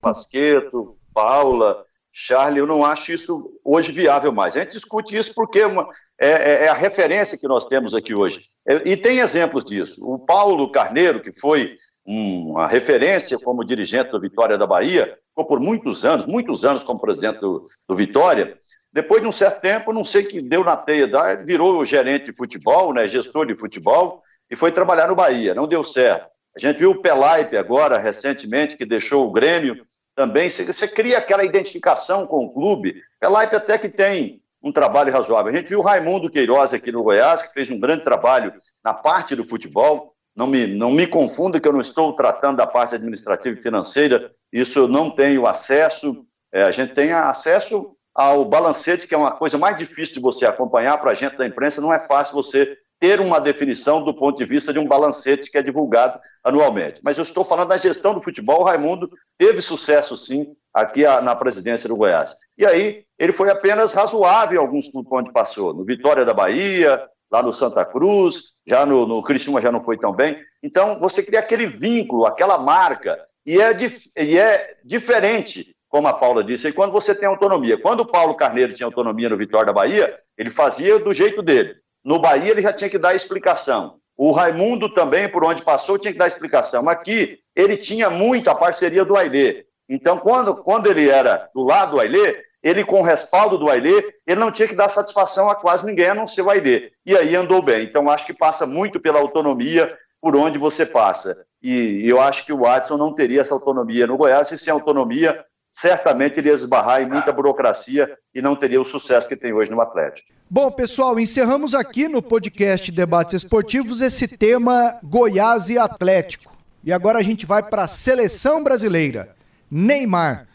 Pasqueto, 0.02 0.98
Paula, 1.14 1.86
Charlie, 2.12 2.60
eu 2.60 2.68
não 2.68 2.84
acho 2.84 3.14
isso 3.14 3.52
hoje 3.64 3.94
viável 3.94 4.34
mais. 4.34 4.58
A 4.58 4.62
gente 4.62 4.74
discute 4.74 5.16
isso 5.16 5.34
porque 5.34 5.60
é, 5.60 5.68
uma, 5.68 5.88
é, 6.20 6.66
é, 6.66 6.68
a 6.68 6.74
referência 6.74 7.38
que 7.38 7.48
nós 7.48 7.66
temos 7.66 7.96
aqui 7.96 8.14
hoje. 8.14 8.42
É, 8.68 8.90
e 8.90 8.98
tem 8.98 9.20
exemplos 9.20 9.64
disso. 9.64 10.02
O 10.04 10.20
Paulo 10.20 10.70
Carneiro, 10.70 11.22
que 11.22 11.32
foi 11.32 11.76
uma 12.06 12.68
referência 12.68 13.38
como 13.40 13.64
dirigente 13.64 14.12
do 14.12 14.20
Vitória 14.20 14.58
da 14.58 14.68
Bahia, 14.68 15.18
ficou 15.30 15.46
por 15.46 15.62
muitos 15.62 16.04
anos, 16.04 16.26
muitos 16.26 16.66
anos 16.66 16.84
como 16.84 17.00
presidente 17.00 17.40
do, 17.40 17.64
do 17.88 17.96
Vitória. 17.96 18.58
Depois 18.92 19.22
de 19.22 19.28
um 19.28 19.32
certo 19.32 19.62
tempo, 19.62 19.94
não 19.94 20.04
sei 20.04 20.24
que 20.24 20.42
deu 20.42 20.66
na 20.66 20.76
teia, 20.76 21.08
virou 21.46 21.86
gerente 21.86 22.26
de 22.26 22.36
futebol, 22.36 22.94
né, 22.94 23.08
gestor 23.08 23.46
de 23.46 23.56
futebol, 23.56 24.22
e 24.52 24.56
foi 24.56 24.72
trabalhar 24.72 25.08
no 25.08 25.16
Bahia. 25.16 25.56
Não 25.56 25.66
deu 25.66 25.84
certo. 25.84 26.30
A 26.56 26.60
gente 26.60 26.80
viu 26.80 26.92
o 26.92 27.02
Pelaipe 27.02 27.56
agora, 27.56 27.98
recentemente, 27.98 28.76
que 28.76 28.86
deixou 28.86 29.26
o 29.26 29.32
Grêmio 29.32 29.88
também. 30.14 30.50
Você, 30.50 30.88
cria 30.90 31.18
aquela 31.18 31.46
identificação 31.46 32.28
com 32.28 32.44
o 32.44 32.54
clube. 32.54 33.02
Pelaipe 33.20 33.56
até 33.56 33.78
que 33.78 33.88
tem 33.88 34.42
um 34.62 34.72
trabalho 34.72 35.14
razoável. 35.14 35.52
A 35.52 35.56
gente 35.56 35.70
viu 35.70 35.80
o 35.80 35.82
Raimundo 35.82 36.30
Queiroz 36.30 36.74
aqui 36.74 36.92
no 36.92 37.04
Goiás, 37.04 37.44
que 37.44 37.54
fez 37.54 37.70
um 37.70 37.80
grande 37.80 38.04
trabalho 38.04 38.54
na 38.84 38.94
parte 38.94 39.36
do 39.36 39.46
futebol. 39.46 40.14
Não 40.36 40.46
me, 40.46 40.68
não 40.68 40.92
me 40.92 41.08
confunda 41.08 41.60
que 41.60 41.68
eu 41.68 41.74
não 41.74 41.80
estou 41.80 42.14
tratando 42.16 42.58
da 42.58 42.68
parte 42.68 42.96
administrativa 42.96 43.58
e 43.58 43.62
financeira, 43.62 44.32
isso 44.52 44.80
eu 44.80 44.88
não 44.88 45.10
tenho 45.10 45.48
acesso. 45.48 46.26
É, 46.54 46.64
a 46.64 46.72
gente 46.72 46.94
tem 46.94 47.12
acesso 47.12 47.96
ao 48.14 48.46
balancete, 48.46 49.08
que 49.08 49.16
é 49.16 49.18
uma 49.18 49.32
coisa 49.32 49.58
mais 49.58 49.76
difícil 49.76 50.16
de 50.16 50.22
você 50.22 50.46
acompanhar 50.46 50.98
para 51.00 51.12
a 51.12 51.14
gente 51.14 51.38
da 51.38 51.46
imprensa, 51.46 51.82
não 51.82 51.94
é 51.94 52.00
fácil 52.00 52.36
você 52.36 52.78
ter 53.02 53.20
uma 53.20 53.42
definição 53.42 54.04
do 54.04 54.14
ponto 54.14 54.38
de 54.38 54.46
vista 54.46 54.72
de 54.72 54.78
um 54.78 54.86
balancete 54.86 55.50
que 55.50 55.58
é 55.58 55.62
divulgado 55.64 56.20
anualmente. 56.44 57.02
Mas 57.04 57.18
eu 57.18 57.24
estou 57.24 57.44
falando 57.44 57.70
da 57.70 57.78
gestão 57.78 58.14
do 58.14 58.22
futebol. 58.22 58.62
O 58.62 58.64
Raimundo 58.64 59.10
teve 59.40 59.60
sucesso, 59.60 60.16
sim, 60.16 60.54
aqui 60.72 61.04
na 61.04 61.36
presidência 61.36 61.90
do 61.90 61.98
Goiás. 61.98 62.36
E 62.56 62.64
aí, 62.64 63.04
ele 63.18 63.32
foi 63.32 63.50
apenas 63.50 63.94
razoável 63.94 64.56
em 64.56 64.64
alguns 64.64 64.88
clubes 64.88 65.12
onde 65.12 65.34
passou. 65.34 65.74
No 65.74 65.84
Vitória 65.84 66.24
da 66.24 66.32
Bahia, 66.32 67.04
lá 67.32 67.42
no 67.42 67.52
Santa 67.52 67.84
Cruz, 67.84 68.54
já 68.68 68.86
no, 68.86 69.08
no 69.08 69.24
Criciúma 69.24 69.60
já 69.60 69.72
não 69.72 69.82
foi 69.82 69.98
tão 69.98 70.14
bem. 70.14 70.38
Então, 70.62 71.00
você 71.00 71.24
cria 71.24 71.40
aquele 71.40 71.66
vínculo, 71.66 72.28
aquela 72.28 72.60
marca, 72.60 73.18
e 73.44 73.60
é, 73.60 73.76
e 74.20 74.38
é 74.38 74.76
diferente, 74.86 75.76
como 75.90 76.08
a 76.08 76.14
Paula 76.14 76.44
disse, 76.44 76.68
e 76.68 76.74
quando 76.74 76.92
você 76.92 77.16
tem 77.16 77.28
autonomia. 77.28 77.82
Quando 77.82 78.02
o 78.02 78.08
Paulo 78.08 78.36
Carneiro 78.36 78.74
tinha 78.74 78.86
autonomia 78.86 79.28
no 79.28 79.38
Vitória 79.38 79.66
da 79.66 79.74
Bahia, 79.74 80.16
ele 80.38 80.52
fazia 80.52 81.00
do 81.00 81.12
jeito 81.12 81.42
dele. 81.42 81.81
No 82.04 82.20
Bahia 82.20 82.52
ele 82.52 82.62
já 82.62 82.74
tinha 82.74 82.90
que 82.90 82.98
dar 82.98 83.16
explicação. 83.16 84.00
O 84.18 84.32
Raimundo 84.32 84.90
também, 84.90 85.30
por 85.30 85.44
onde 85.44 85.64
passou, 85.64 85.98
tinha 85.98 86.12
que 86.12 86.20
dar 86.20 86.28
explicação. 86.28 86.88
Aqui 86.88 87.40
ele 87.56 87.76
tinha 87.78 88.10
muito 88.10 88.50
a 88.50 88.56
parceria 88.56 89.04
do 89.04 89.16
Ailê. 89.16 89.66
Então, 89.90 90.18
quando, 90.18 90.56
quando 90.64 90.88
ele 90.88 91.10
era 91.10 91.50
do 91.54 91.64
lado 91.64 91.92
do 91.92 92.00
Ailê, 92.00 92.42
ele 92.64 92.86
com 92.86 93.02
o 93.02 93.04
respaldo 93.04 93.58
do 93.58 93.70
Ailê, 93.70 94.14
ele 94.28 94.40
não 94.40 94.52
tinha 94.52 94.68
que 94.68 94.76
dar 94.76 94.90
satisfação 94.90 95.50
a 95.50 95.56
quase 95.56 95.86
ninguém, 95.86 96.10
a 96.10 96.16
não 96.16 96.28
ser 96.28 96.44
o 96.44 96.50
Ailê. 96.50 96.92
E 97.06 97.16
aí 97.18 97.36
andou 97.36 97.62
bem. 97.62 97.84
Então, 97.84 98.10
acho 98.10 98.26
que 98.26 98.34
passa 98.34 98.66
muito 98.66 99.00
pela 99.02 99.20
autonomia 99.20 99.98
por 100.22 100.36
onde 100.36 100.60
você 100.60 100.86
passa. 100.86 101.46
E 101.62 102.08
eu 102.08 102.22
acho 102.22 102.46
que 102.46 102.54
o 102.54 102.60
Watson 102.60 102.98
não 102.98 103.14
teria 103.14 103.42
essa 103.42 103.54
autonomia 103.54 104.08
no 104.08 104.18
Goiás, 104.18 104.52
e 104.52 104.58
sem 104.58 104.72
autonomia, 104.72 105.44
certamente 105.72 106.38
iria 106.38 106.52
esbarrar 106.52 107.02
em 107.02 107.06
muita 107.06 107.32
burocracia 107.32 108.18
e 108.36 108.42
não 108.42 108.58
teria 108.58 108.82
o 108.82 108.84
sucesso 108.84 109.28
que 109.28 109.38
tem 109.38 109.54
hoje 109.54 109.72
no 109.72 109.80
Atlético. 109.82 110.30
Bom, 110.50 110.70
pessoal, 110.70 111.18
encerramos 111.18 111.74
aqui 111.74 112.10
no 112.10 112.22
podcast 112.22 112.92
Debates 112.92 113.36
Esportivos 113.36 114.02
esse 114.02 114.28
tema 114.28 115.00
Goiás 115.02 115.70
e 115.70 115.78
Atlético. 115.78 116.54
E 116.84 116.92
agora 116.92 117.20
a 117.20 117.24
gente 117.24 117.46
vai 117.46 117.64
para 117.64 117.84
a 117.84 117.88
seleção 117.88 118.62
brasileira. 118.62 119.34
Neymar, 119.70 120.46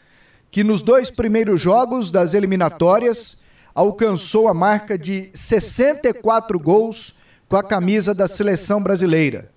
que 0.51 0.63
nos 0.63 0.83
dois 0.83 1.09
primeiros 1.09 1.59
jogos 1.59 2.11
das 2.11 2.35
eliminatórias 2.35 3.41
alcançou 3.73 4.47
a 4.47 4.53
marca 4.53 4.97
de 4.97 5.31
64 5.33 6.59
gols 6.59 7.15
com 7.49 7.55
a 7.55 7.63
camisa 7.63 8.13
da 8.13 8.27
seleção 8.27 8.83
brasileira. 8.83 9.49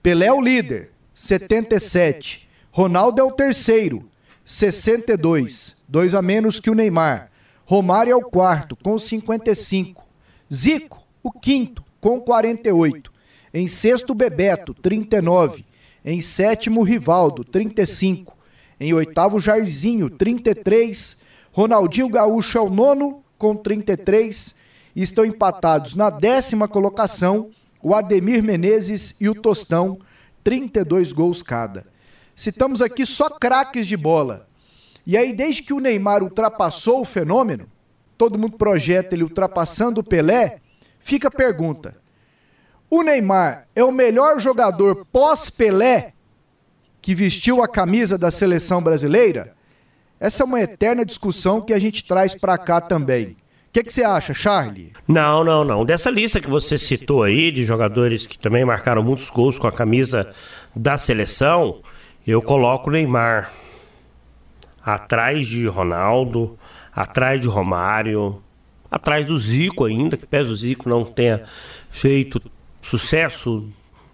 Pelé 0.00 0.26
é 0.26 0.32
o 0.32 0.40
líder, 0.40 0.92
77. 1.12 2.48
Ronaldo 2.70 3.20
é 3.20 3.24
o 3.24 3.32
terceiro, 3.32 4.08
62, 4.50 5.82
dois 5.86 6.14
a 6.14 6.22
menos 6.22 6.58
que 6.58 6.70
o 6.70 6.74
Neymar. 6.74 7.30
Romário 7.66 8.12
é 8.12 8.16
o 8.16 8.22
quarto, 8.22 8.74
com 8.76 8.98
55. 8.98 10.02
Zico, 10.50 11.06
o 11.22 11.30
quinto, 11.30 11.84
com 12.00 12.18
48. 12.18 13.12
Em 13.52 13.68
sexto, 13.68 14.14
Bebeto, 14.14 14.72
39. 14.72 15.66
Em 16.02 16.22
sétimo, 16.22 16.82
Rivaldo, 16.82 17.44
35. 17.44 18.34
Em 18.80 18.94
oitavo, 18.94 19.38
Jairzinho, 19.38 20.08
33. 20.08 21.22
Ronaldinho 21.52 22.08
Gaúcho 22.08 22.56
é 22.56 22.62
o 22.62 22.70
nono, 22.70 23.22
com 23.36 23.54
33. 23.54 24.56
E 24.96 25.02
estão 25.02 25.26
empatados 25.26 25.94
na 25.94 26.08
décima 26.08 26.66
colocação 26.66 27.50
o 27.82 27.94
Ademir 27.94 28.42
Menezes 28.42 29.14
e 29.20 29.28
o 29.28 29.34
Tostão, 29.34 29.98
32 30.42 31.12
gols 31.12 31.42
cada. 31.42 31.86
Citamos 32.38 32.80
aqui 32.80 33.04
só 33.04 33.28
craques 33.28 33.88
de 33.88 33.96
bola. 33.96 34.46
E 35.04 35.16
aí, 35.16 35.32
desde 35.32 35.60
que 35.60 35.72
o 35.72 35.80
Neymar 35.80 36.22
ultrapassou 36.22 37.00
o 37.00 37.04
fenômeno, 37.04 37.66
todo 38.16 38.38
mundo 38.38 38.56
projeta 38.56 39.12
ele 39.12 39.24
ultrapassando 39.24 40.02
o 40.02 40.04
Pelé, 40.04 40.60
fica 41.00 41.26
a 41.26 41.32
pergunta: 41.32 41.96
o 42.88 43.02
Neymar 43.02 43.66
é 43.74 43.82
o 43.82 43.90
melhor 43.90 44.38
jogador 44.38 45.04
pós-Pelé 45.10 46.12
que 47.02 47.12
vestiu 47.12 47.60
a 47.60 47.66
camisa 47.66 48.16
da 48.16 48.30
seleção 48.30 48.80
brasileira? 48.80 49.52
Essa 50.20 50.44
é 50.44 50.46
uma 50.46 50.60
eterna 50.60 51.04
discussão 51.04 51.60
que 51.60 51.72
a 51.72 51.78
gente 51.80 52.04
traz 52.04 52.36
para 52.36 52.56
cá 52.56 52.80
também. 52.80 53.30
O 53.30 53.36
que, 53.72 53.82
que, 53.82 53.92
você 53.92 54.04
acha, 54.04 54.32
Charlie? 54.32 54.92
Não, 55.08 55.42
não, 55.42 55.64
não. 55.64 55.84
Dessa 55.84 56.08
lista 56.08 56.40
que 56.40 56.48
você 56.48 56.78
citou 56.78 57.24
aí, 57.24 57.50
de 57.50 57.64
jogadores 57.64 58.28
que 58.28 58.38
também 58.38 58.64
marcaram 58.64 59.02
muitos 59.02 59.28
gols 59.28 59.58
com 59.58 59.66
a 59.66 59.72
camisa 59.72 60.32
da 60.74 60.96
seleção, 60.96 61.82
eu 62.30 62.42
coloco 62.42 62.90
Neymar 62.90 63.52
atrás 64.84 65.46
de 65.46 65.66
Ronaldo, 65.66 66.58
atrás 66.94 67.40
de 67.40 67.48
Romário, 67.48 68.42
atrás 68.90 69.24
do 69.24 69.38
Zico 69.38 69.86
ainda, 69.86 70.16
que 70.16 70.26
pese 70.26 70.50
o 70.50 70.56
Zico 70.56 70.88
não 70.88 71.04
tenha 71.04 71.42
feito 71.88 72.40
sucesso 72.82 73.66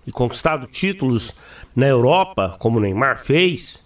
e 0.06 0.12
conquistado 0.12 0.66
títulos 0.66 1.34
na 1.74 1.86
Europa, 1.86 2.56
como 2.58 2.78
o 2.78 2.80
Neymar 2.80 3.18
fez, 3.18 3.83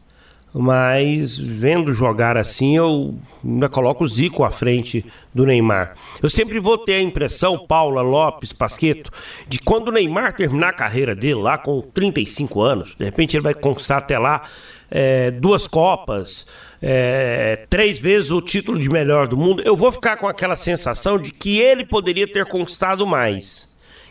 mas 0.53 1.39
vendo 1.39 1.93
jogar 1.93 2.37
assim, 2.37 2.77
eu 2.77 3.15
ainda 3.45 3.69
coloco 3.69 4.05
o 4.05 4.09
Zico 4.09 4.45
à 4.45 4.51
frente 4.51 5.05
do 5.35 5.45
Neymar. 5.45 5.95
Eu 6.23 6.31
sempre 6.31 6.59
vou 6.59 6.79
ter 6.79 6.95
a 6.95 7.03
impressão, 7.03 7.67
Paula 7.67 8.03
Lopes, 8.03 8.53
Pasqueto, 8.53 9.11
de 9.47 9.59
quando 9.61 9.89
o 9.89 9.93
Neymar 9.93 10.33
terminar 10.35 10.69
a 10.69 10.73
carreira 10.73 11.15
dele 11.15 11.35
lá 11.35 11.59
com 11.59 11.81
35 11.81 12.61
anos, 12.61 12.95
de 12.99 13.05
repente 13.05 13.37
ele 13.37 13.45
vai 13.45 13.55
conquistar 13.55 13.99
até 13.99 14.19
lá 14.19 14.43
é, 14.91 15.31
duas 15.31 15.67
Copas, 15.67 16.47
é, 16.81 17.67
três 17.69 17.99
vezes 17.99 18.31
o 18.31 18.41
título 18.41 18.79
de 18.79 18.89
melhor 18.89 19.29
do 19.29 19.37
mundo, 19.37 19.63
eu 19.65 19.77
vou 19.77 19.93
ficar 19.93 20.17
com 20.17 20.27
aquela 20.27 20.57
sensação 20.57 21.19
de 21.19 21.31
que 21.31 21.59
ele 21.59 21.85
poderia 21.85 22.27
ter 22.27 22.47
conquistado 22.47 23.07
mais 23.07 23.68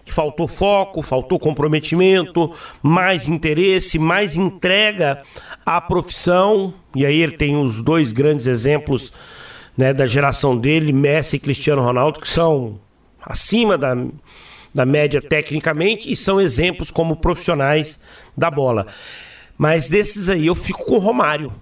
que 0.08 0.14
faltou 0.14 0.47
foco, 0.47 1.01
faltou 1.01 1.38
comprometimento, 1.38 2.49
mais 2.82 3.28
interesse, 3.28 3.99
mais 3.99 4.36
entrega 4.36 5.22
à 5.66 5.82
profissão. 5.82 6.74
E 6.95 7.05
aí 7.05 7.22
ele 7.22 7.34
tem 7.34 7.55
os 7.55 7.84
dois 7.84 8.12
grandes 8.12 8.47
exemplos 8.47 9.12
né, 9.78 9.93
da 9.93 10.08
geração 10.08 10.58
dele, 10.58 10.93
Messi 10.93 11.36
e 11.36 11.39
Cristiano 11.39 11.84
Ronaldo, 11.84 12.20
que 12.22 12.28
são 12.28 12.80
acima 13.22 13.78
da, 13.78 13.95
da 14.74 14.86
média 14.86 15.22
tecnicamente 15.22 16.12
e 16.12 16.16
são 16.16 16.39
exemplos 16.39 16.89
como 16.89 17.18
profissionais 17.18 18.01
da 18.36 18.49
bola. 18.49 18.88
Mas 19.58 19.89
desses 19.89 20.30
aí 20.30 20.47
eu 20.47 20.55
fico 20.55 20.86
com 20.86 20.95
o 20.95 20.99
Romário. 20.99 21.53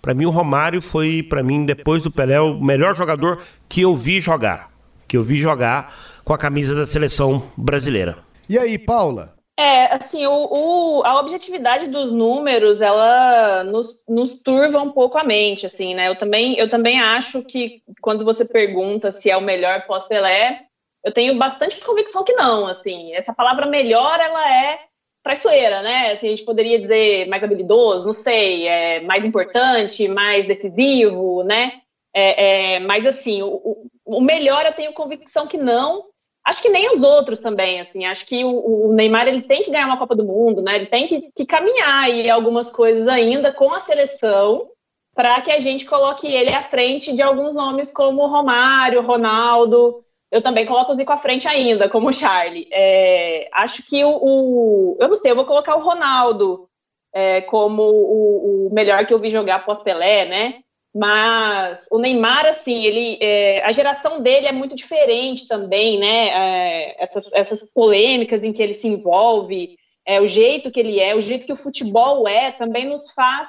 Para 0.00 0.14
mim 0.14 0.24
o 0.24 0.30
Romário 0.30 0.80
foi 0.80 1.22
para 1.22 1.42
mim 1.42 1.66
depois 1.66 2.02
do 2.02 2.10
Pelé 2.10 2.40
o 2.40 2.58
melhor 2.58 2.96
jogador 2.96 3.42
que 3.68 3.82
eu 3.82 3.94
vi 3.94 4.20
jogar, 4.20 4.70
que 5.06 5.16
eu 5.16 5.22
vi 5.22 5.36
jogar 5.36 5.94
com 6.24 6.32
a 6.32 6.38
camisa 6.38 6.74
da 6.74 6.86
seleção 6.86 7.42
brasileira. 7.56 8.18
E 8.48 8.58
aí, 8.58 8.78
Paula? 8.78 9.34
É, 9.60 9.94
assim, 9.94 10.26
o, 10.26 10.32
o, 10.32 11.02
a 11.04 11.20
objetividade 11.20 11.86
dos 11.86 12.10
números, 12.10 12.80
ela 12.80 13.62
nos, 13.64 14.04
nos, 14.08 14.34
turva 14.34 14.80
um 14.80 14.90
pouco 14.90 15.18
a 15.18 15.24
mente, 15.24 15.66
assim, 15.66 15.94
né? 15.94 16.08
Eu 16.08 16.16
também, 16.16 16.56
eu 16.58 16.66
também 16.66 16.98
acho 16.98 17.42
que 17.44 17.82
quando 18.00 18.24
você 18.24 18.44
pergunta 18.44 19.10
se 19.10 19.30
é 19.30 19.36
o 19.36 19.42
melhor 19.42 19.86
pós-Pelé, 19.86 20.62
eu 21.04 21.12
tenho 21.12 21.36
bastante 21.38 21.78
convicção 21.84 22.24
que 22.24 22.32
não, 22.32 22.66
assim. 22.66 23.12
Essa 23.14 23.34
palavra 23.34 23.66
melhor, 23.66 24.18
ela 24.18 24.50
é 24.50 24.80
traiçoeira, 25.22 25.82
né? 25.82 26.12
Assim, 26.12 26.28
a 26.28 26.30
gente 26.30 26.44
poderia 26.44 26.80
dizer 26.80 27.28
mais 27.28 27.42
habilidoso, 27.42 28.06
não 28.06 28.14
sei, 28.14 28.66
é 28.66 29.00
mais 29.00 29.26
importante, 29.26 30.08
mais 30.08 30.46
decisivo, 30.46 31.42
né? 31.44 31.82
É, 32.14 32.76
é, 32.76 32.78
mas, 32.80 33.04
assim, 33.04 33.42
o, 33.42 33.86
o 34.06 34.20
melhor 34.20 34.64
eu 34.64 34.72
tenho 34.72 34.92
convicção 34.92 35.46
que 35.46 35.58
não, 35.58 36.06
acho 36.50 36.60
que 36.60 36.68
nem 36.68 36.90
os 36.90 37.02
outros 37.02 37.40
também, 37.40 37.80
assim, 37.80 38.04
acho 38.04 38.26
que 38.26 38.44
o, 38.44 38.88
o, 38.88 38.92
Neymar 38.92 39.28
ele 39.28 39.42
tem 39.42 39.62
que 39.62 39.70
ganhar 39.70 39.86
uma 39.86 39.98
Copa 39.98 40.16
do 40.16 40.24
Mundo, 40.24 40.60
né? 40.60 40.76
Ele 40.76 40.86
tem 40.86 41.06
que, 41.06 41.30
que 41.32 41.46
caminhar 41.46 42.04
aí 42.04 42.28
algumas 42.28 42.70
coisas 42.72 43.06
ainda 43.06 43.52
com 43.52 43.72
a 43.72 43.78
seleção 43.78 44.68
para 45.14 45.40
que 45.40 45.50
a 45.50 45.60
gente 45.60 45.86
coloque 45.86 46.26
ele 46.26 46.50
à 46.50 46.62
frente 46.62 47.14
de 47.14 47.22
alguns 47.22 47.54
nomes 47.54 47.92
como 47.92 48.26
Romário, 48.26 49.00
Ronaldo. 49.02 50.04
Eu 50.30 50.42
também 50.42 50.66
coloco 50.66 50.90
o 50.90 50.94
Zico 50.94 51.12
à 51.12 51.16
frente 51.16 51.46
ainda, 51.46 51.88
como 51.88 52.08
o 52.08 52.12
Charlie. 52.12 52.68
É, 52.72 53.48
acho 53.52 53.84
que 53.84 54.04
o, 54.04 54.10
o, 54.10 54.96
Eu 55.00 55.08
não 55.08 55.16
sei, 55.16 55.30
eu 55.30 55.36
vou 55.36 55.44
colocar 55.44 55.76
o 55.76 55.82
Ronaldo 55.82 56.68
é, 57.12 57.40
como 57.42 57.82
o, 57.82 58.66
o 58.68 58.74
melhor 58.74 59.06
que 59.06 59.14
eu 59.14 59.18
vi 59.18 59.30
jogar 59.30 59.64
pós-Pelé, 59.64 60.24
né? 60.26 60.60
Mas 60.94 61.86
o 61.90 61.98
Neymar, 61.98 62.46
assim, 62.46 62.84
ele, 62.84 63.18
é, 63.20 63.62
a 63.64 63.70
geração 63.70 64.20
dele 64.20 64.46
é 64.46 64.52
muito 64.52 64.74
diferente 64.74 65.46
também, 65.46 65.98
né? 65.98 66.28
É, 66.28 67.02
essas, 67.02 67.32
essas 67.32 67.72
polêmicas 67.72 68.42
em 68.42 68.52
que 68.52 68.60
ele 68.60 68.74
se 68.74 68.88
envolve, 68.88 69.76
é, 70.04 70.20
o 70.20 70.26
jeito 70.26 70.70
que 70.70 70.80
ele 70.80 70.98
é, 70.98 71.14
o 71.14 71.20
jeito 71.20 71.46
que 71.46 71.52
o 71.52 71.56
futebol 71.56 72.26
é, 72.26 72.50
também 72.50 72.88
nos 72.88 73.12
faz 73.12 73.48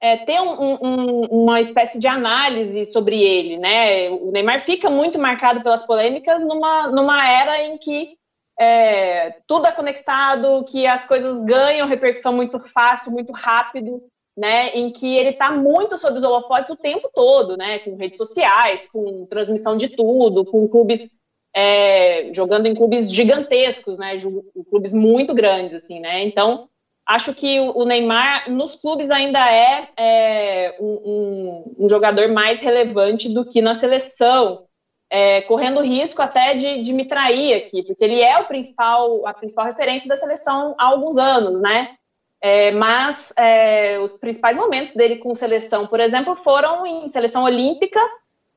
é, 0.00 0.16
ter 0.16 0.40
um, 0.40 0.78
um, 0.82 1.20
uma 1.26 1.60
espécie 1.60 1.98
de 1.98 2.08
análise 2.08 2.86
sobre 2.86 3.22
ele, 3.22 3.58
né? 3.58 4.08
O 4.10 4.32
Neymar 4.32 4.60
fica 4.60 4.90
muito 4.90 5.18
marcado 5.18 5.62
pelas 5.62 5.84
polêmicas 5.86 6.44
numa, 6.44 6.90
numa 6.90 7.30
era 7.30 7.62
em 7.62 7.78
que 7.78 8.16
é, 8.58 9.36
tudo 9.46 9.66
é 9.66 9.72
conectado, 9.72 10.64
que 10.64 10.86
as 10.86 11.04
coisas 11.04 11.44
ganham 11.44 11.86
repercussão 11.86 12.32
muito 12.32 12.58
fácil, 12.60 13.12
muito 13.12 13.32
rápido 13.32 14.02
né, 14.40 14.70
em 14.70 14.90
que 14.90 15.18
ele 15.18 15.30
está 15.30 15.52
muito 15.52 15.98
sob 15.98 16.16
os 16.16 16.24
holofotes 16.24 16.70
o 16.70 16.76
tempo 16.76 17.10
todo, 17.14 17.58
né, 17.58 17.80
com 17.80 17.94
redes 17.94 18.16
sociais, 18.16 18.88
com 18.90 19.24
transmissão 19.26 19.76
de 19.76 19.90
tudo, 19.90 20.46
com 20.46 20.66
clubes 20.66 21.10
é, 21.54 22.32
jogando 22.32 22.64
em 22.64 22.74
clubes 22.74 23.12
gigantescos, 23.12 23.98
né, 23.98 24.16
clubes 24.70 24.94
muito 24.94 25.34
grandes, 25.34 25.76
assim, 25.76 26.00
né, 26.00 26.24
então 26.24 26.70
acho 27.06 27.34
que 27.34 27.60
o 27.60 27.84
Neymar 27.84 28.50
nos 28.50 28.76
clubes 28.76 29.10
ainda 29.10 29.40
é, 29.40 29.88
é 29.94 30.76
um, 30.80 31.74
um, 31.78 31.88
jogador 31.88 32.28
mais 32.30 32.62
relevante 32.62 33.28
do 33.28 33.44
que 33.44 33.60
na 33.60 33.74
seleção, 33.74 34.64
é, 35.10 35.42
correndo 35.42 35.82
risco 35.82 36.22
até 36.22 36.54
de, 36.54 36.80
de 36.80 36.94
me 36.94 37.06
trair 37.06 37.52
aqui, 37.52 37.82
porque 37.82 38.04
ele 38.04 38.22
é 38.22 38.38
o 38.38 38.46
principal, 38.46 39.26
a 39.26 39.34
principal 39.34 39.66
referência 39.66 40.08
da 40.08 40.16
seleção 40.16 40.74
há 40.78 40.86
alguns 40.86 41.18
anos, 41.18 41.60
né, 41.60 41.94
é, 42.42 42.70
mas 42.70 43.32
é, 43.36 43.98
os 43.98 44.14
principais 44.14 44.56
momentos 44.56 44.94
dele 44.94 45.16
com 45.16 45.34
seleção, 45.34 45.86
por 45.86 46.00
exemplo, 46.00 46.34
foram 46.34 46.86
em 46.86 47.08
seleção 47.08 47.44
olímpica, 47.44 48.00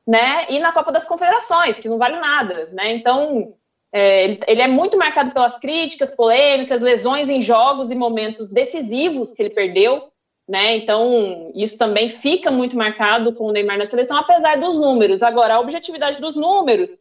né, 0.06 0.46
e 0.48 0.58
na 0.58 0.72
Copa 0.72 0.92
das 0.92 1.04
Confederações, 1.04 1.78
que 1.78 1.88
não 1.88 1.98
vale 1.98 2.18
nada, 2.18 2.68
né, 2.72 2.94
então 2.94 3.54
é, 3.92 4.24
ele, 4.24 4.40
ele, 4.46 4.62
é 4.62 4.68
muito 4.68 4.98
marcado 4.98 5.30
pelas 5.32 5.58
críticas, 5.58 6.14
polêmicas, 6.14 6.82
lesões 6.82 7.28
em 7.28 7.40
jogos 7.40 7.90
e 7.90 7.94
momentos 7.94 8.50
decisivos 8.50 9.32
que 9.32 9.42
ele 9.42 9.50
perdeu, 9.50 10.08
né, 10.48 10.76
então 10.76 11.52
isso 11.54 11.78
também 11.78 12.08
fica 12.08 12.50
muito 12.50 12.76
marcado 12.76 13.34
com 13.34 13.44
o 13.44 13.52
Neymar 13.52 13.78
na 13.78 13.86
seleção, 13.86 14.16
apesar 14.18 14.58
dos 14.58 14.76
números. 14.76 15.22
Agora, 15.22 15.54
a 15.54 15.60
objetividade 15.60 16.20
dos 16.20 16.36
números 16.36 16.94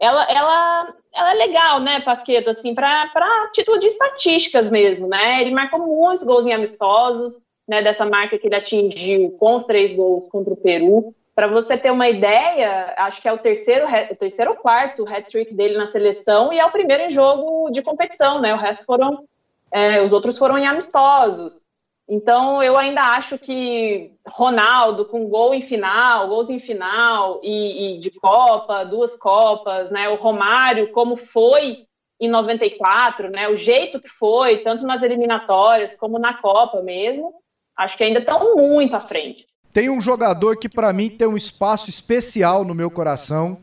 ela, 0.00 0.24
ela, 0.30 0.94
ela 1.12 1.30
é 1.32 1.34
legal, 1.34 1.80
né, 1.80 2.00
Pasqueto, 2.00 2.50
assim, 2.50 2.74
para 2.74 3.50
título 3.52 3.78
de 3.78 3.86
estatísticas 3.86 4.70
mesmo, 4.70 5.08
né? 5.08 5.40
Ele 5.40 5.50
marcou 5.50 5.80
muitos 5.86 6.24
gols 6.24 6.46
em 6.46 6.52
amistosos, 6.52 7.40
né, 7.66 7.82
dessa 7.82 8.06
marca 8.06 8.38
que 8.38 8.46
ele 8.46 8.54
atingiu 8.54 9.32
com 9.38 9.56
os 9.56 9.64
três 9.64 9.92
gols 9.92 10.28
contra 10.28 10.52
o 10.52 10.56
Peru. 10.56 11.14
Para 11.34 11.46
você 11.46 11.76
ter 11.76 11.90
uma 11.90 12.08
ideia, 12.08 12.94
acho 12.98 13.20
que 13.20 13.28
é 13.28 13.32
o 13.32 13.38
terceiro, 13.38 13.86
o 14.10 14.16
terceiro 14.16 14.52
ou 14.52 14.56
quarto 14.56 15.06
hat-trick 15.06 15.54
dele 15.54 15.76
na 15.76 15.86
seleção 15.86 16.52
e 16.52 16.58
é 16.58 16.64
o 16.64 16.72
primeiro 16.72 17.04
em 17.04 17.10
jogo 17.10 17.70
de 17.70 17.82
competição, 17.82 18.40
né? 18.40 18.54
O 18.54 18.58
resto 18.58 18.84
foram, 18.84 19.24
é, 19.70 20.02
os 20.02 20.12
outros 20.12 20.38
foram 20.38 20.58
em 20.58 20.66
amistosos. 20.66 21.67
Então, 22.08 22.62
eu 22.62 22.78
ainda 22.78 23.02
acho 23.02 23.38
que 23.38 24.12
Ronaldo, 24.26 25.04
com 25.04 25.28
gol 25.28 25.52
em 25.52 25.60
final, 25.60 26.28
gols 26.28 26.48
em 26.48 26.58
final, 26.58 27.38
e, 27.44 27.96
e, 27.96 27.98
de 27.98 28.10
Copa, 28.12 28.82
duas 28.84 29.14
Copas, 29.14 29.90
né? 29.90 30.08
O 30.08 30.14
Romário, 30.14 30.90
como 30.90 31.18
foi 31.18 31.84
em 32.18 32.30
94, 32.30 33.28
né? 33.28 33.46
O 33.48 33.54
jeito 33.54 34.00
que 34.00 34.08
foi, 34.08 34.58
tanto 34.58 34.86
nas 34.86 35.02
eliminatórias 35.02 35.98
como 35.98 36.18
na 36.18 36.40
Copa 36.40 36.80
mesmo, 36.80 37.34
acho 37.76 37.98
que 37.98 38.04
ainda 38.04 38.20
estão 38.20 38.56
muito 38.56 38.96
à 38.96 39.00
frente. 39.00 39.46
Tem 39.70 39.90
um 39.90 40.00
jogador 40.00 40.56
que, 40.56 40.68
para 40.68 40.90
mim, 40.94 41.10
tem 41.10 41.28
um 41.28 41.36
espaço 41.36 41.90
especial 41.90 42.64
no 42.64 42.74
meu 42.74 42.90
coração, 42.90 43.58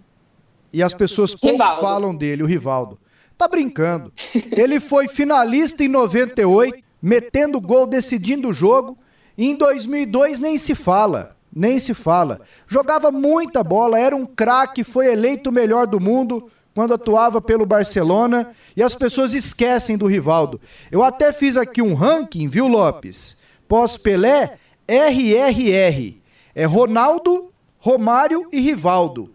e 0.72 0.84
as 0.84 0.94
pessoas 0.94 1.34
pouco 1.34 1.58
falam 1.58 2.16
dele, 2.16 2.44
o 2.44 2.46
Rivaldo. 2.46 3.00
Tá 3.38 3.48
brincando. 3.48 4.14
Ele 4.52 4.80
foi 4.80 5.08
finalista 5.08 5.84
em 5.84 5.88
98 5.88 6.85
metendo 7.06 7.62
gol, 7.62 7.86
decidindo 7.86 8.50
o 8.50 8.54
jogo. 8.54 8.98
E 9.38 9.46
em 9.46 9.56
2002 9.56 10.40
nem 10.40 10.58
se 10.58 10.74
fala, 10.74 11.38
nem 11.56 11.80
se 11.80 11.94
fala. 11.94 12.42
Jogava 12.66 13.12
muita 13.12 13.64
bola, 13.64 14.00
era 14.00 14.16
um 14.16 14.26
craque, 14.26 14.84
foi 14.84 15.12
eleito 15.12 15.52
o 15.52 15.54
melhor 15.54 15.86
do 15.86 16.00
mundo 16.00 16.50
quando 16.74 16.96
atuava 16.96 17.40
pelo 17.40 17.64
Barcelona 17.64 18.50
e 18.76 18.82
as 18.82 18.96
pessoas 18.96 19.36
esquecem 19.36 19.98
do 19.98 20.08
Rivaldo. 20.08 20.60
Eu 20.92 21.04
até 21.04 21.32
fiz 21.32 21.58
aqui 21.58 21.80
um 21.80 21.94
ranking, 21.94 22.48
viu, 22.48 22.68
Lopes? 22.68 23.40
Pós-Pelé, 23.68 24.58
RRR. 24.88 26.18
É 26.56 26.66
Ronaldo, 26.66 27.52
Romário 27.78 28.48
e 28.52 28.60
Rivaldo. 28.60 29.35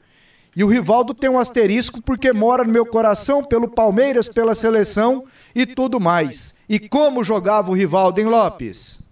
E 0.55 0.65
o 0.65 0.67
Rivaldo 0.67 1.15
tem 1.15 1.31
um 1.31 1.39
asterisco 1.39 2.03
porque 2.03 2.33
mora 2.33 2.65
no 2.65 2.73
meu 2.73 2.85
coração 2.85 3.45
pelo 3.45 3.69
Palmeiras, 3.69 4.29
pela 4.29 4.55
seleção 4.55 5.25
e 5.55 5.65
tudo 5.65 6.01
mais. 6.01 6.63
E 6.69 6.79
como 6.79 7.23
jogava 7.23 7.71
o 7.71 7.75
Rivaldo 7.75 8.21
em 8.21 8.25
Lopes? 8.25 9.09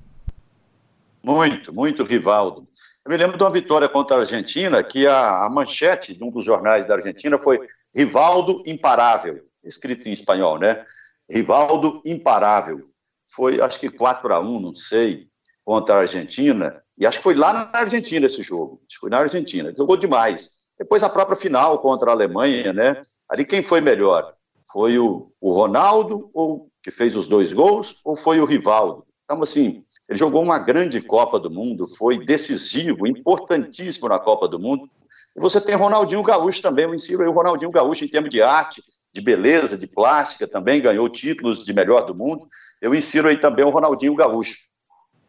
Muito, 1.23 1.73
muito 1.73 2.03
Rivaldo. 2.05 2.67
Eu 3.05 3.13
me 3.13 3.17
lembro 3.17 3.39
de 3.39 3.43
uma 3.43 3.51
vitória 3.51 3.89
contra 3.89 4.17
a 4.17 4.21
Argentina 4.21 4.83
que 4.83 5.07
a, 5.07 5.45
a 5.45 5.51
manchete 5.51 6.17
de 6.17 6.25
um 6.25 6.31
dos 6.31 6.45
jornais 6.45 6.87
da 6.87 6.95
Argentina 6.95 7.39
foi 7.39 7.61
Rivaldo 7.95 8.63
imparável, 8.67 9.41
escrito 9.65 10.09
em 10.09 10.13
espanhol, 10.13 10.59
né? 10.59 10.85
Rivaldo 11.31 12.03
imparável. 12.05 12.79
Foi, 13.27 13.61
acho 13.61 13.79
que 13.79 13.91
4 13.91 14.35
a 14.35 14.41
1 14.41 14.61
não 14.61 14.75
sei, 14.75 15.29
contra 15.65 15.97
a 15.97 16.01
Argentina. 16.01 16.83
E 16.99 17.07
acho 17.07 17.19
que 17.19 17.25
foi 17.25 17.35
lá 17.35 17.53
na 17.53 17.71
Argentina 17.73 18.27
esse 18.27 18.43
jogo. 18.43 18.81
Acho 18.87 18.97
que 18.97 19.01
foi 19.01 19.11
na 19.11 19.19
Argentina. 19.19 19.73
Jogou 19.77 19.97
demais. 19.97 20.58
Depois 20.79 21.03
a 21.03 21.09
própria 21.09 21.37
final 21.37 21.79
contra 21.79 22.11
a 22.11 22.15
Alemanha, 22.15 22.73
né? 22.73 23.03
Ali 23.29 23.45
quem 23.45 23.63
foi 23.63 23.81
melhor? 23.81 24.35
Foi 24.71 24.99
o, 24.99 25.33
o 25.41 25.53
Ronaldo 25.53 26.31
ou 26.33 26.71
que 26.83 26.91
fez 26.91 27.17
os 27.17 27.27
dois 27.27 27.53
gols 27.53 28.01
ou 28.05 28.17
foi 28.17 28.41
o 28.41 28.45
Rivaldo? 28.45 29.05
Então, 29.25 29.43
assim, 29.43 29.85
ele 30.09 30.19
jogou 30.19 30.43
uma 30.43 30.59
grande 30.59 31.01
Copa 31.03 31.39
do 31.39 31.51
Mundo, 31.51 31.87
foi 31.87 32.25
decisivo, 32.25 33.07
importantíssimo 33.07 34.09
na 34.09 34.19
Copa 34.19 34.49
do 34.49 34.59
Mundo. 34.59 34.89
E 35.37 35.41
você 35.41 35.61
tem 35.61 35.75
Ronaldinho 35.75 36.23
Gaúcho 36.23 36.63
também, 36.63 36.87
eu 36.87 36.95
insiro 36.95 37.23
aí 37.23 37.29
o 37.29 37.33
Ronaldinho 37.33 37.71
Gaúcho 37.71 38.05
em 38.05 38.09
termos 38.09 38.31
de 38.31 38.41
arte, 38.41 38.83
de 39.13 39.21
beleza, 39.21 39.77
de 39.77 39.87
plástica, 39.87 40.47
também 40.47 40.81
ganhou 40.81 41.09
títulos 41.09 41.65
de 41.65 41.73
melhor 41.75 42.07
do 42.07 42.15
mundo. 42.15 42.47
Eu 42.81 42.95
insiro 42.95 43.29
aí 43.29 43.37
também 43.37 43.65
o 43.65 43.71
Ronaldinho 43.71 44.15
Gaúcho 44.15 44.57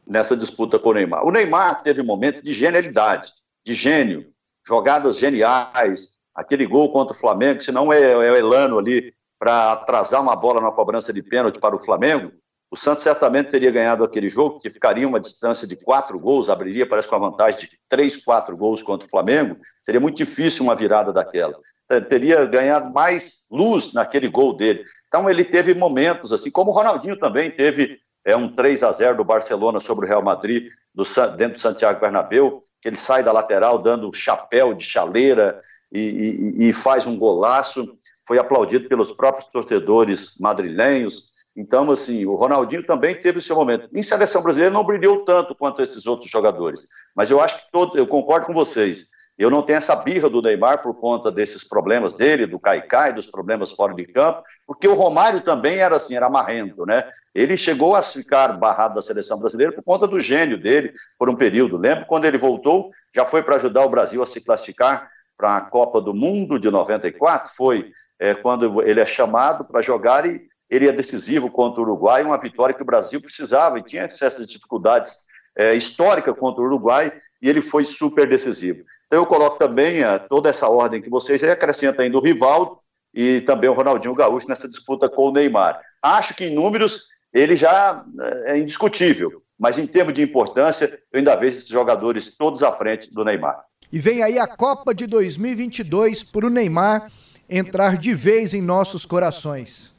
nessa 0.07 0.35
disputa 0.35 0.79
com 0.79 0.89
o 0.89 0.93
Neymar. 0.93 1.25
O 1.25 1.31
Neymar 1.31 1.81
teve 1.81 2.01
momentos 2.01 2.41
de 2.41 2.53
genialidade, 2.53 3.31
de 3.65 3.73
gênio, 3.73 4.31
jogadas 4.69 5.17
geniais, 5.17 6.19
aquele 6.35 6.67
gol 6.67 6.91
contra 6.93 7.15
o 7.15 7.19
Flamengo, 7.19 7.59
se 7.59 7.71
não 7.71 7.91
é, 7.91 8.11
é 8.11 8.15
o 8.15 8.35
Elano 8.35 8.77
ali 8.77 9.11
para 9.39 9.73
atrasar 9.73 10.21
uma 10.21 10.35
bola 10.35 10.61
na 10.61 10.71
cobrança 10.71 11.11
de 11.11 11.23
pênalti 11.23 11.59
para 11.59 11.75
o 11.75 11.79
Flamengo, 11.79 12.31
o 12.71 12.77
Santos 12.77 13.03
certamente 13.03 13.49
teria 13.49 13.71
ganhado 13.71 14.03
aquele 14.03 14.29
jogo, 14.29 14.59
que 14.59 14.69
ficaria 14.69 15.07
uma 15.07 15.19
distância 15.19 15.67
de 15.67 15.75
quatro 15.75 16.19
gols, 16.19 16.49
abriria, 16.49 16.87
parece, 16.87 17.09
com 17.09 17.15
a 17.15 17.29
vantagem 17.29 17.61
de 17.61 17.69
três, 17.89 18.15
quatro 18.23 18.55
gols 18.55 18.83
contra 18.83 19.07
o 19.07 19.09
Flamengo. 19.09 19.57
Seria 19.81 19.99
muito 19.99 20.17
difícil 20.17 20.65
uma 20.65 20.75
virada 20.75 21.11
daquela. 21.11 21.57
É, 21.89 21.99
teria 21.99 22.45
ganhado 22.45 22.93
mais 22.93 23.47
luz 23.49 23.93
naquele 23.93 24.27
gol 24.27 24.55
dele. 24.55 24.83
Então, 25.07 25.27
ele 25.27 25.43
teve 25.43 25.73
momentos, 25.73 26.31
assim 26.31 26.51
como 26.51 26.69
o 26.69 26.73
Ronaldinho 26.75 27.17
também 27.17 27.49
teve 27.49 27.97
é, 28.23 28.35
um 28.35 28.53
3 28.53 28.83
a 28.83 28.91
0 28.91 29.17
do 29.17 29.23
Barcelona 29.23 29.79
sobre 29.79 30.05
o 30.05 30.07
Real 30.07 30.21
Madrid, 30.21 30.67
do, 30.93 31.03
dentro 31.35 31.53
do 31.53 31.59
Santiago 31.59 31.99
Bernabéu, 31.99 32.61
que 32.81 32.89
ele 32.89 32.95
sai 32.95 33.23
da 33.23 33.31
lateral 33.31 33.79
dando 33.79 34.13
chapéu 34.13 34.73
de 34.73 34.83
chaleira 34.83 35.59
e, 35.91 36.53
e, 36.57 36.69
e 36.69 36.73
faz 36.73 37.07
um 37.07 37.17
golaço. 37.17 37.97
Foi 38.25 38.37
aplaudido 38.37 38.87
pelos 38.87 39.11
próprios 39.11 39.47
torcedores 39.47 40.35
madrilenhos 40.39 41.39
então, 41.59 41.91
assim, 41.91 42.25
o 42.25 42.35
Ronaldinho 42.35 42.85
também 42.85 43.13
teve 43.13 43.39
o 43.39 43.41
seu 43.41 43.53
momento. 43.53 43.89
Em 43.93 44.01
seleção 44.01 44.41
brasileira 44.41 44.73
não 44.73 44.85
brilhou 44.85 45.25
tanto 45.25 45.53
quanto 45.53 45.81
esses 45.81 46.07
outros 46.07 46.31
jogadores. 46.31 46.87
Mas 47.13 47.29
eu 47.31 47.41
acho 47.41 47.57
que 47.57 47.71
todo, 47.71 47.97
eu 47.97 48.07
concordo 48.07 48.45
com 48.45 48.53
vocês. 48.53 49.09
Eu 49.39 49.49
não 49.49 49.61
tenho 49.61 49.77
essa 49.77 49.95
birra 49.95 50.29
do 50.29 50.41
Neymar 50.41 50.83
por 50.83 50.93
conta 50.95 51.31
desses 51.31 51.63
problemas 51.63 52.13
dele, 52.13 52.45
do 52.45 52.59
Caicai, 52.59 53.13
dos 53.13 53.25
problemas 53.25 53.71
fora 53.71 53.93
de 53.93 54.05
campo, 54.05 54.43
porque 54.67 54.85
o 54.85 54.93
Romário 54.93 55.39
também 55.39 55.77
era 55.77 55.95
assim, 55.95 56.13
era 56.13 56.29
marrento, 56.29 56.85
né? 56.85 57.07
Ele 57.33 57.55
chegou 57.55 57.95
a 57.95 58.01
ficar 58.01 58.59
barrado 58.59 58.95
da 58.95 59.01
seleção 59.01 59.39
brasileira 59.39 59.71
por 59.71 59.81
conta 59.81 60.05
do 60.05 60.19
gênio 60.19 60.61
dele 60.61 60.91
por 61.17 61.29
um 61.29 61.35
período. 61.35 61.77
Lembro 61.77 62.05
quando 62.05 62.25
ele 62.25 62.37
voltou, 62.37 62.89
já 63.15 63.23
foi 63.23 63.41
para 63.41 63.55
ajudar 63.55 63.85
o 63.85 63.89
Brasil 63.89 64.21
a 64.21 64.25
se 64.25 64.43
classificar 64.43 65.09
para 65.37 65.55
a 65.55 65.61
Copa 65.61 66.01
do 66.01 66.13
Mundo 66.13 66.59
de 66.59 66.69
94, 66.69 67.49
foi 67.55 67.93
é, 68.19 68.33
quando 68.33 68.83
ele 68.83 68.99
é 68.99 69.05
chamado 69.05 69.63
para 69.63 69.81
jogar 69.81 70.25
e 70.25 70.49
ele 70.69 70.89
é 70.89 70.91
decisivo 70.91 71.49
contra 71.49 71.79
o 71.79 71.83
Uruguai, 71.83 72.23
uma 72.23 72.37
vitória 72.37 72.75
que 72.75 72.83
o 72.83 72.85
Brasil 72.85 73.21
precisava 73.21 73.79
e 73.79 73.83
tinha 73.83 74.03
essas 74.03 74.45
dificuldades 74.45 75.15
é, 75.57 75.73
históricas 75.73 76.37
contra 76.37 76.61
o 76.61 76.65
Uruguai, 76.65 77.09
e 77.41 77.49
ele 77.49 77.61
foi 77.61 77.85
super 77.85 78.29
decisivo. 78.29 78.83
Então 79.09 79.23
eu 79.23 79.25
coloco 79.25 79.57
também 79.57 80.03
a, 80.03 80.13
é, 80.13 80.19
toda 80.19 80.51
essa 80.51 80.69
ordem 80.69 81.01
que 81.01 81.09
vocês 81.09 81.43
aí, 81.43 81.49
acrescenta 81.49 82.03
ainda 82.03 82.15
o 82.15 82.21
Rivaldo 82.21 82.77
e 83.11 83.41
também 83.41 83.67
o 83.67 83.73
Ronaldinho 83.73 84.13
Gaúcho 84.13 84.47
nessa 84.47 84.69
disputa 84.69 85.09
com 85.09 85.29
o 85.29 85.31
Neymar. 85.31 85.81
Acho 85.99 86.35
que 86.35 86.45
em 86.45 86.53
números 86.53 87.07
ele 87.33 87.55
já 87.55 88.05
é, 88.21 88.51
é 88.53 88.57
indiscutível, 88.59 89.41
mas 89.57 89.79
em 89.79 89.87
termos 89.87 90.13
de 90.13 90.21
importância, 90.21 90.85
eu 91.11 91.17
ainda 91.17 91.35
vejo 91.35 91.57
esses 91.57 91.69
jogadores 91.69 92.37
todos 92.37 92.61
à 92.61 92.71
frente 92.71 93.11
do 93.11 93.25
Neymar. 93.25 93.59
E 93.91 93.97
vem 93.97 94.21
aí 94.21 94.37
a 94.37 94.45
Copa 94.45 94.93
de 94.93 95.07
2022 95.07 96.23
para 96.23 96.45
o 96.45 96.49
Neymar 96.51 97.11
entrar 97.49 97.97
de 97.97 98.13
vez 98.13 98.53
em 98.53 98.61
nossos 98.61 99.07
corações 99.07 99.98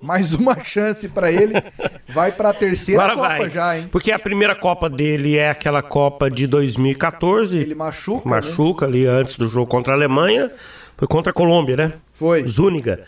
mais 0.00 0.34
uma 0.34 0.62
chance 0.62 1.08
para 1.08 1.30
ele. 1.30 1.54
Vai 2.08 2.32
para 2.32 2.50
a 2.50 2.54
terceira 2.54 3.02
Agora 3.02 3.16
Copa 3.16 3.38
vai. 3.38 3.50
já, 3.50 3.78
hein? 3.78 3.88
Porque 3.90 4.12
a 4.12 4.18
primeira 4.18 4.54
Copa 4.54 4.88
dele 4.88 5.36
é 5.36 5.50
aquela 5.50 5.82
Copa 5.82 6.30
de 6.30 6.46
2014. 6.46 7.58
Ele 7.58 7.74
machuca. 7.74 8.28
Machuca 8.28 8.86
né? 8.86 8.92
ali 8.92 9.06
antes 9.06 9.36
do 9.36 9.46
jogo 9.46 9.66
contra 9.66 9.92
a 9.92 9.96
Alemanha. 9.96 10.50
Foi 10.96 11.08
contra 11.08 11.30
a 11.30 11.34
Colômbia, 11.34 11.76
né? 11.76 11.92
Foi. 12.14 12.46
Zúñiga. 12.46 13.04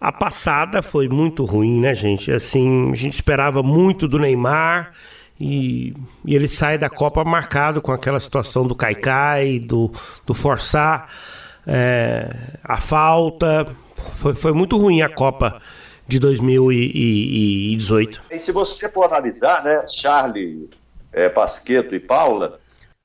A 0.00 0.10
passada 0.10 0.82
foi 0.82 1.08
muito 1.08 1.44
ruim, 1.44 1.80
né, 1.80 1.94
gente? 1.94 2.32
Assim, 2.32 2.90
a 2.90 2.94
gente 2.94 3.12
esperava 3.12 3.62
muito 3.62 4.08
do 4.08 4.18
Neymar. 4.18 4.92
E, 5.38 5.94
e 6.24 6.34
ele 6.34 6.48
sai 6.48 6.76
da 6.76 6.90
Copa 6.90 7.24
marcado 7.24 7.80
com 7.80 7.92
aquela 7.92 8.20
situação 8.20 8.66
do 8.66 8.74
Caicai, 8.74 9.58
do, 9.58 9.90
do 10.26 10.34
forçar 10.34 11.08
é, 11.66 12.34
a 12.62 12.78
falta. 12.78 13.66
Foi, 13.94 14.34
foi 14.34 14.52
muito 14.52 14.76
ruim 14.76 15.02
a 15.02 15.08
Copa 15.08 15.60
de 16.10 16.18
2018. 16.18 18.22
E 18.32 18.38
se 18.38 18.50
você 18.50 18.88
for 18.88 19.04
analisar, 19.04 19.62
né, 19.62 19.84
Charlie, 19.86 20.68
é, 21.12 21.28
Pasqueto 21.28 21.94
e 21.94 22.00
Paula, 22.00 22.58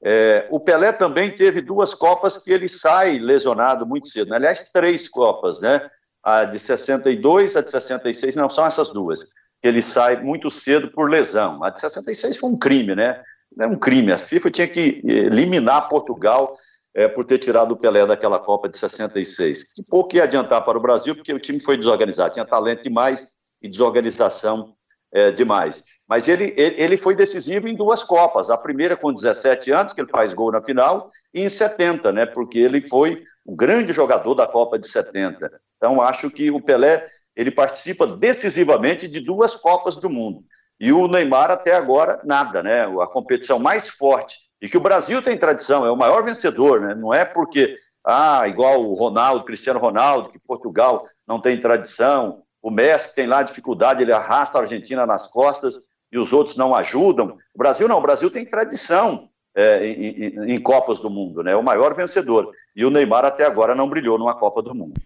é, 0.03 0.47
o 0.49 0.59
Pelé 0.59 0.91
também 0.91 1.29
teve 1.29 1.61
duas 1.61 1.93
Copas 1.93 2.39
que 2.39 2.51
ele 2.51 2.67
sai 2.67 3.19
lesionado 3.19 3.85
muito 3.85 4.07
cedo. 4.07 4.31
Né? 4.31 4.37
Aliás, 4.37 4.71
três 4.71 5.07
Copas, 5.07 5.61
né? 5.61 5.87
A 6.23 6.45
de 6.45 6.57
62, 6.57 7.55
a 7.55 7.61
de 7.61 7.69
66, 7.69 8.35
não, 8.35 8.49
são 8.49 8.65
essas 8.65 8.89
duas. 8.89 9.35
Ele 9.63 9.83
sai 9.83 10.23
muito 10.23 10.49
cedo 10.49 10.89
por 10.89 11.07
lesão. 11.07 11.63
A 11.63 11.69
de 11.69 11.79
66 11.79 12.37
foi 12.37 12.49
um 12.49 12.57
crime, 12.57 12.95
né? 12.95 13.21
É 13.59 13.67
um 13.67 13.75
crime. 13.75 14.11
A 14.11 14.17
FIFA 14.17 14.49
tinha 14.49 14.67
que 14.67 15.03
eliminar 15.05 15.87
Portugal 15.87 16.57
é, 16.95 17.09
por 17.09 17.25
ter 17.25 17.37
tirado 17.37 17.73
o 17.73 17.77
Pelé 17.77 18.05
daquela 18.07 18.39
Copa 18.39 18.69
de 18.69 18.77
66. 18.77 19.73
Que 19.73 19.83
pouco 19.83 20.15
ia 20.15 20.23
adiantar 20.23 20.63
para 20.63 20.77
o 20.77 20.81
Brasil, 20.81 21.13
porque 21.13 21.33
o 21.33 21.39
time 21.39 21.59
foi 21.59 21.75
desorganizado, 21.75 22.33
tinha 22.33 22.45
talento 22.45 22.83
demais 22.83 23.33
e 23.61 23.67
desorganização 23.67 24.73
é, 25.11 25.29
demais. 25.29 25.83
Mas 26.07 26.29
ele, 26.29 26.53
ele 26.55 26.95
foi 26.95 27.15
decisivo 27.15 27.67
em 27.67 27.75
duas 27.75 28.01
Copas, 28.01 28.49
a 28.49 28.57
primeira 28.57 28.95
com 28.95 29.13
17 29.13 29.71
anos, 29.73 29.93
que 29.93 29.99
ele 29.99 30.09
faz 30.09 30.33
gol 30.33 30.51
na 30.51 30.61
final, 30.61 31.11
e 31.33 31.41
em 31.41 31.49
70, 31.49 32.11
né, 32.13 32.25
porque 32.25 32.59
ele 32.59 32.81
foi 32.81 33.23
o 33.45 33.55
grande 33.55 33.91
jogador 33.91 34.33
da 34.33 34.47
Copa 34.47 34.79
de 34.79 34.87
70. 34.87 35.51
Então, 35.77 36.01
acho 36.01 36.31
que 36.31 36.49
o 36.49 36.61
Pelé 36.61 37.05
ele 37.35 37.51
participa 37.51 38.07
decisivamente 38.07 39.07
de 39.07 39.19
duas 39.19 39.55
Copas 39.55 39.97
do 39.97 40.09
Mundo. 40.09 40.43
E 40.79 40.91
o 40.91 41.07
Neymar, 41.07 41.51
até 41.51 41.75
agora, 41.75 42.19
nada, 42.23 42.61
né? 42.61 42.83
A 42.83 43.07
competição 43.07 43.59
mais 43.59 43.89
forte 43.89 44.37
e 44.61 44.67
que 44.67 44.77
o 44.77 44.81
Brasil 44.81 45.21
tem 45.21 45.37
tradição, 45.37 45.85
é 45.85 45.91
o 45.91 45.95
maior 45.95 46.23
vencedor, 46.23 46.81
né? 46.81 46.95
Não 46.95 47.13
é 47.13 47.23
porque, 47.23 47.75
ah, 48.03 48.47
igual 48.47 48.83
o 48.83 48.95
Ronaldo, 48.95 49.45
Cristiano 49.45 49.79
Ronaldo, 49.79 50.29
que 50.29 50.39
Portugal 50.39 51.05
não 51.27 51.39
tem 51.39 51.59
tradição, 51.59 52.41
o 52.61 52.71
Messi 52.71 53.09
que 53.09 53.15
tem 53.15 53.27
lá 53.27 53.43
dificuldade, 53.43 54.01
ele 54.01 54.11
arrasta 54.11 54.57
a 54.57 54.61
Argentina 54.61 55.05
nas 55.05 55.27
costas 55.27 55.87
e 56.11 56.17
os 56.17 56.33
outros 56.33 56.55
não 56.55 56.73
ajudam. 56.73 57.37
O 57.53 57.57
Brasil 57.57 57.87
não, 57.87 57.99
o 57.99 58.01
Brasil 58.01 58.31
tem 58.31 58.43
tradição 58.43 59.29
é, 59.55 59.85
em, 59.85 60.07
em, 60.07 60.51
em, 60.53 60.61
Copas 60.61 60.99
do 60.99 61.09
Mundo, 61.09 61.43
né? 61.43 61.51
É 61.51 61.55
o 61.55 61.63
maior 61.63 61.93
vencedor. 61.93 62.51
E 62.75 62.83
o 62.83 62.89
Neymar 62.89 63.23
até 63.23 63.45
agora 63.45 63.75
não 63.75 63.87
brilhou 63.87 64.17
numa 64.17 64.35
Copa 64.35 64.61
do 64.61 64.73
Mundo. 64.73 64.99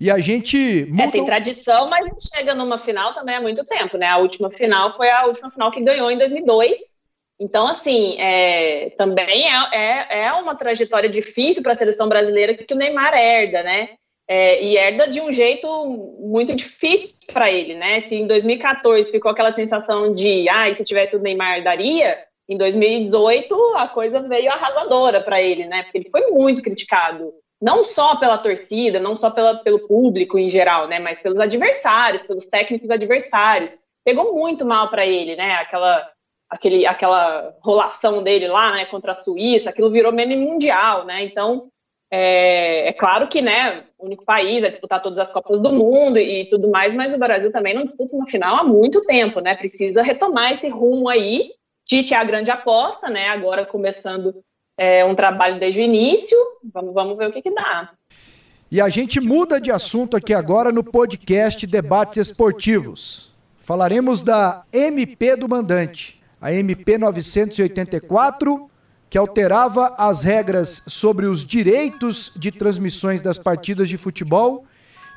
E 0.00 0.10
a 0.10 0.18
gente. 0.18 0.88
É, 0.98 1.08
tem 1.08 1.24
tradição, 1.24 1.88
mas 1.88 2.04
chega 2.34 2.54
numa 2.54 2.78
final 2.78 3.14
também 3.14 3.36
há 3.36 3.40
muito 3.40 3.64
tempo, 3.64 3.96
né? 3.96 4.06
A 4.06 4.18
última 4.18 4.50
final 4.50 4.94
foi 4.96 5.08
a 5.10 5.26
última 5.26 5.50
final 5.50 5.70
que 5.70 5.82
ganhou 5.82 6.10
em 6.10 6.18
2002 6.18 6.94
então, 7.38 7.66
assim, 7.66 8.16
é, 8.18 8.90
também 8.90 9.46
é, 9.48 9.68
é, 9.72 10.24
é, 10.24 10.32
uma 10.32 10.54
trajetória 10.54 11.08
difícil 11.08 11.62
para 11.62 11.72
a 11.72 11.74
seleção 11.74 12.08
brasileira 12.08 12.54
que 12.54 12.72
o 12.72 12.76
Neymar 12.76 13.12
herda, 13.14 13.62
né? 13.62 13.90
É, 14.26 14.62
e 14.64 14.76
herda 14.76 15.06
de 15.06 15.20
um 15.20 15.30
jeito 15.30 15.66
muito 16.20 16.54
difícil 16.54 17.16
para 17.32 17.50
ele, 17.50 17.74
né? 17.74 18.00
Se 18.00 18.14
em 18.14 18.26
2014 18.26 19.10
ficou 19.10 19.30
aquela 19.30 19.50
sensação 19.50 20.14
de, 20.14 20.48
ah, 20.48 20.72
se 20.72 20.84
tivesse 20.84 21.16
o 21.16 21.20
Neymar 21.20 21.62
daria, 21.62 22.18
em 22.48 22.56
2018 22.56 23.54
a 23.76 23.88
coisa 23.88 24.20
veio 24.20 24.50
arrasadora 24.50 25.20
para 25.20 25.42
ele, 25.42 25.66
né? 25.66 25.82
Porque 25.82 25.98
ele 25.98 26.10
foi 26.10 26.30
muito 26.30 26.62
criticado, 26.62 27.32
não 27.64 27.82
só 27.82 28.16
pela 28.16 28.36
torcida, 28.36 29.00
não 29.00 29.16
só 29.16 29.30
pela, 29.30 29.54
pelo 29.56 29.88
público 29.88 30.38
em 30.38 30.50
geral, 30.50 30.86
né? 30.86 30.98
Mas 30.98 31.18
pelos 31.18 31.40
adversários, 31.40 32.22
pelos 32.22 32.46
técnicos 32.46 32.90
adversários. 32.90 33.78
Pegou 34.04 34.34
muito 34.34 34.66
mal 34.66 34.90
para 34.90 35.06
ele, 35.06 35.34
né? 35.34 35.54
Aquela 35.54 36.06
aquele, 36.50 36.86
aquela 36.86 37.56
rolação 37.62 38.22
dele 38.22 38.46
lá, 38.46 38.74
né, 38.74 38.84
contra 38.84 39.12
a 39.12 39.14
Suíça, 39.14 39.70
aquilo 39.70 39.90
virou 39.90 40.12
meme 40.12 40.36
mundial, 40.36 41.04
né, 41.04 41.24
então 41.24 41.68
é, 42.12 42.90
é, 42.90 42.92
claro 42.92 43.26
que, 43.26 43.42
né, 43.42 43.84
o 43.98 44.06
único 44.06 44.24
país 44.24 44.62
a 44.62 44.68
disputar 44.68 45.02
todas 45.02 45.18
as 45.18 45.32
Copas 45.32 45.60
do 45.60 45.72
Mundo 45.72 46.16
e 46.18 46.48
tudo 46.50 46.70
mais, 46.70 46.94
mas 46.94 47.12
o 47.12 47.18
Brasil 47.18 47.50
também 47.50 47.74
não 47.74 47.82
disputa 47.82 48.14
uma 48.14 48.26
final 48.26 48.56
há 48.56 48.62
muito 48.62 49.00
tempo, 49.00 49.40
né, 49.40 49.56
precisa 49.56 50.00
retomar 50.02 50.52
esse 50.52 50.68
rumo 50.68 51.08
aí, 51.08 51.50
Tite 51.84 52.14
é 52.14 52.18
a 52.18 52.24
grande 52.24 52.52
aposta, 52.52 53.08
né, 53.08 53.30
agora 53.30 53.66
começando 53.66 54.44
é, 54.78 55.04
um 55.04 55.14
trabalho 55.14 55.58
desde 55.58 55.80
o 55.80 55.84
início, 55.84 56.36
vamos, 56.72 56.94
vamos 56.94 57.18
ver 57.18 57.28
o 57.28 57.32
que 57.32 57.42
que 57.42 57.54
dá. 57.54 57.90
E 58.70 58.80
a 58.80 58.88
gente 58.88 59.20
muda 59.20 59.60
de 59.60 59.70
assunto 59.70 60.16
aqui 60.16 60.34
agora 60.34 60.72
no 60.72 60.82
podcast 60.82 61.66
Debates 61.66 62.18
Esportivos. 62.18 63.32
Falaremos 63.60 64.20
da 64.20 64.64
MP 64.72 65.36
do 65.36 65.48
Mandante 65.48 66.22
a 66.44 66.52
MP 66.52 66.98
984, 66.98 68.68
que 69.08 69.16
alterava 69.16 69.94
as 69.96 70.24
regras 70.24 70.82
sobre 70.86 71.24
os 71.24 71.42
direitos 71.42 72.30
de 72.36 72.50
transmissões 72.50 73.22
das 73.22 73.38
partidas 73.38 73.88
de 73.88 73.96
futebol, 73.96 74.66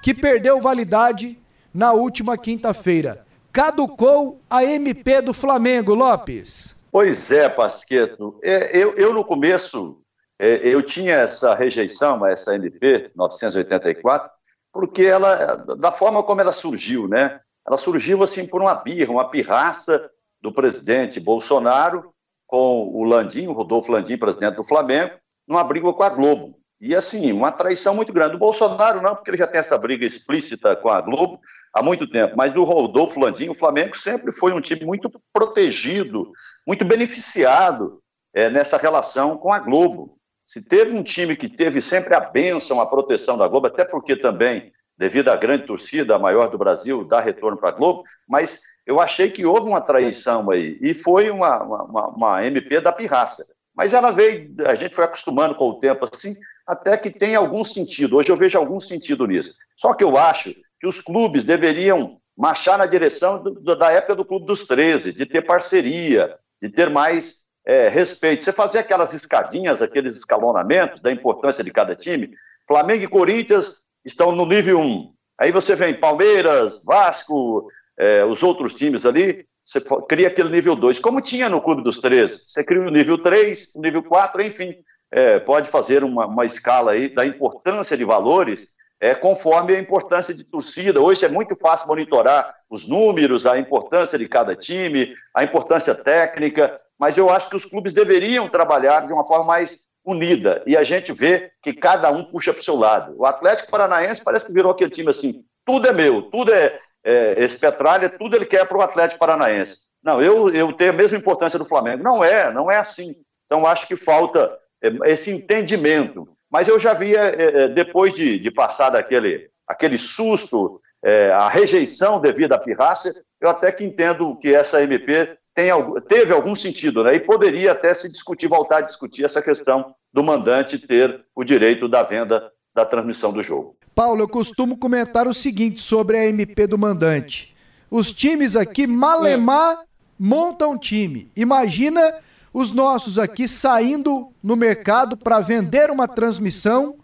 que 0.01 0.13
perdeu 0.13 0.61
validade 0.61 1.37
na 1.73 1.91
última 1.91 2.37
quinta-feira. 2.37 3.25
caducou 3.51 4.39
a 4.49 4.63
MP 4.63 5.21
do 5.21 5.33
Flamengo, 5.33 5.93
Lopes? 5.93 6.76
Pois 6.97 7.29
é, 7.29 7.47
Pasqueto. 7.47 8.39
É, 8.43 8.75
eu, 8.75 8.95
eu, 8.95 9.13
no 9.13 9.23
começo, 9.23 10.01
é, 10.39 10.67
eu 10.67 10.81
tinha 10.81 11.13
essa 11.13 11.53
rejeição 11.53 12.23
a 12.23 12.31
essa 12.31 12.55
MP 12.55 13.11
984, 13.15 14.31
porque 14.73 15.03
ela, 15.03 15.35
da 15.77 15.91
forma 15.91 16.23
como 16.23 16.41
ela 16.41 16.51
surgiu, 16.51 17.07
né? 17.07 17.39
Ela 17.67 17.77
surgiu 17.77 18.23
assim 18.23 18.47
por 18.47 18.63
uma 18.63 18.73
birra, 18.73 19.11
uma 19.11 19.29
pirraça 19.29 20.09
do 20.41 20.51
presidente 20.51 21.19
Bolsonaro 21.19 22.11
com 22.47 22.89
o 22.91 23.03
Landim, 23.03 23.45
o 23.45 23.53
Rodolfo 23.53 23.91
Landim, 23.91 24.17
presidente 24.17 24.55
do 24.55 24.63
Flamengo, 24.63 25.19
numa 25.47 25.63
briga 25.63 25.93
com 25.93 26.01
a 26.01 26.09
Globo. 26.09 26.57
E 26.79 26.95
assim, 26.95 27.31
uma 27.31 27.51
traição 27.51 27.95
muito 27.95 28.13
grande. 28.13 28.33
Do 28.33 28.39
Bolsonaro 28.39 29.01
não, 29.01 29.15
porque 29.15 29.31
ele 29.31 29.37
já 29.37 29.47
tem 29.47 29.59
essa 29.59 29.77
briga 29.77 30.05
explícita 30.05 30.75
com 30.75 30.89
a 30.89 31.01
Globo 31.01 31.39
há 31.73 31.81
muito 31.81 32.07
tempo, 32.09 32.35
mas 32.37 32.51
do 32.51 32.63
Rodolfo 32.63 33.19
Landim, 33.19 33.49
o 33.49 33.55
Flamengo 33.55 33.97
sempre 33.97 34.31
foi 34.31 34.53
um 34.53 34.61
time 34.61 34.85
muito 34.85 35.11
protegido, 35.33 36.31
muito 36.65 36.85
beneficiado 36.85 37.99
é, 38.33 38.49
nessa 38.49 38.77
relação 38.77 39.37
com 39.37 39.51
a 39.51 39.59
Globo. 39.59 40.17
Se 40.45 40.67
teve 40.67 40.95
um 40.95 41.03
time 41.03 41.35
que 41.35 41.49
teve 41.49 41.81
sempre 41.81 42.15
a 42.15 42.19
bênção, 42.19 42.79
a 42.79 42.85
proteção 42.85 43.37
da 43.37 43.47
Globo, 43.47 43.67
até 43.67 43.83
porque 43.83 44.15
também, 44.15 44.71
devido 44.97 45.29
à 45.29 45.35
grande 45.35 45.65
torcida, 45.65 46.15
a 46.15 46.19
maior 46.19 46.49
do 46.49 46.57
Brasil, 46.57 47.03
dá 47.03 47.19
retorno 47.19 47.57
para 47.57 47.69
a 47.69 47.73
Globo, 47.73 48.03
mas 48.27 48.61
eu 48.85 49.01
achei 49.01 49.29
que 49.29 49.45
houve 49.45 49.67
uma 49.67 49.81
traição 49.81 50.49
aí, 50.49 50.77
e 50.81 50.93
foi 50.93 51.29
uma, 51.29 51.61
uma, 51.63 52.07
uma 52.07 52.45
MP 52.45 52.79
da 52.79 52.93
pirraça. 52.93 53.45
Mas 53.75 53.93
ela 53.93 54.11
veio, 54.11 54.55
a 54.65 54.73
gente 54.73 54.95
foi 54.95 55.03
acostumando 55.03 55.53
com 55.53 55.69
o 55.69 55.79
tempo 55.79 56.05
assim, 56.11 56.35
até 56.67 56.97
que 56.97 57.09
tem 57.09 57.33
algum 57.33 57.63
sentido. 57.63 58.17
Hoje 58.17 58.29
eu 58.29 58.35
vejo 58.35 58.57
algum 58.57 58.79
sentido 58.79 59.25
nisso. 59.25 59.53
Só 59.73 59.93
que 59.93 60.03
eu 60.03 60.17
acho 60.17 60.53
que 60.79 60.85
os 60.85 60.99
clubes 60.99 61.45
deveriam 61.45 62.19
marchar 62.37 62.77
na 62.77 62.85
direção 62.85 63.41
do, 63.41 63.75
da 63.75 63.91
época 63.91 64.15
do 64.15 64.25
Clube 64.25 64.45
dos 64.45 64.65
13, 64.65 65.13
de 65.13 65.25
ter 65.25 65.41
parceria, 65.43 66.37
de 66.61 66.69
ter 66.69 66.89
mais 66.89 67.45
é, 67.65 67.87
respeito. 67.87 68.43
Você 68.43 68.51
fazer 68.51 68.79
aquelas 68.79 69.13
escadinhas, 69.13 69.81
aqueles 69.81 70.17
escalonamentos 70.17 70.99
da 70.99 71.11
importância 71.11 71.63
de 71.63 71.71
cada 71.71 71.95
time. 71.95 72.29
Flamengo 72.67 73.03
e 73.05 73.07
Corinthians 73.07 73.85
estão 74.05 74.33
no 74.33 74.45
nível 74.45 74.79
1. 74.79 75.13
Aí 75.39 75.51
você 75.51 75.73
vem 75.73 75.93
Palmeiras, 75.93 76.83
Vasco, 76.83 77.69
é, 77.97 78.25
os 78.25 78.43
outros 78.43 78.73
times 78.73 79.05
ali, 79.05 79.45
você 79.63 79.79
cria 80.07 80.27
aquele 80.27 80.49
nível 80.49 80.75
2, 80.75 80.99
como 80.99 81.21
tinha 81.21 81.49
no 81.49 81.61
Clube 81.61 81.83
dos 81.83 81.99
13. 81.99 82.37
Você 82.37 82.63
cria 82.63 82.81
o 82.81 82.91
nível 82.91 83.17
3, 83.17 83.75
o 83.75 83.81
nível 83.81 84.03
4, 84.03 84.41
enfim 84.43 84.75
é, 85.11 85.39
pode 85.39 85.69
fazer 85.69 86.03
uma, 86.03 86.25
uma, 86.25 86.45
escala 86.45 86.91
aí 86.91 87.07
da 87.07 87.25
importância 87.25 87.95
de 87.95 88.03
valores 88.03 88.75
é, 88.99 89.13
conforme 89.13 89.75
a 89.75 89.79
importância 89.79 90.33
de 90.33 90.43
torcida. 90.43 91.01
Hoje 91.01 91.25
é 91.25 91.29
muito 91.29 91.55
fácil 91.55 91.87
monitorar 91.87 92.53
os 92.69 92.87
números, 92.87 93.45
a 93.45 93.57
importância 93.57 94.17
de 94.17 94.27
cada 94.27 94.55
time, 94.55 95.13
a 95.33 95.43
importância 95.43 95.95
técnica, 95.95 96.77
mas 96.99 97.17
eu 97.17 97.29
acho 97.29 97.49
que 97.49 97.55
os 97.55 97.65
clubes 97.65 97.93
deveriam 97.93 98.49
trabalhar 98.49 99.05
de 99.05 99.13
uma 99.13 99.25
forma 99.25 99.45
mais 99.45 99.87
unida. 100.05 100.63
E 100.65 100.75
a 100.75 100.83
gente 100.83 101.13
vê 101.13 101.51
que 101.61 101.73
cada 101.73 102.09
um 102.09 102.23
puxa 102.23 102.53
para 102.53 102.61
o 102.61 102.63
seu 102.63 102.75
lado. 102.75 103.13
O 103.17 103.25
Atlético 103.25 103.69
Paranaense 103.69 104.23
parece 104.23 104.47
que 104.47 104.53
virou 104.53 104.71
aquele 104.71 104.89
time 104.89 105.09
assim: 105.09 105.43
tudo 105.65 105.87
é 105.87 105.93
meu, 105.93 106.23
tudo 106.23 106.53
é, 106.53 106.77
é 107.03 107.35
esse 107.37 107.59
Petralha, 107.59 108.09
tudo 108.09 108.35
ele 108.35 108.45
quer 108.45 108.67
para 108.67 108.77
o 108.77 108.81
Atlético 108.81 109.19
Paranaense. 109.19 109.87
Não, 110.03 110.21
eu, 110.21 110.49
eu 110.53 110.71
tenho 110.73 110.91
a 110.91 110.95
mesma 110.95 111.17
importância 111.17 111.59
do 111.59 111.65
Flamengo. 111.65 112.01
Não 112.01 112.23
é, 112.23 112.51
não 112.51 112.71
é 112.71 112.77
assim. 112.77 113.15
Então 113.45 113.65
acho 113.65 113.87
que 113.87 113.95
falta 113.95 114.57
esse 115.05 115.31
entendimento. 115.31 116.27
Mas 116.51 116.67
eu 116.67 116.79
já 116.79 116.93
via, 116.93 117.19
é, 117.19 117.63
é, 117.63 117.67
depois 117.67 118.13
de, 118.13 118.39
de 118.39 118.51
passar 118.51 118.89
daquele 118.89 119.49
aquele 119.67 119.97
susto, 119.97 120.79
é, 121.03 121.29
a 121.31 121.49
rejeição 121.49 122.21
devido 122.21 122.53
à 122.53 122.57
pirraça, 122.57 123.13
eu 123.41 123.49
até 123.49 123.69
que 123.69 123.83
entendo 123.83 124.37
que 124.37 124.55
essa 124.55 124.81
MP 124.81 125.37
tem, 125.53 125.69
teve 126.07 126.33
algum 126.33 126.55
sentido, 126.55 127.03
né? 127.03 127.15
E 127.15 127.19
poderia 127.19 127.73
até 127.73 127.93
se 127.93 128.09
discutir, 128.09 128.47
voltar 128.47 128.77
a 128.77 128.81
discutir 128.81 129.25
essa 129.25 129.41
questão 129.41 129.93
do 130.13 130.23
mandante 130.23 130.79
ter 130.79 131.25
o 131.35 131.43
direito 131.43 131.87
da 131.87 132.01
venda 132.01 132.51
da 132.73 132.85
transmissão 132.85 133.33
do 133.33 133.43
jogo. 133.43 133.75
Paulo, 133.93 134.21
eu 134.21 134.29
costumo 134.29 134.77
comentar 134.77 135.27
o 135.27 135.33
seguinte 135.33 135.81
sobre 135.81 136.17
a 136.17 136.25
MP 136.27 136.67
do 136.67 136.77
mandante. 136.77 137.55
Os 137.89 138.13
times 138.13 138.55
aqui, 138.55 138.85
malemar, 138.85 139.83
montam 140.19 140.77
time. 140.77 141.31
Imagina 141.35 142.13
os 142.53 142.71
nossos 142.71 143.19
aqui 143.19 143.47
saindo 143.47 144.31
no 144.41 144.55
mercado 144.55 145.15
para 145.15 145.39
vender 145.39 145.91
uma 145.91 146.07
transmissão, 146.07 146.95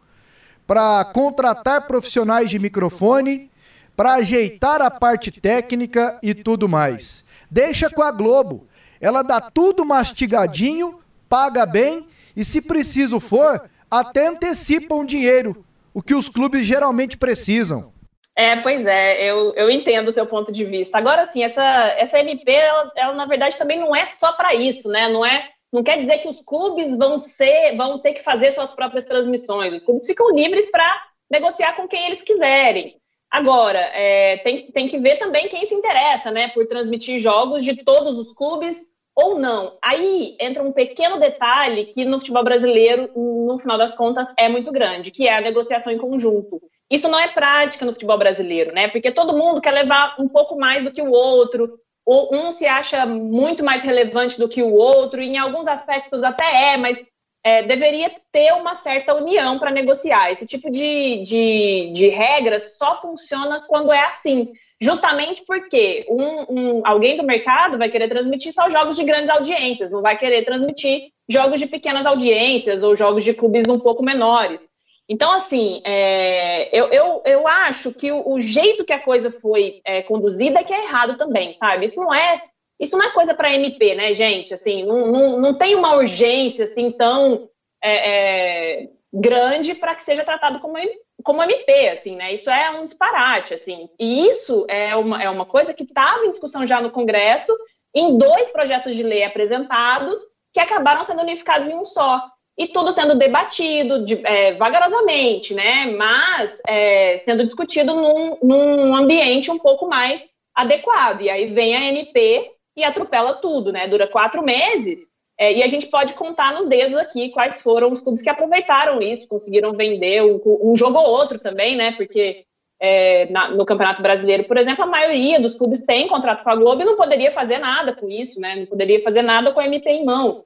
para 0.65 1.05
contratar 1.05 1.87
profissionais 1.87 2.49
de 2.49 2.57
microfone, 2.57 3.51
para 3.95 4.15
ajeitar 4.15 4.81
a 4.81 4.89
parte 4.89 5.31
técnica 5.31 6.17
e 6.23 6.33
tudo 6.33 6.67
mais. 6.67 7.25
Deixa 7.49 7.89
com 7.89 8.01
a 8.01 8.11
Globo. 8.11 8.67
Ela 8.99 9.21
dá 9.21 9.39
tudo 9.39 9.85
mastigadinho, 9.85 10.99
paga 11.29 11.65
bem 11.65 12.07
e, 12.35 12.43
se 12.43 12.61
preciso 12.61 13.19
for, 13.19 13.69
até 13.91 14.27
antecipa 14.27 14.95
um 14.95 15.05
dinheiro, 15.05 15.63
o 15.93 16.01
que 16.01 16.15
os 16.15 16.29
clubes 16.29 16.65
geralmente 16.65 17.17
precisam. 17.17 17.92
É, 18.35 18.55
pois 18.55 18.87
é, 18.87 19.23
eu, 19.23 19.53
eu 19.53 19.69
entendo 19.69 20.07
o 20.07 20.11
seu 20.11 20.25
ponto 20.25 20.51
de 20.51 20.65
vista. 20.65 20.97
Agora, 20.97 21.25
sim, 21.25 21.43
essa, 21.43 21.63
essa 21.97 22.19
MP, 22.19 22.51
ela, 22.51 22.91
ela 22.95 23.13
na 23.13 23.25
verdade 23.25 23.57
também 23.57 23.79
não 23.79 23.95
é 23.95 24.05
só 24.05 24.33
para 24.33 24.55
isso, 24.55 24.89
né? 24.89 25.07
Não 25.07 25.23
é, 25.23 25.49
não 25.71 25.83
quer 25.83 25.99
dizer 25.99 26.17
que 26.17 26.27
os 26.27 26.41
clubes 26.41 26.97
vão 26.97 27.17
ser, 27.17 27.75
vão 27.77 27.99
ter 27.99 28.13
que 28.13 28.23
fazer 28.23 28.51
suas 28.51 28.73
próprias 28.73 29.05
transmissões. 29.05 29.73
Os 29.73 29.83
clubes 29.83 30.07
ficam 30.07 30.35
livres 30.35 30.69
para 30.71 31.03
negociar 31.29 31.75
com 31.75 31.87
quem 31.87 32.07
eles 32.07 32.23
quiserem. 32.23 32.95
Agora, 33.29 33.79
é, 33.79 34.37
tem, 34.37 34.71
tem 34.71 34.87
que 34.87 34.99
ver 34.99 35.17
também 35.17 35.47
quem 35.47 35.65
se 35.65 35.73
interessa, 35.73 36.29
né, 36.29 36.49
por 36.49 36.67
transmitir 36.67 37.19
jogos 37.19 37.63
de 37.63 37.83
todos 37.83 38.17
os 38.17 38.31
clubes 38.31 38.93
ou 39.15 39.39
não. 39.39 39.77
Aí 39.81 40.35
entra 40.39 40.63
um 40.63 40.71
pequeno 40.71 41.19
detalhe 41.19 41.85
que 41.85 42.05
no 42.05 42.19
futebol 42.19 42.43
brasileiro, 42.43 43.09
no 43.15 43.57
final 43.57 43.77
das 43.77 43.95
contas, 43.95 44.31
é 44.37 44.47
muito 44.49 44.71
grande, 44.71 45.11
que 45.11 45.27
é 45.27 45.35
a 45.35 45.41
negociação 45.41 45.91
em 45.91 45.97
conjunto. 45.97 46.61
Isso 46.93 47.07
não 47.07 47.19
é 47.19 47.27
prática 47.27 47.87
no 47.87 47.91
futebol 47.91 48.19
brasileiro, 48.19 48.71
né? 48.71 48.87
Porque 48.87 49.09
todo 49.09 49.35
mundo 49.35 49.59
quer 49.59 49.71
levar 49.71 50.15
um 50.19 50.27
pouco 50.27 50.55
mais 50.55 50.83
do 50.83 50.91
que 50.91 51.01
o 51.01 51.09
outro, 51.09 51.79
ou 52.05 52.29
um 52.31 52.51
se 52.51 52.67
acha 52.67 53.03
muito 53.03 53.63
mais 53.63 53.83
relevante 53.83 54.37
do 54.37 54.47
que 54.47 54.61
o 54.61 54.71
outro, 54.71 55.19
e 55.19 55.25
em 55.25 55.39
alguns 55.39 55.67
aspectos 55.67 56.21
até 56.21 56.73
é, 56.73 56.77
mas 56.77 57.01
é, 57.43 57.63
deveria 57.63 58.11
ter 58.31 58.53
uma 58.53 58.75
certa 58.75 59.15
união 59.15 59.57
para 59.57 59.71
negociar. 59.71 60.31
Esse 60.31 60.45
tipo 60.45 60.69
de, 60.69 61.23
de, 61.23 61.91
de 61.95 62.09
regra 62.09 62.59
só 62.59 63.01
funciona 63.01 63.65
quando 63.67 63.91
é 63.91 64.05
assim. 64.05 64.53
Justamente 64.79 65.43
porque 65.47 66.05
um, 66.07 66.45
um, 66.49 66.81
alguém 66.85 67.17
do 67.17 67.23
mercado 67.23 67.79
vai 67.79 67.89
querer 67.89 68.07
transmitir 68.07 68.53
só 68.53 68.69
jogos 68.69 68.97
de 68.97 69.03
grandes 69.03 69.31
audiências, 69.31 69.89
não 69.89 70.03
vai 70.03 70.15
querer 70.15 70.45
transmitir 70.45 71.09
jogos 71.27 71.59
de 71.59 71.65
pequenas 71.65 72.05
audiências 72.05 72.83
ou 72.83 72.95
jogos 72.95 73.23
de 73.23 73.33
clubes 73.33 73.67
um 73.67 73.79
pouco 73.79 74.03
menores. 74.03 74.71
Então, 75.07 75.31
assim, 75.31 75.81
é, 75.83 76.69
eu, 76.77 76.87
eu, 76.87 77.21
eu 77.25 77.47
acho 77.47 77.93
que 77.93 78.11
o, 78.11 78.33
o, 78.33 78.39
jeito 78.39 78.85
que 78.85 78.93
a 78.93 78.99
coisa 78.99 79.29
foi 79.29 79.81
é, 79.85 80.01
conduzida 80.01 80.59
é 80.59 80.63
que 80.63 80.73
é 80.73 80.85
errado 80.85 81.17
também, 81.17 81.53
sabe? 81.53 81.85
Isso 81.85 81.99
não 81.99 82.13
é 82.13 82.41
isso 82.79 82.97
não 82.97 83.05
é 83.05 83.11
coisa 83.11 83.33
para 83.33 83.53
MP, 83.53 83.95
né, 83.95 84.13
gente? 84.13 84.53
Assim, 84.53 84.83
não, 84.83 85.11
não, 85.11 85.39
não 85.39 85.57
tem 85.57 85.75
uma 85.75 85.95
urgência 85.95 86.63
assim 86.63 86.91
tão 86.91 87.49
é, 87.81 88.81
é 88.81 88.89
grande 89.13 89.75
para 89.75 89.93
que 89.93 90.03
seja 90.03 90.23
tratado 90.23 90.59
como, 90.59 90.75
como 91.23 91.43
MP, 91.43 91.89
assim, 91.89 92.15
né? 92.15 92.33
Isso 92.33 92.49
é 92.49 92.71
um 92.71 92.83
disparate, 92.83 93.53
assim. 93.53 93.87
E 93.99 94.27
isso 94.27 94.65
é 94.67 94.95
uma, 94.95 95.21
é 95.21 95.29
uma 95.29 95.45
coisa 95.45 95.73
que 95.73 95.83
estava 95.83 96.25
em 96.25 96.29
discussão 96.29 96.65
já 96.65 96.81
no 96.81 96.91
Congresso, 96.91 97.55
em 97.93 98.17
dois 98.17 98.49
projetos 98.49 98.95
de 98.95 99.03
lei 99.03 99.23
apresentados, 99.23 100.19
que 100.51 100.59
acabaram 100.59 101.03
sendo 101.03 101.21
unificados 101.21 101.69
em 101.69 101.75
um 101.75 101.85
só 101.85 102.21
e 102.57 102.67
tudo 102.67 102.91
sendo 102.91 103.15
debatido 103.15 104.05
de, 104.05 104.19
é, 104.25 104.53
vagarosamente, 104.53 105.53
né? 105.53 105.87
Mas 105.97 106.61
é, 106.67 107.17
sendo 107.17 107.43
discutido 107.43 107.95
num, 107.95 108.37
num, 108.43 108.95
ambiente 108.95 109.49
um 109.49 109.57
pouco 109.57 109.87
mais 109.87 110.27
adequado. 110.53 111.21
E 111.21 111.29
aí 111.29 111.47
vem 111.47 111.75
a 111.75 111.87
MP 111.87 112.51
e 112.77 112.83
atropela 112.83 113.33
tudo, 113.33 113.71
né? 113.71 113.87
Dura 113.87 114.07
quatro 114.07 114.43
meses. 114.43 115.13
É, 115.39 115.51
e 115.51 115.63
a 115.63 115.67
gente 115.67 115.87
pode 115.87 116.13
contar 116.13 116.53
nos 116.53 116.67
dedos 116.67 116.95
aqui 116.95 117.29
quais 117.29 117.61
foram 117.61 117.91
os 117.91 118.01
clubes 118.01 118.21
que 118.21 118.29
aproveitaram 118.29 119.01
isso, 119.01 119.27
conseguiram 119.27 119.73
vender 119.73 120.21
um, 120.21 120.39
um 120.61 120.75
jogo 120.75 120.99
ou 120.99 121.07
outro 121.07 121.39
também, 121.39 121.75
né? 121.75 121.91
Porque 121.93 122.45
é, 122.79 123.27
na, 123.31 123.49
no 123.49 123.65
Campeonato 123.65 124.01
Brasileiro, 124.01 124.43
por 124.43 124.57
exemplo, 124.57 124.83
a 124.83 124.87
maioria 124.87 125.39
dos 125.39 125.55
clubes 125.55 125.81
tem 125.81 126.07
contrato 126.07 126.43
com 126.43 126.49
a 126.51 126.55
Globo 126.55 126.83
e 126.83 126.85
não 126.85 126.97
poderia 126.97 127.31
fazer 127.31 127.57
nada 127.57 127.95
com 127.95 128.07
isso, 128.09 128.39
né? 128.39 128.57
Não 128.57 128.65
poderia 128.67 129.01
fazer 129.01 129.23
nada 129.23 129.51
com 129.51 129.59
a 129.59 129.65
MP 129.65 129.89
em 129.89 130.05
mãos. 130.05 130.43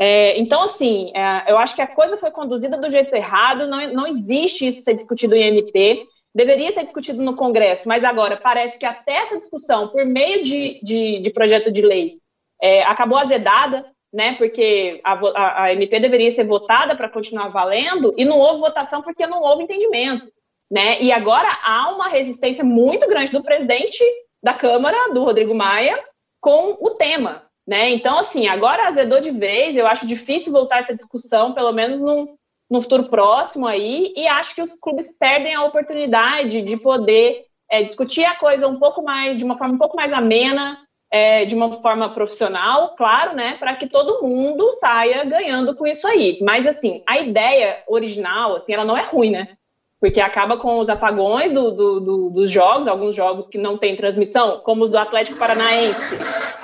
É, 0.00 0.38
então, 0.38 0.62
assim, 0.62 1.10
é, 1.14 1.50
eu 1.50 1.58
acho 1.58 1.74
que 1.74 1.82
a 1.82 1.86
coisa 1.86 2.16
foi 2.16 2.30
conduzida 2.30 2.76
do 2.76 2.88
jeito 2.88 3.14
errado, 3.14 3.66
não, 3.66 3.92
não 3.92 4.06
existe 4.06 4.68
isso 4.68 4.80
ser 4.80 4.94
discutido 4.94 5.34
em 5.34 5.42
MP, 5.42 6.06
deveria 6.32 6.70
ser 6.70 6.84
discutido 6.84 7.20
no 7.20 7.34
Congresso, 7.34 7.88
mas 7.88 8.04
agora 8.04 8.36
parece 8.36 8.78
que 8.78 8.86
até 8.86 9.14
essa 9.14 9.36
discussão, 9.36 9.88
por 9.88 10.04
meio 10.04 10.42
de, 10.42 10.80
de, 10.84 11.18
de 11.18 11.30
projeto 11.30 11.72
de 11.72 11.82
lei, 11.82 12.18
é, 12.62 12.82
acabou 12.84 13.18
azedada, 13.18 13.84
né, 14.12 14.34
porque 14.34 15.00
a, 15.02 15.14
a, 15.14 15.62
a 15.64 15.72
MP 15.72 15.98
deveria 15.98 16.30
ser 16.30 16.44
votada 16.44 16.96
para 16.96 17.08
continuar 17.08 17.48
valendo, 17.48 18.14
e 18.16 18.24
não 18.24 18.38
houve 18.38 18.60
votação 18.60 19.02
porque 19.02 19.26
não 19.26 19.42
houve 19.42 19.64
entendimento. 19.64 20.30
Né? 20.70 21.00
E 21.02 21.10
agora 21.10 21.48
há 21.64 21.90
uma 21.90 22.08
resistência 22.08 22.62
muito 22.62 23.08
grande 23.08 23.32
do 23.32 23.42
presidente 23.42 23.98
da 24.42 24.52
Câmara, 24.52 25.12
do 25.12 25.24
Rodrigo 25.24 25.54
Maia, 25.54 25.98
com 26.40 26.76
o 26.80 26.90
tema. 26.90 27.47
Né? 27.68 27.90
Então, 27.90 28.18
assim, 28.18 28.48
agora 28.48 28.88
azedou 28.88 29.20
de 29.20 29.30
vez, 29.30 29.76
eu 29.76 29.86
acho 29.86 30.06
difícil 30.06 30.50
voltar 30.50 30.78
essa 30.78 30.94
discussão, 30.94 31.52
pelo 31.52 31.70
menos 31.70 32.00
num, 32.00 32.34
no 32.70 32.80
futuro 32.80 33.10
próximo 33.10 33.66
aí, 33.66 34.10
e 34.16 34.26
acho 34.26 34.54
que 34.54 34.62
os 34.62 34.72
clubes 34.80 35.18
perdem 35.18 35.54
a 35.54 35.64
oportunidade 35.64 36.62
de 36.62 36.78
poder 36.78 37.44
é, 37.70 37.82
discutir 37.82 38.24
a 38.24 38.34
coisa 38.36 38.66
um 38.66 38.78
pouco 38.78 39.02
mais, 39.02 39.36
de 39.36 39.44
uma 39.44 39.58
forma 39.58 39.74
um 39.74 39.78
pouco 39.78 39.96
mais 39.96 40.14
amena, 40.14 40.78
é, 41.12 41.44
de 41.44 41.54
uma 41.54 41.70
forma 41.74 42.08
profissional, 42.14 42.94
claro, 42.96 43.36
né, 43.36 43.58
para 43.58 43.76
que 43.76 43.86
todo 43.86 44.26
mundo 44.26 44.72
saia 44.72 45.22
ganhando 45.24 45.76
com 45.76 45.86
isso 45.86 46.06
aí. 46.06 46.38
Mas, 46.40 46.66
assim, 46.66 47.02
a 47.06 47.18
ideia 47.18 47.82
original, 47.86 48.56
assim, 48.56 48.72
ela 48.72 48.84
não 48.86 48.96
é 48.96 49.02
ruim, 49.02 49.30
né? 49.30 49.58
Porque 50.00 50.20
acaba 50.20 50.56
com 50.56 50.78
os 50.78 50.88
apagões 50.88 51.52
do, 51.52 51.72
do, 51.72 52.00
do, 52.00 52.30
dos 52.30 52.50
jogos, 52.50 52.86
alguns 52.86 53.16
jogos 53.16 53.48
que 53.48 53.58
não 53.58 53.76
têm 53.76 53.96
transmissão, 53.96 54.60
como 54.60 54.84
os 54.84 54.90
do 54.90 54.98
Atlético 54.98 55.38
Paranaense, 55.38 56.14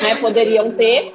né, 0.00 0.14
poderiam 0.20 0.70
ter, 0.70 1.12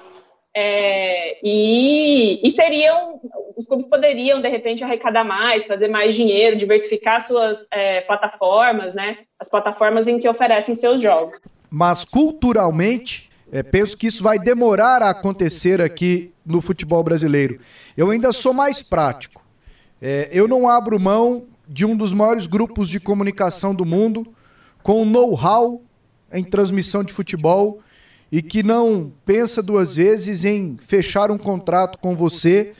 é, 0.55 1.37
e, 1.43 2.45
e, 2.45 2.51
seriam, 2.51 3.19
os 3.55 3.67
clubes 3.67 3.87
poderiam, 3.87 4.41
de 4.41 4.49
repente, 4.49 4.83
arrecadar 4.83 5.23
mais, 5.23 5.67
fazer 5.67 5.87
mais 5.87 6.15
dinheiro, 6.15 6.57
diversificar 6.57 7.21
suas 7.21 7.67
é, 7.71 8.01
plataformas, 8.01 8.93
né? 8.93 9.19
As 9.39 9.49
plataformas 9.49 10.07
em 10.07 10.17
que 10.17 10.27
oferecem 10.27 10.73
seus 10.73 11.01
jogos. 11.01 11.39
Mas 11.69 12.03
culturalmente, 12.03 13.29
é, 13.51 13.61
penso 13.61 13.95
que 13.95 14.07
isso 14.07 14.23
vai 14.23 14.39
demorar 14.39 15.03
a 15.03 15.11
acontecer 15.11 15.81
aqui 15.81 16.33
no 16.45 16.61
futebol 16.61 17.03
brasileiro. 17.03 17.59
Eu 17.95 18.09
ainda 18.09 18.33
sou 18.33 18.53
mais 18.53 18.81
prático. 18.81 19.45
É, 20.01 20.29
eu 20.31 20.47
não 20.47 20.67
abro 20.67 20.99
mão 20.99 21.45
de 21.69 21.85
um 21.85 21.95
dos 21.95 22.13
maiores 22.13 22.47
grupos 22.47 22.89
de 22.89 22.99
comunicação 22.99 23.75
do 23.75 23.85
mundo, 23.85 24.25
com 24.81 25.05
know-how 25.05 25.83
em 26.33 26.43
transmissão 26.43 27.03
de 27.03 27.13
futebol 27.13 27.79
e 28.31 28.41
que 28.41 28.63
não 28.63 29.13
pensa 29.23 29.61
duas 29.61 29.95
vezes 29.95 30.43
em 30.45 30.77
fechar 30.81 31.29
um 31.29 31.37
contrato 31.37 31.99
com 31.99 32.15
você. 32.15 32.73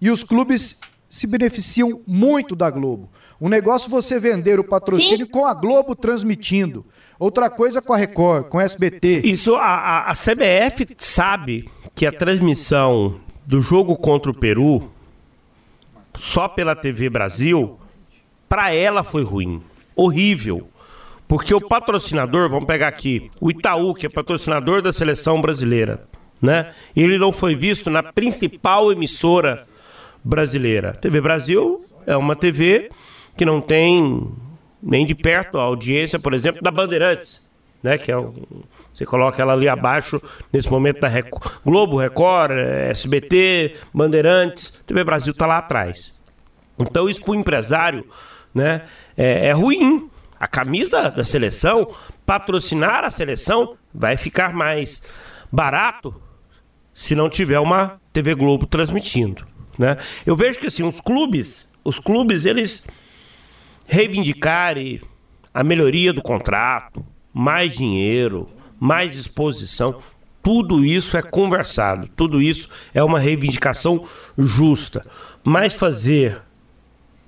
E 0.00 0.10
os 0.10 0.24
clubes 0.24 0.80
se 1.08 1.28
beneficiam 1.28 2.00
muito 2.06 2.56
da 2.56 2.68
Globo. 2.70 3.08
Um 3.40 3.48
negócio 3.48 3.88
você 3.88 4.18
vender 4.18 4.58
o 4.58 4.64
patrocínio 4.64 5.26
Sim. 5.26 5.32
com 5.32 5.46
a 5.46 5.54
Globo 5.54 5.94
transmitindo. 5.94 6.84
Outra 7.18 7.48
coisa 7.48 7.80
com 7.80 7.92
a 7.92 7.96
Record, 7.96 8.46
com 8.48 8.58
a 8.58 8.64
SBT. 8.64 9.22
Isso, 9.24 9.54
a, 9.54 9.62
a, 9.62 10.10
a 10.10 10.14
CBF 10.14 10.88
sabe 10.98 11.68
que 11.94 12.04
a 12.04 12.12
transmissão 12.12 13.16
do 13.46 13.60
jogo 13.60 13.96
contra 13.96 14.30
o 14.30 14.34
Peru, 14.34 14.90
só 16.14 16.48
pela 16.48 16.74
TV 16.74 17.08
Brasil, 17.08 17.78
para 18.54 18.72
ela 18.72 19.02
foi 19.02 19.24
ruim. 19.24 19.60
Horrível. 19.96 20.68
Porque 21.26 21.52
o 21.52 21.60
patrocinador, 21.60 22.48
vamos 22.48 22.66
pegar 22.66 22.86
aqui, 22.86 23.28
o 23.40 23.50
Itaú, 23.50 23.92
que 23.92 24.06
é 24.06 24.08
patrocinador 24.08 24.80
da 24.80 24.92
seleção 24.92 25.40
brasileira, 25.40 26.06
né? 26.40 26.72
Ele 26.94 27.18
não 27.18 27.32
foi 27.32 27.56
visto 27.56 27.90
na 27.90 28.00
principal 28.00 28.92
emissora 28.92 29.66
brasileira. 30.22 30.92
TV 30.92 31.20
Brasil 31.20 31.84
é 32.06 32.16
uma 32.16 32.36
TV 32.36 32.90
que 33.36 33.44
não 33.44 33.60
tem 33.60 34.32
nem 34.80 35.04
de 35.04 35.16
perto 35.16 35.58
a 35.58 35.62
audiência, 35.64 36.20
por 36.20 36.32
exemplo, 36.32 36.62
da 36.62 36.70
Bandeirantes, 36.70 37.42
né? 37.82 37.98
Que 37.98 38.12
é 38.12 38.16
um, 38.16 38.34
você 38.92 39.04
coloca 39.04 39.42
ela 39.42 39.54
ali 39.54 39.68
abaixo, 39.68 40.22
nesse 40.52 40.70
momento 40.70 41.00
da 41.00 41.10
Globo, 41.66 41.98
Record, 41.98 42.52
SBT, 42.52 43.74
Bandeirantes, 43.92 44.80
TV 44.86 45.02
Brasil 45.02 45.32
está 45.32 45.44
lá 45.44 45.58
atrás. 45.58 46.14
Então 46.78 47.08
isso 47.08 47.20
para 47.20 47.32
o 47.32 47.34
empresário 47.34 48.04
né, 48.54 48.82
é, 49.16 49.48
é 49.48 49.52
ruim, 49.52 50.08
a 50.38 50.46
camisa 50.46 51.10
da 51.10 51.24
seleção, 51.24 51.88
patrocinar 52.24 53.04
a 53.04 53.10
seleção, 53.10 53.76
vai 53.92 54.16
ficar 54.16 54.52
mais 54.52 55.02
barato 55.50 56.14
se 56.92 57.14
não 57.14 57.28
tiver 57.28 57.58
uma 57.58 58.00
TV 58.12 58.34
Globo 58.34 58.66
transmitindo, 58.66 59.46
né? 59.78 59.96
Eu 60.24 60.36
vejo 60.36 60.58
que 60.58 60.66
assim, 60.66 60.84
os 60.84 61.00
clubes, 61.00 61.72
os 61.82 61.98
clubes 61.98 62.44
eles 62.44 62.86
reivindicarem 63.86 65.00
a 65.52 65.64
melhoria 65.64 66.12
do 66.12 66.22
contrato, 66.22 67.04
mais 67.32 67.74
dinheiro, 67.74 68.48
mais 68.78 69.16
exposição, 69.16 69.98
tudo 70.42 70.84
isso 70.84 71.16
é 71.16 71.22
conversado, 71.22 72.08
tudo 72.14 72.40
isso 72.40 72.68
é 72.92 73.02
uma 73.02 73.18
reivindicação 73.18 74.06
justa. 74.36 75.06
Mas 75.42 75.74
fazer 75.74 76.42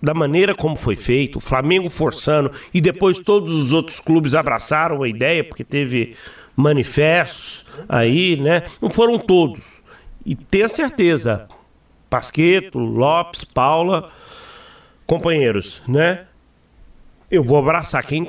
da 0.03 0.14
maneira 0.14 0.55
como 0.55 0.76
foi 0.76 0.97
feito, 0.97 1.36
o 1.36 1.40
Flamengo 1.40 1.88
forçando 1.88 2.51
e 2.72 2.80
depois 2.80 3.18
todos 3.18 3.53
os 3.53 3.72
outros 3.72 3.99
clubes 3.99 4.34
abraçaram 4.34 5.03
a 5.03 5.09
ideia, 5.09 5.42
porque 5.42 5.64
teve 5.64 6.14
manifestos 6.55 7.66
aí, 7.88 8.36
né? 8.36 8.62
Não 8.80 8.90
foram 8.90 9.18
todos. 9.18 9.80
E 10.24 10.34
tenha 10.34 10.68
certeza, 10.68 11.47
Pasqueto, 12.11 12.78
Lopes, 12.78 13.44
Paula, 13.44 14.11
companheiros, 15.07 15.82
né? 15.86 16.24
Eu 17.30 17.42
vou 17.42 17.59
abraçar 17.59 18.05
quem. 18.05 18.28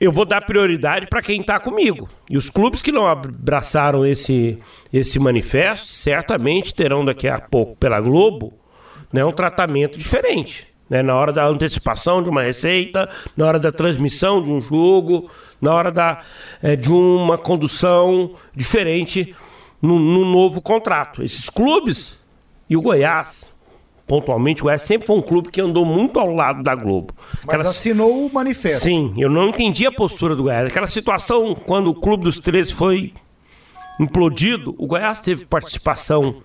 Eu 0.00 0.10
vou 0.10 0.24
dar 0.24 0.40
prioridade 0.40 1.06
para 1.06 1.22
quem 1.22 1.40
está 1.40 1.60
comigo. 1.60 2.08
E 2.28 2.36
os 2.36 2.50
clubes 2.50 2.82
que 2.82 2.90
não 2.90 3.06
abraçaram 3.06 4.04
esse, 4.04 4.58
esse 4.92 5.18
manifesto 5.18 5.92
certamente 5.92 6.74
terão 6.74 7.04
daqui 7.04 7.28
a 7.28 7.38
pouco 7.38 7.76
pela 7.76 8.00
Globo 8.00 8.59
né, 9.12 9.24
um 9.24 9.32
tratamento 9.32 9.98
diferente. 9.98 10.68
Né, 10.88 11.04
na 11.04 11.14
hora 11.14 11.32
da 11.32 11.46
antecipação 11.46 12.20
de 12.20 12.28
uma 12.28 12.42
receita, 12.42 13.08
na 13.36 13.46
hora 13.46 13.60
da 13.60 13.70
transmissão 13.70 14.42
de 14.42 14.50
um 14.50 14.60
jogo, 14.60 15.30
na 15.60 15.72
hora 15.72 15.92
da, 15.92 16.20
é, 16.60 16.74
de 16.74 16.92
uma 16.92 17.38
condução 17.38 18.32
diferente 18.52 19.32
no, 19.80 20.00
no, 20.00 20.24
novo 20.24 20.60
contrato. 20.60 21.22
Esses 21.22 21.48
clubes 21.48 22.24
e 22.68 22.76
o 22.76 22.82
Goiás, 22.82 23.48
pontualmente, 24.04 24.62
o 24.62 24.64
Goiás 24.64 24.82
sempre 24.82 25.06
foi 25.06 25.16
um 25.16 25.22
clube 25.22 25.48
que 25.48 25.60
andou 25.60 25.84
muito 25.84 26.18
ao 26.18 26.34
lado 26.34 26.60
da 26.60 26.74
Globo. 26.74 27.14
Mas 27.46 27.54
Aquela... 27.54 27.70
assinou 27.70 28.26
o 28.26 28.32
manifesto. 28.32 28.80
Sim, 28.80 29.14
eu 29.16 29.30
não 29.30 29.50
entendi 29.50 29.86
a 29.86 29.92
postura 29.92 30.34
do 30.34 30.42
Goiás. 30.42 30.66
Aquela 30.66 30.88
situação 30.88 31.54
quando 31.54 31.88
o 31.90 31.94
Clube 31.94 32.24
dos 32.24 32.40
13 32.40 32.74
foi 32.74 33.14
implodido, 34.00 34.74
o 34.76 34.88
Goiás 34.88 35.20
teve 35.20 35.46
participação 35.46 36.42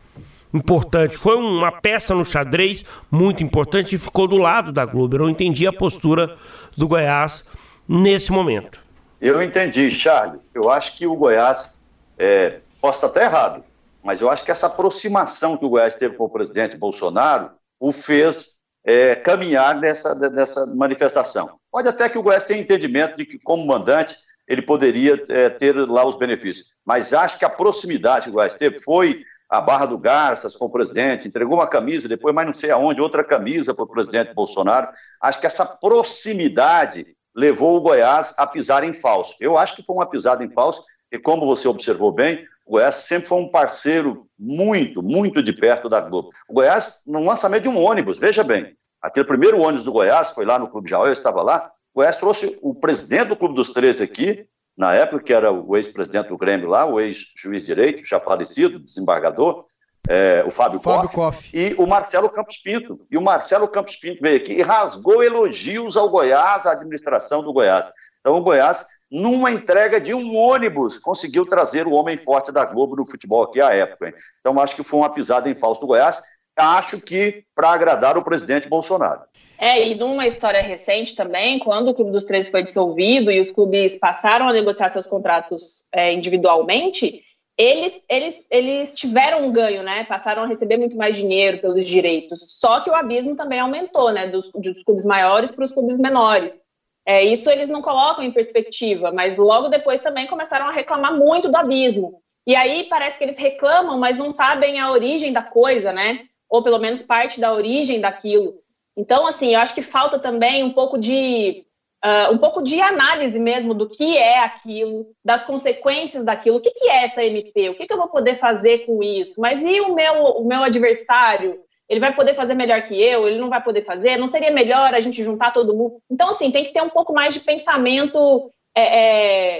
importante. 0.55 1.17
Foi 1.17 1.35
uma 1.35 1.71
peça 1.71 2.15
no 2.15 2.23
xadrez 2.23 2.83
muito 3.11 3.43
importante 3.43 3.95
e 3.95 3.99
ficou 3.99 4.27
do 4.27 4.37
lado 4.37 4.71
da 4.71 4.85
Globo. 4.85 5.15
Eu 5.15 5.19
não 5.19 5.29
entendi 5.29 5.67
a 5.67 5.73
postura 5.73 6.35
do 6.75 6.87
Goiás 6.87 7.45
nesse 7.87 8.31
momento. 8.31 8.79
Eu 9.19 9.41
entendi, 9.41 9.89
Charlie. 9.91 10.39
Eu 10.53 10.69
acho 10.69 10.95
que 10.97 11.05
o 11.07 11.15
Goiás, 11.15 11.79
é, 12.17 12.59
posso 12.81 12.99
estar 12.99 13.07
até 13.07 13.25
errado, 13.25 13.63
mas 14.03 14.21
eu 14.21 14.29
acho 14.29 14.43
que 14.43 14.51
essa 14.51 14.67
aproximação 14.67 15.57
que 15.57 15.65
o 15.65 15.69
Goiás 15.69 15.95
teve 15.95 16.15
com 16.15 16.25
o 16.25 16.29
presidente 16.29 16.77
Bolsonaro 16.77 17.51
o 17.79 17.91
fez 17.91 18.59
é, 18.85 19.15
caminhar 19.15 19.75
nessa, 19.75 20.13
nessa 20.29 20.65
manifestação. 20.67 21.57
Pode 21.71 21.87
até 21.87 22.07
que 22.07 22.17
o 22.17 22.23
Goiás 22.23 22.43
tenha 22.43 22.61
entendimento 22.61 23.17
de 23.17 23.25
que, 23.25 23.39
como 23.39 23.65
mandante, 23.65 24.15
ele 24.47 24.61
poderia 24.61 25.21
é, 25.27 25.49
ter 25.49 25.73
lá 25.73 26.05
os 26.05 26.15
benefícios, 26.15 26.73
mas 26.85 27.13
acho 27.13 27.39
que 27.39 27.45
a 27.45 27.49
proximidade 27.49 28.25
que 28.25 28.29
o 28.29 28.33
Goiás 28.33 28.53
teve 28.53 28.79
foi 28.79 29.23
a 29.55 29.61
Barra 29.61 29.85
do 29.85 29.97
Garças 29.97 30.55
com 30.55 30.65
o 30.65 30.69
presidente, 30.69 31.27
entregou 31.27 31.55
uma 31.55 31.67
camisa, 31.67 32.09
depois 32.09 32.35
mais 32.35 32.47
não 32.47 32.53
sei 32.53 32.71
aonde, 32.71 32.99
outra 32.99 33.23
camisa 33.23 33.73
para 33.73 33.85
o 33.85 33.87
presidente 33.87 34.33
Bolsonaro. 34.33 34.87
Acho 35.21 35.39
que 35.39 35.45
essa 35.45 35.65
proximidade 35.65 37.15
levou 37.33 37.77
o 37.77 37.81
Goiás 37.81 38.33
a 38.37 38.45
pisar 38.45 38.83
em 38.83 38.93
falso. 38.93 39.35
Eu 39.39 39.57
acho 39.57 39.75
que 39.75 39.83
foi 39.83 39.95
uma 39.95 40.09
pisada 40.09 40.43
em 40.43 40.51
falso, 40.51 40.83
e 41.11 41.17
como 41.17 41.45
você 41.45 41.67
observou 41.67 42.11
bem, 42.11 42.45
o 42.65 42.73
Goiás 42.73 42.95
sempre 42.95 43.27
foi 43.27 43.39
um 43.39 43.49
parceiro 43.49 44.27
muito, 44.37 45.01
muito 45.01 45.41
de 45.41 45.53
perto 45.53 45.87
da 45.87 46.01
Globo. 46.01 46.29
O 46.49 46.53
Goiás, 46.53 47.01
no 47.05 47.23
lançamento 47.23 47.63
de 47.63 47.69
um 47.69 47.81
ônibus, 47.81 48.19
veja 48.19 48.43
bem, 48.43 48.75
aquele 49.01 49.25
primeiro 49.25 49.61
ônibus 49.61 49.83
do 49.83 49.91
Goiás, 49.93 50.31
foi 50.31 50.45
lá 50.45 50.59
no 50.59 50.69
Clube 50.69 50.89
Jaú, 50.89 51.05
eu 51.05 51.13
estava 51.13 51.41
lá, 51.41 51.71
o 51.93 51.99
Goiás 51.99 52.17
trouxe 52.17 52.57
o 52.61 52.75
presidente 52.75 53.27
do 53.27 53.37
Clube 53.37 53.55
dos 53.55 53.69
13 53.69 54.03
aqui, 54.03 54.47
na 54.77 54.93
época, 54.93 55.23
que 55.23 55.33
era 55.33 55.51
o 55.51 55.75
ex-presidente 55.77 56.29
do 56.29 56.37
Grêmio 56.37 56.67
lá, 56.67 56.85
o 56.85 56.99
ex-juiz 56.99 57.61
de 57.61 57.67
direito, 57.67 58.05
já 58.05 58.19
falecido, 58.19 58.79
desembargador, 58.79 59.65
é, 60.07 60.43
o 60.45 60.51
Fábio, 60.51 60.79
Fábio 60.79 61.09
Koff, 61.09 61.15
Koff, 61.15 61.49
e 61.53 61.73
o 61.79 61.87
Marcelo 61.87 62.29
Campos 62.29 62.57
Pinto. 62.57 62.99
E 63.09 63.17
o 63.17 63.21
Marcelo 63.21 63.67
Campos 63.67 63.95
Pinto 63.95 64.21
veio 64.21 64.37
aqui 64.37 64.53
e 64.53 64.61
rasgou 64.61 65.23
elogios 65.23 65.97
ao 65.97 66.09
Goiás, 66.09 66.65
à 66.65 66.73
administração 66.73 67.41
do 67.41 67.53
Goiás. 67.53 67.89
Então, 68.19 68.35
o 68.35 68.41
Goiás, 68.41 68.85
numa 69.11 69.51
entrega 69.51 69.99
de 69.99 70.13
um 70.13 70.35
ônibus, 70.35 70.97
conseguiu 70.97 71.45
trazer 71.45 71.87
o 71.87 71.93
homem 71.93 72.17
forte 72.17 72.51
da 72.51 72.65
Globo 72.65 72.95
no 72.95 73.05
futebol 73.05 73.43
aqui 73.43 73.61
à 73.61 73.73
época. 73.73 74.07
Hein? 74.07 74.13
Então, 74.39 74.59
acho 74.59 74.75
que 74.75 74.83
foi 74.83 74.99
uma 74.99 75.09
pisada 75.09 75.49
em 75.49 75.55
falso 75.55 75.81
do 75.81 75.87
Goiás. 75.87 76.21
Acho 76.55 77.01
que 77.01 77.43
para 77.55 77.71
agradar 77.71 78.17
o 78.17 78.23
presidente 78.23 78.69
Bolsonaro. 78.69 79.21
É, 79.57 79.87
e 79.87 79.95
numa 79.95 80.27
história 80.27 80.61
recente 80.61 81.15
também, 81.15 81.59
quando 81.59 81.89
o 81.89 81.93
Clube 81.93 82.11
dos 82.11 82.25
Três 82.25 82.49
foi 82.49 82.63
dissolvido 82.63 83.31
e 83.31 83.39
os 83.39 83.51
clubes 83.51 83.97
passaram 83.97 84.47
a 84.49 84.53
negociar 84.53 84.89
seus 84.89 85.07
contratos 85.07 85.85
é, 85.93 86.13
individualmente, 86.13 87.21
eles, 87.57 88.03
eles, 88.09 88.47
eles 88.51 88.95
tiveram 88.95 89.45
um 89.45 89.51
ganho, 89.51 89.81
né? 89.81 90.03
Passaram 90.03 90.43
a 90.43 90.47
receber 90.47 90.77
muito 90.77 90.97
mais 90.97 91.15
dinheiro 91.15 91.59
pelos 91.59 91.87
direitos. 91.87 92.59
Só 92.59 92.81
que 92.81 92.89
o 92.89 92.95
abismo 92.95 93.35
também 93.35 93.59
aumentou, 93.59 94.11
né? 94.11 94.27
Dos, 94.27 94.51
dos 94.51 94.83
clubes 94.83 95.05
maiores 95.05 95.51
para 95.51 95.63
os 95.63 95.71
clubes 95.71 95.97
menores. 95.97 96.57
É, 97.05 97.23
isso 97.23 97.49
eles 97.49 97.69
não 97.69 97.81
colocam 97.81 98.23
em 98.23 98.31
perspectiva, 98.31 99.11
mas 99.11 99.37
logo 99.37 99.69
depois 99.69 100.01
também 100.01 100.27
começaram 100.27 100.67
a 100.67 100.71
reclamar 100.71 101.15
muito 101.15 101.49
do 101.49 101.55
abismo. 101.55 102.19
E 102.45 102.55
aí 102.55 102.87
parece 102.89 103.17
que 103.17 103.23
eles 103.23 103.37
reclamam, 103.37 103.97
mas 103.97 104.17
não 104.17 104.31
sabem 104.31 104.79
a 104.79 104.91
origem 104.91 105.31
da 105.31 105.41
coisa, 105.41 105.93
né? 105.93 106.25
Ou 106.49 106.61
pelo 106.61 106.79
menos 106.79 107.03
parte 107.03 107.39
da 107.39 107.53
origem 107.53 108.01
daquilo. 108.01 108.55
Então, 108.97 109.27
assim, 109.27 109.53
eu 109.53 109.59
acho 109.59 109.75
que 109.75 109.81
falta 109.81 110.17
também 110.17 110.63
um 110.63 110.73
pouco 110.73 110.97
de 110.97 111.65
uh, 112.03 112.33
um 112.33 112.37
pouco 112.37 112.61
de 112.61 112.79
análise 112.79 113.39
mesmo 113.39 113.73
do 113.73 113.89
que 113.89 114.17
é 114.17 114.39
aquilo, 114.39 115.07
das 115.23 115.43
consequências 115.43 116.23
daquilo. 116.23 116.57
O 116.57 116.61
que, 116.61 116.71
que 116.71 116.89
é 116.89 117.03
essa 117.03 117.23
MP? 117.23 117.69
O 117.69 117.75
que, 117.75 117.85
que 117.85 117.93
eu 117.93 117.97
vou 117.97 118.07
poder 118.07 118.35
fazer 118.35 118.79
com 118.85 119.03
isso? 119.03 119.41
Mas 119.41 119.63
e 119.63 119.81
o 119.81 119.93
meu, 119.93 120.13
o 120.23 120.47
meu 120.47 120.63
adversário? 120.63 121.59
Ele 121.87 121.99
vai 121.99 122.15
poder 122.15 122.33
fazer 122.33 122.55
melhor 122.55 122.81
que 122.83 122.99
eu? 122.99 123.27
Ele 123.27 123.37
não 123.37 123.49
vai 123.49 123.63
poder 123.63 123.81
fazer? 123.81 124.17
Não 124.17 124.27
seria 124.27 124.49
melhor 124.49 124.93
a 124.93 124.99
gente 124.99 125.23
juntar 125.23 125.51
todo 125.51 125.75
mundo? 125.75 125.99
Então, 126.09 126.29
assim, 126.29 126.49
tem 126.49 126.63
que 126.63 126.73
ter 126.73 126.81
um 126.81 126.89
pouco 126.89 127.13
mais 127.13 127.33
de 127.33 127.41
pensamento 127.41 128.51
é, 128.75 128.81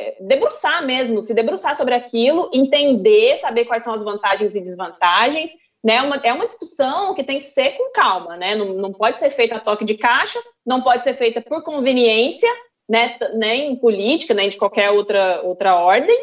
é, 0.10 0.18
debruçar 0.22 0.86
mesmo, 0.86 1.22
se 1.22 1.34
debruçar 1.34 1.76
sobre 1.76 1.94
aquilo, 1.94 2.50
entender, 2.52 3.38
saber 3.38 3.66
quais 3.66 3.84
são 3.84 3.94
as 3.94 4.04
vantagens 4.04 4.56
e 4.56 4.62
desvantagens 4.62 5.52
né, 5.86 6.02
uma, 6.02 6.16
é 6.16 6.34
uma 6.34 6.48
discussão 6.48 7.14
que 7.14 7.24
tem 7.24 7.40
que 7.40 7.46
ser 7.46 7.78
com 7.78 7.92
calma, 7.92 8.36
né? 8.36 8.56
Não, 8.56 8.74
não 8.74 8.92
pode 8.92 9.20
ser 9.20 9.30
feita 9.30 9.58
a 9.58 9.60
toque 9.60 9.86
de 9.86 9.94
caixa, 9.94 10.40
não 10.66 10.82
pode 10.82 11.04
ser 11.04 11.14
feita 11.14 11.40
por 11.40 11.62
conveniência, 11.62 12.50
né? 12.90 13.20
Nem 13.36 13.76
política, 13.76 14.34
nem 14.34 14.50
de 14.50 14.58
qualquer 14.58 14.90
outra, 14.90 15.44
outra 15.44 15.76
ordem. 15.76 16.18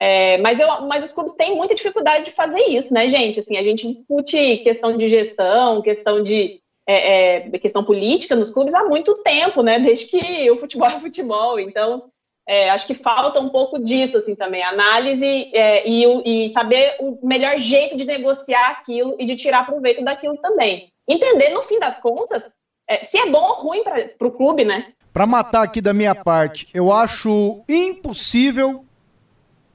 É, 0.00 0.38
mas, 0.38 0.58
eu, 0.58 0.66
mas 0.86 1.04
os 1.04 1.12
clubes 1.12 1.34
têm 1.34 1.54
muita 1.54 1.74
dificuldade 1.74 2.24
de 2.24 2.30
fazer 2.30 2.62
isso, 2.68 2.94
né, 2.94 3.06
gente? 3.10 3.38
Assim, 3.38 3.58
a 3.58 3.62
gente 3.62 3.86
discute 3.92 4.56
questão 4.64 4.96
de 4.96 5.06
gestão, 5.10 5.82
questão 5.82 6.22
de 6.22 6.62
é, 6.88 7.36
é, 7.36 7.58
questão 7.58 7.84
política 7.84 8.34
nos 8.34 8.50
clubes 8.50 8.72
há 8.72 8.86
muito 8.86 9.14
tempo, 9.22 9.62
né? 9.62 9.78
Desde 9.78 10.06
que 10.06 10.50
o 10.50 10.56
futebol 10.56 10.88
é 10.88 10.98
futebol. 10.98 11.60
Então, 11.60 12.10
é, 12.46 12.70
acho 12.70 12.86
que 12.86 12.94
falta 12.94 13.40
um 13.40 13.48
pouco 13.48 13.78
disso, 13.78 14.16
assim, 14.16 14.34
também, 14.34 14.62
análise 14.62 15.26
é, 15.54 15.88
e, 15.88 16.44
e, 16.44 16.48
saber 16.48 16.96
o 16.98 17.26
melhor 17.26 17.56
jeito 17.56 17.96
de 17.96 18.04
negociar 18.04 18.70
aquilo 18.70 19.16
e 19.18 19.24
de 19.24 19.36
tirar 19.36 19.64
proveito 19.64 20.02
daquilo 20.04 20.36
também. 20.38 20.92
Entender, 21.06 21.50
no 21.50 21.62
fim 21.62 21.78
das 21.78 22.00
contas, 22.00 22.50
é, 22.88 23.04
se 23.04 23.18
é 23.18 23.30
bom 23.30 23.42
ou 23.42 23.54
ruim 23.54 23.84
para 23.84 24.26
o 24.26 24.32
clube, 24.32 24.64
né? 24.64 24.92
Para 25.12 25.26
matar 25.26 25.62
aqui 25.62 25.80
da 25.80 25.92
minha 25.92 26.14
parte, 26.14 26.66
eu 26.74 26.92
acho 26.92 27.62
impossível, 27.68 28.84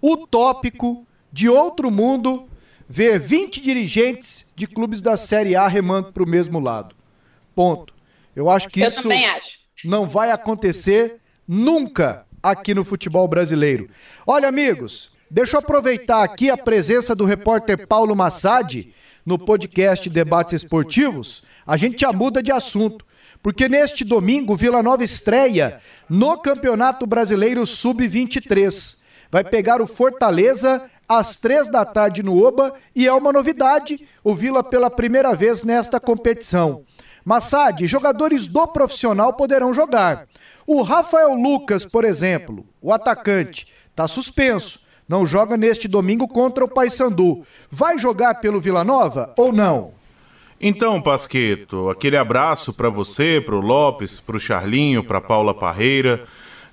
utópico, 0.01 1.05
de 1.31 1.47
outro 1.47 1.91
mundo, 1.91 2.49
ver 2.87 3.19
20 3.19 3.61
dirigentes 3.61 4.51
de 4.55 4.67
clubes 4.67 5.01
da 5.01 5.15
Série 5.15 5.55
A 5.55 5.67
remando 5.67 6.11
para 6.11 6.23
o 6.23 6.27
mesmo 6.27 6.59
lado. 6.59 6.95
Ponto. 7.55 7.93
Eu 8.35 8.49
acho 8.49 8.67
que 8.69 8.81
eu 8.81 8.87
isso 8.87 9.09
acho. 9.11 9.59
não 9.85 10.07
vai 10.07 10.31
acontecer 10.31 11.19
nunca 11.47 12.26
aqui 12.51 12.73
no 12.73 12.83
futebol 12.83 13.27
brasileiro. 13.27 13.89
Olha, 14.25 14.47
amigos, 14.47 15.11
deixa 15.29 15.57
eu 15.57 15.59
aproveitar 15.59 16.23
aqui 16.23 16.49
a 16.49 16.57
presença 16.57 17.15
do 17.15 17.25
repórter 17.25 17.87
Paulo 17.87 18.15
Massad 18.15 18.87
no 19.25 19.37
podcast 19.37 20.09
Debates 20.09 20.53
Esportivos. 20.53 21.43
A 21.65 21.75
gente 21.75 22.01
já 22.01 22.13
muda 22.13 22.41
de 22.41 22.51
assunto, 22.51 23.05
porque 23.43 23.67
neste 23.67 24.03
domingo 24.03 24.55
Vila 24.55 24.81
Nova 24.81 25.03
estreia 25.03 25.81
no 26.09 26.37
Campeonato 26.37 27.05
Brasileiro 27.05 27.65
Sub-23. 27.65 29.01
Vai 29.29 29.43
pegar 29.43 29.81
o 29.81 29.87
Fortaleza 29.87 30.89
às 31.07 31.37
três 31.37 31.69
da 31.69 31.85
tarde 31.85 32.23
no 32.23 32.41
Oba 32.41 32.73
e 32.95 33.07
é 33.07 33.13
uma 33.13 33.31
novidade 33.31 34.07
o 34.23 34.33
Vila 34.33 34.63
pela 34.63 34.89
primeira 34.89 35.33
vez 35.33 35.63
nesta 35.63 35.99
competição. 35.99 36.83
Massad, 37.27 37.85
jogadores 37.85 38.47
do 38.47 38.65
profissional 38.67 39.33
poderão 39.33 39.73
jogar. 39.73 40.29
O 40.65 40.81
Rafael 40.81 41.33
Lucas, 41.33 41.83
por 41.83 42.05
exemplo, 42.05 42.65
o 42.81 42.93
atacante, 42.93 43.67
está 43.89 44.07
suspenso. 44.07 44.79
Não 45.09 45.25
joga 45.25 45.57
neste 45.57 45.89
domingo 45.89 46.25
contra 46.25 46.63
o 46.63 46.69
Paysandu. 46.69 47.43
Vai 47.69 47.99
jogar 47.99 48.35
pelo 48.35 48.61
Vila 48.61 48.85
Nova 48.85 49.33
ou 49.37 49.51
não? 49.51 49.91
Então, 50.59 51.01
Pasqueto, 51.01 51.89
aquele 51.89 52.15
abraço 52.15 52.71
para 52.71 52.89
você, 52.89 53.43
para 53.45 53.57
o 53.57 53.59
Lopes, 53.59 54.21
para 54.21 54.37
o 54.37 54.39
Charlinho, 54.39 55.03
para 55.03 55.19
Paula 55.19 55.53
Parreira. 55.53 56.23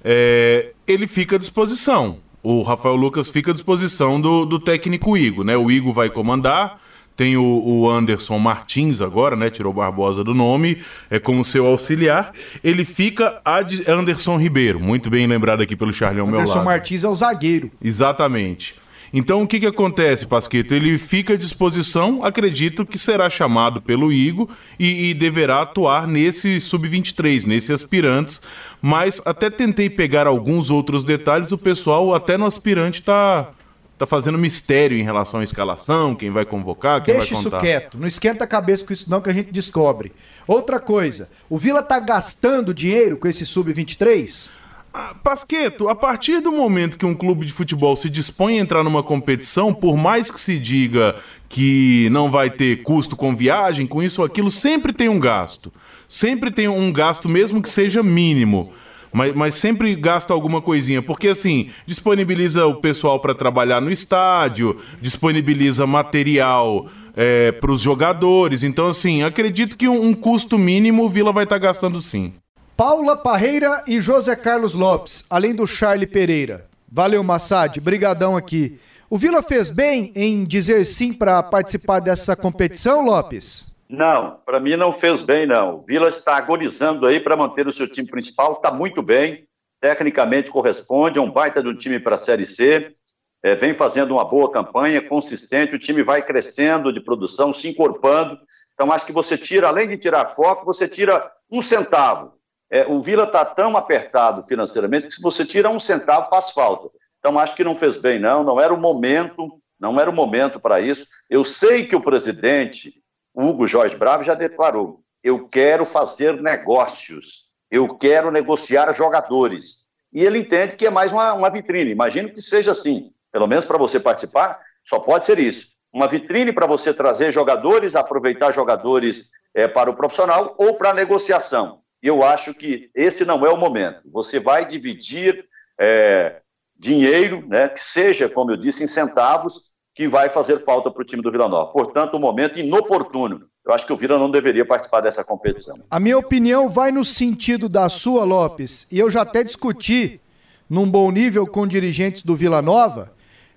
É, 0.04 0.70
ele 0.86 1.08
fica 1.08 1.34
à 1.34 1.38
disposição. 1.38 2.18
O 2.44 2.62
Rafael 2.62 2.94
Lucas 2.94 3.28
fica 3.28 3.50
à 3.50 3.54
disposição 3.54 4.20
do, 4.20 4.44
do 4.44 4.60
técnico 4.60 5.16
Igor, 5.16 5.44
né? 5.44 5.56
O 5.56 5.68
Igor 5.68 5.92
vai 5.92 6.08
comandar 6.08 6.78
tem 7.16 7.36
o, 7.36 7.42
o, 7.42 7.90
Anderson 7.90 8.38
Martins 8.38 9.00
agora, 9.00 9.36
né? 9.36 9.48
Tirou 9.50 9.72
Barbosa 9.72 10.24
do 10.24 10.34
nome, 10.34 10.78
é 11.08 11.18
como 11.18 11.44
seu 11.44 11.66
auxiliar. 11.66 12.32
Ele 12.62 12.84
fica 12.84 13.40
Anderson 13.86 14.36
Ribeiro, 14.36 14.80
muito 14.80 15.08
bem 15.08 15.26
lembrado 15.26 15.62
aqui 15.62 15.76
pelo 15.76 15.92
Charlie 15.92 16.20
ao 16.20 16.26
meu 16.26 16.38
lado. 16.38 16.50
Anderson 16.50 16.64
Martins 16.64 17.04
é 17.04 17.08
o 17.08 17.14
zagueiro. 17.14 17.70
Exatamente. 17.82 18.74
Então 19.16 19.42
o 19.42 19.46
que, 19.46 19.60
que 19.60 19.66
acontece, 19.66 20.26
Pasqueto? 20.26 20.74
Ele 20.74 20.98
fica 20.98 21.34
à 21.34 21.36
disposição, 21.36 22.24
acredito 22.24 22.84
que 22.84 22.98
será 22.98 23.30
chamado 23.30 23.80
pelo 23.80 24.12
Igor 24.12 24.48
e, 24.76 25.10
e 25.10 25.14
deverá 25.14 25.62
atuar 25.62 26.08
nesse 26.08 26.60
sub-23, 26.60 27.46
nesse 27.46 27.72
aspirantes. 27.72 28.42
Mas 28.82 29.22
até 29.24 29.48
tentei 29.48 29.88
pegar 29.88 30.26
alguns 30.26 30.68
outros 30.68 31.04
detalhes, 31.04 31.52
o 31.52 31.58
pessoal 31.58 32.12
até 32.12 32.36
no 32.36 32.44
aspirante 32.44 33.02
está 33.02 33.50
tá 33.96 34.06
fazendo 34.06 34.38
mistério 34.38 34.98
em 34.98 35.02
relação 35.02 35.40
à 35.40 35.44
escalação, 35.44 36.14
quem 36.14 36.30
vai 36.30 36.44
convocar, 36.44 37.02
quem 37.02 37.14
Deixa 37.14 37.34
vai 37.34 37.44
contar. 37.44 37.60
Deixa 37.60 37.76
isso 37.76 37.80
quieto, 37.80 37.98
não 37.98 38.08
esquenta 38.08 38.44
a 38.44 38.46
cabeça 38.46 38.84
com 38.84 38.92
isso 38.92 39.10
não 39.10 39.20
que 39.20 39.30
a 39.30 39.34
gente 39.34 39.52
descobre. 39.52 40.12
Outra 40.46 40.80
coisa, 40.80 41.30
o 41.48 41.56
Vila 41.56 41.82
tá 41.82 41.98
gastando 42.00 42.74
dinheiro 42.74 43.16
com 43.16 43.28
esse 43.28 43.46
sub-23? 43.46 44.50
Ah, 44.92 45.14
Pasqueto, 45.24 45.88
a 45.88 45.94
partir 45.94 46.40
do 46.40 46.52
momento 46.52 46.96
que 46.96 47.04
um 47.04 47.14
clube 47.14 47.44
de 47.44 47.52
futebol 47.52 47.96
se 47.96 48.08
dispõe 48.08 48.58
a 48.58 48.62
entrar 48.62 48.84
numa 48.84 49.02
competição, 49.02 49.74
por 49.74 49.96
mais 49.96 50.30
que 50.30 50.40
se 50.40 50.56
diga 50.56 51.16
que 51.48 52.08
não 52.10 52.30
vai 52.30 52.48
ter 52.48 52.82
custo 52.82 53.16
com 53.16 53.34
viagem, 53.34 53.88
com 53.88 54.00
isso 54.00 54.20
ou 54.20 54.26
aquilo, 54.26 54.52
sempre 54.52 54.92
tem 54.92 55.08
um 55.08 55.18
gasto. 55.18 55.72
Sempre 56.08 56.50
tem 56.52 56.68
um 56.68 56.92
gasto, 56.92 57.28
mesmo 57.28 57.60
que 57.60 57.68
seja 57.68 58.04
mínimo 58.04 58.72
mas, 59.14 59.32
mas 59.32 59.54
sempre 59.54 59.94
gasta 59.94 60.32
alguma 60.32 60.60
coisinha, 60.60 61.00
porque 61.00 61.28
assim, 61.28 61.70
disponibiliza 61.86 62.66
o 62.66 62.74
pessoal 62.74 63.20
para 63.20 63.32
trabalhar 63.32 63.80
no 63.80 63.92
estádio, 63.92 64.76
disponibiliza 65.00 65.86
material 65.86 66.88
é, 67.16 67.52
para 67.52 67.70
os 67.70 67.80
jogadores. 67.80 68.64
Então, 68.64 68.88
assim, 68.88 69.22
acredito 69.22 69.78
que 69.78 69.88
um, 69.88 70.06
um 70.06 70.12
custo 70.12 70.58
mínimo 70.58 71.04
o 71.04 71.08
Vila 71.08 71.32
vai 71.32 71.44
estar 71.44 71.60
tá 71.60 71.66
gastando 71.66 72.00
sim. 72.00 72.32
Paula 72.76 73.16
Parreira 73.16 73.84
e 73.86 74.00
José 74.00 74.34
Carlos 74.34 74.74
Lopes, 74.74 75.24
além 75.30 75.54
do 75.54 75.64
Charlie 75.64 76.08
Pereira. 76.08 76.66
Valeu, 76.90 77.22
Massad, 77.22 77.78
brigadão 77.80 78.36
aqui. 78.36 78.80
O 79.08 79.16
Vila 79.16 79.44
fez 79.44 79.70
bem 79.70 80.10
em 80.16 80.42
dizer 80.42 80.84
sim 80.84 81.12
para 81.12 81.40
participar 81.40 82.00
dessa 82.00 82.34
competição, 82.34 83.04
Lopes? 83.04 83.73
Não, 83.88 84.40
para 84.44 84.58
mim 84.60 84.76
não 84.76 84.92
fez 84.92 85.20
bem, 85.22 85.46
não. 85.46 85.76
O 85.76 85.82
Vila 85.82 86.08
está 86.08 86.36
agonizando 86.36 87.06
aí 87.06 87.20
para 87.20 87.36
manter 87.36 87.68
o 87.68 87.72
seu 87.72 87.88
time 87.88 88.08
principal, 88.08 88.54
está 88.54 88.70
muito 88.70 89.02
bem, 89.02 89.46
tecnicamente 89.80 90.50
corresponde, 90.50 91.18
é 91.18 91.22
um 91.22 91.30
baita 91.30 91.62
de 91.62 91.68
um 91.68 91.76
time 91.76 92.00
para 92.00 92.14
a 92.14 92.18
Série 92.18 92.44
C, 92.44 92.94
é, 93.42 93.54
vem 93.54 93.74
fazendo 93.74 94.12
uma 94.12 94.24
boa 94.24 94.50
campanha, 94.50 95.06
consistente, 95.06 95.76
o 95.76 95.78
time 95.78 96.02
vai 96.02 96.22
crescendo 96.22 96.90
de 96.90 96.98
produção, 96.98 97.52
se 97.52 97.68
encorpando. 97.68 98.38
Então, 98.72 98.90
acho 98.90 99.04
que 99.04 99.12
você 99.12 99.36
tira, 99.36 99.68
além 99.68 99.86
de 99.86 99.98
tirar 99.98 100.24
foco, 100.24 100.64
você 100.64 100.88
tira 100.88 101.30
um 101.52 101.60
centavo. 101.60 102.32
É, 102.70 102.86
o 102.86 102.98
Vila 103.00 103.24
está 103.24 103.44
tão 103.44 103.76
apertado 103.76 104.42
financeiramente 104.44 105.06
que 105.06 105.12
se 105.12 105.20
você 105.20 105.44
tira 105.44 105.68
um 105.68 105.78
centavo, 105.78 106.30
faz 106.30 106.52
falta. 106.52 106.88
Então, 107.18 107.38
acho 107.38 107.54
que 107.54 107.62
não 107.62 107.74
fez 107.74 107.98
bem, 107.98 108.18
não, 108.18 108.42
não 108.42 108.58
era 108.58 108.72
o 108.72 108.80
momento, 108.80 109.60
não 109.78 110.00
era 110.00 110.08
o 110.08 110.14
momento 110.14 110.58
para 110.58 110.80
isso. 110.80 111.06
Eu 111.28 111.44
sei 111.44 111.84
que 111.84 111.94
o 111.94 112.02
presidente 112.02 113.03
Hugo 113.34 113.66
Jorge 113.66 113.96
Bravo 113.96 114.22
já 114.22 114.34
declarou: 114.34 115.00
eu 115.22 115.48
quero 115.48 115.84
fazer 115.84 116.40
negócios, 116.40 117.50
eu 117.70 117.96
quero 117.96 118.30
negociar 118.30 118.92
jogadores. 118.92 119.88
E 120.12 120.22
ele 120.22 120.38
entende 120.38 120.76
que 120.76 120.86
é 120.86 120.90
mais 120.90 121.12
uma, 121.12 121.34
uma 121.34 121.50
vitrine. 121.50 121.90
Imagino 121.90 122.30
que 122.30 122.40
seja 122.40 122.70
assim. 122.70 123.10
Pelo 123.32 123.48
menos 123.48 123.64
para 123.64 123.76
você 123.76 123.98
participar, 123.98 124.60
só 124.84 125.00
pode 125.00 125.26
ser 125.26 125.40
isso. 125.40 125.74
Uma 125.92 126.06
vitrine 126.06 126.52
para 126.52 126.66
você 126.66 126.94
trazer 126.94 127.32
jogadores, 127.32 127.96
aproveitar 127.96 128.52
jogadores 128.52 129.30
é, 129.52 129.66
para 129.66 129.90
o 129.90 129.96
profissional 129.96 130.54
ou 130.56 130.74
para 130.76 130.94
negociação. 130.94 131.80
Eu 132.00 132.22
acho 132.22 132.54
que 132.54 132.90
esse 132.94 133.24
não 133.24 133.44
é 133.44 133.50
o 133.50 133.56
momento. 133.56 134.02
Você 134.12 134.38
vai 134.38 134.64
dividir 134.64 135.48
é, 135.80 136.42
dinheiro, 136.76 137.44
né, 137.48 137.68
que 137.68 137.80
seja, 137.80 138.28
como 138.28 138.52
eu 138.52 138.56
disse, 138.56 138.84
em 138.84 138.86
centavos, 138.86 139.73
que 139.94 140.08
vai 140.08 140.28
fazer 140.28 140.58
falta 140.58 140.90
para 140.90 141.02
o 141.02 141.04
time 141.04 141.22
do 141.22 141.30
Vila 141.30 141.48
Nova. 141.48 141.70
Portanto, 141.70 142.16
um 142.16 142.20
momento 142.20 142.58
inoportuno. 142.58 143.44
Eu 143.64 143.72
acho 143.72 143.86
que 143.86 143.92
o 143.92 143.96
Vila 143.96 144.18
não 144.18 144.30
deveria 144.30 144.66
participar 144.66 145.00
dessa 145.00 145.24
competição. 145.24 145.78
A 145.88 146.00
minha 146.00 146.18
opinião 146.18 146.68
vai 146.68 146.90
no 146.90 147.04
sentido 147.04 147.68
da 147.68 147.88
sua, 147.88 148.24
Lopes, 148.24 148.86
e 148.90 148.98
eu 148.98 149.08
já 149.08 149.22
até 149.22 149.42
discuti 149.42 150.20
num 150.68 150.90
bom 150.90 151.10
nível 151.10 151.46
com 151.46 151.66
dirigentes 151.66 152.22
do 152.22 152.34
Vila 152.34 152.60
Nova, 152.60 153.14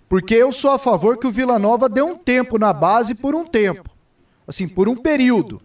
porque 0.07 0.35
eu 0.35 0.51
sou 0.53 0.71
a 0.71 0.79
favor 0.79 1.17
que 1.17 1.27
o 1.27 1.31
Vila 1.31 1.57
Nova 1.57 1.89
dê 1.89 2.01
um 2.01 2.15
tempo 2.15 2.57
na 2.57 2.71
base 2.71 3.15
por 3.15 3.35
um 3.35 3.43
tempo. 3.43 3.89
Assim, 4.47 4.67
por 4.67 4.87
um 4.87 4.95
período. 4.95 5.59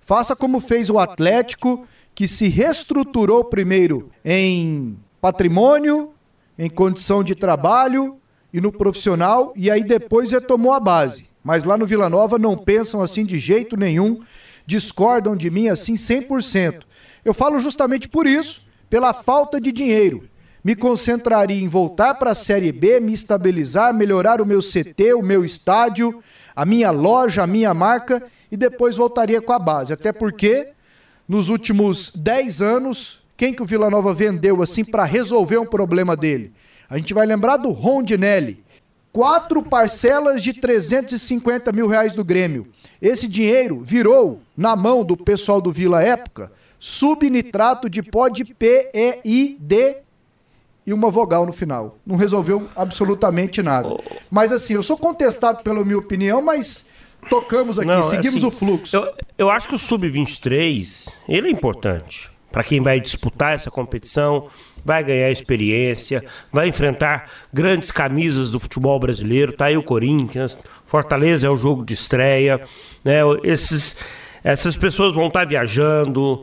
Faça 0.00 0.36
como 0.36 0.60
fez 0.60 0.90
o 0.90 0.98
Atlético, 0.98 1.86
que 2.14 2.28
se 2.28 2.48
reestruturou 2.48 3.44
primeiro 3.44 4.10
em 4.24 4.96
patrimônio, 5.20 6.12
em 6.56 6.70
condição 6.70 7.24
de 7.24 7.34
trabalho 7.34 8.17
e 8.52 8.60
no 8.60 8.72
profissional, 8.72 9.52
e 9.54 9.70
aí 9.70 9.82
depois 9.82 10.32
retomou 10.32 10.72
a 10.72 10.80
base. 10.80 11.26
Mas 11.44 11.64
lá 11.64 11.76
no 11.76 11.86
Vila 11.86 12.08
Nova 12.08 12.38
não 12.38 12.56
pensam 12.56 13.02
assim 13.02 13.24
de 13.24 13.38
jeito 13.38 13.76
nenhum, 13.76 14.20
discordam 14.66 15.36
de 15.36 15.50
mim 15.50 15.68
assim 15.68 15.94
100%. 15.94 16.82
Eu 17.24 17.34
falo 17.34 17.58
justamente 17.60 18.08
por 18.08 18.26
isso, 18.26 18.62
pela 18.88 19.12
falta 19.12 19.60
de 19.60 19.70
dinheiro. 19.70 20.28
Me 20.64 20.74
concentraria 20.74 21.62
em 21.62 21.68
voltar 21.68 22.14
para 22.14 22.32
a 22.32 22.34
Série 22.34 22.72
B, 22.72 23.00
me 23.00 23.12
estabilizar, 23.12 23.94
melhorar 23.94 24.40
o 24.40 24.46
meu 24.46 24.60
CT, 24.60 25.14
o 25.14 25.22
meu 25.22 25.44
estádio, 25.44 26.22
a 26.54 26.64
minha 26.66 26.90
loja, 26.90 27.42
a 27.42 27.46
minha 27.46 27.72
marca 27.72 28.22
e 28.50 28.56
depois 28.56 28.96
voltaria 28.96 29.40
com 29.40 29.52
a 29.52 29.58
base. 29.58 29.92
Até 29.92 30.12
porque 30.12 30.68
nos 31.28 31.48
últimos 31.48 32.10
10 32.16 32.62
anos, 32.62 33.22
quem 33.36 33.54
que 33.54 33.62
o 33.62 33.66
Vila 33.66 33.88
Nova 33.88 34.12
vendeu 34.12 34.62
assim 34.62 34.84
para 34.84 35.04
resolver 35.04 35.58
um 35.58 35.66
problema 35.66 36.16
dele? 36.16 36.52
A 36.88 36.96
gente 36.96 37.12
vai 37.12 37.26
lembrar 37.26 37.58
do 37.58 37.70
Rondinelli. 37.70 38.64
Quatro 39.12 39.62
parcelas 39.62 40.42
de 40.42 40.52
350 40.52 41.72
mil 41.72 41.86
reais 41.86 42.14
do 42.14 42.24
Grêmio. 42.24 42.68
Esse 43.00 43.26
dinheiro 43.26 43.80
virou, 43.82 44.40
na 44.56 44.76
mão 44.76 45.04
do 45.04 45.16
pessoal 45.16 45.60
do 45.60 45.72
Vila 45.72 46.02
Época, 46.02 46.52
subnitrato 46.78 47.90
de 47.90 48.02
pó 48.02 48.28
de 48.28 48.44
P, 48.44 48.90
E, 48.94 49.20
I, 49.24 49.56
D 49.60 49.96
e 50.86 50.92
uma 50.92 51.10
vogal 51.10 51.44
no 51.44 51.52
final. 51.52 51.98
Não 52.06 52.16
resolveu 52.16 52.68
absolutamente 52.74 53.62
nada. 53.62 53.94
Mas 54.30 54.52
assim, 54.52 54.74
eu 54.74 54.82
sou 54.82 54.96
contestado 54.96 55.62
pela 55.62 55.84
minha 55.84 55.98
opinião, 55.98 56.40
mas 56.40 56.88
tocamos 57.28 57.78
aqui, 57.78 57.88
Não, 57.88 58.02
seguimos 58.02 58.36
assim, 58.36 58.46
o 58.46 58.50
fluxo. 58.50 58.96
Eu, 58.96 59.14
eu 59.36 59.50
acho 59.50 59.68
que 59.68 59.74
o 59.74 59.78
Sub-23, 59.78 61.08
ele 61.28 61.48
é 61.48 61.50
importante 61.50 62.30
para 62.58 62.64
quem 62.64 62.80
vai 62.80 62.98
disputar 62.98 63.54
essa 63.54 63.70
competição, 63.70 64.48
vai 64.84 65.04
ganhar 65.04 65.30
experiência, 65.30 66.24
vai 66.52 66.66
enfrentar 66.66 67.30
grandes 67.52 67.92
camisas 67.92 68.50
do 68.50 68.58
futebol 68.58 68.98
brasileiro. 68.98 69.52
Tá 69.52 69.66
aí 69.66 69.76
o 69.76 69.82
Corinthians, 69.82 70.58
Fortaleza 70.84 71.46
é 71.46 71.50
o 71.50 71.56
jogo 71.56 71.84
de 71.84 71.94
estreia, 71.94 72.60
né? 73.04 73.20
Esses 73.44 73.94
essas 74.42 74.76
pessoas 74.76 75.14
vão 75.14 75.28
estar 75.28 75.40
tá 75.40 75.44
viajando, 75.44 76.42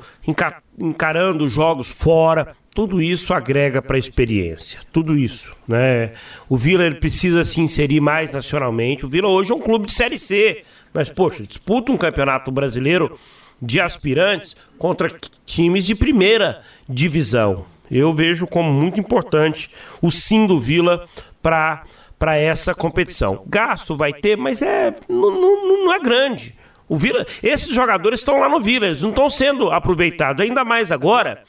encarando 0.79 1.49
jogos 1.49 1.91
fora. 1.91 2.55
Tudo 2.73 3.01
isso 3.01 3.33
agrega 3.33 3.81
para 3.81 3.97
a 3.97 3.99
experiência. 3.99 4.79
Tudo 4.93 5.17
isso, 5.17 5.53
né? 5.67 6.13
O 6.47 6.55
Vila 6.55 6.85
ele 6.85 6.95
precisa 6.95 7.43
se 7.43 7.59
inserir 7.59 7.99
mais 7.99 8.31
nacionalmente. 8.31 9.05
O 9.05 9.09
Vila 9.09 9.27
hoje 9.27 9.51
é 9.51 9.55
um 9.55 9.59
clube 9.59 9.87
de 9.87 9.91
série 9.91 10.17
C, 10.17 10.63
mas 10.93 11.09
poxa, 11.09 11.43
disputa 11.43 11.91
um 11.91 11.97
campeonato 11.97 12.53
brasileiro 12.53 13.19
de 13.61 13.79
aspirantes 13.79 14.55
contra 14.77 15.09
times 15.45 15.85
de 15.85 15.95
primeira 15.95 16.61
divisão. 16.87 17.65
Eu 17.89 18.13
vejo 18.13 18.47
como 18.47 18.71
muito 18.71 18.99
importante 18.99 19.69
o 20.01 20.09
sim 20.09 20.45
do 20.45 20.59
Vila 20.59 21.07
para 21.41 21.83
para 22.17 22.37
essa 22.37 22.73
competição. 22.73 23.43
Gasto 23.45 23.95
vai 23.95 24.13
ter, 24.13 24.37
mas 24.37 24.61
é 24.61 24.95
não, 25.07 25.29
não, 25.31 25.85
não 25.85 25.93
é 25.93 25.99
grande. 25.99 26.55
O 26.87 26.95
Vila, 26.95 27.25
esses 27.43 27.73
jogadores 27.73 28.21
estão 28.21 28.39
lá 28.39 28.47
no 28.47 28.59
Vila, 28.59 28.87
eles 28.87 29.03
não 29.03 29.09
estão 29.09 29.29
sendo 29.29 29.69
aproveitados, 29.69 30.41
ainda 30.41 30.63
mais 30.63 30.91
agora 30.91 31.43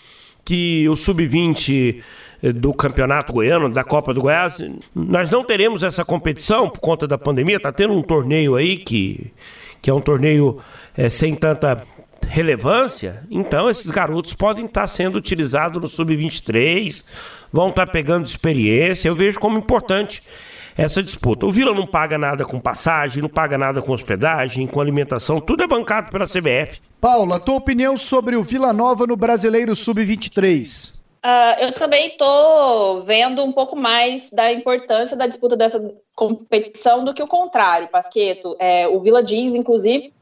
que 0.44 0.88
o 0.88 0.96
sub-20 0.96 2.02
eh, 2.42 2.52
do 2.52 2.72
Campeonato 2.72 3.32
Goiano, 3.32 3.68
da 3.68 3.84
Copa 3.84 4.14
do 4.14 4.20
Goiás, 4.20 4.59
nós 4.94 5.28
não 5.30 5.44
teremos 5.44 5.82
essa 5.82 6.04
competição 6.04 6.68
por 6.68 6.80
conta 6.80 7.07
da 7.07 7.18
pandemia, 7.18 7.61
tá 7.61 7.70
tendo 7.70 7.92
um 7.94 8.02
torneio 8.02 8.57
aí 8.57 8.76
que 8.76 9.32
que 9.82 9.90
é 9.90 9.94
um 9.94 10.00
torneio 10.00 10.59
é, 10.96 11.09
sem 11.09 11.34
tanta 11.34 11.86
relevância, 12.28 13.22
então 13.30 13.70
esses 13.70 13.90
garotos 13.90 14.34
podem 14.34 14.66
estar 14.66 14.86
sendo 14.86 15.16
utilizados 15.16 15.80
no 15.80 15.88
sub-23, 15.88 17.04
vão 17.52 17.70
estar 17.70 17.86
pegando 17.86 18.26
experiência. 18.26 19.08
Eu 19.08 19.16
vejo 19.16 19.38
como 19.38 19.58
importante 19.58 20.22
essa 20.76 21.02
disputa. 21.02 21.46
O 21.46 21.50
Vila 21.50 21.74
não 21.74 21.86
paga 21.86 22.18
nada 22.18 22.44
com 22.44 22.60
passagem, 22.60 23.22
não 23.22 23.28
paga 23.28 23.56
nada 23.56 23.80
com 23.80 23.92
hospedagem, 23.92 24.66
com 24.66 24.80
alimentação, 24.80 25.40
tudo 25.40 25.62
é 25.62 25.66
bancado 25.66 26.10
pela 26.10 26.26
CBF. 26.26 26.80
Paula, 27.00 27.40
tua 27.40 27.56
opinião 27.56 27.96
sobre 27.96 28.36
o 28.36 28.42
Vila 28.42 28.72
Nova 28.72 29.06
no 29.06 29.16
Brasileiro 29.16 29.74
Sub-23? 29.74 30.96
Uh, 30.96 31.28
ah, 31.28 31.56
eu 31.60 31.72
também 31.72 32.08
estou 32.08 33.00
vendo 33.00 33.42
um 33.42 33.50
pouco 33.50 33.74
mais 33.74 34.30
da 34.30 34.52
importância 34.52 35.16
da 35.16 35.26
disputa 35.26 35.56
dessa 35.56 35.92
competição 36.14 37.04
do 37.04 37.12
que 37.12 37.22
o 37.22 37.26
contrário, 37.26 37.88
Pasqueto. 37.88 38.54
É, 38.60 38.86
o 38.86 39.00
Vila 39.00 39.22
diz, 39.22 39.54
inclusive, 39.54 40.12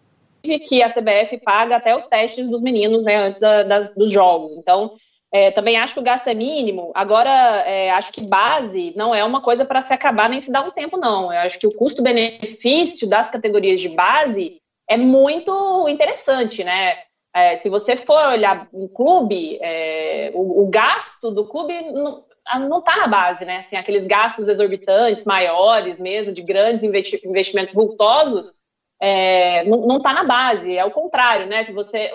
que 0.59 0.82
a 0.82 0.88
CBF 0.88 1.38
paga 1.38 1.76
até 1.76 1.97
os 1.97 2.07
testes 2.07 2.49
dos 2.49 2.62
meninos 2.62 3.03
né, 3.03 3.16
antes 3.16 3.40
da, 3.40 3.62
das, 3.62 3.95
dos 3.95 4.11
jogos. 4.11 4.57
Então, 4.57 4.92
é, 5.32 5.51
também 5.51 5.76
acho 5.76 5.95
que 5.95 6.01
o 6.01 6.05
gasto 6.05 6.28
é 6.28 6.34
mínimo. 6.34 6.92
Agora, 6.95 7.30
é, 7.66 7.90
acho 7.90 8.12
que 8.12 8.22
base 8.22 8.92
não 8.97 9.12
é 9.12 9.24
uma 9.24 9.42
coisa 9.42 9.64
para 9.64 9.82
se 9.82 9.92
acabar 9.92 10.30
nem 10.30 10.38
se 10.38 10.53
dar 10.53 10.62
um 10.62 10.70
tempo, 10.70 10.97
não. 10.97 11.32
Eu 11.32 11.40
acho 11.40 11.59
que 11.59 11.66
o 11.66 11.74
custo-benefício 11.74 13.09
das 13.09 13.30
categorias 13.30 13.80
de 13.80 13.88
base 13.88 14.61
é 14.88 14.97
muito 14.97 15.88
interessante, 15.88 16.62
né? 16.62 16.99
É, 17.34 17.57
se 17.57 17.68
você 17.68 17.97
for 17.97 18.24
olhar 18.28 18.68
um 18.72 18.86
clube, 18.86 19.59
é, 19.61 20.30
o, 20.34 20.62
o, 20.62 20.68
gasto 20.68 21.32
do 21.32 21.49
clube 21.49 21.74
não 21.90 22.78
está 22.78 22.97
na 22.97 23.09
base, 23.09 23.45
né? 23.45 23.57
Assim, 23.57 23.74
aqueles 23.74 24.07
gastos 24.07 24.47
exorbitantes, 24.47 25.24
maiores 25.24 25.99
mesmo, 25.99 26.32
de 26.32 26.42
grandes 26.42 26.84
investimentos 26.84 27.74
vultosos, 27.74 28.53
é, 29.01 29.64
não 29.64 29.97
está 29.97 30.12
na 30.12 30.24
base, 30.24 30.76
é 30.76 30.84
o 30.84 30.90
contrário, 30.90 31.47
né? 31.47 31.62
Se 31.62 31.72
você 31.72 32.11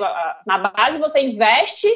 na 0.45 0.57
base 0.57 0.99
você 0.99 1.21
investe 1.21 1.87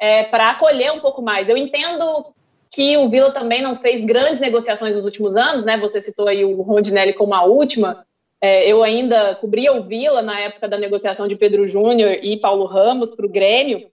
é, 0.00 0.24
para 0.24 0.50
acolher 0.50 0.92
um 0.92 1.00
pouco 1.00 1.22
mais. 1.22 1.48
Eu 1.48 1.56
entendo 1.56 2.34
que 2.70 2.96
o 2.96 3.08
Vila 3.08 3.32
também 3.32 3.62
não 3.62 3.76
fez 3.76 4.04
grandes 4.04 4.40
negociações 4.40 4.94
nos 4.94 5.04
últimos 5.04 5.36
anos, 5.36 5.64
né? 5.64 5.78
Você 5.78 6.00
citou 6.00 6.28
aí 6.28 6.44
o 6.44 6.62
Rondinelli 6.62 7.14
como 7.14 7.34
a 7.34 7.44
última. 7.44 8.04
É, 8.40 8.70
eu 8.70 8.82
ainda 8.82 9.34
cobria 9.36 9.72
o 9.72 9.82
Vila 9.82 10.20
na 10.20 10.38
época 10.38 10.68
da 10.68 10.76
negociação 10.76 11.26
de 11.26 11.36
Pedro 11.36 11.66
Júnior 11.66 12.18
e 12.22 12.38
Paulo 12.38 12.66
Ramos 12.66 13.14
para 13.14 13.26
o 13.26 13.30
Grêmio. 13.30 13.88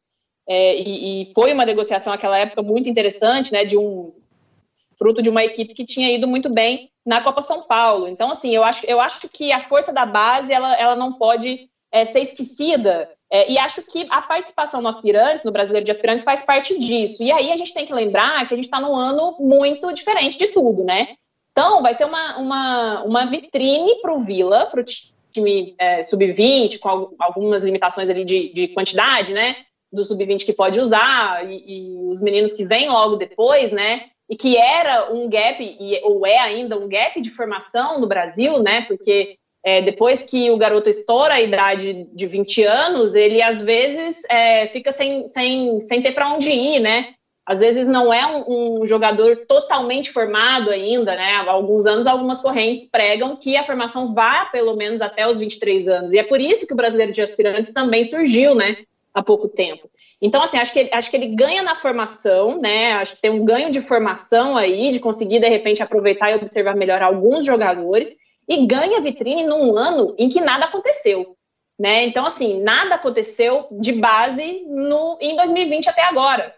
É, 0.48 0.76
e, 0.78 1.22
e, 1.22 1.34
foi 1.34 1.54
uma 1.54 1.66
negociação 1.66 2.12
naquela 2.12 2.38
época 2.38 2.62
muito 2.62 2.90
interessante, 2.90 3.54
né? 3.54 3.64
De 3.64 3.78
um 3.78 4.14
fruto 4.98 5.22
de 5.22 5.30
uma 5.30 5.44
equipe 5.44 5.74
que 5.74 5.86
tinha 5.86 6.14
ido 6.14 6.28
muito 6.28 6.50
bem 6.50 6.92
na 7.06 7.22
Copa 7.22 7.42
São 7.42 7.64
Paulo. 7.64 8.08
Então, 8.08 8.32
assim, 8.32 8.54
eu 8.56 8.64
acho, 8.64 8.86
eu 8.86 9.00
acho 9.00 9.28
que 9.30 9.52
a 9.52 9.62
força 9.62 9.92
da 9.92 10.06
base 10.06 10.54
ela, 10.54 10.76
ela 10.76 10.96
não 10.96 11.14
pode 11.14 11.70
é, 11.92 12.06
ser 12.06 12.22
esquecida. 12.22 13.10
É, 13.32 13.52
e 13.52 13.58
acho 13.58 13.82
que 13.88 14.08
a 14.10 14.22
participação 14.22 14.82
no 14.82 14.88
aspirantes, 14.88 15.44
no 15.44 15.52
brasileiro 15.52 15.86
de 15.86 15.92
aspirantes, 15.92 16.24
faz 16.24 16.44
parte 16.44 16.78
disso. 16.80 17.24
E 17.24 17.32
aí 17.32 17.52
a 17.52 17.58
gente 17.58 17.74
tem 17.74 17.86
que 17.86 17.94
lembrar 17.94 18.48
que 18.48 18.54
a 18.54 18.56
gente 18.58 18.66
está 18.66 18.80
num 18.80 18.96
ano 18.96 19.36
muito 19.40 19.92
diferente 19.92 20.38
de 20.38 20.48
tudo, 20.48 20.84
né? 20.84 21.16
Então, 21.52 21.82
vai 21.82 21.94
ser 21.94 22.06
uma, 22.06 22.38
uma, 22.38 23.04
uma 23.04 23.26
vitrine 23.26 24.02
para 24.02 24.14
o 24.14 24.20
Vila, 24.20 24.66
para 24.66 24.82
o 24.82 24.86
time 25.32 25.76
é, 25.78 26.02
sub-20, 26.02 26.80
com 26.80 27.16
algumas 27.20 27.64
limitações 27.64 28.10
ali 28.10 28.26
de, 28.26 28.52
de 28.54 28.68
quantidade, 28.70 29.34
né? 29.34 29.58
Do 29.92 30.04
sub-20 30.04 30.46
que 30.46 30.54
pode 30.54 30.80
usar, 30.80 31.48
e, 31.48 31.64
e 31.68 32.12
os 32.12 32.22
meninos 32.22 32.54
que 32.54 32.66
vêm 32.66 32.90
logo 32.90 33.18
depois, 33.18 33.72
né? 33.72 34.10
E 34.30 34.36
que 34.36 34.58
era 34.58 35.12
um 35.12 35.30
gap, 35.30 35.62
e, 35.62 36.00
ou 36.04 36.26
é 36.26 36.40
ainda 36.40 36.78
um 36.78 36.88
gap 36.88 37.20
de 37.20 37.30
formação 37.30 38.00
no 38.00 38.08
Brasil, 38.08 38.60
né? 38.60 38.86
Porque 38.88 39.38
é, 39.64 39.82
depois 39.82 40.24
que 40.24 40.52
o 40.52 40.58
garoto 40.58 40.90
estoura 40.90 41.36
a 41.36 41.42
idade 41.42 42.08
de 42.14 42.28
20 42.28 42.64
anos, 42.64 43.16
ele 43.16 43.42
às 43.42 43.62
vezes 43.62 44.24
é, 44.30 44.68
fica 44.68 44.92
sem, 44.92 45.30
sem, 45.30 45.80
sem 45.82 46.02
ter 46.02 46.12
para 46.12 46.34
onde 46.34 46.50
ir, 46.50 46.80
né? 46.80 47.14
Às 47.46 47.60
vezes 47.60 47.90
não 47.90 48.14
é 48.14 48.26
um, 48.26 48.82
um, 48.82 48.88
jogador 48.88 49.46
totalmente 49.46 50.10
formado 50.12 50.70
ainda, 50.70 51.14
né? 51.16 51.34
Há 51.36 51.52
alguns 51.52 51.86
anos, 51.86 52.08
algumas 52.08 52.42
correntes 52.42 52.90
pregam 52.90 53.36
que 53.36 53.58
a 53.58 53.64
formação 53.64 54.14
vá 54.14 54.46
pelo 54.46 54.76
menos 54.78 55.02
até 55.02 55.28
os 55.28 55.40
23 55.40 55.88
anos. 55.90 56.14
E 56.14 56.20
é 56.20 56.24
por 56.24 56.40
isso 56.40 56.66
que 56.66 56.74
o 56.74 56.78
brasileiro 56.78 57.12
de 57.12 57.22
aspirantes 57.22 57.74
também 57.74 58.06
surgiu, 58.06 58.56
né? 58.56 58.78
Há 59.14 59.22
pouco 59.22 59.48
tempo. 59.48 59.88
Então, 60.20 60.42
assim, 60.42 60.58
acho 60.58 60.74
que, 60.74 60.90
acho 60.92 61.10
que 61.12 61.16
ele 61.16 61.36
ganha 61.36 61.62
na 61.62 61.76
formação, 61.76 62.60
né? 62.60 62.94
Acho 62.94 63.16
que 63.16 63.22
tem 63.22 63.30
um 63.30 63.46
ganho 63.46 63.70
de 63.70 63.80
formação 63.80 64.58
aí, 64.58 64.90
de 64.90 65.00
conseguir, 65.00 65.40
de 65.40 65.48
repente, 65.48 65.84
aproveitar 65.84 66.32
e 66.32 66.36
observar 66.36 66.76
melhor 66.76 67.02
alguns 67.04 67.46
jogadores, 67.46 68.16
e 68.48 68.66
ganha 68.66 69.02
vitrine 69.02 69.46
num 69.46 69.78
ano 69.78 70.16
em 70.18 70.28
que 70.30 70.42
nada 70.42 70.66
aconteceu. 70.66 71.38
Né? 71.80 72.06
Então, 72.06 72.26
assim, 72.26 72.62
nada 72.62 72.96
aconteceu 72.96 73.68
de 73.72 73.94
base 73.94 74.64
no, 74.68 75.18
em 75.20 75.36
2020 75.36 75.90
até 75.90 76.04
agora. 76.04 76.56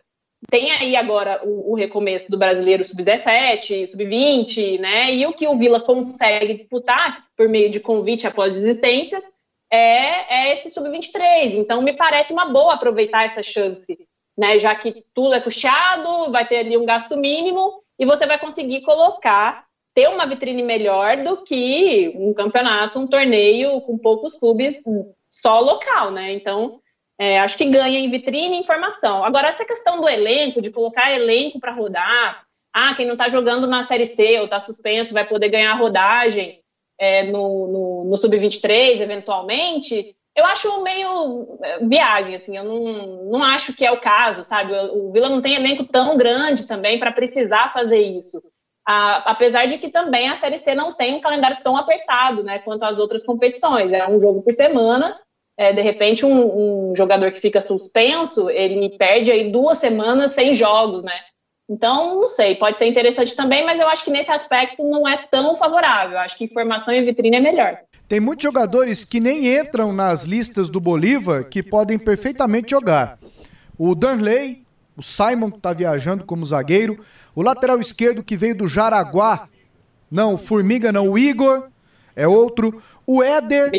Tem 0.50 0.72
aí 0.72 0.96
agora 0.96 1.42
o, 1.44 1.72
o 1.72 1.76
recomeço 1.76 2.30
do 2.30 2.38
brasileiro 2.38 2.86
sub-17, 2.86 3.88
sub-20, 3.88 4.80
né? 4.80 5.14
E 5.14 5.26
o 5.26 5.34
que 5.34 5.48
o 5.48 5.56
Vila 5.56 5.80
consegue 5.80 6.54
disputar 6.54 7.26
por 7.36 7.50
meio 7.50 7.70
de 7.70 7.80
convite 7.80 8.28
após 8.28 8.54
desistências 8.54 9.28
é, 9.72 10.48
é 10.48 10.54
esse 10.54 10.70
sub-23. 10.70 11.56
Então, 11.56 11.82
me 11.82 11.94
parece 11.94 12.32
uma 12.34 12.46
boa 12.46 12.74
aproveitar 12.74 13.26
essa 13.26 13.44
chance, 13.44 13.98
né? 14.38 14.60
Já 14.60 14.76
que 14.76 15.04
tudo 15.14 15.34
é 15.34 15.42
custeado, 15.42 16.32
vai 16.32 16.48
ter 16.48 16.58
ali 16.58 16.78
um 16.78 16.86
gasto 16.86 17.18
mínimo 17.18 17.82
e 17.98 18.06
você 18.06 18.26
vai 18.26 18.38
conseguir 18.38 18.82
colocar, 18.82 19.66
ter 19.94 20.10
uma 20.10 20.26
vitrine 20.26 20.62
melhor 20.62 21.24
do 21.24 21.44
que 21.44 22.14
um 22.16 22.34
campeonato, 22.34 23.00
um 23.00 23.08
torneio 23.08 23.82
com 23.82 23.98
poucos 23.98 24.36
clubes 24.36 24.82
só 25.30 25.60
local, 25.60 26.12
né? 26.12 26.34
Então, 26.34 26.80
É, 27.18 27.40
acho 27.40 27.58
que 27.58 27.64
ganha 27.64 27.98
em 27.98 28.10
vitrine 28.10 28.58
e 28.58 28.60
informação. 28.60 29.24
Agora, 29.24 29.48
essa 29.48 29.64
questão 29.64 30.02
do 30.02 30.10
elenco, 30.10 30.62
de 30.62 30.70
colocar 30.70 31.14
elenco 31.14 31.62
para 31.62 31.72
rodar, 31.72 32.46
ah, 32.74 32.94
quem 32.94 33.06
não 33.06 33.14
está 33.14 33.30
jogando 33.30 33.66
na 33.68 33.82
Série 33.84 34.06
C 34.06 34.38
ou 34.40 34.46
está 34.46 34.60
suspenso 34.60 35.14
vai 35.14 35.26
poder 35.26 35.48
ganhar 35.48 35.72
a 35.72 35.78
rodagem 35.78 36.60
é, 37.00 37.24
no, 37.24 37.68
no, 37.68 38.06
no 38.10 38.18
Sub-23, 38.18 39.02
eventualmente, 39.02 40.16
eu 40.36 40.46
acho 40.46 40.84
meio 40.84 41.58
é, 41.64 41.80
viagem, 41.86 42.36
assim, 42.36 42.58
eu 42.58 42.64
não, 42.64 43.32
não 43.32 43.44
acho 43.44 43.74
que 43.74 43.86
é 43.86 43.92
o 43.92 44.02
caso, 44.02 44.44
sabe? 44.44 44.74
O, 44.92 45.12
Vila 45.12 45.30
não 45.30 45.42
tem 45.42 45.56
elenco 45.56 45.86
tão 45.86 46.18
grande 46.18 46.68
também 46.68 47.00
para 47.00 47.12
precisar 47.12 47.72
fazer 47.72 48.00
isso. 48.00 48.42
A, 48.86 49.32
apesar 49.32 49.66
de 49.66 49.78
que 49.78 49.90
também 49.90 50.30
a 50.30 50.36
Série 50.36 50.58
C 50.58 50.76
não 50.76 50.94
tem 50.94 51.16
um 51.16 51.22
calendário 51.22 51.58
tão 51.64 51.78
apertado, 51.78 52.44
né, 52.44 52.60
quanto 52.60 52.84
as 52.84 53.00
outras 53.00 53.24
competições. 53.24 53.94
É 53.94 54.08
um 54.08 54.20
jogo 54.20 54.42
por 54.42 54.52
semana, 54.52 55.18
é, 55.58 55.72
de 55.72 55.82
repente 55.82 56.26
um, 56.26 56.90
um, 56.90 56.96
jogador 56.96 57.32
que 57.32 57.40
fica 57.40 57.62
suspenso, 57.62 58.50
ele 58.50 58.98
perde 58.98 59.32
aí 59.32 59.52
duas 59.52 59.78
semanas 59.78 60.32
sem 60.32 60.54
jogos, 60.54 61.02
né? 61.02 61.18
Então, 61.68 62.20
não 62.20 62.28
sei, 62.28 62.56
pode 62.56 62.78
ser 62.78 62.86
interessante 62.86 63.36
também, 63.36 63.66
mas 63.66 63.80
eu 63.80 63.88
acho 63.88 64.04
que 64.06 64.12
nesse 64.12 64.32
aspecto 64.32 64.84
não 64.84 65.08
é 65.08 65.18
tão 65.30 65.56
favorável. 65.56 66.14
Eu 66.14 66.20
acho 66.20 66.38
que 66.38 66.44
informação 66.44 66.94
e 66.94 67.04
vitrine 67.04 67.38
é 67.38 67.42
melhor. 67.42 67.78
Tem 68.08 68.20
muitos 68.20 68.44
jogadores 68.44 69.04
que 69.04 69.20
nem 69.20 69.58
entram 69.58 69.92
nas 69.92 70.26
listas 70.26 70.70
do 70.70 70.80
Bolívar 70.80 71.46
que 71.46 71.64
podem 71.64 71.98
perfeitamente 71.98 72.70
jogar. 72.70 73.18
O 73.78 73.96
Danley, 73.96 74.64
o 74.96 75.02
Simon, 75.02 75.50
que 75.50 75.58
está 75.58 75.74
viajando 75.74 76.24
como 76.24 76.46
zagueiro, 76.46 77.04
o 77.34 77.42
lateral 77.42 77.80
esquerdo 77.80 78.24
que 78.24 78.38
veio 78.38 78.56
do 78.56 78.68
Jaraguá, 78.68 79.50
não, 80.10 80.36
o 80.36 80.38
Formiga 80.38 80.92
não, 80.92 81.10
o 81.10 81.18
Igor, 81.18 81.68
é 82.16 82.28
outro. 82.28 82.82
O 83.08 83.24
Éder. 83.24 83.72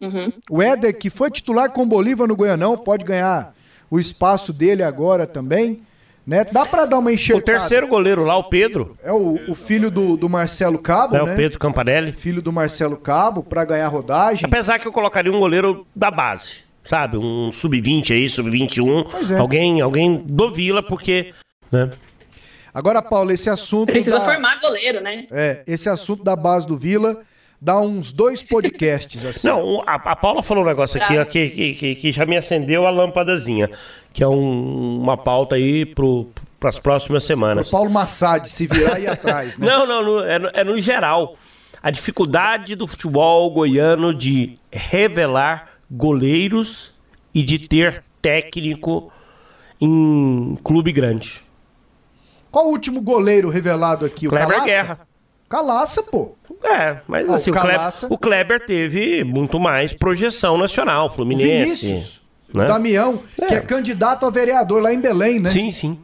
Uhum. 0.00 0.28
O 0.50 0.62
Éder, 0.62 0.96
que 0.96 1.10
foi 1.10 1.30
titular 1.30 1.70
com 1.70 1.82
o 1.82 1.86
Bolívar 1.86 2.28
no 2.28 2.36
Goianão, 2.36 2.76
pode 2.76 3.04
ganhar 3.04 3.54
o 3.90 3.98
espaço 3.98 4.52
dele 4.52 4.82
agora 4.82 5.26
também. 5.26 5.82
Né? 6.26 6.44
Dá 6.44 6.64
para 6.64 6.86
dar 6.86 6.98
uma 6.98 7.12
enxergada. 7.12 7.42
O 7.42 7.44
terceiro 7.44 7.86
goleiro 7.86 8.24
lá, 8.24 8.36
o 8.36 8.44
Pedro. 8.44 8.96
É 9.02 9.12
o, 9.12 9.38
o 9.48 9.54
filho 9.54 9.90
do, 9.90 10.16
do 10.16 10.28
Marcelo 10.28 10.78
Cabo, 10.78 11.16
é 11.16 11.22
né? 11.22 11.32
o 11.32 11.36
Pedro 11.36 11.58
Campanelli. 11.58 12.12
Filho 12.12 12.40
do 12.40 12.52
Marcelo 12.52 12.96
Cabo, 12.96 13.42
para 13.42 13.64
ganhar 13.64 13.88
rodagem. 13.88 14.44
Apesar 14.46 14.78
que 14.78 14.88
eu 14.88 14.92
colocaria 14.92 15.30
um 15.30 15.38
goleiro 15.38 15.86
da 15.94 16.10
base, 16.10 16.64
sabe? 16.82 17.18
Um 17.18 17.52
sub-20 17.52 18.12
aí, 18.12 18.28
sub-21. 18.28 19.32
É. 19.32 19.38
Alguém, 19.38 19.80
alguém 19.80 20.24
do 20.26 20.50
Vila, 20.50 20.82
porque... 20.82 21.34
Né? 21.70 21.90
Agora, 22.72 23.02
Paulo, 23.02 23.30
esse 23.30 23.50
assunto... 23.50 23.86
Precisa 23.86 24.18
da... 24.18 24.24
formar 24.24 24.58
goleiro, 24.60 25.00
né? 25.00 25.26
É, 25.30 25.62
esse 25.66 25.88
assunto 25.88 26.24
da 26.24 26.34
base 26.34 26.66
do 26.66 26.76
Vila 26.76 27.22
dá 27.60 27.80
uns 27.80 28.12
dois 28.12 28.42
podcasts 28.42 29.22
assim. 29.24 29.48
Não, 29.48 29.82
a, 29.86 29.94
a 29.94 30.16
Paula 30.16 30.42
falou 30.42 30.64
um 30.64 30.66
negócio 30.66 31.02
aqui 31.02 31.18
ó, 31.18 31.24
que, 31.24 31.74
que, 31.74 31.94
que, 31.94 32.12
já 32.12 32.26
me 32.26 32.36
acendeu 32.36 32.86
a 32.86 32.90
lâmpadazinha, 32.90 33.70
que 34.12 34.22
é 34.22 34.28
um, 34.28 35.00
uma 35.00 35.16
pauta 35.16 35.56
aí 35.56 35.86
pro, 35.86 36.28
para 36.60 36.70
as 36.70 36.78
próximas 36.78 37.24
semanas. 37.24 37.68
O 37.68 37.70
Paulo 37.70 37.90
Massad 37.90 38.46
se 38.46 38.66
virar 38.66 38.96
aí 38.96 39.06
atrás, 39.06 39.58
né? 39.58 39.66
Não, 39.74 39.86
não, 39.86 40.02
no, 40.02 40.24
é, 40.24 40.38
no, 40.38 40.50
é 40.52 40.64
no 40.64 40.80
geral. 40.80 41.36
A 41.82 41.90
dificuldade 41.90 42.74
do 42.74 42.86
futebol 42.86 43.50
goiano 43.50 44.14
de 44.14 44.58
revelar 44.72 45.72
goleiros 45.90 46.94
e 47.34 47.42
de 47.42 47.58
ter 47.58 48.02
técnico 48.22 49.12
em 49.78 50.58
clube 50.64 50.92
grande. 50.92 51.42
Qual 52.50 52.68
o 52.68 52.70
último 52.70 53.02
goleiro 53.02 53.50
revelado 53.50 54.06
aqui? 54.06 54.26
O 54.26 54.30
Kleber 54.30 54.64
Guerra. 54.64 55.00
Calaça, 55.48 56.02
pô. 56.04 56.34
É, 56.62 56.98
mas 57.06 57.28
assim, 57.28 57.50
o, 57.50 57.54
Kleber, 57.54 57.90
o 58.10 58.18
Kleber 58.18 58.66
teve 58.66 59.22
muito 59.22 59.60
mais 59.60 59.92
projeção 59.92 60.56
nacional, 60.56 61.10
Fluminense. 61.10 61.86
Vinícius, 61.86 62.22
né? 62.52 62.66
Damião, 62.66 63.22
é. 63.40 63.46
que 63.46 63.54
é 63.54 63.60
candidato 63.60 64.24
a 64.24 64.30
vereador 64.30 64.80
lá 64.82 64.92
em 64.92 65.00
Belém, 65.00 65.40
né? 65.40 65.50
Sim, 65.50 65.70
sim. 65.70 65.98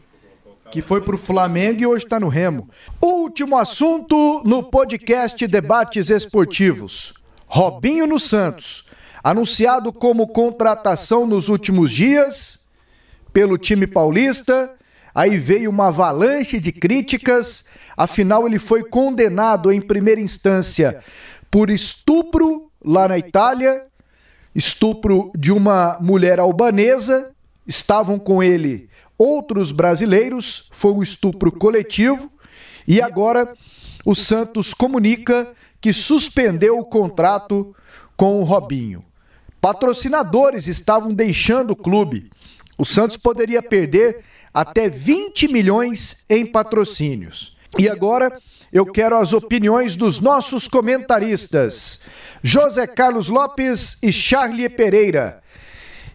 Que 0.71 0.81
foi 0.81 1.01
pro 1.01 1.19
Flamengo 1.19 1.83
e 1.83 1.87
hoje 1.87 2.07
tá 2.07 2.21
no 2.21 2.29
Remo. 2.29 2.69
Último 3.01 3.57
assunto 3.57 4.43
no 4.45 4.63
podcast 4.63 5.45
Debates 5.47 6.11
Esportivos. 6.11 7.15
Robinho 7.47 8.07
no 8.07 8.21
Santos. 8.21 8.85
Anunciado 9.23 9.93
como 9.93 10.29
contratação 10.29 11.27
nos 11.27 11.49
últimos 11.49 11.91
dias 11.91 12.69
pelo 13.33 13.59
time 13.59 13.87
paulista. 13.87 14.71
Aí 15.13 15.37
veio 15.37 15.71
uma 15.71 15.89
avalanche 15.89 16.61
de 16.61 16.71
críticas 16.71 17.65
Afinal, 18.01 18.47
ele 18.47 18.59
foi 18.59 18.83
condenado 18.83 19.71
em 19.71 19.79
primeira 19.79 20.23
instância 20.23 21.03
por 21.51 21.69
estupro 21.69 22.71
lá 22.83 23.07
na 23.07 23.19
Itália, 23.19 23.85
estupro 24.55 25.31
de 25.37 25.53
uma 25.53 25.99
mulher 26.01 26.41
albanesa. 26.41 27.31
Estavam 27.67 28.19
com 28.19 28.43
ele 28.43 28.89
outros 29.19 29.71
brasileiros, 29.71 30.71
foi 30.73 30.93
um 30.93 31.03
estupro 31.03 31.53
coletivo. 31.53 32.33
E 32.89 33.03
agora 33.03 33.53
o 34.03 34.15
Santos 34.15 34.73
comunica 34.73 35.53
que 35.79 35.93
suspendeu 35.93 36.79
o 36.79 36.87
contrato 36.87 37.77
com 38.17 38.41
o 38.41 38.45
Robinho. 38.45 39.05
Patrocinadores 39.61 40.69
estavam 40.69 41.13
deixando 41.13 41.73
o 41.73 41.77
clube. 41.77 42.31
O 42.79 42.85
Santos 42.87 43.19
poderia 43.19 43.63
perder 43.63 44.25
até 44.55 44.89
20 44.89 45.53
milhões 45.53 46.25
em 46.31 46.47
patrocínios. 46.47 47.60
E 47.79 47.89
agora 47.89 48.39
eu 48.73 48.87
quero 48.87 49.17
as 49.17 49.33
opiniões 49.33 49.97
dos 49.97 50.21
nossos 50.21 50.69
comentaristas, 50.69 52.05
José 52.43 52.87
Carlos 52.87 53.29
Lopes 53.29 53.99
e 54.03 54.13
Charlie 54.13 54.69
Pereira. 54.69 55.43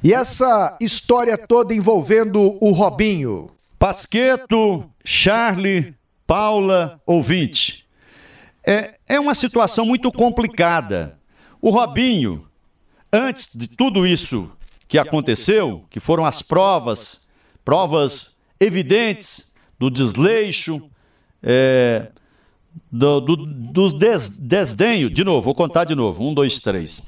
E 0.04 0.14
essa 0.14 0.78
história 0.80 1.38
toda 1.38 1.74
envolvendo 1.74 2.58
o 2.62 2.72
Robinho. 2.72 3.50
Pasqueto, 3.80 4.90
Charlie, 5.04 5.96
Paula, 6.28 7.02
ouvinte. 7.06 7.86
É, 8.66 8.96
é 9.08 9.20
uma 9.20 9.36
situação 9.36 9.86
muito 9.86 10.12
complicada. 10.12 11.18
O 11.62 11.70
Robinho, 11.70 12.48
antes 13.12 13.50
de 13.56 13.68
tudo 13.68 14.06
isso 14.06 14.52
que 14.88 14.98
aconteceu, 14.98 15.86
que 15.90 16.00
foram 16.00 16.26
as 16.26 16.42
provas, 16.42 17.28
provas 17.64 18.38
evidentes 18.60 19.54
do 19.80 19.90
desleixo, 19.90 20.90
é, 21.46 22.08
do, 22.92 23.22
do, 23.22 23.36
dos 23.46 23.94
des, 23.94 24.40
desdenho. 24.40 25.10
De 25.10 25.24
novo, 25.24 25.42
vou 25.44 25.56
contar 25.56 25.84
de 25.84 25.94
novo. 25.94 26.28
Um, 26.28 26.34
dois, 26.34 26.60
três. 26.60 27.04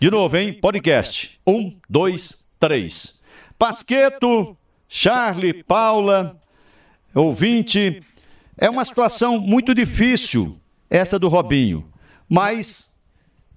De 0.00 0.10
novo, 0.10 0.36
hein? 0.36 0.54
Podcast. 0.54 1.38
Um, 1.46 1.76
dois, 1.88 2.46
três. 2.58 3.20
Pasqueto, 3.58 4.56
Charlie, 4.88 5.62
Paula, 5.62 6.40
ouvinte. 7.14 8.02
É 8.56 8.70
uma 8.70 8.84
situação 8.84 9.38
muito 9.38 9.74
difícil, 9.74 10.58
essa 10.88 11.18
do 11.18 11.28
Robinho. 11.28 11.86
Mas 12.28 12.96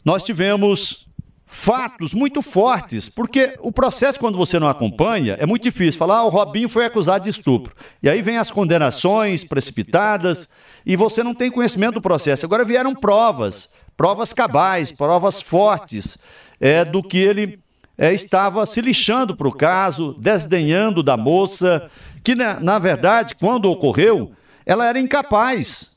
nós 0.04 0.24
tivemos 0.24 1.07
fatos 1.50 2.14
muito 2.14 2.42
fortes, 2.42 3.08
porque 3.08 3.56
o 3.62 3.72
processo, 3.72 4.20
quando 4.20 4.38
você 4.38 4.60
não 4.60 4.68
acompanha, 4.68 5.38
é 5.40 5.46
muito 5.46 5.64
difícil. 5.64 5.98
Falar, 5.98 6.18
ah, 6.18 6.26
o 6.26 6.30
Robinho 6.30 6.68
foi 6.68 6.86
acusado 6.86 7.24
de 7.24 7.30
estupro. 7.30 7.74
E 8.04 8.10
aí 8.10 8.22
vem 8.22 8.38
as 8.38 8.52
condenações 8.52 9.46
precipitadas 9.46 10.50
e 10.86 10.98
você 10.98 11.24
não 11.24 11.34
tem 11.34 11.50
conhecimento 11.50 11.96
do 11.96 12.02
processo. 12.02 12.46
Agora 12.46 12.66
vieram 12.66 12.94
provas, 12.94 13.70
provas 13.96 14.34
cabais, 14.34 14.92
provas 14.92 15.42
fortes 15.42 16.20
é, 16.60 16.84
do 16.84 17.02
que 17.02 17.18
ele 17.18 17.60
é, 17.98 18.14
estava 18.14 18.66
se 18.66 18.82
lixando 18.82 19.36
para 19.36 19.48
o 19.48 19.56
caso, 19.56 20.16
desdenhando 20.20 21.02
da 21.02 21.16
moça, 21.16 21.90
que 22.24 22.36
na, 22.36 22.60
na 22.60 22.78
verdade, 22.78 23.36
quando 23.36 23.72
ocorreu, 23.72 24.34
ela 24.66 24.86
era 24.86 25.00
incapaz 25.00 25.97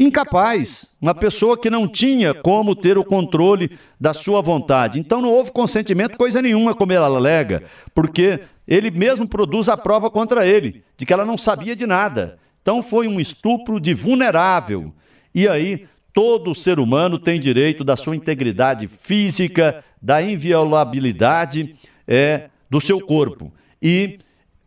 incapaz, 0.00 0.96
uma 0.98 1.14
pessoa 1.14 1.58
que 1.58 1.68
não 1.68 1.86
tinha 1.86 2.32
como 2.32 2.74
ter 2.74 2.96
o 2.96 3.04
controle 3.04 3.78
da 4.00 4.14
sua 4.14 4.40
vontade. 4.40 4.98
Então 4.98 5.20
não 5.20 5.28
houve 5.28 5.52
consentimento, 5.52 6.16
coisa 6.16 6.40
nenhuma, 6.40 6.74
como 6.74 6.92
ela 6.92 7.06
alega, 7.06 7.62
porque 7.94 8.40
ele 8.66 8.90
mesmo 8.90 9.28
produz 9.28 9.68
a 9.68 9.76
prova 9.76 10.10
contra 10.10 10.46
ele, 10.46 10.82
de 10.96 11.04
que 11.04 11.12
ela 11.12 11.26
não 11.26 11.36
sabia 11.36 11.76
de 11.76 11.86
nada. 11.86 12.38
Então 12.62 12.82
foi 12.82 13.06
um 13.06 13.20
estupro 13.20 13.78
de 13.78 13.92
vulnerável. 13.92 14.90
E 15.34 15.46
aí, 15.46 15.86
todo 16.14 16.54
ser 16.54 16.78
humano 16.78 17.18
tem 17.18 17.38
direito 17.38 17.84
da 17.84 17.94
sua 17.94 18.16
integridade 18.16 18.88
física, 18.88 19.84
da 20.00 20.22
inviolabilidade 20.22 21.76
é, 22.08 22.48
do 22.70 22.80
seu 22.80 23.00
corpo. 23.00 23.52
E 23.82 24.18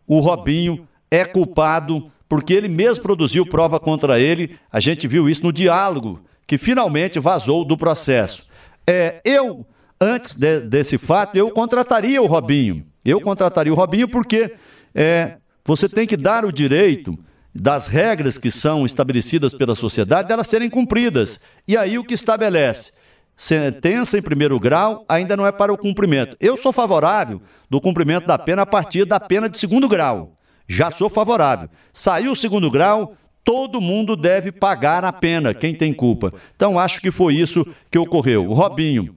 o 0.06 0.20
Robinho 0.20 0.88
é 1.10 1.26
culpado 1.26 2.12
porque 2.34 2.52
ele 2.52 2.68
mesmo 2.68 3.04
produziu 3.04 3.46
prova 3.46 3.80
contra 3.80 4.20
ele. 4.20 4.58
A 4.72 4.80
gente 4.80 5.08
viu 5.08 5.30
isso 5.30 5.44
no 5.44 5.54
diálogo 5.54 6.20
que 6.48 6.58
finalmente 6.58 7.20
vazou 7.20 7.64
do 7.64 7.78
processo. 7.78 8.48
É, 8.88 9.22
eu, 9.24 9.64
antes 10.02 10.34
de, 10.34 10.62
desse 10.62 10.98
fato, 10.98 11.38
eu 11.38 11.52
contrataria 11.52 12.20
o 12.20 12.26
Robinho. 12.26 12.88
Eu 13.06 13.22
contrataria 13.22 13.72
o 13.72 13.76
Robinho 13.76 14.08
porque 14.08 14.56
é, 14.96 15.38
você 15.64 15.88
tem 15.88 16.08
que 16.08 16.18
dar 16.18 16.44
o 16.44 16.52
direito 16.52 17.16
das 17.54 17.88
regras 17.88 18.40
que 18.40 18.50
são 18.50 18.84
estabelecidas 18.84 19.54
pela 19.54 19.76
sociedade 19.76 20.28
delas 20.28 20.48
serem 20.48 20.72
cumpridas. 20.72 21.40
E 21.68 21.78
aí 21.78 22.00
o 22.00 22.04
que 22.04 22.16
estabelece? 22.16 22.94
sentença 23.38 24.18
em 24.18 24.22
primeiro 24.24 24.60
grau 24.60 25.06
ainda 25.08 25.38
não 25.38 25.46
é 25.46 25.52
para 25.52 25.72
o 25.72 25.78
cumprimento. 25.78 26.36
Eu 26.40 26.58
sou 26.58 26.72
favorável 26.72 27.40
do 27.70 27.80
cumprimento 27.80 28.26
da 28.26 28.40
pena 28.40 28.64
a 28.64 28.66
partir 28.66 29.06
da 29.06 29.20
pena 29.20 29.48
de 29.48 29.60
segundo 29.60 29.88
grau. 29.88 30.36
Já 30.68 30.92
sou 30.92 31.10
favorável. 31.10 31.70
Saiu 31.92 32.32
o 32.32 32.36
segundo 32.36 32.70
grau, 32.72 33.16
todo 33.44 33.82
mundo 33.82 34.16
deve 34.16 34.52
pagar 34.52 35.04
a 35.04 35.12
pena, 35.12 35.54
quem 35.54 35.74
tem 35.74 35.94
culpa. 35.94 36.34
Então 36.56 36.80
acho 36.80 37.02
que 37.02 37.12
foi 37.12 37.36
isso 37.36 37.66
que 37.92 38.00
ocorreu. 38.00 38.50
O 38.50 38.54
Robinho, 38.54 39.16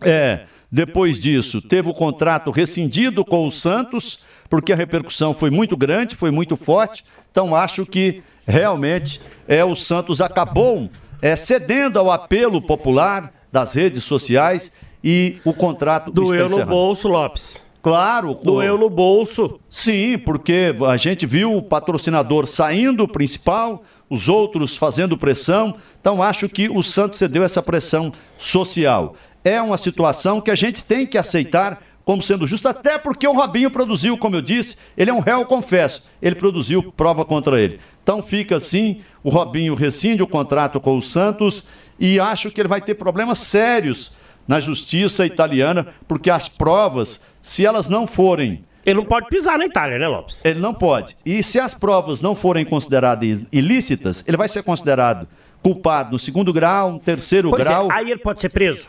é, 0.00 0.44
depois 0.70 1.18
disso, 1.18 1.60
teve 1.60 1.88
o 1.88 1.94
contrato 1.94 2.50
rescindido 2.50 3.24
com 3.24 3.46
o 3.46 3.50
Santos, 3.50 4.26
porque 4.48 4.72
a 4.72 4.76
repercussão 4.76 5.34
foi 5.34 5.50
muito 5.50 5.76
grande, 5.76 6.16
foi 6.16 6.30
muito 6.30 6.56
forte. 6.56 7.04
Então 7.30 7.54
acho 7.54 7.84
que 7.84 8.22
realmente 8.46 9.20
é 9.46 9.64
o 9.64 9.74
Santos 9.74 10.20
acabou 10.20 10.90
é, 11.20 11.36
cedendo 11.36 11.98
ao 11.98 12.10
apelo 12.10 12.60
popular 12.60 13.32
das 13.52 13.74
redes 13.74 14.04
sociais 14.04 14.72
e 15.02 15.38
o 15.44 15.52
contrato 15.52 16.10
doeu 16.10 16.48
no 16.48 16.66
bolso, 16.66 17.08
Lopes. 17.08 17.63
Claro. 17.84 18.40
Doeu 18.42 18.78
no 18.78 18.88
bolso. 18.88 19.60
Sim, 19.68 20.16
porque 20.16 20.74
a 20.88 20.96
gente 20.96 21.26
viu 21.26 21.54
o 21.54 21.62
patrocinador 21.62 22.46
saindo, 22.46 23.04
o 23.04 23.08
principal, 23.08 23.82
os 24.08 24.26
outros 24.26 24.74
fazendo 24.74 25.18
pressão. 25.18 25.74
Então, 26.00 26.22
acho 26.22 26.48
que 26.48 26.66
o 26.70 26.82
Santos 26.82 27.18
cedeu 27.18 27.44
essa 27.44 27.62
pressão 27.62 28.10
social. 28.38 29.14
É 29.44 29.60
uma 29.60 29.76
situação 29.76 30.40
que 30.40 30.50
a 30.50 30.54
gente 30.54 30.82
tem 30.82 31.06
que 31.06 31.18
aceitar 31.18 31.82
como 32.06 32.22
sendo 32.22 32.46
justa, 32.46 32.70
até 32.70 32.96
porque 32.96 33.28
o 33.28 33.34
Robinho 33.34 33.70
produziu, 33.70 34.16
como 34.16 34.36
eu 34.36 34.42
disse, 34.42 34.78
ele 34.96 35.10
é 35.10 35.14
um 35.14 35.20
réu, 35.20 35.44
confesso, 35.44 36.02
ele 36.22 36.34
produziu 36.34 36.90
prova 36.92 37.22
contra 37.24 37.60
ele. 37.60 37.80
Então 38.02 38.22
fica 38.22 38.56
assim, 38.56 39.00
o 39.22 39.28
Robinho 39.28 39.74
rescinde 39.74 40.22
o 40.22 40.26
contrato 40.26 40.80
com 40.80 40.96
o 40.96 41.02
Santos 41.02 41.64
e 41.98 42.18
acho 42.20 42.50
que 42.50 42.60
ele 42.60 42.68
vai 42.68 42.80
ter 42.80 42.94
problemas 42.94 43.38
sérios 43.38 44.18
na 44.46 44.60
justiça 44.60 45.24
italiana, 45.24 45.86
porque 46.06 46.30
as 46.30 46.48
provas, 46.48 47.22
se 47.40 47.64
elas 47.64 47.88
não 47.88 48.06
forem. 48.06 48.64
Ele 48.84 48.96
não 48.96 49.04
pode 49.04 49.28
pisar 49.28 49.58
na 49.58 49.64
Itália, 49.64 49.98
né, 49.98 50.06
Lopes? 50.06 50.40
Ele 50.44 50.60
não 50.60 50.74
pode. 50.74 51.16
E 51.24 51.42
se 51.42 51.58
as 51.58 51.72
provas 51.74 52.20
não 52.20 52.34
forem 52.34 52.64
consideradas 52.64 53.44
ilícitas, 53.50 54.22
ele 54.26 54.36
vai 54.36 54.48
ser 54.48 54.62
considerado 54.62 55.26
culpado 55.62 56.12
no 56.12 56.18
segundo 56.18 56.52
grau, 56.52 56.92
no 56.92 56.98
terceiro 56.98 57.48
pois 57.48 57.62
é, 57.62 57.64
grau. 57.64 57.90
É, 57.90 57.94
aí 57.94 58.10
ele 58.10 58.20
pode 58.20 58.42
ser 58.42 58.50
preso. 58.50 58.88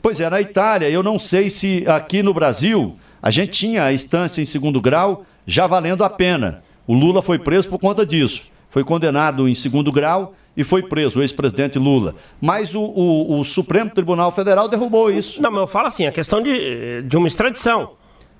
Pois 0.00 0.20
é, 0.20 0.30
na 0.30 0.40
Itália, 0.40 0.88
eu 0.88 1.02
não 1.02 1.18
sei 1.18 1.50
se 1.50 1.84
aqui 1.88 2.22
no 2.22 2.32
Brasil 2.32 2.96
a 3.20 3.28
gente 3.28 3.50
tinha 3.50 3.82
a 3.82 3.92
instância 3.92 4.40
em 4.40 4.44
segundo 4.44 4.80
grau 4.80 5.26
já 5.44 5.66
valendo 5.66 6.04
a 6.04 6.10
pena. 6.10 6.62
O 6.86 6.94
Lula 6.94 7.20
foi 7.22 7.40
preso 7.40 7.68
por 7.68 7.80
conta 7.80 8.06
disso. 8.06 8.52
Foi 8.70 8.84
condenado 8.84 9.48
em 9.48 9.54
segundo 9.54 9.90
grau 9.90 10.32
e 10.56 10.64
foi 10.64 10.82
preso, 10.82 11.18
o 11.18 11.22
ex-presidente 11.22 11.78
Lula. 11.78 12.14
Mas 12.40 12.74
o, 12.74 12.80
o, 12.82 13.40
o, 13.40 13.44
Supremo 13.44 13.90
Tribunal 13.90 14.30
Federal 14.30 14.68
derrubou 14.68 15.10
isso. 15.10 15.42
Não, 15.42 15.50
mas 15.50 15.60
eu 15.60 15.66
falo 15.66 15.88
assim, 15.88 16.06
a 16.06 16.12
questão 16.12 16.40
de, 16.40 17.02
de 17.02 17.16
uma 17.16 17.28
extradição. 17.28 17.92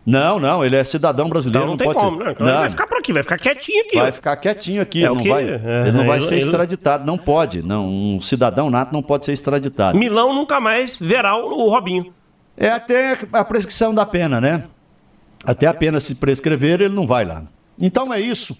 Não, 0.06 0.38
não, 0.38 0.64
ele 0.64 0.76
é 0.76 0.84
cidadão 0.84 1.28
brasileiro, 1.28 1.64
então 1.64 1.66
não, 1.66 1.72
não 1.72 1.76
tem 1.76 1.86
pode 1.88 1.98
como, 2.00 2.18
ser. 2.18 2.24
Né? 2.26 2.32
Então 2.32 2.46
não. 2.46 2.52
ele 2.54 2.60
vai 2.60 2.70
ficar 2.70 2.86
por 2.86 2.96
aqui, 2.96 3.12
vai 3.12 3.22
ficar 3.24 3.38
quietinho 3.38 3.84
aqui. 3.84 3.96
Vai 3.96 4.12
ficar 4.12 4.36
quietinho 4.36 4.80
aqui, 4.82 5.04
É 5.04 5.08
não 5.08 5.16
que- 5.16 5.28
vai, 5.28 5.42
é, 5.42 5.82
ele 5.88 5.92
não 5.92 6.06
vai 6.06 6.18
ele- 6.18 6.26
ser 6.26 6.38
extraditado, 6.38 7.04
não 7.04 7.18
pode. 7.18 7.66
Não, 7.66 7.88
um 7.88 8.20
cidadão 8.20 8.70
nato 8.70 8.92
não 8.92 9.02
pode 9.02 9.24
ser 9.24 9.32
extraditado. 9.32 9.98
Milão 9.98 10.32
nunca 10.32 10.60
mais 10.60 10.96
verá 10.96 11.36
o, 11.36 11.66
o 11.66 11.68
Robinho. 11.68 12.14
É 12.56 12.70
até 12.70 13.18
a 13.32 13.44
prescrição 13.44 13.92
da 13.92 14.06
pena, 14.06 14.40
né? 14.40 14.64
Até 15.44 15.66
a 15.66 15.74
pena 15.74 15.98
se 16.00 16.14
prescrever, 16.14 16.80
ele 16.80 16.94
não 16.94 17.06
vai 17.06 17.24
lá. 17.24 17.42
Então 17.80 18.14
é 18.14 18.20
isso. 18.20 18.56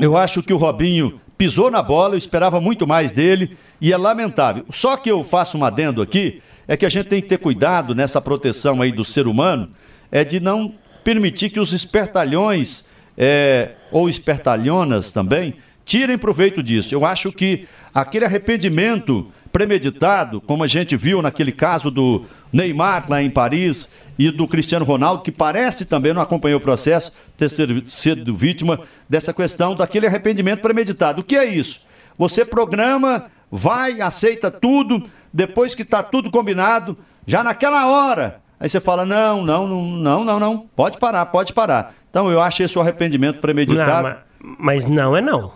Eu 0.00 0.16
acho 0.16 0.42
que 0.42 0.52
o 0.52 0.56
Robinho 0.56 1.20
pisou 1.36 1.70
na 1.70 1.82
bola, 1.82 2.14
eu 2.14 2.18
esperava 2.18 2.60
muito 2.60 2.86
mais 2.86 3.12
dele 3.12 3.56
e 3.80 3.92
é 3.92 3.96
lamentável. 3.96 4.64
Só 4.70 4.96
que 4.96 5.10
eu 5.10 5.24
faço 5.24 5.56
um 5.56 5.64
adendo 5.64 6.02
aqui, 6.02 6.42
é 6.68 6.76
que 6.76 6.84
a 6.86 6.88
gente 6.88 7.08
tem 7.08 7.22
que 7.22 7.28
ter 7.28 7.38
cuidado 7.38 7.94
nessa 7.94 8.20
proteção 8.20 8.82
aí 8.82 8.92
do 8.92 9.04
ser 9.04 9.26
humano, 9.26 9.70
é 10.12 10.22
de 10.22 10.38
não 10.38 10.74
permitir 11.02 11.50
que 11.50 11.58
os 11.58 11.72
espertalhões 11.72 12.90
é, 13.16 13.70
ou 13.90 14.08
espertalhonas 14.08 15.12
também 15.12 15.54
tirem 15.84 16.18
proveito 16.18 16.62
disso. 16.62 16.94
Eu 16.94 17.04
acho 17.04 17.32
que 17.32 17.66
aquele 17.92 18.24
arrependimento 18.24 19.30
premeditado, 19.52 20.40
como 20.40 20.64
a 20.64 20.66
gente 20.66 20.96
viu 20.96 21.20
naquele 21.22 21.52
caso 21.52 21.90
do 21.90 22.24
Neymar 22.52 23.06
lá 23.08 23.22
em 23.22 23.30
Paris 23.30 23.90
e 24.18 24.30
do 24.30 24.46
Cristiano 24.46 24.84
Ronaldo, 24.84 25.22
que 25.22 25.32
parece 25.32 25.84
também 25.86 26.12
não 26.12 26.20
acompanhou 26.22 26.58
o 26.58 26.62
processo, 26.62 27.12
ter 27.36 27.48
sido- 27.48 28.34
vítima 28.34 28.80
dessa 29.08 29.32
questão 29.32 29.74
daquele 29.74 30.06
arrependimento 30.06 30.60
premeditado. 30.60 31.20
O 31.20 31.24
que 31.24 31.36
é 31.36 31.44
isso? 31.44 31.86
Você 32.18 32.44
programa, 32.44 33.26
vai, 33.50 34.00
aceita 34.00 34.50
tudo, 34.50 35.02
depois 35.32 35.74
que 35.74 35.82
está 35.82 36.02
tudo 36.02 36.30
combinado, 36.30 36.96
já 37.26 37.42
naquela 37.42 37.86
hora, 37.86 38.40
aí 38.58 38.68
você 38.68 38.80
fala: 38.80 39.04
não, 39.06 39.42
não, 39.42 39.66
não, 39.66 39.82
não, 39.84 40.24
não, 40.24 40.40
não, 40.40 40.58
pode 40.76 40.98
parar, 40.98 41.24
pode 41.26 41.52
parar. 41.52 41.94
Então 42.10 42.30
eu 42.30 42.40
acho 42.40 42.62
esse 42.62 42.76
o 42.76 42.80
arrependimento 42.82 43.36
Não, 43.36 43.40
premeditado. 43.40 44.16
mas, 44.38 44.56
mas 44.58 44.86
não 44.86 45.16
é 45.16 45.20
não. 45.20 45.52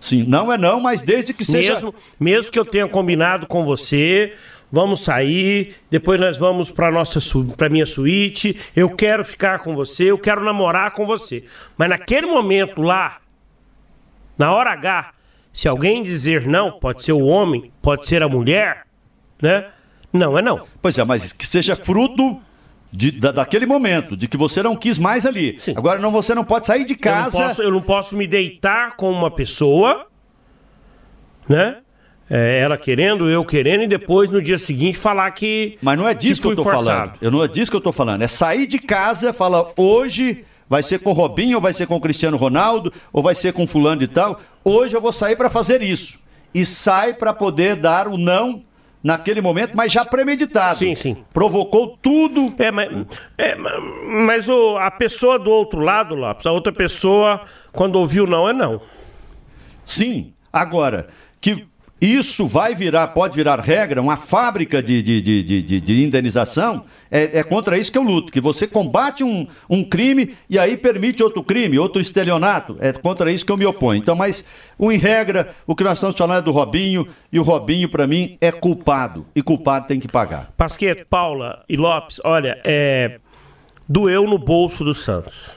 Sim, 0.00 0.24
não 0.24 0.52
é 0.52 0.58
não, 0.58 0.80
mas 0.80 1.02
desde 1.02 1.32
que 1.34 1.44
seja. 1.44 1.74
Mesmo, 1.74 1.94
mesmo 2.18 2.52
que 2.52 2.58
eu 2.58 2.64
tenha 2.64 2.88
combinado 2.88 3.46
com 3.46 3.64
você, 3.64 4.32
vamos 4.70 5.00
sair, 5.00 5.76
depois 5.90 6.20
nós 6.20 6.36
vamos 6.38 6.70
para 6.70 6.90
nossa 6.90 7.20
para 7.56 7.68
minha 7.68 7.86
suíte, 7.86 8.58
eu 8.76 8.90
quero 8.90 9.24
ficar 9.24 9.60
com 9.60 9.74
você, 9.74 10.04
eu 10.04 10.18
quero 10.18 10.44
namorar 10.44 10.92
com 10.92 11.06
você. 11.06 11.44
Mas 11.76 11.88
naquele 11.88 12.26
momento 12.26 12.82
lá, 12.82 13.18
na 14.36 14.52
hora 14.52 14.70
H, 14.70 15.12
se 15.52 15.66
alguém 15.66 16.02
dizer 16.02 16.46
não, 16.46 16.72
pode 16.78 17.02
ser 17.02 17.12
o 17.12 17.24
homem, 17.24 17.72
pode 17.82 18.06
ser 18.06 18.22
a 18.22 18.28
mulher, 18.28 18.86
né? 19.42 19.66
Não 20.12 20.38
é 20.38 20.42
não. 20.42 20.66
Pois 20.80 20.96
é, 20.96 21.04
mas 21.04 21.32
que 21.32 21.46
seja 21.46 21.74
fruto 21.76 22.40
de- 22.92 23.12
da- 23.12 23.32
daquele 23.32 23.66
momento, 23.66 24.16
de 24.16 24.26
que 24.28 24.36
você 24.36 24.62
não 24.62 24.74
quis 24.76 24.98
mais 24.98 25.26
ali. 25.26 25.56
Sim. 25.58 25.74
Agora 25.76 25.98
não, 26.00 26.10
você 26.10 26.34
não 26.34 26.44
pode 26.44 26.66
sair 26.66 26.84
de 26.84 26.92
Eu 26.94 26.96
não, 26.96 27.02
casa. 27.02 27.38
posso, 27.48 27.62
eu 27.62 27.70
não 27.70 27.80
posso 27.82 28.16
me 28.16 28.26
deitar 28.26 28.96
com 28.96 29.10
uma 29.10 29.30
pessoa, 29.30 30.06
né? 31.48 31.78
É, 32.30 32.60
ela 32.60 32.76
querendo, 32.76 33.28
eu 33.30 33.42
querendo, 33.42 33.84
e 33.84 33.86
depois 33.86 34.28
no 34.30 34.42
dia 34.42 34.58
seguinte 34.58 34.98
falar 34.98 35.30
que. 35.30 35.78
Mas 35.80 35.96
não 35.98 36.06
é 36.06 36.12
disso 36.12 36.42
que, 36.42 36.46
eu 36.48 36.50
fui 36.50 36.56
tô 36.56 36.62
forçado. 36.62 36.84
falando. 36.86 37.12
Eu 37.22 37.30
não 37.30 37.42
é 37.42 37.48
disso 37.48 37.70
que 37.70 37.76
eu 37.76 37.80
tô 37.80 37.90
falando. 37.92 38.20
É 38.22 38.28
sair 38.28 38.66
de 38.66 38.78
casa, 38.78 39.32
falar 39.32 39.64
hoje 39.78 40.44
vai 40.68 40.82
ser 40.82 40.98
com 41.00 41.08
o 41.08 41.14
Robinho, 41.14 41.56
ou 41.56 41.62
vai 41.62 41.72
ser 41.72 41.86
com 41.86 41.96
o 41.96 42.00
Cristiano 42.00 42.36
Ronaldo, 42.36 42.92
ou 43.14 43.22
vai 43.22 43.34
ser 43.34 43.54
com 43.54 43.66
fulano 43.66 44.02
e 44.02 44.06
tal. 44.06 44.38
Hoje 44.62 44.94
eu 44.94 45.00
vou 45.00 45.12
sair 45.12 45.36
para 45.36 45.48
fazer 45.48 45.80
isso. 45.82 46.18
E 46.52 46.66
sai 46.66 47.14
para 47.14 47.32
poder 47.32 47.76
dar 47.76 48.06
o 48.08 48.18
não 48.18 48.62
naquele 49.02 49.40
momento, 49.40 49.76
mas 49.76 49.92
já 49.92 50.04
premeditado. 50.04 50.78
Sim, 50.78 50.94
sim. 50.94 51.24
Provocou 51.32 51.96
tudo. 52.00 52.52
É, 52.58 52.70
mas, 52.70 52.88
é, 53.36 53.54
ma- 53.54 53.80
mas 54.26 54.48
o, 54.48 54.76
a 54.76 54.90
pessoa 54.90 55.38
do 55.38 55.50
outro 55.50 55.80
lado, 55.80 56.14
Lopes, 56.14 56.46
a 56.46 56.52
outra 56.52 56.72
pessoa, 56.72 57.40
quando 57.72 57.96
ouviu 57.96 58.26
não, 58.26 58.48
é 58.48 58.52
não. 58.52 58.80
Sim. 59.84 60.32
Agora, 60.52 61.08
que 61.40 61.66
isso 62.00 62.46
vai 62.46 62.76
virar, 62.76 63.08
pode 63.08 63.34
virar 63.34 63.58
regra, 63.60 64.00
uma 64.00 64.16
fábrica 64.16 64.80
de, 64.80 65.02
de, 65.02 65.20
de, 65.20 65.42
de, 65.42 65.62
de- 65.62 65.80
de 65.80 66.04
indenização, 66.04 66.84
é, 67.10 67.40
é 67.40 67.42
contra 67.42 67.76
isso 67.76 67.90
que 67.90 67.98
eu 67.98 68.04
luto. 68.04 68.30
Que 68.30 68.40
você 68.40 68.68
combate 68.68 69.24
um, 69.24 69.46
um 69.68 69.82
crime 69.82 70.36
e 70.48 70.58
aí 70.58 70.76
permite 70.76 71.22
outro 71.24 71.42
crime, 71.42 71.76
outro 71.76 72.00
estelionato. 72.00 72.76
É 72.78 72.92
contra 72.92 73.32
isso 73.32 73.44
que 73.44 73.50
eu 73.50 73.56
me 73.56 73.66
oponho. 73.66 73.98
Então, 73.98 74.14
mas, 74.14 74.44
em 74.78 74.96
regra, 74.96 75.52
o 75.66 75.74
que 75.74 75.82
nós 75.82 75.98
estamos 75.98 76.16
falando 76.16 76.38
é 76.38 76.42
do 76.42 76.52
Robinho, 76.52 77.08
e 77.32 77.38
o 77.40 77.42
Robinho, 77.42 77.88
para 77.88 78.06
mim, 78.06 78.36
é 78.40 78.52
culpado. 78.52 79.26
E 79.34 79.42
culpado 79.42 79.88
tem 79.88 79.98
que 79.98 80.06
pagar. 80.06 80.52
Pasqueto, 80.56 81.04
Paula 81.10 81.64
e 81.68 81.76
Lopes, 81.76 82.20
olha, 82.22 82.60
é, 82.64 83.18
doeu 83.88 84.24
no 84.24 84.38
bolso 84.38 84.84
do 84.84 84.94
Santos. 84.94 85.50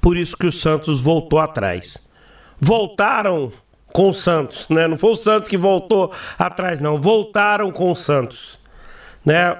Por 0.00 0.16
isso 0.16 0.36
que 0.36 0.46
o 0.46 0.52
Santos 0.52 1.00
voltou 1.00 1.40
atrás. 1.40 1.98
Voltaram 2.60 3.50
com 3.96 4.10
o 4.10 4.12
Santos, 4.12 4.68
né? 4.68 4.86
Não 4.86 4.98
foi 4.98 5.12
o 5.12 5.16
Santos 5.16 5.48
que 5.48 5.56
voltou 5.56 6.12
atrás, 6.38 6.82
não. 6.82 7.00
Voltaram 7.00 7.72
com 7.72 7.90
o 7.90 7.94
Santos, 7.94 8.60
né? 9.24 9.56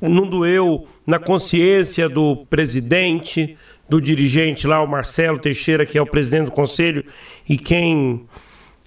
Não 0.00 0.26
doeu 0.26 0.88
na 1.06 1.18
consciência 1.18 2.08
do 2.08 2.46
presidente, 2.48 3.58
do 3.86 4.00
dirigente 4.00 4.66
lá, 4.66 4.82
o 4.82 4.86
Marcelo 4.86 5.38
Teixeira, 5.38 5.84
que 5.84 5.98
é 5.98 6.00
o 6.00 6.06
presidente 6.06 6.46
do 6.46 6.50
conselho 6.50 7.04
e 7.46 7.58
quem 7.58 8.24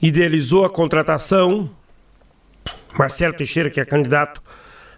idealizou 0.02 0.66
a 0.66 0.70
contratação. 0.70 1.70
Marcelo 2.98 3.36
Teixeira, 3.36 3.70
que 3.70 3.80
é 3.80 3.86
candidato 3.86 4.42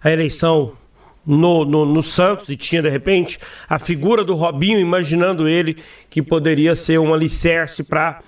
à 0.02 0.12
eleição 0.12 0.78
no, 1.26 1.66
no, 1.66 1.86
no 1.86 2.02
Santos 2.02 2.48
e 2.48 2.56
tinha 2.56 2.82
de 2.82 2.90
repente 2.90 3.38
a 3.68 3.80
figura 3.80 4.24
do 4.24 4.34
Robinho, 4.34 4.80
imaginando 4.80 5.46
ele 5.46 5.84
que 6.10 6.22
poderia 6.22 6.74
ser 6.74 7.02
um 7.02 7.14
alicerce 7.14 7.84
para 7.84 8.24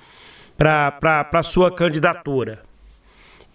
a 0.59 1.43
sua 1.43 1.71
candidatura. 1.71 2.63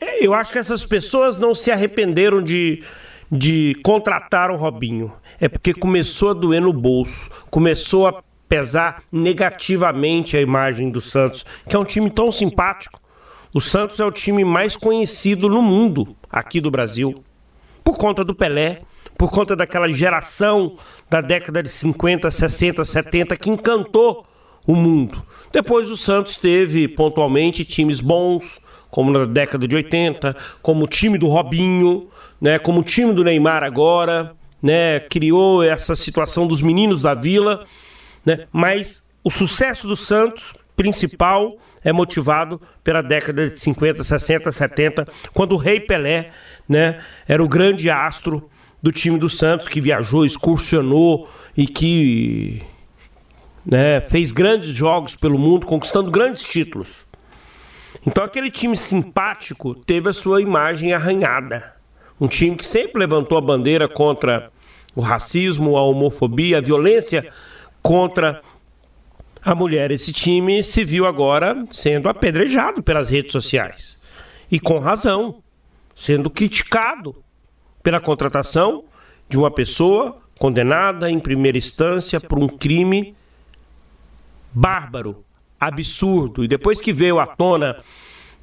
É, 0.01 0.25
Eu 0.25 0.35
acho 0.35 0.53
que 0.53 0.59
essas 0.59 0.85
pessoas 0.85 1.39
não 1.39 1.55
se 1.55 1.71
arrependeram 1.71 2.43
de, 2.43 2.83
de 3.31 3.77
contratar 3.83 4.51
o 4.51 4.57
Robinho. 4.57 5.13
É 5.41 5.49
porque 5.49 5.73
começou 5.73 6.31
a 6.31 6.35
doer 6.35 6.61
no 6.61 6.73
bolso, 6.73 7.31
começou 7.51 8.07
a 8.07 8.23
pesar 8.49 9.03
negativamente 9.11 10.37
a 10.37 10.41
imagem 10.41 10.91
do 10.91 11.01
Santos, 11.01 11.45
que 11.69 11.75
é 11.75 11.79
um 11.79 11.85
time 11.85 12.11
tão 12.11 12.31
simpático. 12.31 13.01
O 13.55 13.61
Santos 13.61 13.99
é 14.01 14.05
o 14.05 14.11
time 14.11 14.45
mais 14.45 14.77
conhecido 14.77 15.49
no 15.49 15.63
mundo, 15.63 16.17
aqui 16.31 16.61
do 16.61 16.71
Brasil, 16.71 17.23
por 17.83 17.97
conta 17.97 18.25
do 18.25 18.35
Pelé, 18.35 18.81
por 19.17 19.31
conta 19.31 19.55
daquela 19.55 19.91
geração 19.93 20.77
da 21.09 21.21
década 21.21 21.63
de 21.63 21.69
50, 21.69 22.31
60, 22.31 22.85
70 22.85 23.37
que 23.37 23.51
encantou 23.51 24.27
o 24.67 24.75
mundo. 24.75 25.23
Depois 25.53 25.91
o 25.91 25.97
Santos 25.97 26.39
teve 26.39 26.89
pontualmente 26.89 27.65
times 27.65 28.01
bons, 28.01 28.61
como 28.91 29.11
na 29.11 29.25
década 29.25 29.67
de 29.67 29.75
80, 29.75 30.37
como 30.61 30.85
o 30.85 30.89
time 30.89 31.17
do 31.17 31.27
Robinho, 31.27 32.09
né, 32.41 32.59
como 32.59 32.81
o 32.81 32.85
time 32.85 33.13
do 33.15 33.25
Neymar 33.25 33.63
agora, 33.63 34.35
né, 34.63 35.01
criou 35.01 35.63
essa 35.63 35.97
situação 35.97 36.47
dos 36.47 36.61
meninos 36.61 37.03
da 37.03 37.15
Vila, 37.15 37.65
né, 38.25 38.47
mas 38.53 39.09
o 39.25 39.31
sucesso 39.31 39.89
do 39.89 39.97
Santos 39.97 40.53
principal 40.77 41.57
é 41.85 41.93
motivado 41.93 42.61
pela 42.85 43.03
década 43.03 43.49
de 43.49 43.59
50, 43.59 44.05
60, 44.05 44.53
70, 44.53 45.09
quando 45.33 45.53
o 45.53 45.57
Rei 45.57 45.81
Pelé, 45.81 46.31
né, 46.69 47.01
era 47.27 47.43
o 47.43 47.49
grande 47.49 47.91
astro 47.91 48.49
do 48.83 48.93
time 48.93 49.19
do 49.19 49.29
Santos 49.29 49.69
que 49.69 49.81
viajou, 49.81 50.27
excursionou 50.27 51.29
e 51.57 51.67
que 51.67 52.63
né, 53.65 54.01
fez 54.01 54.33
grandes 54.33 54.71
jogos 54.71 55.15
pelo 55.15 55.39
mundo, 55.39 55.67
conquistando 55.67 56.11
grandes 56.11 56.43
títulos. 56.43 57.05
Então 58.07 58.25
aquele 58.25 58.51
time 58.51 58.77
simpático 58.77 59.75
teve 59.75 60.09
a 60.09 60.13
sua 60.13 60.43
imagem 60.43 60.93
arranhada. 60.93 61.75
Um 62.21 62.27
time 62.27 62.57
que 62.57 62.67
sempre 62.67 63.01
levantou 63.01 63.39
a 63.39 63.41
bandeira 63.41 63.89
contra 63.89 64.51
o 64.95 65.01
racismo, 65.01 65.77
a 65.77 65.83
homofobia, 65.83 66.59
a 66.59 66.61
violência 66.61 67.33
contra 67.83 68.43
a 69.45 69.55
mulher. 69.55 69.91
Esse 69.91 70.13
time 70.13 70.63
se 70.63 70.85
viu 70.85 71.07
agora 71.07 71.65
sendo 71.71 72.09
apedrejado 72.09 72.83
pelas 72.83 73.09
redes 73.11 73.33
sociais. 73.33 74.01
E 74.51 74.61
com 74.61 74.79
razão, 74.79 75.43
sendo 75.95 76.29
criticado 76.29 77.17
pela 77.83 78.01
contratação 78.01 78.85
de 79.29 79.39
uma 79.39 79.51
pessoa 79.51 80.17
condenada 80.39 81.11
em 81.11 81.19
primeira 81.19 81.57
instância 81.57 82.21
por 82.21 82.39
um 82.39 82.49
crime 82.49 83.17
bárbaro, 84.53 85.25
absurdo. 85.59 86.45
E 86.45 86.49
depois 86.49 86.81
que 86.81 86.93
veio 86.93 87.19
à 87.19 87.27
tona 87.27 87.77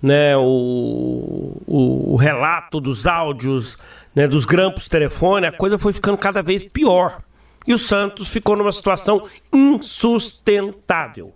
né, 0.01 0.35
o, 0.37 1.57
o, 1.67 2.13
o 2.13 2.15
relato 2.15 2.79
dos 2.79 3.05
áudios, 3.05 3.77
né, 4.15 4.27
dos 4.27 4.45
grampos 4.45 4.87
telefone, 4.87 5.45
a 5.45 5.51
coisa 5.51 5.77
foi 5.77 5.93
ficando 5.93 6.17
cada 6.17 6.41
vez 6.41 6.63
pior. 6.63 7.21
E 7.67 7.73
o 7.73 7.77
Santos 7.77 8.29
ficou 8.29 8.55
numa 8.55 8.71
situação 8.71 9.27
insustentável. 9.53 11.33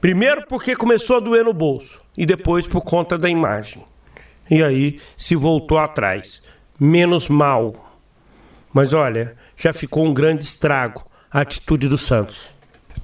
Primeiro 0.00 0.46
porque 0.48 0.74
começou 0.74 1.16
a 1.16 1.20
doer 1.20 1.44
no 1.44 1.52
bolso 1.52 2.00
e 2.16 2.26
depois 2.26 2.66
por 2.66 2.80
conta 2.80 3.16
da 3.16 3.28
imagem. 3.28 3.84
E 4.50 4.62
aí 4.62 5.00
se 5.16 5.36
voltou 5.36 5.78
atrás. 5.78 6.42
Menos 6.80 7.28
mal. 7.28 7.96
Mas 8.72 8.92
olha, 8.92 9.36
já 9.56 9.72
ficou 9.72 10.04
um 10.04 10.12
grande 10.12 10.42
estrago 10.42 11.06
a 11.30 11.42
atitude 11.42 11.88
do 11.88 11.96
Santos. 11.96 12.51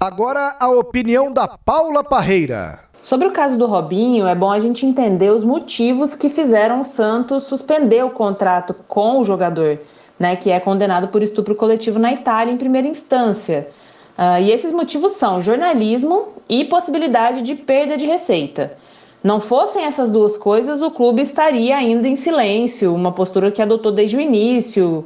Agora 0.01 0.55
a 0.61 0.69
opinião 0.69 1.33
da 1.33 1.49
Paula 1.49 2.05
Parreira. 2.05 2.79
Sobre 3.03 3.27
o 3.27 3.33
caso 3.33 3.59
do 3.59 3.67
Robinho, 3.67 4.29
é 4.29 4.35
bom 4.35 4.53
a 4.53 4.61
gente 4.61 4.87
entender 4.87 5.33
os 5.33 5.43
motivos 5.43 6.15
que 6.15 6.29
fizeram 6.29 6.83
o 6.83 6.85
Santos 6.85 7.43
suspender 7.43 8.05
o 8.05 8.11
contrato 8.11 8.73
com 8.87 9.19
o 9.19 9.25
jogador, 9.25 9.81
né, 10.17 10.37
que 10.37 10.53
é 10.53 10.61
condenado 10.61 11.09
por 11.09 11.21
estupro 11.21 11.57
coletivo 11.57 11.99
na 11.99 12.13
Itália 12.13 12.53
em 12.53 12.57
primeira 12.57 12.87
instância. 12.87 13.71
Uh, 14.17 14.41
e 14.41 14.53
esses 14.53 14.71
motivos 14.71 15.13
são 15.13 15.43
jornalismo 15.43 16.29
e 16.49 16.65
possibilidade 16.65 17.43
de 17.43 17.57
perda 17.57 17.97
de 17.97 18.07
receita. 18.07 18.75
Não 19.21 19.41
fossem 19.41 19.85
essas 19.85 20.13
duas 20.13 20.39
coisas, 20.39 20.81
o 20.81 20.93
clube 20.93 21.23
estaria 21.23 21.77
ainda 21.77 22.07
em 22.07 22.15
silêncio, 22.15 22.95
uma 22.95 23.11
postura 23.11 23.51
que 23.51 23.61
adotou 23.61 23.91
desde 23.91 24.17
o 24.17 24.21
início, 24.21 25.05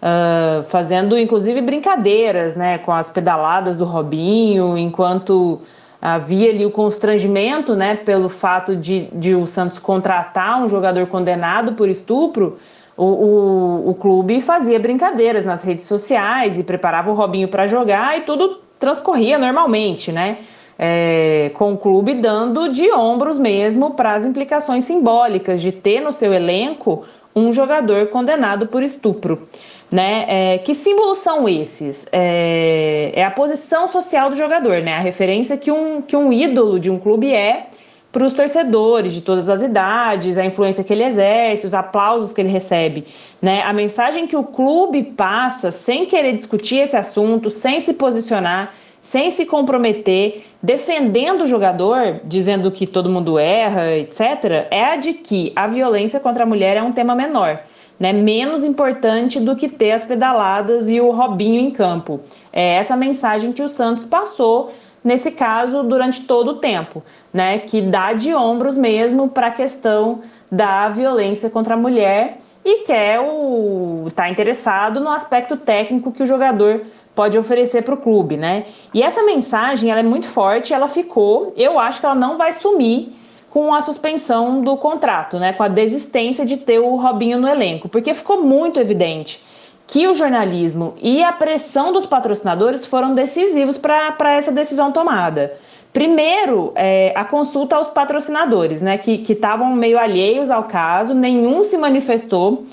uh, 0.00 0.62
fazendo 0.64 1.18
inclusive 1.18 1.60
brincadeiras 1.60 2.56
né, 2.56 2.78
com 2.78 2.92
as 2.92 3.10
pedaladas 3.10 3.76
do 3.76 3.84
Robinho, 3.84 4.76
enquanto 4.76 5.60
havia 6.00 6.50
ali 6.50 6.64
o 6.64 6.70
constrangimento, 6.70 7.74
né, 7.74 7.94
pelo 7.94 8.28
fato 8.28 8.74
de, 8.74 9.08
de 9.12 9.34
o 9.34 9.46
Santos 9.46 9.78
contratar 9.78 10.62
um 10.62 10.68
jogador 10.68 11.06
condenado 11.06 11.72
por 11.72 11.88
estupro, 11.88 12.58
o, 12.96 13.04
o, 13.04 13.90
o 13.90 13.94
clube 13.94 14.40
fazia 14.40 14.78
brincadeiras 14.78 15.44
nas 15.44 15.62
redes 15.62 15.86
sociais 15.86 16.58
e 16.58 16.62
preparava 16.62 17.10
o 17.10 17.14
Robinho 17.14 17.48
para 17.48 17.66
jogar 17.66 18.18
e 18.18 18.22
tudo 18.22 18.60
transcorria 18.78 19.38
normalmente, 19.38 20.10
né? 20.10 20.38
É, 20.82 21.50
com 21.54 21.74
o 21.74 21.76
clube 21.76 22.14
dando 22.14 22.70
de 22.70 22.90
ombros 22.90 23.36
mesmo 23.36 23.90
para 23.90 24.14
as 24.14 24.24
implicações 24.24 24.84
simbólicas 24.84 25.60
de 25.60 25.72
ter 25.72 26.00
no 26.00 26.10
seu 26.10 26.32
elenco 26.32 27.04
um 27.36 27.52
jogador 27.52 28.06
condenado 28.06 28.66
por 28.66 28.82
estupro. 28.82 29.46
Né? 29.90 30.24
É, 30.28 30.58
que 30.58 30.72
símbolos 30.72 31.18
são 31.18 31.48
esses? 31.48 32.06
É, 32.12 33.10
é, 33.12 33.24
a 33.24 33.30
posição 33.30 33.88
social 33.88 34.30
do 34.30 34.36
jogador, 34.36 34.80
né? 34.82 34.94
a 34.94 35.00
referência 35.00 35.56
que 35.56 35.70
um, 35.70 36.00
que 36.00 36.14
um 36.14 36.32
ídolo 36.32 36.78
de 36.78 36.88
um 36.88 36.98
clube 36.98 37.32
é 37.32 37.66
para 38.12 38.24
os 38.24 38.32
torcedores 38.32 39.12
de 39.12 39.20
todas 39.20 39.48
as 39.48 39.62
idades, 39.62 40.38
a 40.38 40.44
influência 40.44 40.84
que 40.84 40.92
ele 40.92 41.04
exerce, 41.04 41.66
os 41.66 41.74
aplausos 41.74 42.32
que 42.32 42.40
ele 42.40 42.48
recebe. 42.48 43.04
Né? 43.42 43.62
A 43.62 43.72
mensagem 43.72 44.26
que 44.26 44.36
o 44.36 44.44
clube 44.44 45.02
passa 45.02 45.72
sem 45.72 46.06
querer 46.06 46.34
discutir 46.34 46.78
esse 46.78 46.96
assunto, 46.96 47.50
sem 47.50 47.80
se 47.80 47.94
posicionar, 47.94 48.74
sem 49.02 49.30
se 49.30 49.44
comprometer, 49.46 50.44
defendendo 50.62 51.42
o 51.42 51.46
jogador, 51.46 52.20
dizendo 52.24 52.70
que 52.70 52.86
todo 52.86 53.10
mundo 53.10 53.38
erra, 53.38 53.96
etc., 53.96 54.68
é 54.70 54.84
a 54.84 54.96
de 54.96 55.14
que 55.14 55.52
a 55.56 55.66
violência 55.66 56.20
contra 56.20 56.44
a 56.44 56.46
mulher 56.46 56.76
é 56.76 56.82
um 56.82 56.92
tema 56.92 57.14
menor 57.14 57.60
né, 58.00 58.14
menos 58.14 58.64
importante 58.64 59.38
do 59.38 59.54
que 59.54 59.68
ter 59.68 59.92
as 59.92 60.04
pedaladas 60.04 60.88
e 60.88 60.98
o 60.98 61.10
Robinho 61.10 61.60
em 61.60 61.70
campo. 61.70 62.20
É 62.50 62.76
essa 62.76 62.96
mensagem 62.96 63.52
que 63.52 63.62
o 63.62 63.68
Santos 63.68 64.04
passou 64.04 64.72
nesse 65.04 65.30
caso 65.30 65.82
durante 65.82 66.26
todo 66.26 66.52
o 66.52 66.56
tempo, 66.56 67.02
né, 67.32 67.58
que 67.58 67.82
dá 67.82 68.14
de 68.14 68.34
ombros 68.34 68.76
mesmo 68.76 69.28
para 69.28 69.48
a 69.48 69.50
questão 69.50 70.22
da 70.50 70.88
violência 70.88 71.50
contra 71.50 71.74
a 71.74 71.76
mulher 71.76 72.38
e 72.64 72.84
quer 72.84 73.20
o 73.20 74.08
tá 74.14 74.28
interessado 74.28 74.98
no 74.98 75.10
aspecto 75.10 75.56
técnico 75.56 76.12
que 76.12 76.22
o 76.22 76.26
jogador 76.26 76.82
pode 77.14 77.36
oferecer 77.38 77.82
para 77.82 77.94
o 77.94 77.98
clube, 77.98 78.36
né? 78.36 78.64
E 78.94 79.02
essa 79.02 79.22
mensagem 79.22 79.90
ela 79.90 80.00
é 80.00 80.02
muito 80.02 80.26
forte, 80.28 80.72
ela 80.72 80.88
ficou, 80.88 81.52
eu 81.56 81.78
acho 81.78 82.00
que 82.00 82.06
ela 82.06 82.14
não 82.14 82.36
vai 82.36 82.52
sumir 82.52 83.12
com 83.50 83.74
a 83.74 83.82
suspensão 83.82 84.62
do 84.62 84.76
contrato, 84.76 85.38
né, 85.38 85.52
com 85.52 85.62
a 85.62 85.68
desistência 85.68 86.46
de 86.46 86.56
ter 86.56 86.78
o 86.78 86.96
Robinho 86.96 87.38
no 87.38 87.48
elenco, 87.48 87.88
porque 87.88 88.14
ficou 88.14 88.42
muito 88.42 88.78
evidente 88.78 89.44
que 89.86 90.06
o 90.06 90.14
jornalismo 90.14 90.94
e 91.02 91.22
a 91.22 91.32
pressão 91.32 91.92
dos 91.92 92.06
patrocinadores 92.06 92.86
foram 92.86 93.12
decisivos 93.12 93.76
para 93.76 94.32
essa 94.34 94.52
decisão 94.52 94.92
tomada. 94.92 95.52
Primeiro, 95.92 96.72
é, 96.76 97.12
a 97.16 97.24
consulta 97.24 97.74
aos 97.74 97.88
patrocinadores, 97.88 98.80
né, 98.80 98.96
que 98.96 99.24
estavam 99.28 99.74
meio 99.74 99.98
alheios 99.98 100.48
ao 100.48 100.64
caso, 100.64 101.12
nenhum 101.12 101.64
se 101.64 101.76
manifestou 101.76 102.64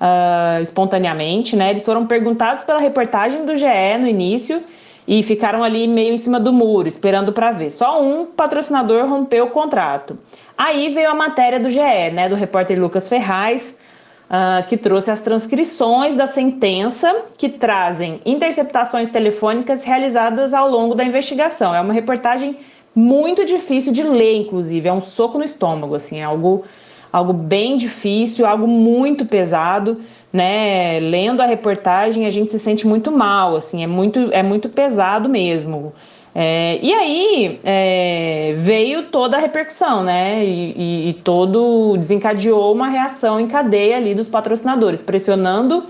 uh, 0.00 0.62
espontaneamente, 0.62 1.54
né, 1.54 1.68
eles 1.68 1.84
foram 1.84 2.06
perguntados 2.06 2.62
pela 2.62 2.78
reportagem 2.78 3.44
do 3.44 3.54
GE 3.54 3.98
no 4.00 4.08
início 4.08 4.64
e 5.12 5.22
ficaram 5.22 5.62
ali 5.62 5.86
meio 5.86 6.14
em 6.14 6.16
cima 6.16 6.40
do 6.40 6.50
muro, 6.54 6.88
esperando 6.88 7.34
para 7.34 7.52
ver. 7.52 7.70
Só 7.70 8.02
um 8.02 8.24
patrocinador 8.24 9.06
rompeu 9.06 9.44
o 9.44 9.50
contrato. 9.50 10.18
Aí 10.56 10.88
veio 10.88 11.10
a 11.10 11.14
matéria 11.14 11.60
do 11.60 11.70
GE, 11.70 12.10
né, 12.14 12.30
do 12.30 12.34
repórter 12.34 12.80
Lucas 12.80 13.10
Ferraz, 13.10 13.78
uh, 14.30 14.66
que 14.66 14.74
trouxe 14.74 15.10
as 15.10 15.20
transcrições 15.20 16.14
da 16.14 16.26
sentença 16.26 17.24
que 17.36 17.50
trazem 17.50 18.22
interceptações 18.24 19.10
telefônicas 19.10 19.84
realizadas 19.84 20.54
ao 20.54 20.66
longo 20.70 20.94
da 20.94 21.04
investigação. 21.04 21.74
É 21.74 21.80
uma 21.82 21.92
reportagem 21.92 22.56
muito 22.94 23.44
difícil 23.44 23.92
de 23.92 24.02
ler, 24.02 24.36
inclusive, 24.36 24.88
é 24.88 24.92
um 24.94 25.02
soco 25.02 25.36
no 25.36 25.44
estômago, 25.44 25.94
assim, 25.94 26.20
é 26.20 26.24
algo, 26.24 26.64
algo 27.12 27.34
bem 27.34 27.76
difícil, 27.76 28.46
algo 28.46 28.66
muito 28.66 29.26
pesado 29.26 30.00
né, 30.32 30.98
lendo 31.00 31.42
a 31.42 31.46
reportagem 31.46 32.26
a 32.26 32.30
gente 32.30 32.50
se 32.50 32.58
sente 32.58 32.86
muito 32.86 33.12
mal, 33.12 33.54
assim, 33.56 33.82
é 33.82 33.86
muito, 33.86 34.30
é 34.32 34.42
muito 34.42 34.68
pesado 34.68 35.28
mesmo. 35.28 35.92
É, 36.34 36.78
e 36.80 36.94
aí 36.94 37.60
é, 37.62 38.54
veio 38.56 39.04
toda 39.04 39.36
a 39.36 39.40
repercussão, 39.40 40.02
né? 40.02 40.42
E, 40.42 40.72
e, 40.74 41.08
e, 41.10 41.12
todo 41.12 41.94
desencadeou 41.98 42.72
uma 42.72 42.88
reação 42.88 43.38
em 43.38 43.46
cadeia 43.46 43.98
ali 43.98 44.14
dos 44.14 44.28
patrocinadores, 44.28 45.02
pressionando 45.02 45.84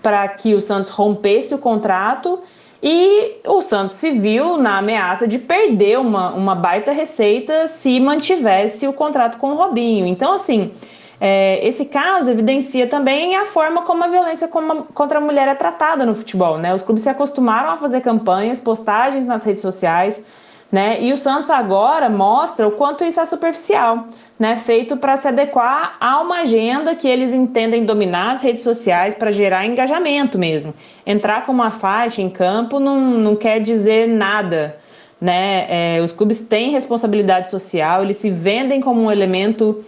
para 0.00 0.28
que 0.28 0.54
o 0.54 0.60
Santos 0.60 0.92
rompesse 0.92 1.52
o 1.52 1.58
contrato 1.58 2.38
e 2.80 3.40
o 3.44 3.60
Santos 3.60 3.96
se 3.96 4.12
viu 4.12 4.56
na 4.56 4.78
ameaça 4.78 5.26
de 5.26 5.38
perder 5.38 5.98
uma, 5.98 6.30
uma 6.30 6.54
baita 6.54 6.92
receita 6.92 7.66
se 7.66 7.98
mantivesse 7.98 8.86
o 8.86 8.92
contrato 8.92 9.38
com 9.38 9.50
o 9.50 9.56
Robinho. 9.56 10.06
Então, 10.06 10.32
assim, 10.32 10.70
é, 11.20 11.66
esse 11.66 11.84
caso 11.84 12.30
evidencia 12.30 12.86
também 12.86 13.36
a 13.36 13.44
forma 13.44 13.82
como 13.82 14.02
a 14.02 14.08
violência 14.08 14.48
contra 14.48 15.18
a 15.18 15.20
mulher 15.20 15.46
é 15.48 15.54
tratada 15.54 16.06
no 16.06 16.14
futebol. 16.14 16.56
Né? 16.56 16.74
Os 16.74 16.80
clubes 16.80 17.02
se 17.02 17.10
acostumaram 17.10 17.70
a 17.70 17.76
fazer 17.76 18.00
campanhas, 18.00 18.58
postagens 18.58 19.26
nas 19.26 19.44
redes 19.44 19.60
sociais, 19.60 20.24
Né? 20.72 21.02
E 21.02 21.12
o 21.12 21.16
Santos 21.16 21.50
agora 21.50 22.08
mostra 22.08 22.64
o 22.64 22.70
quanto 22.70 23.02
isso 23.02 23.18
é 23.18 23.26
superficial, 23.26 24.06
né? 24.38 24.56
feito 24.56 24.96
para 24.96 25.16
se 25.16 25.26
adequar 25.26 25.96
a 26.00 26.20
uma 26.20 26.42
agenda 26.42 26.94
que 26.94 27.08
eles 27.08 27.32
entendem 27.32 27.84
dominar 27.84 28.30
as 28.34 28.42
redes 28.42 28.62
sociais 28.62 29.16
para 29.16 29.32
gerar 29.32 29.66
engajamento 29.66 30.38
mesmo. 30.38 30.72
Entrar 31.04 31.44
com 31.44 31.50
uma 31.50 31.72
faixa 31.72 32.22
em 32.22 32.30
campo 32.30 32.78
não, 32.78 33.00
não 33.00 33.34
quer 33.34 33.58
dizer 33.60 34.06
nada. 34.06 34.76
Né? 35.20 35.66
É, 35.96 36.00
os 36.00 36.12
clubes 36.12 36.38
têm 36.40 36.70
responsabilidade 36.70 37.50
social, 37.50 38.04
eles 38.04 38.18
se 38.18 38.30
vendem 38.30 38.80
como 38.80 39.02
um 39.02 39.10
elemento 39.10 39.84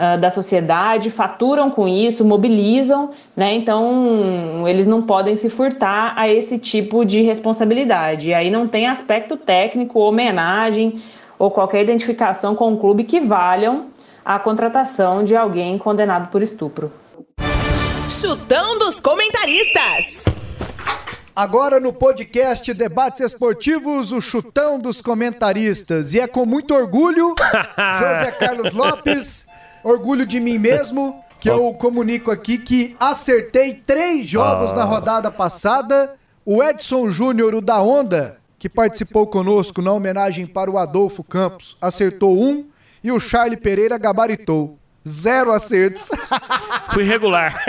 uh, 0.00 0.18
da 0.18 0.30
sociedade, 0.30 1.10
faturam 1.10 1.70
com 1.70 1.86
isso, 1.86 2.24
mobilizam, 2.24 3.10
né? 3.36 3.52
então 3.54 4.66
eles 4.66 4.86
não 4.86 5.02
podem 5.02 5.36
se 5.36 5.50
furtar 5.50 6.14
a 6.16 6.28
esse 6.28 6.58
tipo 6.58 7.04
de 7.04 7.20
responsabilidade. 7.20 8.30
E 8.30 8.34
aí 8.34 8.50
não 8.50 8.66
tem 8.66 8.86
aspecto 8.88 9.36
técnico, 9.36 10.00
homenagem 10.00 11.02
ou 11.38 11.50
qualquer 11.50 11.82
identificação 11.82 12.54
com 12.54 12.72
o 12.72 12.76
clube 12.78 13.04
que 13.04 13.20
valham 13.20 13.86
a 14.24 14.38
contratação 14.38 15.22
de 15.22 15.36
alguém 15.36 15.76
condenado 15.78 16.28
por 16.30 16.42
estupro. 16.42 16.90
Chutão 18.08 18.78
dos 18.78 19.00
comentaristas. 19.00 20.24
Agora 21.34 21.80
no 21.80 21.92
podcast 21.92 22.74
Debates 22.74 23.20
Esportivos, 23.20 24.12
o 24.12 24.20
chutão 24.20 24.78
dos 24.78 25.00
comentaristas. 25.00 26.12
E 26.12 26.20
é 26.20 26.26
com 26.26 26.44
muito 26.44 26.74
orgulho, 26.74 27.34
José 27.98 28.32
Carlos 28.32 28.74
Lopes, 28.74 29.46
orgulho 29.84 30.26
de 30.26 30.40
mim 30.40 30.58
mesmo, 30.58 31.22
que 31.38 31.48
eu 31.48 31.72
comunico 31.74 32.30
aqui 32.30 32.58
que 32.58 32.96
acertei 32.98 33.74
três 33.74 34.26
jogos 34.26 34.72
na 34.72 34.84
rodada 34.84 35.30
passada. 35.30 36.16
O 36.44 36.62
Edson 36.62 37.08
Júnior, 37.10 37.54
o 37.54 37.60
da 37.60 37.80
Onda, 37.80 38.38
que 38.58 38.68
participou 38.68 39.26
conosco 39.26 39.80
na 39.80 39.92
homenagem 39.92 40.46
para 40.46 40.70
o 40.70 40.78
Adolfo 40.78 41.22
Campos, 41.22 41.76
acertou 41.80 42.38
um. 42.38 42.66
E 43.02 43.10
o 43.10 43.18
Charlie 43.18 43.56
Pereira 43.56 43.96
gabaritou. 43.96 44.79
Zero 45.06 45.52
acertos. 45.52 46.10
Fui 46.92 47.04
regular. 47.04 47.64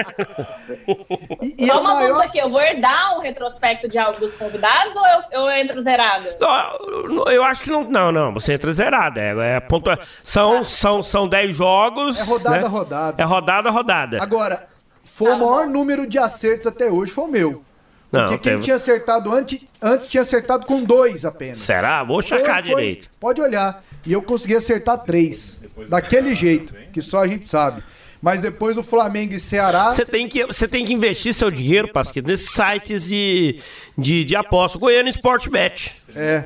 E, 1.41 1.55
e 1.63 1.67
Só 1.67 1.79
uma 1.79 1.93
maior... 1.93 2.07
dúvida 2.07 2.25
aqui, 2.25 2.37
eu 2.37 2.49
vou 2.49 2.61
herdar 2.61 3.17
um 3.17 3.21
retrospecto 3.21 3.87
de 3.87 3.97
algo 3.97 4.19
dos 4.19 4.33
convidados 4.33 4.95
ou 4.95 5.05
eu, 5.07 5.21
eu 5.31 5.51
entro 5.51 5.79
zerada? 5.79 6.37
Ó, 6.41 7.29
Eu 7.29 7.43
acho 7.43 7.63
que 7.63 7.69
não. 7.69 7.83
Não, 7.83 8.11
não. 8.11 8.33
Você 8.33 8.53
entra 8.53 8.71
zerada. 8.73 9.21
É, 9.21 9.55
é 9.55 9.59
pontua... 9.59 9.97
são, 10.23 10.63
são, 10.63 11.01
são 11.01 11.27
10 11.27 11.55
jogos. 11.55 12.19
É 12.19 12.23
rodada 12.23 12.61
né? 12.61 12.67
rodada. 12.67 13.21
É 13.21 13.25
rodada 13.25 13.69
rodada. 13.69 14.21
Agora, 14.21 14.67
foi 15.03 15.29
Tá 15.29 15.35
o 15.35 15.39
maior 15.39 15.67
número 15.67 16.05
de 16.05 16.17
acertos 16.17 16.67
até 16.67 16.89
hoje, 16.91 17.11
foi 17.11 17.23
o 17.23 17.27
meu. 17.27 17.63
Não, 18.11 18.21
Porque 18.25 18.37
quem 18.39 18.51
teve- 18.53 18.63
tinha 18.63 18.75
acertado 18.75 19.31
antes, 19.33 19.61
antes 19.81 20.07
tinha 20.07 20.21
acertado 20.21 20.65
com 20.65 20.83
dois 20.83 21.23
apenas. 21.23 21.57
Será? 21.59 22.03
Vou 22.03 22.21
Foi, 22.21 22.37
checar 22.39 22.61
foi. 22.61 22.69
direito. 22.75 23.09
Pode 23.19 23.39
olhar. 23.41 23.83
E 24.05 24.11
eu 24.11 24.21
consegui 24.21 24.55
acertar 24.55 24.97
três. 24.99 25.63
Daquele 25.87 26.35
jeito, 26.35 26.73
que 26.91 27.01
só 27.01 27.19
a 27.23 27.27
gente 27.27 27.47
sabe. 27.47 27.81
Mas 28.21 28.41
depois 28.41 28.75
do 28.75 28.83
Flamengo 28.83 29.33
e 29.33 29.39
Ceará. 29.39 29.89
Você 29.89 30.05
tem, 30.05 30.27
que, 30.27 30.45
você 30.45 30.67
tem 30.67 30.85
que 30.85 30.93
investir 30.93 31.33
seu 31.33 31.49
dinheiro, 31.49 31.87
Pasquito, 31.91 32.27
nesses 32.27 32.51
sites 32.51 33.07
de, 33.07 33.59
de, 33.97 34.23
de 34.25 34.35
aposta. 34.35 34.77
Goiânia 34.77 35.09
Sportbet. 35.09 35.95
É. 36.15 36.43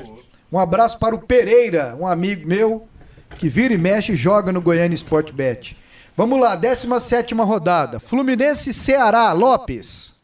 Um 0.51 0.59
abraço 0.59 0.97
para 0.99 1.13
o 1.15 1.19
Pereira, 1.19 1.97
um 1.99 2.07
amigo 2.07 2.47
meu, 2.47 2.87
que 3.37 3.49
vira 3.49 3.73
e 3.73 3.77
mexe 3.77 4.13
e 4.13 4.15
joga 4.15 4.51
no 4.53 4.61
Goiânia 4.61 4.95
Sport 4.95 5.31
Bet. 5.33 5.75
Vamos 6.15 6.39
lá, 6.39 6.55
17 6.55 7.33
rodada. 7.35 7.99
Fluminense 7.99 8.73
Ceará, 8.73 9.33
Lopes. 9.33 10.14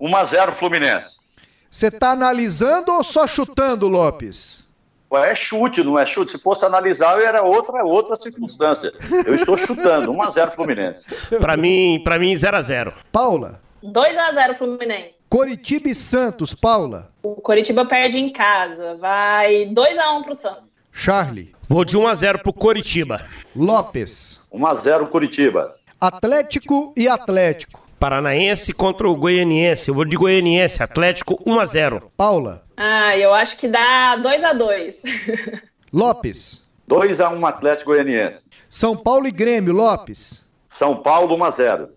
1x0 0.00 0.52
Fluminense. 0.52 1.20
Você 1.70 1.90
tá 1.90 2.12
analisando 2.12 2.92
ou 2.92 3.04
só 3.04 3.26
chutando, 3.26 3.88
Lopes? 3.88 4.66
É 5.12 5.34
chute, 5.34 5.82
não 5.82 5.98
é 5.98 6.04
chute. 6.04 6.32
Se 6.32 6.38
fosse 6.38 6.64
analisar, 6.66 7.18
era 7.20 7.42
outra, 7.42 7.82
outra 7.82 8.14
circunstância. 8.14 8.92
Eu 9.26 9.34
estou 9.34 9.56
chutando. 9.56 10.12
1x0 10.12 10.50
Fluminense. 10.52 11.08
Pra 11.40 11.56
mim, 11.56 12.00
pra 12.04 12.18
mim 12.18 12.36
0 12.36 12.56
a 12.56 12.62
0 12.62 12.94
Paula. 13.10 13.60
2x0 13.82 14.54
Fluminense. 14.54 15.14
Coritiba 15.28 15.88
e 15.88 15.94
Santos, 15.94 16.54
Paula. 16.54 17.10
O 17.22 17.36
Coritiba 17.36 17.84
perde 17.86 18.18
em 18.18 18.30
casa. 18.30 18.96
Vai 18.96 19.66
2x1 19.66 20.22
pro 20.24 20.34
Santos. 20.34 20.78
Charlie. 20.92 21.54
Vou 21.68 21.84
de 21.84 21.96
1 21.96 22.08
a 22.08 22.14
0 22.14 22.38
pro 22.40 22.52
Coritiba. 22.52 23.24
Lopes. 23.54 24.40
1x0 24.52 25.08
Curitiba. 25.08 25.74
Atlético 26.00 26.92
e 26.96 27.08
Atlético. 27.08 27.87
Paranaense 27.98 28.72
contra 28.72 29.08
o 29.08 29.16
Goianiense. 29.16 29.88
Eu 29.88 29.94
vou 29.94 30.04
de 30.04 30.16
Goianiense. 30.16 30.82
Atlético 30.82 31.36
1 31.44 31.60
a 31.60 31.64
0 31.64 32.12
Paula. 32.16 32.64
Ah, 32.76 33.16
eu 33.16 33.34
acho 33.34 33.56
que 33.56 33.66
dá 33.68 34.16
2x2. 34.18 34.94
Lopes. 35.92 36.68
2x1 36.88 37.44
Atlético 37.48 37.90
Goianiense. 37.90 38.50
São 38.68 38.96
Paulo 38.96 39.26
e 39.26 39.30
Grêmio, 39.30 39.72
Lopes. 39.74 40.48
São 40.66 41.02
Paulo 41.02 41.36
1x0. 41.36 41.88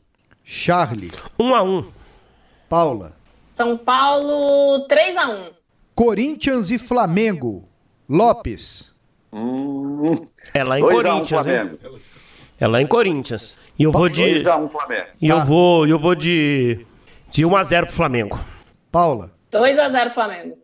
Charlie. 0.43 1.11
1 1.39 1.55
a 1.55 1.63
1 1.63 1.85
Paula. 2.67 3.13
São 3.53 3.77
Paulo 3.77 4.87
3x1. 4.87 5.51
Corinthians 5.93 6.71
e 6.71 6.77
Flamengo. 6.77 7.67
Lopes. 8.09 8.91
Hum, 9.31 10.27
É 10.53 10.63
lá 10.63 10.79
em 10.79 10.83
2x1 10.83 10.91
Corinthians, 11.03 11.45
né? 11.45 11.59
Flamengo. 11.65 11.99
É 12.59 12.67
lá 12.67 12.81
em 12.81 12.87
Corinthians. 12.87 13.57
E 13.81 13.83
eu 13.83 13.91
vou 13.91 14.07
de 14.07 14.21
2x1 14.21 14.69
Flamengo. 14.69 15.07
e 15.19 15.27
eu 15.27 15.43
vou, 15.43 15.87
eu 15.87 15.97
vou 15.97 16.13
de 16.13 16.85
de 17.31 17.43
1 17.43 17.55
a 17.55 17.63
0 17.63 17.87
pro 17.87 17.95
Flamengo. 17.95 18.39
Paula. 18.91 19.31
2x0 19.51 20.11
Flamengo. 20.11 20.57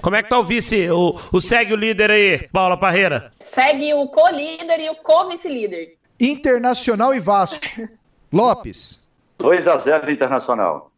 Como 0.00 0.16
é 0.16 0.22
que 0.22 0.30
tá 0.30 0.38
o 0.38 0.44
vice? 0.44 0.88
O, 0.88 1.14
o 1.30 1.40
segue 1.40 1.74
o 1.74 1.76
líder 1.76 2.10
aí, 2.10 2.48
Paula 2.48 2.78
Parreira. 2.78 3.30
Segue 3.40 3.92
o 3.92 4.08
co-líder 4.08 4.80
e 4.80 4.88
o 4.88 4.94
co-vice-líder. 5.02 5.98
Internacional 6.18 7.14
e 7.14 7.20
Vasco. 7.20 7.66
Lopes. 8.32 9.04
2x0 9.38 10.10
Internacional. 10.10 10.90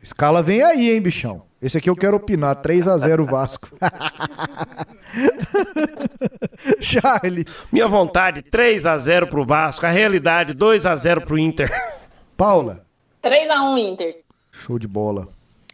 Escala 0.00 0.44
vem 0.44 0.62
aí, 0.62 0.92
hein, 0.92 1.00
bichão. 1.00 1.42
Esse 1.64 1.78
aqui 1.78 1.88
eu 1.88 1.96
quero 1.96 2.18
opinar. 2.18 2.56
3 2.56 2.88
a 2.88 2.98
0 2.98 3.24
Vasco. 3.24 3.70
Charlie. 6.78 7.46
Minha 7.72 7.88
vontade 7.88 8.42
3 8.42 8.84
a 8.84 8.98
0 8.98 9.28
pro 9.28 9.46
Vasco, 9.46 9.86
a 9.86 9.90
realidade 9.90 10.52
2 10.52 10.84
a 10.84 10.94
0 10.94 11.22
pro 11.22 11.38
Inter. 11.38 11.72
Paula. 12.36 12.84
3x1 13.22 13.78
Inter. 13.78 14.14
Show 14.52 14.78
de 14.78 14.86
bola. 14.86 15.26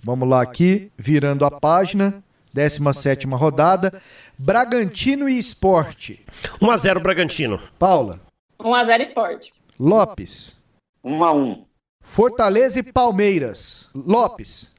Vamos 0.07 0.29
lá 0.29 0.41
aqui, 0.41 0.93
virando 0.97 1.45
a 1.45 1.51
página. 1.51 2.23
17 2.55 3.27
rodada. 3.27 4.01
Bragantino 4.39 5.29
e 5.29 5.39
Esporte. 5.39 6.25
1 6.63 6.71
a 6.71 6.77
0 6.77 7.01
Bragantino. 7.01 7.61
Paula. 7.81 8.21
1x0 8.61 9.01
Sport. 9.01 9.49
Lopes. 9.77 10.63
1x1. 11.05 11.65
Fortaleza 12.01 12.79
e 12.79 12.93
Palmeiras. 12.93 13.91
Lopes. 13.93 14.71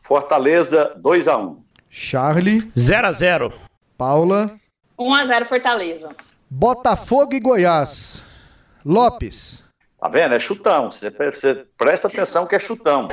Fortaleza 0.00 0.96
2x1. 1.00 1.56
Charlie. 1.88 2.70
0 2.78 3.06
a 3.06 3.12
0 3.12 3.52
Paula. 3.96 4.50
1x0 4.98 5.44
Fortaleza. 5.44 6.10
Botafogo 6.48 7.34
e 7.34 7.40
Goiás. 7.40 8.22
Lopes. 8.84 9.64
Tá 10.00 10.08
vendo? 10.08 10.34
É 10.34 10.38
chutão. 10.38 10.90
Você, 10.90 11.10
você 11.10 11.66
presta 11.76 12.08
atenção 12.08 12.46
que 12.46 12.54
é 12.56 12.58
chutão. 12.58 13.08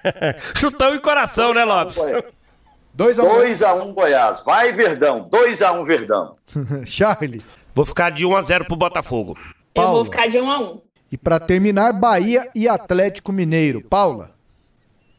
Chutão 0.56 0.94
e 0.94 0.98
coração, 0.98 1.52
né, 1.52 1.64
Lopes? 1.64 1.98
2 2.94 3.18
a 3.18 3.22
1 3.24 3.26
2x1 3.26 3.94
Goiás. 3.94 4.42
Vai, 4.44 4.72
Verdão. 4.72 5.28
2x1 5.28 5.84
Verdão. 5.84 6.36
Charlie. 6.86 7.42
Vou 7.74 7.84
ficar 7.84 8.10
de 8.10 8.24
1 8.24 8.36
a 8.36 8.42
0 8.42 8.64
pro 8.64 8.76
Botafogo. 8.76 9.36
Eu 9.38 9.82
Paula. 9.82 9.92
vou 9.92 10.04
ficar 10.04 10.26
de 10.28 10.38
1x1. 10.38 10.80
E 11.12 11.18
para 11.18 11.38
terminar, 11.38 11.92
Bahia 11.92 12.48
e 12.54 12.68
Atlético 12.68 13.32
Mineiro. 13.32 13.82
Paula. 13.82 14.30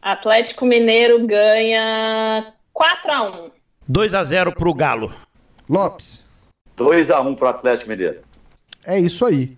Atlético 0.01 0.65
Mineiro 0.65 1.25
ganha 1.27 2.53
4x1. 2.75 3.51
2 3.87 4.13
a 4.13 4.23
0 4.23 4.53
pro 4.53 4.73
Galo. 4.73 5.13
Lopes. 5.69 6.27
2x1 6.77 7.35
pro 7.35 7.47
Atlético 7.47 7.91
Mineiro. 7.91 8.21
É 8.83 8.99
isso 8.99 9.25
aí. 9.25 9.55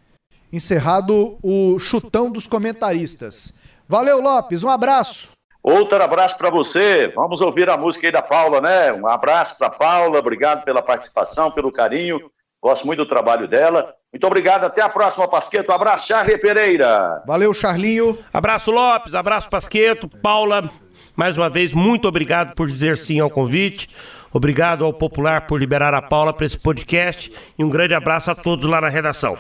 Encerrado 0.51 1.37
o 1.41 1.79
chutão 1.79 2.29
dos 2.29 2.45
comentaristas. 2.45 3.59
Valeu, 3.87 4.21
Lopes. 4.21 4.63
Um 4.63 4.69
abraço. 4.69 5.29
Outro 5.63 6.03
abraço 6.03 6.37
para 6.37 6.49
você. 6.49 7.07
Vamos 7.15 7.39
ouvir 7.39 7.69
a 7.69 7.77
música 7.77 8.07
aí 8.07 8.11
da 8.11 8.21
Paula, 8.21 8.59
né? 8.59 8.91
Um 8.91 9.07
abraço 9.07 9.57
para 9.57 9.69
Paula. 9.69 10.19
Obrigado 10.19 10.65
pela 10.65 10.81
participação, 10.81 11.51
pelo 11.51 11.71
carinho. 11.71 12.29
Gosto 12.63 12.87
muito 12.87 12.99
do 12.99 13.05
trabalho 13.05 13.45
dela. 13.45 13.93
Muito 14.13 14.25
obrigado. 14.25 14.63
Até 14.63 14.81
a 14.81 14.87
próxima, 14.87 15.27
Pasqueto. 15.27 15.69
Um 15.69 15.75
abraço, 15.75 16.07
Charlie 16.07 16.37
Pereira. 16.37 17.21
Valeu, 17.27 17.53
Charlinho. 17.53 18.17
Abraço, 18.31 18.71
Lopes. 18.71 19.13
Abraço, 19.13 19.49
Pasqueto. 19.49 20.07
Paula, 20.07 20.71
mais 21.13 21.37
uma 21.37 21.49
vez, 21.49 21.73
muito 21.73 22.07
obrigado 22.07 22.55
por 22.55 22.67
dizer 22.67 22.97
sim 22.97 23.19
ao 23.19 23.29
convite. 23.29 23.89
Obrigado 24.31 24.85
ao 24.85 24.93
Popular 24.93 25.45
por 25.45 25.59
liberar 25.59 25.93
a 25.93 26.01
Paula 26.01 26.33
para 26.33 26.45
esse 26.45 26.57
podcast. 26.57 27.33
E 27.59 27.63
um 27.65 27.69
grande 27.69 27.93
abraço 27.93 28.31
a 28.31 28.35
todos 28.35 28.65
lá 28.65 28.79
na 28.79 28.87
redação. 28.87 29.37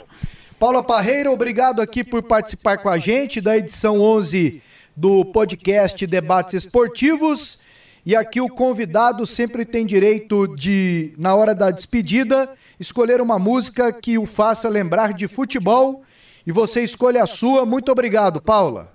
Paula 0.59 0.83
Parreira, 0.83 1.31
obrigado 1.31 1.81
aqui 1.81 2.03
por 2.03 2.23
participar 2.23 2.77
com 2.77 2.89
a 2.89 2.97
gente 2.97 3.39
da 3.39 3.57
edição 3.57 4.01
11 4.01 4.61
do 4.97 5.23
podcast 5.23 6.05
Debates 6.05 6.55
Esportivos. 6.55 7.61
E 8.05 8.17
aqui 8.17 8.41
o 8.41 8.49
convidado 8.49 9.25
sempre 9.25 9.63
tem 9.63 9.85
direito 9.85 10.45
de, 10.55 11.13
na 11.17 11.33
hora 11.35 11.55
da 11.55 11.71
despedida, 11.71 12.49
escolher 12.83 13.19
uma 13.21 13.39
música 13.39 13.91
que 13.91 14.17
o 14.17 14.27
faça 14.27 14.69
lembrar 14.69 15.13
de 15.13 15.27
futebol. 15.27 16.03
E 16.45 16.51
você 16.51 16.83
escolhe 16.83 17.17
a 17.17 17.25
sua. 17.25 17.65
Muito 17.65 17.91
obrigado, 17.91 18.41
Paula. 18.41 18.91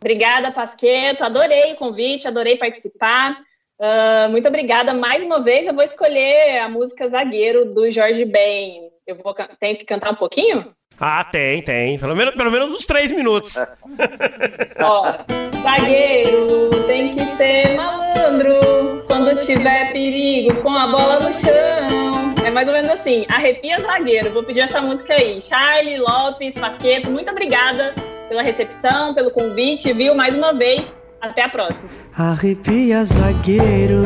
Obrigada, 0.00 0.50
Pasqueto. 0.50 1.22
Adorei 1.22 1.72
o 1.72 1.76
convite, 1.76 2.26
adorei 2.26 2.56
participar. 2.56 3.38
Uh, 3.78 4.30
muito 4.30 4.48
obrigada 4.48 4.94
mais 4.94 5.22
uma 5.22 5.40
vez. 5.40 5.66
Eu 5.66 5.74
vou 5.74 5.84
escolher 5.84 6.58
a 6.58 6.68
música 6.68 7.08
Zagueiro 7.08 7.74
do 7.74 7.90
Jorge 7.90 8.24
Ben. 8.24 8.90
Eu 9.06 9.16
vou 9.16 9.34
tenho 9.58 9.76
que 9.76 9.84
cantar 9.84 10.12
um 10.12 10.16
pouquinho? 10.16 10.72
Ah, 11.04 11.24
tem, 11.24 11.60
tem. 11.62 11.98
Pelo 11.98 12.14
menos, 12.14 12.32
pelo 12.36 12.48
menos 12.48 12.72
uns 12.72 12.86
três 12.86 13.10
minutos. 13.10 13.56
Ó, 14.80 15.12
zagueiro 15.60 16.70
tem 16.86 17.10
que 17.10 17.24
ser 17.36 17.74
malandro 17.74 19.02
quando 19.08 19.34
tiver 19.34 19.92
perigo 19.92 20.62
com 20.62 20.70
a 20.70 20.86
bola 20.86 21.18
no 21.18 21.32
chão. 21.32 22.32
É 22.46 22.52
mais 22.52 22.68
ou 22.68 22.74
menos 22.74 22.88
assim. 22.88 23.26
Arrepia 23.28 23.80
zagueiro. 23.80 24.30
Vou 24.30 24.44
pedir 24.44 24.60
essa 24.60 24.80
música 24.80 25.14
aí. 25.14 25.42
Charlie 25.42 25.98
Lopes, 25.98 26.54
Pasqueto, 26.54 27.10
muito 27.10 27.32
obrigada 27.32 27.96
pela 28.28 28.44
recepção, 28.44 29.12
pelo 29.12 29.32
convite, 29.32 29.92
viu? 29.92 30.14
Mais 30.14 30.36
uma 30.36 30.52
vez. 30.52 30.94
Até 31.20 31.42
a 31.42 31.48
próxima. 31.48 31.90
Arrepia 32.16 33.04
zagueiro. 33.04 34.02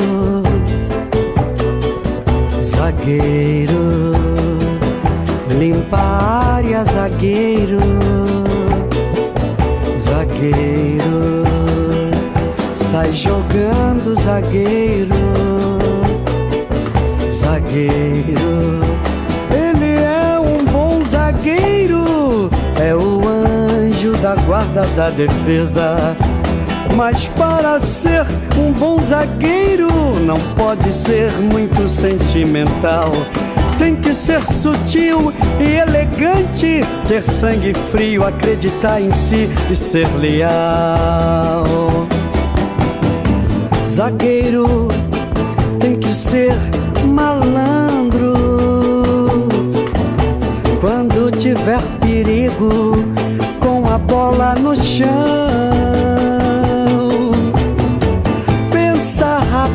Zagueiro 2.62 4.25
Limpa 5.58 5.96
a 5.96 6.54
área, 6.56 6.84
zagueiro, 6.84 7.78
zagueiro. 9.98 11.44
Sai 12.74 13.12
jogando, 13.14 14.14
zagueiro, 14.20 15.14
zagueiro. 17.30 18.80
Ele 19.50 19.98
é 19.98 20.38
um 20.38 20.62
bom 20.66 21.02
zagueiro, 21.10 22.50
é 22.78 22.94
o 22.94 23.26
anjo 23.26 24.12
da 24.18 24.34
guarda 24.34 24.82
da 24.94 25.08
defesa. 25.08 26.14
Mas 26.94 27.28
para 27.28 27.80
ser 27.80 28.26
um 28.58 28.72
bom 28.72 28.98
zagueiro, 28.98 29.88
não 30.20 30.36
pode 30.54 30.92
ser 30.92 31.30
muito 31.40 31.88
sentimental 31.88 33.10
tem 33.78 33.96
que 33.96 34.12
ser 34.14 34.42
sutil 34.52 35.32
e 35.60 35.76
elegante, 35.76 36.80
ter 37.06 37.22
sangue 37.22 37.72
frio, 37.90 38.24
acreditar 38.24 39.00
em 39.00 39.12
si 39.12 39.48
e 39.70 39.76
ser 39.76 40.08
leal. 40.18 41.64
Zagueiro 43.90 44.88
tem 45.80 45.96
que 45.96 46.12
ser 46.14 46.54
malandro. 47.06 48.34
Quando 50.80 51.30
tiver 51.30 51.80
perigo, 52.00 52.92
com 53.60 53.86
a 53.88 53.98
bola 53.98 54.54
no 54.54 54.76
chão. 54.76 55.95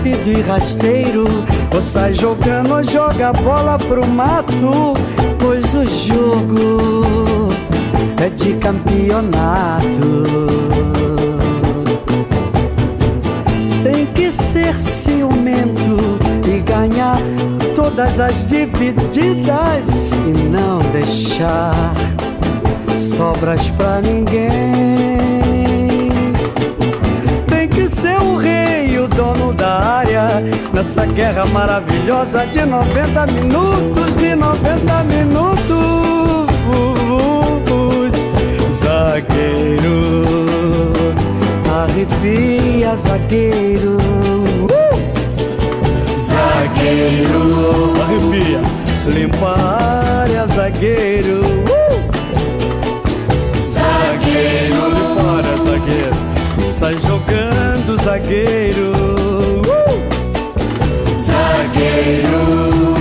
Rápido 0.02 0.32
e 0.32 0.42
rasteiro 0.42 1.26
ou 1.74 1.82
sai 1.82 2.14
jogando 2.16 2.74
ou 2.74 2.84
joga 2.84 3.30
a 3.30 3.34
bola 3.34 3.78
pro 3.78 4.06
mato, 4.08 4.96
pois 5.40 5.64
o 5.76 5.86
jogo 5.86 7.48
é 8.20 8.30
de 8.30 8.54
campeonato. 8.54 10.26
Tem 13.84 14.08
que 14.08 14.32
ser 14.32 14.74
ciumento 14.76 15.98
e 16.48 16.60
ganhar 16.62 17.20
todas 17.76 18.20
as 18.20 18.44
divididas 18.48 19.86
e 20.26 20.50
não 20.50 20.80
deixar 20.92 21.94
sobras 22.98 23.70
pra 23.72 24.02
ninguém 24.02 25.12
dono 29.22 29.54
da 29.54 30.00
área 30.00 30.42
nessa 30.74 31.06
guerra 31.06 31.46
maravilhosa 31.46 32.44
de 32.48 32.66
90 32.66 33.28
minutos, 33.28 34.16
de 34.16 34.36
90 34.36 35.04
minutos. 35.04 35.82
Zagueiro, 38.82 40.00
arrepia, 41.70 42.96
zagueiro. 42.96 43.98
Zagueiro, 46.20 47.94
arrepia, 48.02 48.62
limpa 49.14 49.54
a 49.56 50.22
área, 50.22 50.48
zagueiro. 50.48 51.42
Zagueiro, 53.70 54.82
olhe 54.88 55.06
área 55.38 55.58
zagueiro. 55.68 56.72
Sai 56.72 56.96
jogando, 56.98 58.02
zagueiro. 58.04 59.11
Deus. 61.82 63.01